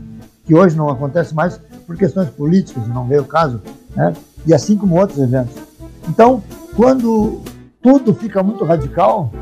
que 0.45 0.55
hoje 0.55 0.77
não 0.77 0.89
acontece 0.89 1.35
mais 1.35 1.61
por 1.87 1.97
questões 1.97 2.29
políticas, 2.31 2.87
não 2.89 3.07
veio 3.07 3.23
o 3.23 3.27
caso, 3.27 3.61
né? 3.95 4.15
e 4.47 4.55
assim 4.55 4.77
como 4.77 4.99
outros 4.99 5.19
eventos. 5.19 5.55
Então, 6.09 6.43
quando 6.77 7.41
tudo 7.83 8.15
fica 8.15 8.43
muito 8.43 8.65
radical, 8.65 9.33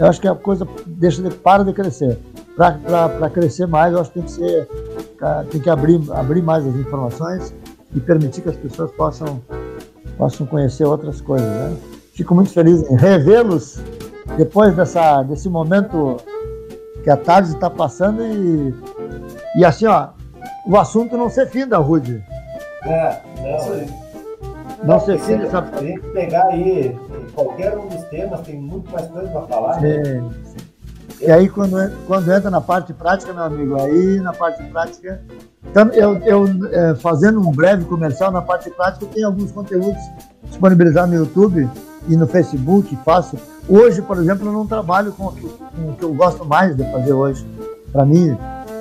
eu 0.00 0.06
acho 0.06 0.18
que 0.18 0.26
a 0.26 0.34
coisa 0.34 0.66
deixa 0.86 1.22
de, 1.22 1.30
para 1.30 1.62
de 1.62 1.74
crescer. 1.74 2.18
Para 2.56 3.30
crescer 3.30 3.66
mais, 3.66 3.92
eu 3.92 4.00
acho 4.00 4.10
que 4.10 4.14
tem 4.14 4.22
que 4.22 4.32
ser, 4.32 4.68
tem 5.50 5.60
que 5.60 5.68
abrir, 5.68 6.00
abrir 6.12 6.42
mais 6.42 6.66
as 6.66 6.74
informações 6.74 7.54
e 7.94 8.00
permitir 8.00 8.40
que 8.40 8.48
as 8.48 8.56
pessoas 8.56 8.90
possam, 8.92 9.42
possam 10.16 10.46
conhecer 10.46 10.84
outras 10.84 11.20
coisas. 11.20 11.46
Né? 11.46 11.76
Fico 12.14 12.34
muito 12.34 12.50
feliz 12.50 12.82
em 12.90 12.96
revê-los 12.96 13.78
depois 14.38 14.74
dessa, 14.74 15.22
desse 15.22 15.50
momento 15.50 16.16
que 17.04 17.10
a 17.10 17.16
tarde 17.16 17.50
está 17.50 17.68
passando 17.68 18.22
e, 18.22 18.74
e 19.56 19.64
assim, 19.64 19.86
ó, 19.86 20.08
o 20.66 20.78
assunto 20.78 21.14
não 21.16 21.28
ser 21.28 21.46
fim 21.46 21.66
da 21.66 21.76
Rude. 21.76 22.24
É, 22.84 23.20
é 23.36 23.70
aí. 23.70 23.86
Não 24.82 24.98
ser 24.98 25.18
fim 25.18 25.36
dessa. 25.36 25.60
Tem 25.60 26.00
que 26.00 26.08
pegar 26.08 26.46
aí 26.46 26.96
qualquer 27.44 27.76
um 27.78 27.88
dos 27.88 28.02
temas, 28.04 28.40
tem 28.40 28.60
muito 28.60 28.90
mais 28.90 29.06
coisa 29.06 29.28
para 29.28 29.42
falar. 29.42 29.80
Né? 29.80 30.02
Sim. 30.44 30.56
E 31.20 31.30
aí, 31.30 31.48
quando, 31.48 31.76
quando 32.06 32.32
entra 32.32 32.50
na 32.50 32.60
parte 32.60 32.92
prática, 32.94 33.32
meu 33.32 33.44
amigo, 33.44 33.80
aí 33.80 34.20
na 34.20 34.32
parte 34.32 34.62
prática. 34.64 35.20
Então, 35.70 35.88
eu, 35.88 36.16
eu 36.18 36.46
é, 36.72 36.94
fazendo 36.94 37.40
um 37.40 37.50
breve 37.52 37.84
comercial 37.84 38.30
na 38.30 38.40
parte 38.40 38.70
prática, 38.70 39.04
eu 39.04 39.08
tenho 39.08 39.26
alguns 39.26 39.52
conteúdos 39.52 40.00
disponibilizados 40.44 41.10
no 41.10 41.16
YouTube 41.16 41.68
e 42.08 42.16
no 42.16 42.26
Facebook, 42.26 42.96
faço. 43.04 43.36
Hoje, 43.68 44.00
por 44.00 44.16
exemplo, 44.16 44.48
eu 44.48 44.52
não 44.52 44.66
trabalho 44.66 45.12
com 45.12 45.26
o 45.26 45.32
que, 45.32 45.46
com 45.46 45.90
o 45.90 45.94
que 45.94 46.02
eu 46.02 46.14
gosto 46.14 46.44
mais 46.44 46.74
de 46.74 46.90
fazer 46.90 47.12
hoje. 47.12 47.46
Para 47.92 48.06
mim, 48.06 48.36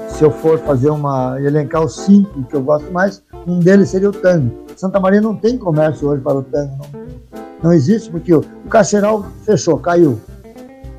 se 0.07 0.23
eu 0.23 0.31
for 0.31 0.57
fazer 0.59 0.89
uma 0.89 1.39
elencar 1.41 1.83
os 1.83 1.97
cinco 1.97 2.43
que 2.43 2.55
eu 2.55 2.61
gosto 2.61 2.89
mais, 2.91 3.21
um 3.45 3.59
deles 3.59 3.89
seria 3.89 4.09
o 4.09 4.13
tango. 4.13 4.65
Santa 4.77 4.99
Maria 4.99 5.19
não 5.19 5.35
tem 5.35 5.57
comércio 5.57 6.07
hoje 6.07 6.21
para 6.21 6.37
o 6.37 6.43
tango, 6.43 6.71
não, 6.77 6.99
não 7.61 7.73
existe 7.73 8.09
porque 8.09 8.33
o, 8.33 8.41
Cacheral 8.69 9.25
fechou, 9.43 9.77
caiu. 9.79 10.19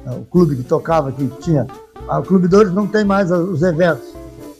O 0.07 0.25
clube 0.25 0.57
que 0.57 0.63
tocava, 0.63 1.13
que 1.13 1.27
tinha. 1.41 1.67
O 2.09 2.23
Clube 2.23 2.49
Dores 2.49 2.73
não 2.73 2.87
tem 2.87 3.05
mais 3.05 3.31
os 3.31 3.63
eventos 3.63 4.15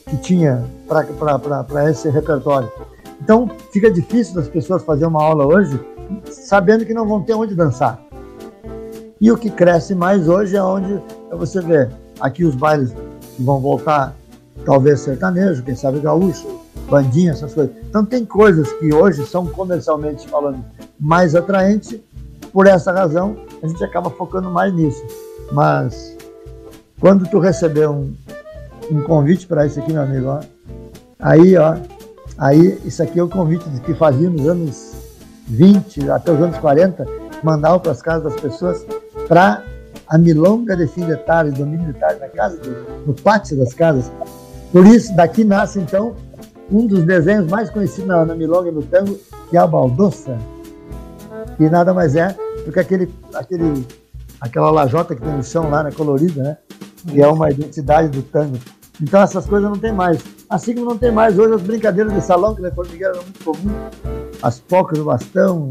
que 0.07 0.17
tinha 0.19 0.65
para 0.87 1.91
esse 1.91 2.09
repertório. 2.09 2.71
Então 3.21 3.51
fica 3.73 3.91
difícil 3.91 4.35
das 4.35 4.49
pessoas 4.49 4.83
fazer 4.83 5.07
uma 5.07 5.23
aula 5.23 5.47
hoje 5.47 5.79
sabendo 6.31 6.85
que 6.85 6.95
não 6.95 7.07
vão 7.07 7.23
ter 7.23 7.35
onde 7.35 7.55
dançar. 7.55 8.01
E 9.21 9.31
o 9.31 9.37
que 9.37 9.51
cresce 9.51 9.95
mais 9.95 10.29
hoje 10.29 10.57
é 10.57 10.63
onde 10.63 11.01
você 11.31 11.61
vê 11.61 11.89
aqui 12.21 12.45
os 12.45 12.55
bailes 12.55 12.93
que 13.37 13.43
vão 13.43 13.61
voltar, 13.61 14.15
talvez 14.65 15.01
sertanejo, 15.01 15.63
quem 15.63 15.75
sabe 15.75 16.01
gaúcho, 16.01 16.60
bandinha, 16.91 17.33
essas 17.33 17.55
coisas. 17.55 17.75
Então 17.89 18.05
tem 18.05 18.25
coisas 18.25 18.71
que 18.75 18.93
hoje 18.93 19.25
são 19.25 19.47
comercialmente 19.47 20.29
falando 20.29 20.63
mais 20.99 21.35
atraentes, 21.35 21.99
por 22.53 22.67
essa 22.67 22.93
razão 22.93 23.37
a 23.63 23.67
gente 23.67 23.83
acaba 23.85 24.11
focando 24.11 24.51
mais 24.51 24.75
nisso. 24.75 25.03
Mas 25.53 26.17
quando 26.99 27.27
tu 27.29 27.39
receber 27.39 27.89
um, 27.89 28.13
um 28.91 29.03
convite 29.03 29.47
para 29.47 29.65
isso 29.65 29.79
aqui, 29.79 29.93
meu 29.93 30.03
amigo, 30.03 30.27
ó, 30.27 30.41
aí 31.19 31.57
ó, 31.57 31.77
aí 32.37 32.79
isso 32.85 33.03
aqui 33.03 33.19
é 33.19 33.23
o 33.23 33.29
convite 33.29 33.65
que 33.85 33.95
fazia 33.95 34.29
nos 34.29 34.47
anos 34.47 34.93
20 35.47 36.11
até 36.11 36.33
os 36.33 36.41
anos 36.41 36.59
40, 36.59 37.07
mandavam 37.43 37.79
para 37.79 37.93
as 37.93 38.03
casas 38.03 38.33
das 38.33 38.41
pessoas 38.41 38.85
para 39.27 39.63
a 40.07 40.19
milonga 40.19 40.77
de 40.77 40.87
fim 40.89 41.07
de 41.07 41.17
tarde, 41.19 41.53
domingo 41.53 41.85
de 41.85 41.99
tarde, 41.99 42.21
na 42.21 42.29
casa, 42.29 42.61
no 43.07 43.15
pátio 43.15 43.57
das 43.57 43.73
casas. 43.73 44.11
Por 44.73 44.87
isso, 44.87 45.15
daqui 45.15 45.45
nasce 45.45 45.81
então 45.81 46.15
um 46.71 46.87
dos 46.87 47.03
desenhos 47.05 47.51
mais 47.51 47.71
conhecidos 47.71 48.07
na, 48.07 48.25
na 48.25 48.35
milonga 48.35 48.69
e 48.69 48.73
no 48.73 48.83
tango, 48.83 49.19
que 49.49 49.57
é 49.57 49.61
a 49.61 49.67
baldoça, 49.67 50.39
que 51.57 51.69
nada 51.69 51.93
mais 51.93 52.15
é 52.15 52.37
do 52.65 52.73
que 52.73 52.79
aquele, 52.79 53.13
aquele, 53.35 53.87
aquela 54.41 54.71
lajota 54.71 55.15
que 55.15 55.23
tem 55.23 55.33
no 55.33 55.43
chão 55.43 55.69
lá, 55.69 55.83
né, 55.83 55.91
colorida, 55.91 56.43
né? 56.43 56.57
Que 57.09 57.21
é 57.21 57.27
uma 57.27 57.51
identidade 57.51 58.09
do 58.09 58.23
tango. 58.23 58.59
Então 59.03 59.21
essas 59.23 59.47
coisas 59.47 59.69
não 59.69 59.79
tem 59.79 59.93
mais. 59.93 60.23
Assim 60.49 60.75
como 60.75 60.87
não 60.87 60.99
tem 60.99 61.11
mais 61.11 61.39
hoje 61.39 61.55
as 61.55 61.63
brincadeiras 61.63 62.13
de 62.13 62.21
salão, 62.21 62.55
que 62.55 62.61
na 62.61 62.71
formigueira 62.71 63.15
era 63.15 63.23
muito 63.23 63.45
comum, 63.45 63.75
as 64.43 64.61
pocas 64.61 64.99
do 64.99 65.05
bastão, 65.05 65.71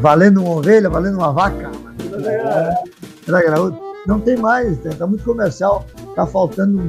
valendo 0.00 0.42
uma 0.42 0.56
ovelha, 0.56 0.90
valendo 0.90 1.16
uma 1.16 1.32
vaca. 1.32 1.70
Era. 2.24 2.74
Não 4.06 4.18
tem 4.18 4.36
mais, 4.36 4.84
está 4.84 5.06
muito 5.06 5.24
comercial, 5.24 5.84
está 6.08 6.26
faltando 6.26 6.80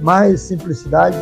mais 0.00 0.40
simplicidade 0.40 1.16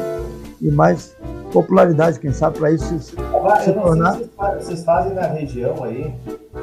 e 0.60 0.70
mais 0.70 1.16
popularidade, 1.52 2.20
quem 2.20 2.32
sabe, 2.32 2.58
para 2.58 2.70
isso 2.70 2.98
se, 2.98 3.10
se 3.10 3.72
tornar. 3.72 4.14
Se 4.14 4.30
vocês 4.58 4.84
fazem 4.84 5.14
na 5.14 5.26
região 5.26 5.82
aí, 5.84 6.14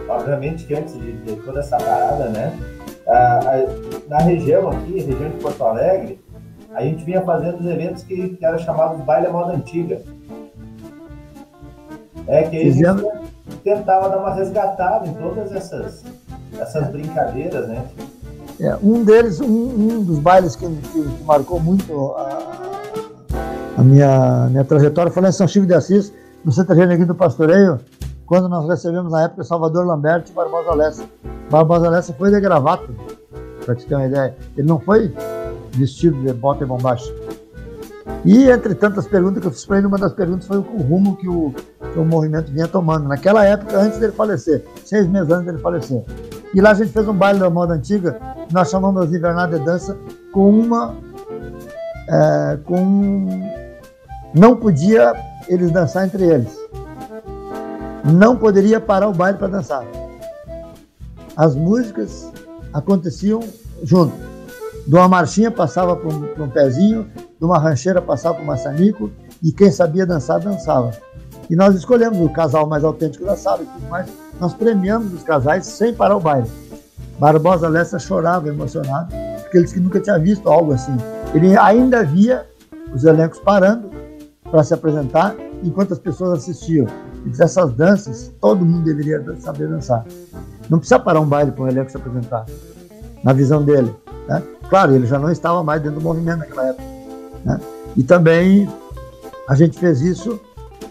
obviamente 0.08 0.66
que 0.66 0.76
antes 0.76 0.94
de, 0.94 1.14
de 1.14 1.36
toda 1.38 1.60
essa 1.60 1.78
parada, 1.78 2.30
né? 2.30 2.58
na 4.08 4.20
região 4.20 4.70
aqui, 4.70 5.00
região 5.00 5.30
de 5.30 5.38
Porto 5.38 5.64
Alegre, 5.64 6.20
a 6.74 6.82
gente 6.82 7.04
vinha 7.04 7.22
fazendo 7.22 7.60
os 7.60 7.66
eventos 7.66 8.04
que, 8.04 8.30
que 8.30 8.46
eram 8.46 8.58
chamados 8.58 9.04
baile 9.04 9.28
à 9.28 9.32
moda 9.32 9.54
antiga. 9.54 10.02
É 12.28 12.44
que 12.44 12.56
eles 12.56 12.78
tentava 13.64 14.10
dar 14.10 14.18
uma 14.18 14.34
resgatada 14.34 15.08
em 15.08 15.14
todas 15.14 15.52
essas, 15.52 16.04
essas 16.58 16.88
brincadeiras, 16.88 17.68
né? 17.68 17.86
É, 18.60 18.78
um 18.82 19.04
deles, 19.04 19.42
um, 19.42 19.46
um 19.48 20.04
dos 20.04 20.20
bailes 20.20 20.56
que, 20.56 20.66
que, 20.66 21.04
que 21.04 21.24
marcou 21.24 21.60
muito 21.60 22.14
a, 22.16 22.73
a, 23.78 23.84
minha, 23.84 24.48
minha 24.50 24.64
trajetória 24.64 25.12
foi 25.12 25.22
lá 25.24 25.30
em 25.30 25.34
São 25.34 25.48
Chico 25.48 25.66
de 25.66 25.74
Assis, 25.74 26.14
no 26.44 26.52
Centro 26.52 26.76
Neguinho 26.76 27.08
do 27.08 27.16
Pastoreio, 27.16 27.80
quando 28.26 28.50
nós 28.50 28.68
recebemos 28.68 29.12
na 29.12 29.24
época 29.24 29.44
Salvador 29.44 29.86
Lambert 29.86 30.26
e 30.30 30.34
Barbosa 30.34 30.74
Lessa. 30.74 31.04
Barbosa 31.50 31.90
Lessa 31.90 32.14
foi 32.14 32.32
de 32.32 32.40
gravata, 32.40 32.88
para 33.66 33.76
te 33.76 33.86
ter 33.86 33.96
uma 33.96 34.06
ideia. 34.06 34.36
Ele 34.58 34.68
não 34.68 34.80
foi 34.80 35.14
vestido 35.72 36.22
de 36.22 36.34
bota 36.34 36.64
e 36.64 36.68
bombacha. 36.68 37.12
E 38.26 38.50
entre 38.50 38.74
tantas 38.74 39.06
perguntas 39.06 39.42
que 39.42 39.48
eu 39.48 39.52
fiz 39.52 39.66
para 39.66 39.78
ele, 39.78 39.88
uma 39.88 39.98
das 39.98 40.14
perguntas 40.14 40.48
foi 40.48 40.58
o 40.58 40.62
rumo 40.62 41.18
que 41.18 41.28
o, 41.28 41.54
que 41.92 42.00
o 42.00 42.06
movimento 42.06 42.52
vinha 42.52 42.68
tomando. 42.68 43.08
Naquela 43.08 43.44
época, 43.44 43.78
antes 43.78 44.00
dele 44.00 44.14
falecer, 44.14 44.64
seis 44.86 45.08
meses 45.08 45.30
antes 45.30 45.46
dele 45.46 45.58
falecer. 45.58 46.04
E 46.54 46.62
lá 46.62 46.72
a 46.72 46.74
gente 46.74 46.92
fez 46.92 47.08
um 47.08 47.14
baile 47.14 47.40
da 47.40 47.50
moda 47.50 47.74
antiga, 47.74 48.18
nós 48.52 48.70
chamamos 48.70 49.10
de 49.10 49.18
Invernada 49.18 49.60
de 49.60 49.66
Dança, 49.66 49.98
com 50.32 50.50
uma. 50.50 50.96
É, 52.08 52.58
com. 52.66 53.28
Não 54.34 54.56
podia 54.56 55.14
eles 55.48 55.72
dançar 55.72 56.06
entre 56.06 56.24
eles. 56.24 56.58
Não 58.04 58.36
poderia 58.36 58.80
parar 58.80 59.08
o 59.08 59.14
baile 59.14 59.38
para 59.38 59.48
dançar. 59.48 59.86
As 61.36 61.56
músicas 61.56 62.32
aconteciam 62.74 63.42
junto. 63.84 64.16
De 64.86 64.96
uma 64.96 65.08
marchinha 65.08 65.50
passava 65.50 65.96
para 65.96 66.10
um, 66.10 66.44
um, 66.44 66.50
pezinho, 66.50 67.10
de 67.40 67.46
uma 67.46 67.58
rancheira 67.58 68.02
passava 68.02 68.36
para 68.36 68.44
um 68.44 68.48
maçanico, 68.48 69.10
e 69.42 69.52
quem 69.52 69.72
sabia 69.72 70.06
dançar, 70.06 70.40
dançava. 70.40 70.92
E 71.50 71.56
nós 71.56 71.76
escolhemos 71.76 72.20
o 72.20 72.30
casal 72.30 72.68
mais 72.68 72.84
autêntico 72.84 73.26
da 73.26 73.36
sala 73.36 73.64
e 73.64 73.66
tudo 73.66 73.90
mais. 73.90 74.08
Nós 74.40 74.54
premiamos 74.54 75.14
os 75.14 75.24
casais 75.24 75.66
sem 75.66 75.94
parar 75.94 76.18
o 76.18 76.20
baile. 76.20 76.50
Barbosa 77.20 77.70
Lessa 77.70 78.00
chorava 78.00 78.50
emocionado, 78.50 79.14
porque 79.42 79.58
ele 79.58 79.64
disse 79.64 79.76
que 79.76 79.82
nunca 79.82 80.00
tinha 80.00 80.18
visto 80.20 80.50
algo 80.50 80.74
assim. 80.74 80.98
Ele 81.34 81.58
ainda 81.58 82.04
via 82.04 82.46
os 82.94 83.04
elencos 83.04 83.40
parando 83.40 83.90
para 84.50 84.64
se 84.64 84.74
apresentar 84.74 85.36
enquanto 85.64 85.94
as 85.94 86.00
pessoas 86.00 86.40
assistiam. 86.40 86.86
E 87.26 87.30
danças, 87.76 88.32
todo 88.40 88.66
mundo 88.66 88.84
deveria 88.84 89.24
saber 89.40 89.68
dançar. 89.68 90.06
Não 90.70 90.78
precisa 90.78 91.00
parar 91.00 91.22
um 91.22 91.26
baile 91.26 91.52
para 91.52 91.64
o 91.64 91.68
elenco 91.68 91.90
se 91.90 91.98
apresentar, 91.98 92.46
na 93.24 93.34
visão 93.34 93.64
dele. 93.64 93.94
Né? 94.28 94.44
Claro, 94.70 94.94
ele 94.94 95.08
já 95.08 95.18
não 95.18 95.32
estava 95.32 95.64
mais 95.64 95.82
dentro 95.82 96.00
do 96.00 96.04
movimento 96.04 96.40
naquela 96.40 96.68
época. 96.68 96.84
Né? 97.46 97.60
E 97.96 98.04
também 98.04 98.70
a 99.48 99.56
gente 99.56 99.80
fez 99.80 100.02
isso 100.02 100.40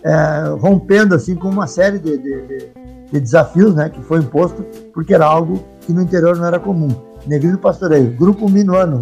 é, 0.03 0.57
rompendo 0.61 1.15
assim 1.15 1.35
com 1.35 1.49
uma 1.49 1.67
série 1.67 1.99
de, 1.99 2.19
de, 2.19 2.43
de, 2.43 2.69
de, 3.13 3.21
desafios 3.21 3.75
né, 3.75 3.89
que 3.89 4.01
foi 4.03 4.19
imposto, 4.19 4.65
porque 4.93 5.15
era 5.15 5.27
algo 5.27 5.63
que 5.83 5.93
no 5.93 6.03
interior 6.03 6.37
não 6.37 6.47
era 6.47 6.59
comum. 6.59 6.89
Negrino 7.27 7.59
Pastoreio, 7.59 8.11
Grupo 8.17 8.49
Minuano. 8.49 9.01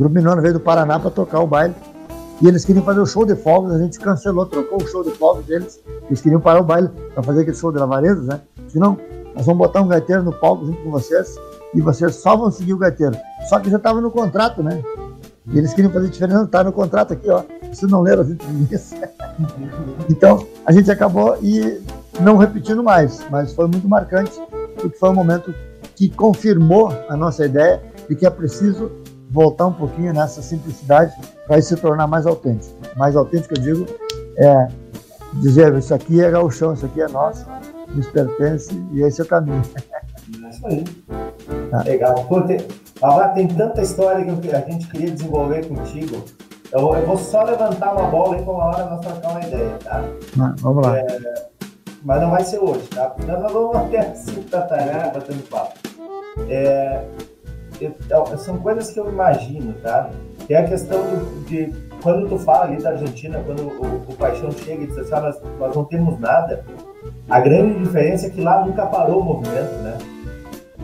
Grupo 0.00 0.14
Minuano 0.14 0.40
veio 0.40 0.54
do 0.54 0.60
Paraná 0.60 0.98
para 0.98 1.10
tocar 1.10 1.40
o 1.40 1.46
baile. 1.46 1.74
E 2.40 2.48
eles 2.48 2.64
queriam 2.64 2.82
fazer 2.82 3.00
o 3.00 3.06
show 3.06 3.26
de 3.26 3.36
fogos, 3.36 3.70
a 3.70 3.78
gente 3.78 4.00
cancelou, 4.00 4.46
trocou 4.46 4.82
o 4.82 4.86
show 4.86 5.04
de 5.04 5.10
fogos 5.10 5.44
deles. 5.44 5.78
Eles 6.06 6.22
queriam 6.22 6.40
parar 6.40 6.60
o 6.60 6.64
baile 6.64 6.88
para 7.12 7.22
fazer 7.22 7.42
aquele 7.42 7.54
show 7.54 7.70
de 7.70 7.78
lavarezas, 7.78 8.24
né? 8.24 8.40
Se 8.66 8.78
não, 8.78 8.96
nós 9.34 9.44
vamos 9.44 9.58
botar 9.58 9.82
um 9.82 9.88
gaiteiro 9.88 10.22
no 10.22 10.32
palco 10.32 10.64
junto 10.64 10.82
com 10.82 10.90
vocês 10.90 11.36
e 11.74 11.82
vocês 11.82 12.14
só 12.14 12.34
vão 12.34 12.50
seguir 12.50 12.72
o 12.72 12.78
gaiteiro. 12.78 13.14
Só 13.46 13.60
que 13.60 13.68
já 13.68 13.76
estava 13.76 14.00
no 14.00 14.10
contrato, 14.10 14.62
né? 14.62 14.82
E 15.52 15.58
eles 15.58 15.74
queriam 15.74 15.92
fazer 15.92 16.08
diferente, 16.08 16.44
está 16.44 16.64
no 16.64 16.72
contrato 16.72 17.12
aqui, 17.12 17.28
ó. 17.28 17.42
Vocês 17.70 17.92
não 17.92 18.00
leram 18.00 18.22
as 18.22 18.30
entrevistas. 18.30 18.94
então, 20.08 20.46
a 20.64 20.72
gente 20.72 20.90
acabou 20.90 21.36
e 21.42 21.78
não 22.20 22.38
repetindo 22.38 22.82
mais, 22.82 23.22
mas 23.30 23.52
foi 23.52 23.66
muito 23.66 23.86
marcante, 23.86 24.32
porque 24.80 24.96
foi 24.96 25.10
um 25.10 25.14
momento 25.14 25.54
que 25.94 26.08
confirmou 26.08 26.90
a 27.06 27.14
nossa 27.18 27.44
ideia 27.44 27.82
de 28.08 28.16
que 28.16 28.24
é 28.24 28.30
preciso 28.30 28.90
voltar 29.30 29.66
um 29.66 29.72
pouquinho 29.72 30.12
nessa 30.12 30.42
simplicidade 30.42 31.14
para 31.46 31.60
se 31.62 31.76
tornar 31.76 32.06
mais 32.06 32.26
autêntico. 32.26 32.74
Mais 32.96 33.16
autêntico, 33.16 33.54
eu 33.54 33.62
digo, 33.62 33.86
é 34.36 34.68
dizer, 35.34 35.72
isso 35.76 35.94
aqui 35.94 36.20
é 36.20 36.30
gauchão, 36.30 36.74
isso 36.74 36.86
aqui 36.86 37.00
é 37.00 37.08
nosso, 37.08 37.46
nos 37.94 38.08
pertence 38.08 38.70
e 38.92 39.02
esse 39.02 39.20
é 39.20 39.24
o 39.24 39.26
caminho. 39.26 39.62
É 40.44 40.48
isso 40.48 40.66
aí. 40.66 40.84
Tá. 41.70 41.82
Legal. 41.82 42.14
Pô, 42.24 42.42
tem, 42.42 42.58
tem 43.34 43.48
tanta 43.48 43.82
história 43.82 44.24
que 44.24 44.54
a 44.54 44.60
gente 44.60 44.88
queria 44.88 45.10
desenvolver 45.10 45.66
contigo. 45.66 46.24
Eu, 46.72 46.94
eu, 46.94 47.06
vou 47.06 47.18
só 47.18 47.42
levantar 47.42 47.92
uma 47.94 48.08
bola 48.08 48.38
e 48.38 48.44
com 48.44 48.52
uma 48.52 48.66
hora 48.66 48.84
nós 48.84 49.00
trocar 49.00 49.30
uma 49.30 49.40
ideia, 49.40 49.76
tá? 49.82 50.04
Ah, 50.40 50.54
vamos 50.58 50.86
lá. 50.86 50.98
É, 50.98 51.06
mas 52.04 52.22
não 52.22 52.30
vai 52.30 52.44
ser 52.44 52.58
hoje, 52.58 52.86
tá? 52.88 53.12
Então 53.18 53.40
nós 53.40 53.52
vamos 53.52 53.74
até 53.76 53.98
assim 53.98 54.46
da 54.48 54.62
tarde 54.62 54.88
batendo 55.12 55.48
papo. 55.48 55.74
É, 56.48 57.04
eu, 57.84 58.38
são 58.38 58.58
coisas 58.58 58.90
que 58.90 59.00
eu 59.00 59.08
imagino, 59.08 59.72
tá? 59.82 60.10
Que 60.46 60.54
é 60.54 60.58
a 60.58 60.68
questão 60.68 60.98
do, 61.00 61.44
de 61.46 61.72
quando 62.02 62.28
tu 62.28 62.38
fala 62.38 62.64
ali 62.64 62.82
da 62.82 62.90
Argentina, 62.90 63.42
quando 63.44 63.62
o, 63.62 64.10
o 64.10 64.16
Paixão 64.16 64.50
chega 64.50 64.84
e 64.84 64.86
diz 64.86 64.98
assim, 64.98 65.14
ah, 65.14 65.20
nós, 65.20 65.36
nós 65.58 65.76
não 65.76 65.84
temos 65.84 66.18
nada, 66.18 66.64
a 67.28 67.40
grande 67.40 67.80
diferença 67.80 68.26
é 68.26 68.30
que 68.30 68.40
lá 68.40 68.64
nunca 68.64 68.86
parou 68.86 69.20
o 69.20 69.24
movimento, 69.24 69.72
né? 69.82 69.98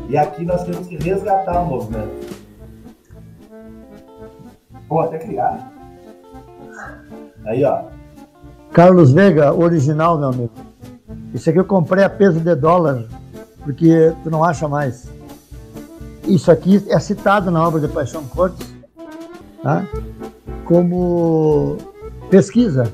E 0.08 0.16
aqui 0.16 0.44
nós 0.44 0.62
temos 0.64 0.86
que 0.86 0.96
resgatar 0.96 1.60
o 1.62 1.66
movimento. 1.66 2.36
Pô, 4.88 5.00
até 5.00 5.18
criar. 5.18 5.72
Aí, 7.44 7.64
ó. 7.64 7.84
Carlos 8.72 9.12
Vega, 9.12 9.52
original, 9.52 10.18
meu 10.18 10.28
amigo. 10.28 10.52
Isso 11.34 11.50
aqui 11.50 11.58
eu 11.58 11.64
comprei 11.64 12.04
a 12.04 12.10
peso 12.10 12.40
de 12.40 12.54
dólar, 12.54 13.04
porque 13.64 14.12
tu 14.22 14.30
não 14.30 14.44
acha 14.44 14.68
mais. 14.68 15.08
Isso 16.26 16.50
aqui 16.50 16.84
é 16.88 16.98
citado 16.98 17.50
na 17.50 17.66
obra 17.66 17.80
de 17.80 17.88
Paixão 17.88 18.24
Cortes, 18.24 18.66
tá? 19.62 19.86
como 20.64 21.76
pesquisa. 22.30 22.92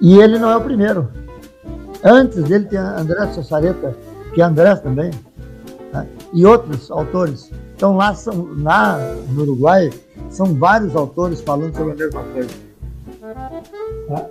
E 0.00 0.18
ele 0.18 0.38
não 0.38 0.50
é 0.50 0.56
o 0.56 0.60
primeiro. 0.60 1.08
Antes 2.04 2.42
dele 2.44 2.66
tem 2.66 2.78
André 2.78 3.26
Sossareta, 3.32 3.96
que 4.34 4.40
é 4.40 4.44
André 4.44 4.74
também, 4.76 5.10
tá? 5.92 6.06
e 6.32 6.44
outros 6.44 6.90
autores. 6.90 7.50
Então 7.74 7.96
lá, 7.96 8.14
são, 8.14 8.48
lá 8.58 8.98
no 9.30 9.42
Uruguai 9.42 9.90
são 10.30 10.54
vários 10.54 10.94
autores 10.96 11.40
falando 11.40 11.76
sobre 11.76 11.92
a 11.92 11.96
mesma 11.96 12.22
coisa. 12.24 12.50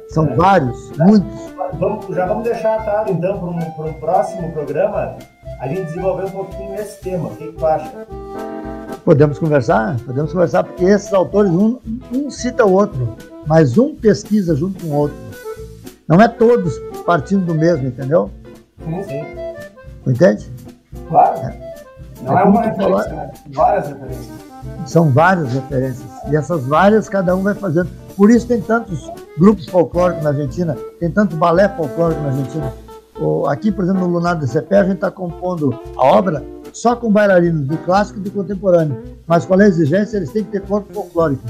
São 0.10 0.26
é. 0.26 0.36
vários, 0.36 0.92
muitos. 0.98 1.48
Vamos, 1.80 2.16
já 2.16 2.26
vamos 2.26 2.44
deixar 2.44 2.76
atado 2.76 3.12
então 3.12 3.38
para 3.40 3.50
um, 3.50 3.60
para 3.60 3.86
um 3.86 3.94
próximo 3.94 4.52
programa 4.52 5.18
a 5.60 5.68
gente 5.68 5.86
desenvolver 5.86 6.26
um 6.26 6.32
pouquinho 6.32 6.76
esse 6.76 7.02
tema. 7.02 7.30
O 7.30 7.36
que, 7.36 7.48
que 7.48 7.54
tu 7.54 7.66
acha? 7.66 8.08
Podemos 9.04 9.40
conversar? 9.40 9.98
Podemos 10.06 10.32
conversar, 10.32 10.64
porque 10.64 10.84
esses 10.84 11.14
autores, 11.14 11.52
um, 11.52 11.80
um 12.14 12.30
cita 12.30 12.66
o 12.66 12.74
outro, 12.74 13.16
mas 13.46 13.78
um 13.78 13.96
pesquisa 13.96 14.56
junto 14.56 14.84
com 14.84 14.92
o 14.92 14.96
outro. 14.96 15.18
Não 16.08 16.22
é 16.22 16.28
todos 16.28 16.78
partindo 17.06 17.46
do 17.46 17.56
mesmo, 17.56 17.88
entendeu? 17.88 18.30
Sim, 18.84 19.04
sim. 19.04 19.26
Entende? 20.06 20.52
Claro. 21.10 21.40
É. 21.40 21.68
Não 22.22 22.38
é, 22.38 22.42
é 22.42 22.46
uma 22.46 22.62
referência, 22.62 23.14
né? 23.14 23.32
várias 23.50 23.88
referências. 23.88 24.48
São 24.86 25.10
várias 25.12 25.54
referências. 25.54 26.06
E 26.30 26.36
essas 26.36 26.66
várias, 26.66 27.10
cada 27.10 27.36
um 27.36 27.44
vai 27.44 27.54
fazendo. 27.54 27.90
Por 28.16 28.32
isso 28.32 28.48
tem 28.48 28.62
tantos 28.62 29.12
grupos 29.38 29.68
folclóricos 29.68 30.24
na 30.24 30.30
Argentina, 30.30 30.76
tem 31.00 31.12
tanto 31.12 31.36
balé 31.36 31.70
folclórico 31.70 32.22
na 32.22 32.30
Argentina. 32.30 32.74
Aqui, 33.50 33.72
por 33.72 33.84
exemplo, 33.84 34.08
no 34.08 34.14
Lunar 34.14 34.36
do 34.36 34.48
CP, 34.48 34.76
a 34.76 34.84
gente 34.84 34.96
está 34.96 35.12
compondo 35.12 35.78
a 35.96 36.06
obra 36.06 36.44
só 36.74 36.96
com 36.96 37.12
bailarinos 37.12 37.68
de 37.68 37.78
clássico 37.78 38.20
e 38.20 38.22
de 38.22 38.30
contemporâneo. 38.30 39.02
Mas 39.26 39.46
qual 39.46 39.60
é 39.60 39.66
a 39.66 39.68
exigência? 39.68 40.18
Eles 40.18 40.32
têm 40.32 40.44
que 40.44 40.52
ter 40.52 40.62
corpo 40.62 40.94
folclórico. 40.94 41.44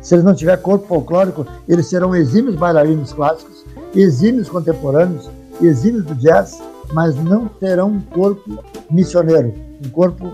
Se 0.00 0.14
eles 0.14 0.24
não 0.24 0.34
tiverem 0.34 0.62
corpo 0.62 0.86
folclórico, 0.86 1.46
eles 1.68 1.86
serão 1.86 2.14
exímios 2.14 2.56
bailarinos 2.56 3.12
clássicos, 3.12 3.64
exímios 3.94 4.48
contemporâneos, 4.48 5.30
exímios 5.60 6.04
do 6.04 6.14
jazz, 6.14 6.60
mas 6.92 7.16
não 7.16 7.46
terão 7.48 7.88
um 7.88 8.00
corpo 8.00 8.62
missioneiro, 8.90 9.52
um 9.84 9.88
corpo 9.88 10.32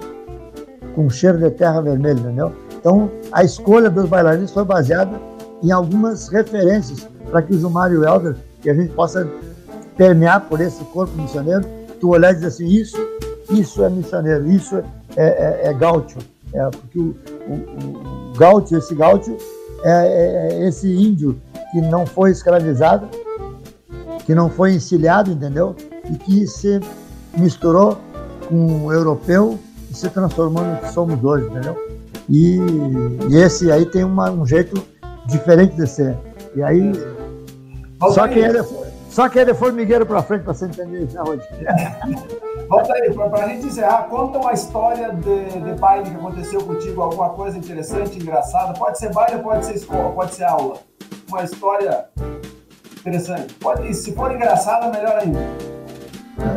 com 0.94 1.09
cheiro 1.09 1.39
de 1.39 1.51
terra 1.51 1.81
vermelha, 1.81 2.20
entendeu? 2.20 2.52
Então, 2.78 3.10
a 3.31 3.44
escolha 3.44 3.89
dos 3.89 4.09
bailarinos 4.09 4.51
foi 4.51 4.64
baseada 4.64 5.19
em 5.62 5.70
algumas 5.70 6.28
referências 6.28 7.09
para 7.31 7.40
que 7.40 7.55
o 7.55 7.59
Gilmar 7.59 7.93
e 7.93 7.97
o 7.97 8.05
Helder, 8.05 8.36
que 8.60 8.69
a 8.69 8.74
gente 8.74 8.93
possa 8.93 9.27
permear 9.97 10.40
por 10.43 10.60
esse 10.60 10.82
corpo 10.85 11.14
missioneiro, 11.16 11.64
tu 12.01 12.10
olhar 12.10 12.32
e 12.32 12.35
dizer 12.35 12.47
assim, 12.48 12.66
isso, 12.66 12.97
isso 13.51 13.85
é 13.85 13.90
missioneiro, 13.90 14.48
isso 14.51 14.77
é, 15.16 15.27
é, 15.27 15.60
é 15.64 15.74
gaúcho, 15.74 16.19
é, 16.52 16.69
porque 16.70 16.98
o, 16.98 17.14
o, 17.48 18.31
o 18.31 18.39
gaúcho, 18.39 18.77
esse 18.77 18.94
gaúcho 18.94 19.36
é, 19.85 19.90
é, 19.90 20.62
é, 20.64 20.69
esse 20.69 20.89
índio 20.89 21.39
que 21.70 21.81
não 21.81 22.06
foi 22.06 22.31
escravizado, 22.31 23.09
que 24.24 24.35
não 24.35 24.48
foi 24.48 24.74
encilhado, 24.74 25.31
entendeu? 25.31 25.74
E 26.10 26.16
que 26.16 26.47
se 26.47 26.81
misturou 27.36 27.98
com 28.48 28.85
o 28.85 28.93
europeu 28.93 29.59
e 29.90 29.94
se 29.94 30.09
transformou 30.09 30.64
no 30.64 30.77
que 30.77 30.93
somos 30.93 31.23
hoje, 31.24 31.47
entendeu? 31.47 31.77
E, 32.28 32.59
e 33.28 33.36
esse 33.36 33.70
aí 33.73 33.85
tem 33.85 34.05
uma, 34.05 34.31
um 34.31 34.47
jeito 34.47 34.81
diferente 35.27 35.74
de 35.74 35.86
ser. 35.86 36.16
E 36.55 36.62
aí, 36.62 36.93
só 38.12 38.28
quem, 38.28 38.44
é 38.44 38.62
só 39.12 39.26
é 39.26 39.44
de 39.44 39.52
formigueiro 39.52 40.06
para 40.06 40.22
frente 40.22 40.43
para 40.43 40.55
você 40.55 40.64
entender 40.64 41.02
isso, 41.02 41.14
né, 41.14 41.20
Rod? 41.20 41.40
Volta 42.66 42.94
aí, 42.94 43.12
para 43.12 43.44
a 43.44 43.48
gente 43.48 43.66
encerrar, 43.66 44.05
conta 44.05 44.39
uma 44.39 44.55
história 44.55 45.12
de, 45.12 45.60
de 45.60 45.78
baile 45.78 46.09
que 46.09 46.16
aconteceu 46.16 46.62
contigo, 46.62 47.02
alguma 47.02 47.28
coisa 47.28 47.59
interessante, 47.59 48.18
engraçada. 48.18 48.72
Pode 48.72 48.98
ser 48.98 49.12
baile, 49.12 49.43
pode 49.43 49.66
ser 49.66 49.74
escola, 49.74 50.12
pode 50.12 50.34
ser 50.34 50.44
aula. 50.44 50.78
Uma 51.28 51.44
história 51.44 52.06
interessante. 53.01 53.52
Pode, 53.55 53.93
se 53.93 54.14
for 54.14 54.32
engraçada, 54.34 54.90
melhor 54.90 55.18
ainda. 55.18 55.40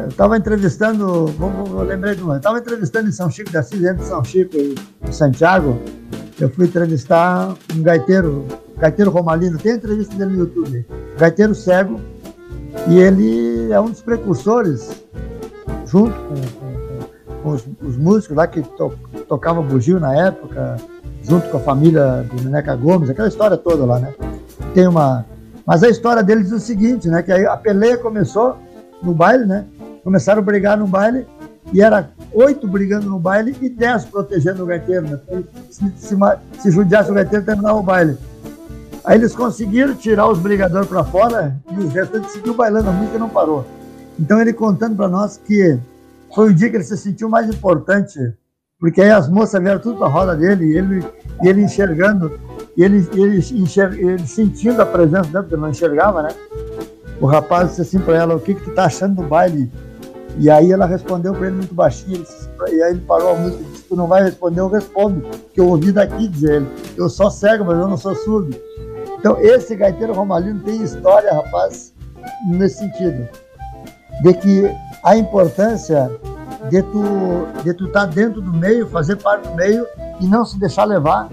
Eu 0.04 0.08
estava 0.08 0.38
entrevistando, 0.38 1.26
vou, 1.28 1.84
lembrei 1.84 2.16
de 2.16 2.24
uma, 2.24 2.38
estava 2.38 2.58
entrevistando 2.60 3.10
em 3.10 3.12
São 3.12 3.30
Chico 3.30 3.52
da 3.52 3.60
Assis, 3.60 3.84
entre 3.84 4.06
São 4.06 4.24
Chico 4.24 4.56
e 4.56 5.14
Santiago. 5.14 5.78
Eu 6.40 6.50
fui 6.50 6.68
entrevistar 6.68 7.54
um 7.76 7.84
gaiteiro, 7.84 8.46
gaiteiro 8.78 9.12
Romalino, 9.12 9.58
tem 9.58 9.74
entrevista 9.74 10.16
dele 10.16 10.32
no 10.32 10.40
YouTube, 10.40 10.88
gaiteiro 11.18 11.54
cego, 11.54 12.00
e 12.88 13.00
ele 13.00 13.72
é 13.72 13.80
um 13.80 13.90
dos 13.90 14.02
precursores 14.02 15.04
junto 15.86 16.14
com, 16.14 16.36
com, 16.36 17.42
com 17.42 17.50
os, 17.50 17.66
os, 17.82 17.98
músicos 17.98 18.36
lá 18.36 18.48
que 18.48 18.62
to, 18.62 18.94
tocavam 19.28 19.64
bugio 19.64 20.00
na 20.00 20.14
época, 20.28 20.78
junto 21.24 21.50
com 21.50 21.58
a 21.58 21.62
família 21.62 22.24
do 22.24 22.44
Neneca 22.44 22.76
Gomes, 22.76 23.10
aquela 23.10 23.28
história 23.28 23.58
toda 23.58 23.86
lá, 23.86 24.00
né? 24.00 24.14
Tem 24.74 24.88
uma. 24.88 25.26
Mas 25.66 25.84
a 25.84 25.90
história 25.90 26.22
deles 26.22 26.52
é 26.52 26.56
o 26.56 26.60
seguinte, 26.60 27.08
né? 27.08 27.24
Que 27.24 27.32
a 27.32 27.58
peleia 27.58 27.98
começou 27.98 28.58
no 29.02 29.14
baile, 29.14 29.46
né? 29.46 29.66
Começaram 30.04 30.42
a 30.42 30.46
brigar 30.46 30.78
no 30.78 30.86
baile 30.86 31.26
e 31.74 31.82
era 31.82 32.12
oito 32.34 32.68
brigando 32.68 33.10
no 33.10 33.18
baile 33.18 33.56
e 33.60 33.70
dez 33.70 34.06
protegendo 34.06 34.64
o 34.64 34.66
gaiteiro, 34.68 35.08
né? 35.08 35.20
Se, 35.72 35.92
se, 35.98 36.18
se 36.60 36.72
judiasse 36.72 37.10
o 37.10 37.16
gaiteiro, 37.16 37.46
terminava 37.46 37.80
o 37.80 37.84
baile. 37.84 38.18
Aí 39.06 39.18
eles 39.18 39.36
conseguiram 39.36 39.94
tirar 39.94 40.28
os 40.28 40.40
brigadores 40.40 40.88
para 40.88 41.04
fora 41.04 41.56
e 41.72 41.80
os 41.80 41.94
restantes 41.94 42.32
seguiu 42.32 42.56
bailando, 42.56 42.90
a 42.90 42.92
música 42.92 43.20
não 43.20 43.30
parou. 43.30 43.66
Então 44.20 44.42
ele 44.42 44.52
contando 44.52 44.96
para 44.96 45.08
nós 45.08 45.38
que 45.38 45.80
foi 46.34 46.50
o 46.50 46.54
dia 46.54 46.70
que 46.70 46.78
ele 46.78 46.84
se 46.84 46.98
sentiu 46.98 47.30
mais 47.30 47.48
importante, 47.48 48.20
porque 48.80 49.02
aí 49.02 49.12
as 49.12 49.30
moças 49.30 49.62
vieram 49.62 49.80
tudo 49.80 49.98
para 50.00 50.08
roda 50.08 50.36
dele 50.36 50.66
e 50.66 50.78
ele, 50.78 51.06
e 51.44 51.48
ele 51.48 51.62
enxergando, 51.62 52.40
e 52.76 52.84
ele, 52.84 53.08
ele, 53.14 53.38
enxer, 53.38 53.94
ele 53.94 54.26
sentindo 54.26 54.82
a 54.82 54.86
presença 54.86 55.30
dele, 55.30 55.44
porque 55.44 55.56
não 55.56 55.70
enxergava, 55.70 56.24
né? 56.24 56.30
O 57.22 57.28
rapaz 57.28 57.70
disse 57.70 57.82
assim 57.82 58.00
para 58.00 58.18
ela: 58.18 58.36
O 58.36 58.40
que, 58.40 58.56
que 58.56 58.64
tu 58.64 58.74
tá 58.74 58.86
achando 58.86 59.22
do 59.22 59.28
baile? 59.28 59.72
E 60.38 60.50
aí 60.50 60.72
ela 60.72 60.86
respondeu 60.86 61.34
para 61.34 61.48
ele 61.48 61.56
muito 61.56 61.74
baixinho, 61.74 62.18
disse, 62.18 62.50
e 62.70 62.84
aí 62.84 62.92
ele 62.92 63.02
parou 63.02 63.32
a 63.32 63.36
música 63.36 63.62
e 63.62 63.66
disse: 63.72 63.84
Tu 63.84 63.96
não 63.96 64.08
vai 64.08 64.24
responder, 64.24 64.60
eu 64.60 64.68
respondo, 64.68 65.22
que 65.54 65.60
eu 65.62 65.68
ouvi 65.68 65.92
daqui 65.92 66.28
dizer 66.28 66.56
ele: 66.56 66.68
Eu 66.98 67.08
sou 67.08 67.32
cego, 67.32 67.64
mas 67.64 67.78
eu 67.78 67.88
não 67.88 67.98
sou 67.98 68.16
surdo. 68.16 68.56
Então, 69.26 69.42
esse 69.42 69.76
gaiteiro 69.76 70.14
romalino 70.14 70.60
tem 70.60 70.84
história, 70.84 71.34
rapaz, 71.34 71.92
nesse 72.46 72.78
sentido 72.78 73.28
de 74.22 74.34
que 74.36 74.72
a 75.04 75.18
importância 75.18 76.12
de 76.70 76.84
tu 76.84 77.02
de 77.64 77.74
tu 77.74 77.88
estar 77.88 78.02
tá 78.02 78.06
dentro 78.06 78.40
do 78.40 78.54
meio, 78.54 78.88
fazer 78.88 79.16
parte 79.16 79.48
do 79.48 79.56
meio 79.56 79.88
e 80.22 80.28
não 80.28 80.46
se 80.46 80.60
deixar 80.60 80.84
levar, 80.84 81.28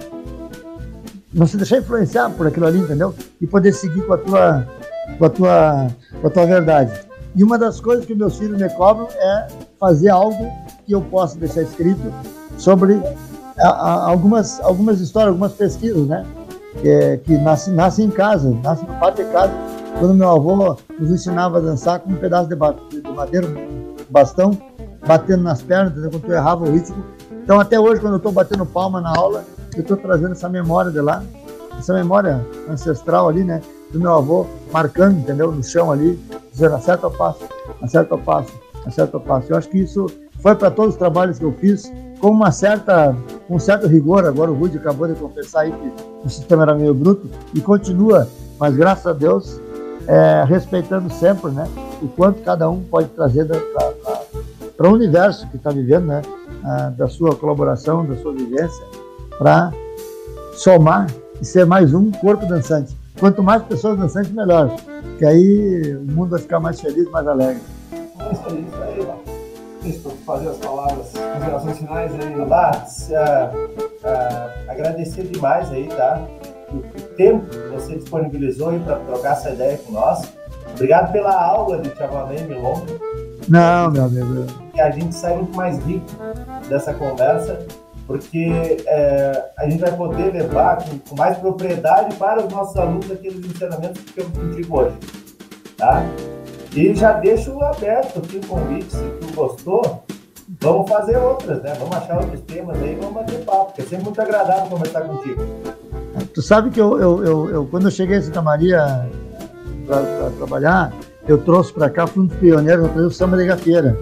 não 1.35 1.47
se 1.47 1.59
deixar 1.59 1.81
influenciar 1.81 2.31
por 2.31 2.47
aquilo 2.47 2.65
ali, 2.65 2.79
entendeu? 2.79 3.15
E 3.39 3.47
poder 3.47 3.75
seguir 3.75 4.07
com 4.07 4.15
a 4.15 4.17
tua 4.17 4.67
com 5.19 5.25
a 5.27 5.29
tua 5.29 5.87
com 6.19 6.27
a 6.29 6.31
tua 6.31 6.47
verdade. 6.47 6.99
E 7.37 7.45
uma 7.45 7.59
das 7.59 7.79
coisas 7.79 8.07
que 8.07 8.15
meus 8.15 8.39
filhos 8.39 8.59
me 8.59 8.71
cobram 8.71 9.07
é 9.11 9.49
fazer 9.79 10.09
algo 10.09 10.51
que 10.87 10.95
eu 10.95 11.03
possa 11.03 11.39
deixar 11.39 11.61
escrito 11.61 12.11
sobre 12.57 13.03
a, 13.59 13.69
a, 13.69 14.09
algumas 14.09 14.61
algumas 14.61 14.99
histórias, 14.99 15.29
algumas 15.29 15.53
pesquisas, 15.53 16.07
né? 16.07 16.25
Que, 16.81 17.19
que 17.19 17.37
nascem 17.39 17.75
nasce 17.75 18.03
em 18.03 18.11
casa, 18.11 18.51
nascem 18.63 18.89
no 18.89 18.95
pátio 18.95 19.27
de 19.27 19.33
casa 19.33 19.53
quando 19.99 20.15
meu 20.15 20.31
avô 20.31 20.77
nos 20.99 21.11
ensinava 21.11 21.59
a 21.59 21.61
dançar 21.61 22.01
com 22.01 22.11
um 22.11 22.17
pedaço 22.17 22.49
de, 22.49 22.57
madeira, 23.15 23.47
um 23.47 23.95
bastão, 24.11 24.57
batendo 25.07 25.43
nas 25.43 25.63
pernas, 25.63 25.95
quando 25.95 26.21
tu 26.21 26.33
errava 26.33 26.65
o 26.65 26.73
ritmo. 26.73 27.05
Então, 27.45 27.61
até 27.61 27.79
hoje, 27.79 28.01
quando 28.01 28.15
eu 28.15 28.19
estou 28.19 28.33
batendo 28.33 28.65
palma 28.65 29.01
na 29.01 29.11
aula, 29.17 29.45
eu 29.75 29.83
estou 29.83 29.97
trazendo 29.97 30.33
essa 30.33 30.49
memória 30.49 30.91
de 30.91 31.01
lá, 31.01 31.23
essa 31.79 31.95
memória 31.95 32.45
ancestral 32.69 33.29
ali, 33.29 33.45
né? 33.45 33.61
Do 33.93 34.01
meu 34.01 34.13
avô 34.13 34.47
marcando, 34.73 35.19
entendeu? 35.19 35.53
No 35.53 35.63
chão 35.63 35.93
ali, 35.93 36.19
dizendo 36.53 36.75
acerta 36.75 37.07
o 37.07 37.11
passo, 37.11 37.45
acerta 37.81 38.15
o 38.15 38.19
passo, 38.19 38.53
acerta 38.87 39.17
o 39.17 39.21
passo. 39.21 39.53
Eu 39.53 39.57
acho 39.57 39.69
que 39.69 39.79
isso 39.79 40.07
foi 40.41 40.55
para 40.55 40.71
todos 40.71 40.95
os 40.95 40.99
trabalhos 40.99 41.39
que 41.39 41.45
eu 41.45 41.53
fiz, 41.53 41.93
com 42.23 42.31
uma 42.31 42.53
certa, 42.53 43.17
um 43.51 43.59
certo 43.59 43.89
rigor. 43.89 44.25
Agora 44.25 44.51
o 44.51 44.55
Rudy 44.55 44.79
acabou 44.79 45.09
de 45.09 45.15
confessar 45.15 45.63
aí 45.63 45.73
que 45.73 45.93
o 46.25 46.31
sistema 46.31 46.63
era 46.63 46.75
meio 46.75 46.95
bruto 46.95 47.29
e 47.53 47.61
continua, 47.61 48.29
mas 48.61 48.77
graças 48.77 49.05
a 49.09 49.13
Deus 49.13 49.61
é, 50.07 50.45
respeitando 50.47 51.13
sempre 51.13 51.51
né, 51.51 51.67
o 52.01 52.07
quanto 52.07 52.41
cada 52.43 52.71
um 52.71 52.81
pode 52.81 53.09
trazer 53.09 53.45
para 54.77 54.89
o 54.89 54.95
universo 54.95 55.49
que 55.49 55.57
está 55.57 55.71
vivendo, 55.71 56.07
né, 56.07 56.23
a, 56.65 56.91
da 56.91 57.09
sua 57.09 57.35
colaboração, 57.35 58.07
da 58.07 58.17
sua 58.17 58.33
vivência, 58.33 58.85
para 59.37 59.73
somar 60.55 61.09
e 61.41 61.45
ser 61.45 61.67
mais 61.67 61.93
um 61.93 62.13
corpo 62.13 62.47
dançante. 62.47 62.97
Quanto 63.19 63.43
mais 63.43 63.63
pessoas 63.65 63.99
dançantes, 63.99 64.33
melhor, 64.33 64.71
que 65.19 65.25
aí 65.25 65.97
o 65.97 66.13
mundo 66.13 66.31
vai 66.31 66.41
ficar 66.41 66.61
mais 66.61 66.81
feliz, 66.81 67.11
mais 67.11 67.27
alegre. 67.27 67.63
Cristo, 69.83 70.11
fazer 70.25 70.49
as 70.49 70.57
palavras, 70.59 71.13
considerações 71.13 71.79
finais 71.79 72.13
aí. 72.15 72.35
Lá, 72.37 72.87
uh, 73.11 73.57
uh, 73.67 74.71
agradecer 74.71 75.25
demais 75.25 75.71
aí, 75.71 75.89
tá? 75.89 76.21
o 76.73 77.03
tempo 77.17 77.45
que 77.47 77.59
você 77.69 77.97
disponibilizou 77.97 78.71
aí 78.71 78.81
para 78.81 78.97
trocar 78.97 79.33
essa 79.33 79.51
ideia 79.51 79.79
com 79.79 79.93
nós. 79.93 80.33
Obrigado 80.75 81.13
pela 81.13 81.35
aula 81.35 81.79
de 81.79 81.95
chamamé 81.97 82.43
Milonga. 82.43 82.87
Não, 83.49 83.91
meu 83.91 84.05
amigo. 84.05 84.47
E 84.75 84.81
a 84.81 84.91
gente 84.91 85.15
sai 85.15 85.37
muito 85.37 85.55
mais 85.55 85.79
rico 85.85 86.07
dessa 86.69 86.95
conversa, 86.95 87.59
porque 88.07 88.83
é, 88.87 89.51
a 89.59 89.69
gente 89.69 89.81
vai 89.81 89.95
poder 89.95 90.33
levar 90.33 90.77
com, 90.79 90.99
com, 90.99 91.17
mais 91.17 91.37
propriedade 91.39 92.15
para 92.17 92.45
os 92.45 92.53
nossos 92.53 92.77
alunos 92.77 93.11
aqueles 93.11 93.45
ensinamentos 93.45 94.01
que 94.03 94.13
temos 94.13 94.39
contigo 94.39 94.81
hoje. 94.81 94.97
Tá? 95.77 96.03
E 96.75 96.95
já 96.95 97.13
deixo 97.13 97.61
aberto 97.63 98.19
aqui 98.19 98.39
o 98.39 98.47
convite, 98.47 98.91
se 98.91 99.05
tu 99.21 99.35
gostou, 99.35 100.05
vamos 100.61 100.89
fazer 100.89 101.19
outras, 101.19 101.63
né? 101.63 101.75
Vamos 101.79 101.95
achar 101.97 102.19
outros 102.19 102.41
temas 102.43 102.81
aí, 102.81 102.97
vamos 102.99 103.15
bater 103.15 103.45
papo, 103.45 103.67
porque 103.67 103.83
é 103.83 103.85
sempre 103.85 104.05
muito 104.07 104.21
agradável 104.21 104.71
conversar 104.71 105.03
contigo. 105.03 105.43
Tu 106.33 106.41
sabe 106.41 106.71
que 106.71 106.81
eu, 106.81 106.99
eu, 106.99 107.25
eu, 107.25 107.51
eu 107.51 107.67
quando 107.67 107.87
eu 107.87 107.91
cheguei 107.91 108.17
em 108.17 108.23
Santa 108.23 108.41
Maria 108.41 109.07
para 109.87 110.31
trabalhar, 110.39 110.93
eu 111.29 111.39
trouxe 111.39 111.73
para 111.75 111.91
cá, 111.91 112.07
fui 112.07 112.23
um 112.23 112.27
dos 112.27 112.37
pioneiros, 112.39 112.87
eu 112.87 112.93
trouxe 112.93 113.09
o 113.09 113.19
samba 113.19 113.37
de 113.37 113.47
gafeira. 113.47 113.97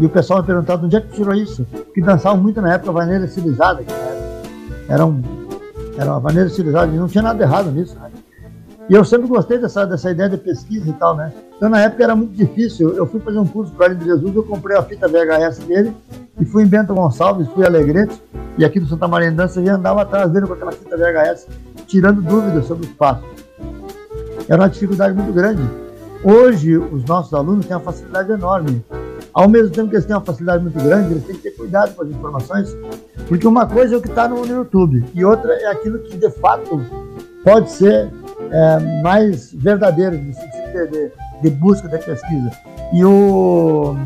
E 0.00 0.06
o 0.06 0.10
pessoal 0.10 0.40
me 0.40 0.46
perguntava 0.46 0.84
onde 0.84 0.96
é 0.96 1.00
que 1.00 1.08
tirou 1.08 1.34
isso? 1.34 1.66
Porque 1.70 2.00
dançavam 2.00 2.42
muito 2.42 2.60
na 2.60 2.74
época 2.74 2.92
vaneira 2.92 3.24
estilizada. 3.24 3.84
Era, 4.88 5.04
um, 5.04 5.22
era 5.96 6.10
uma 6.10 6.20
vaneira 6.20 6.48
estilizada 6.48 6.92
e 6.92 6.96
não 6.96 7.08
tinha 7.08 7.22
nada 7.22 7.42
errado 7.42 7.70
nisso. 7.70 7.94
Né? 7.98 8.10
E 8.88 8.94
eu 8.94 9.04
sempre 9.04 9.26
gostei 9.26 9.58
dessa, 9.58 9.84
dessa 9.84 10.10
ideia 10.10 10.28
de 10.28 10.36
pesquisa 10.36 10.88
e 10.88 10.92
tal, 10.92 11.16
né? 11.16 11.32
Então 11.56 11.68
na 11.68 11.80
época 11.80 12.04
era 12.04 12.14
muito 12.14 12.32
difícil. 12.32 12.94
Eu 12.94 13.06
fui 13.06 13.20
fazer 13.20 13.38
um 13.38 13.46
curso 13.46 13.72
para 13.72 13.94
de 13.94 14.04
Jesus, 14.04 14.34
eu 14.34 14.44
comprei 14.44 14.76
a 14.76 14.82
fita 14.82 15.08
VHS 15.08 15.58
dele 15.58 15.92
e 16.40 16.44
fui 16.44 16.62
em 16.62 16.66
Bento 16.66 16.94
Gonçalves, 16.94 17.48
fui 17.48 17.64
a 17.64 17.66
Alegrete, 17.66 18.20
e 18.56 18.64
aqui 18.64 18.78
do 18.78 18.86
Santa 18.86 19.08
Maria 19.08 19.32
Dança 19.32 19.60
e 19.60 19.68
andava 19.68 20.02
atrás 20.02 20.30
dele 20.30 20.46
com 20.46 20.52
aquela 20.52 20.72
fita 20.72 20.96
VHS, 20.96 21.48
tirando 21.86 22.22
dúvidas 22.22 22.64
sobre 22.66 22.86
os 22.86 22.92
passos. 22.92 23.26
Era 24.48 24.62
uma 24.62 24.68
dificuldade 24.68 25.14
muito 25.14 25.32
grande. 25.32 25.62
Hoje, 26.22 26.76
os 26.76 27.04
nossos 27.04 27.34
alunos 27.34 27.66
têm 27.66 27.76
uma 27.76 27.82
facilidade 27.82 28.30
enorme. 28.30 28.84
Ao 29.32 29.48
mesmo 29.48 29.70
tempo 29.70 29.90
que 29.90 29.96
eles 29.96 30.06
têm 30.06 30.16
uma 30.16 30.24
facilidade 30.24 30.62
muito 30.62 30.82
grande, 30.82 31.12
eles 31.12 31.24
têm 31.24 31.36
que 31.36 31.42
ter 31.42 31.50
cuidado 31.50 31.94
com 31.94 32.02
as 32.02 32.08
informações, 32.08 32.76
porque 33.28 33.46
uma 33.46 33.66
coisa 33.66 33.94
é 33.94 33.98
o 33.98 34.00
que 34.00 34.08
está 34.08 34.28
no, 34.28 34.46
YouTube 34.46 35.04
e 35.12 35.24
outra 35.24 35.52
é 35.52 35.66
aquilo 35.66 35.98
que 35.98 36.16
de 36.16 36.30
fato 36.30 36.80
pode 37.44 37.70
ser 37.70 38.10
é, 38.50 39.02
mais 39.02 39.52
verdadeiro 39.52 40.16
no 40.16 40.32
sentido 40.34 40.90
de, 40.90 41.12
de, 41.42 41.50
busca, 41.50 41.88
de 41.88 41.98
pesquisa. 41.98 42.50
E 42.92 43.04
o, 43.04 43.96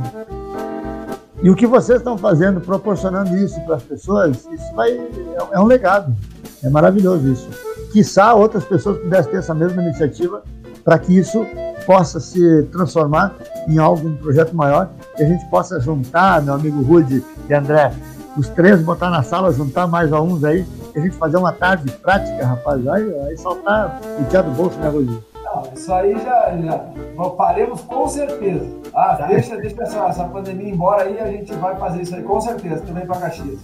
e 1.43 1.51
o 1.51 1.57
que 1.57 1.67
vocês 1.67 1.99
estão 1.99 2.17
fazendo, 2.17 2.61
proporcionando 2.61 3.37
isso 3.37 3.61
para 3.63 3.77
as 3.77 3.83
pessoas, 3.83 4.47
isso 4.53 4.75
vai, 4.75 4.91
é, 4.93 5.09
é 5.53 5.61
um 5.61 5.65
legado. 5.65 6.15
É 6.63 6.69
maravilhoso 6.69 7.33
isso. 7.33 7.49
Quiçá 7.93 8.35
outras 8.35 8.65
pessoas 8.65 8.99
pudessem 8.99 9.33
ter 9.33 9.39
essa 9.39 9.55
mesma 9.55 9.83
iniciativa 9.83 10.43
para 10.85 10.99
que 10.99 11.17
isso 11.17 11.47
possa 11.87 12.21
se 12.21 12.63
transformar 12.71 13.35
em 13.67 13.79
algo, 13.79 14.09
um 14.09 14.17
projeto 14.17 14.55
maior, 14.55 14.91
que 15.17 15.23
a 15.23 15.27
gente 15.27 15.45
possa 15.47 15.81
juntar, 15.81 16.43
meu 16.43 16.55
amigo 16.55 16.83
Rude 16.83 17.23
e 17.49 17.55
André, 17.55 17.93
os 18.37 18.49
três, 18.49 18.81
botar 18.81 19.11
na 19.11 19.23
sala, 19.23 19.53
juntar 19.53 19.87
mais 19.87 20.13
alguns 20.13 20.45
aí, 20.45 20.65
a 20.99 21.03
gente 21.03 21.17
fazer 21.17 21.37
uma 21.37 21.53
tarde 21.53 21.91
prática, 21.93 22.47
rapaz. 22.47 22.87
Aí, 22.89 23.21
aí 23.21 23.37
saltar 23.37 24.01
o 24.19 24.25
dia 24.25 24.43
do 24.43 24.51
bolso, 24.51 24.79
né, 24.79 24.89
Rude? 24.89 25.31
Não, 25.45 25.65
isso 25.75 25.93
aí 25.93 26.13
já, 26.13 26.57
já 26.57 27.31
faremos 27.37 27.81
com 27.83 28.09
certeza. 28.09 28.67
Ah, 28.95 29.17
tá. 29.17 29.27
deixa, 29.27 29.57
deixa 29.57 29.83
essa, 29.83 29.99
essa 30.07 30.25
pandemia 30.25 30.73
embora 30.73 31.03
aí, 31.03 31.19
a 31.19 31.27
gente 31.27 31.53
vai 31.55 31.77
fazer 31.77 32.03
isso 32.03 32.15
aí 32.15 32.23
com 32.23 32.41
certeza, 32.41 32.81
também 32.81 33.07
para 33.07 33.21
Caxias. 33.21 33.59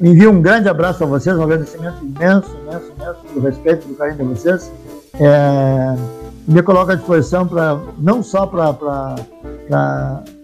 Envio 0.00 0.30
um 0.30 0.40
grande 0.40 0.68
abraço 0.68 1.04
a 1.04 1.06
vocês, 1.06 1.36
um 1.36 1.42
agradecimento 1.42 2.02
imenso, 2.02 2.56
imenso, 2.56 2.92
imenso 2.96 3.20
pelo 3.20 3.40
respeito, 3.40 3.84
pelo 3.84 3.96
carinho 3.96 4.16
de 4.18 4.24
vocês. 4.24 4.72
É, 5.20 5.94
me 6.48 6.62
coloco 6.62 6.90
à 6.90 6.94
disposição 6.94 7.46
para 7.46 7.78
não 7.98 8.22
só 8.22 8.46
para 8.46 9.14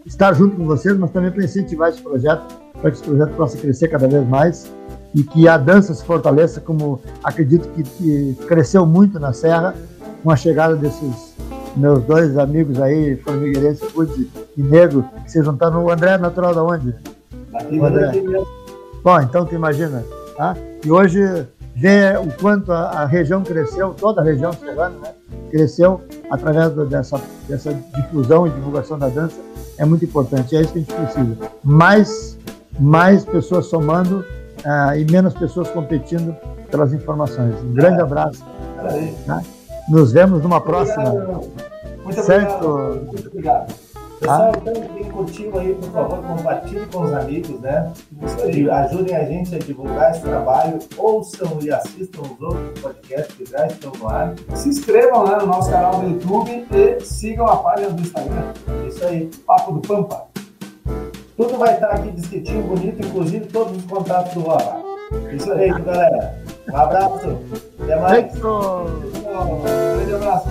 estar 0.04 0.34
junto 0.34 0.56
com 0.56 0.66
vocês, 0.66 0.96
mas 0.96 1.10
também 1.10 1.30
para 1.30 1.42
incentivar 1.42 1.88
esse 1.88 2.02
projeto, 2.02 2.46
para 2.80 2.90
que 2.90 2.98
esse 2.98 3.04
projeto 3.04 3.34
possa 3.34 3.56
crescer 3.56 3.88
cada 3.88 4.06
vez 4.06 4.28
mais 4.28 4.70
e 5.14 5.22
que 5.22 5.48
a 5.48 5.56
dança 5.56 5.94
se 5.94 6.04
fortaleça, 6.04 6.60
como 6.60 7.00
acredito 7.22 7.68
que, 7.70 7.82
que 7.82 8.38
cresceu 8.46 8.84
muito 8.84 9.18
na 9.18 9.32
Serra, 9.32 9.74
com 10.22 10.30
a 10.30 10.36
chegada 10.36 10.76
desses 10.76 11.36
meus 11.76 12.02
dois 12.04 12.36
amigos 12.36 12.80
aí, 12.80 13.16
formigueirense, 13.16 13.84
Rude 13.94 14.28
e 14.56 14.62
Negro, 14.62 15.04
que 15.24 15.30
se 15.30 15.42
juntaram. 15.42 15.84
O 15.84 15.90
André 15.90 16.12
é 16.12 16.18
natural 16.18 16.54
da 16.54 16.62
onde? 16.62 16.94
Aqui, 17.54 17.78
o 17.78 17.84
André. 17.84 18.12
Bom, 19.02 19.20
então 19.20 19.46
tu 19.46 19.54
imagina, 19.54 20.04
tá? 20.36 20.56
E 20.84 20.90
hoje 20.90 21.20
vê 21.74 22.16
o 22.16 22.36
quanto 22.40 22.72
a, 22.72 23.02
a 23.02 23.06
região 23.06 23.42
cresceu, 23.42 23.94
toda 23.94 24.20
a 24.20 24.24
região 24.24 24.52
serrana, 24.52 24.96
né? 25.00 25.12
Cresceu 25.50 26.00
através 26.30 26.72
dessa, 26.88 27.20
dessa 27.48 27.72
difusão 27.94 28.46
e 28.46 28.50
divulgação 28.50 28.98
da 28.98 29.08
dança, 29.08 29.36
é 29.78 29.84
muito 29.84 30.04
importante, 30.04 30.56
é 30.56 30.60
isso 30.60 30.72
que 30.72 30.78
a 30.80 30.82
gente 30.82 30.94
precisa. 30.94 31.36
Mais, 31.62 32.36
mais 32.78 33.24
pessoas 33.24 33.66
somando 33.66 34.24
uh, 34.64 34.96
e 34.96 35.04
menos 35.10 35.34
pessoas 35.34 35.68
competindo 35.70 36.34
pelas 36.70 36.92
informações. 36.92 37.54
Um 37.62 37.74
grande 37.74 38.00
abraço. 38.00 38.44
Tá? 39.26 39.42
Nos 39.88 40.12
vemos 40.12 40.42
numa 40.42 40.60
próxima. 40.60 41.12
Muito 42.04 42.22
certo? 42.22 42.64
obrigado. 42.64 43.06
Muito 43.06 43.28
obrigado. 43.28 43.88
Pessoal, 44.20 44.52
então, 44.56 44.74
quem 44.94 45.04
curtiu 45.10 45.58
aí, 45.58 45.74
por 45.74 45.90
favor, 45.90 46.18
compartilhe 46.24 46.86
com 46.86 47.02
os 47.02 47.12
amigos, 47.12 47.60
né? 47.60 47.92
Ajudem 48.72 49.14
a 49.14 49.24
gente 49.24 49.54
a 49.54 49.58
divulgar 49.58 50.10
esse 50.10 50.22
trabalho. 50.22 50.78
Ouçam 50.96 51.58
e 51.62 51.70
assistam 51.70 52.22
os 52.22 52.40
outros 52.40 52.80
podcasts 52.80 53.36
que 53.36 53.46
já 53.46 53.66
estão 53.66 53.92
no 53.92 54.08
ar. 54.08 54.34
Se 54.54 54.68
inscrevam 54.68 55.24
né, 55.24 55.36
no 55.40 55.46
nosso 55.46 55.70
canal 55.70 56.00
do 56.00 56.08
YouTube 56.08 56.66
e 56.72 57.00
sigam 57.04 57.46
a 57.46 57.56
página 57.58 57.90
do 57.90 58.02
Instagram. 58.02 58.52
Isso 58.88 59.04
aí, 59.04 59.30
Papo 59.46 59.72
do 59.72 59.80
Pampa. 59.80 60.26
Tudo 61.38 61.56
vai 61.56 61.72
estar 61.72 61.92
aqui 61.92 62.10
descritinho, 62.10 62.64
bonito, 62.64 63.00
inclusive 63.06 63.46
todos 63.46 63.76
os 63.76 63.84
contatos 63.84 64.34
do 64.34 64.40
Vavá. 64.40 64.80
Isso 65.32 65.52
aí, 65.52 65.68
galera. 65.68 66.34
Um 66.68 66.76
abraço. 66.76 67.38
Até 67.80 67.96
mais. 68.00 68.34
Um 68.44 69.62
grande 69.62 70.14
abraço. 70.14 70.48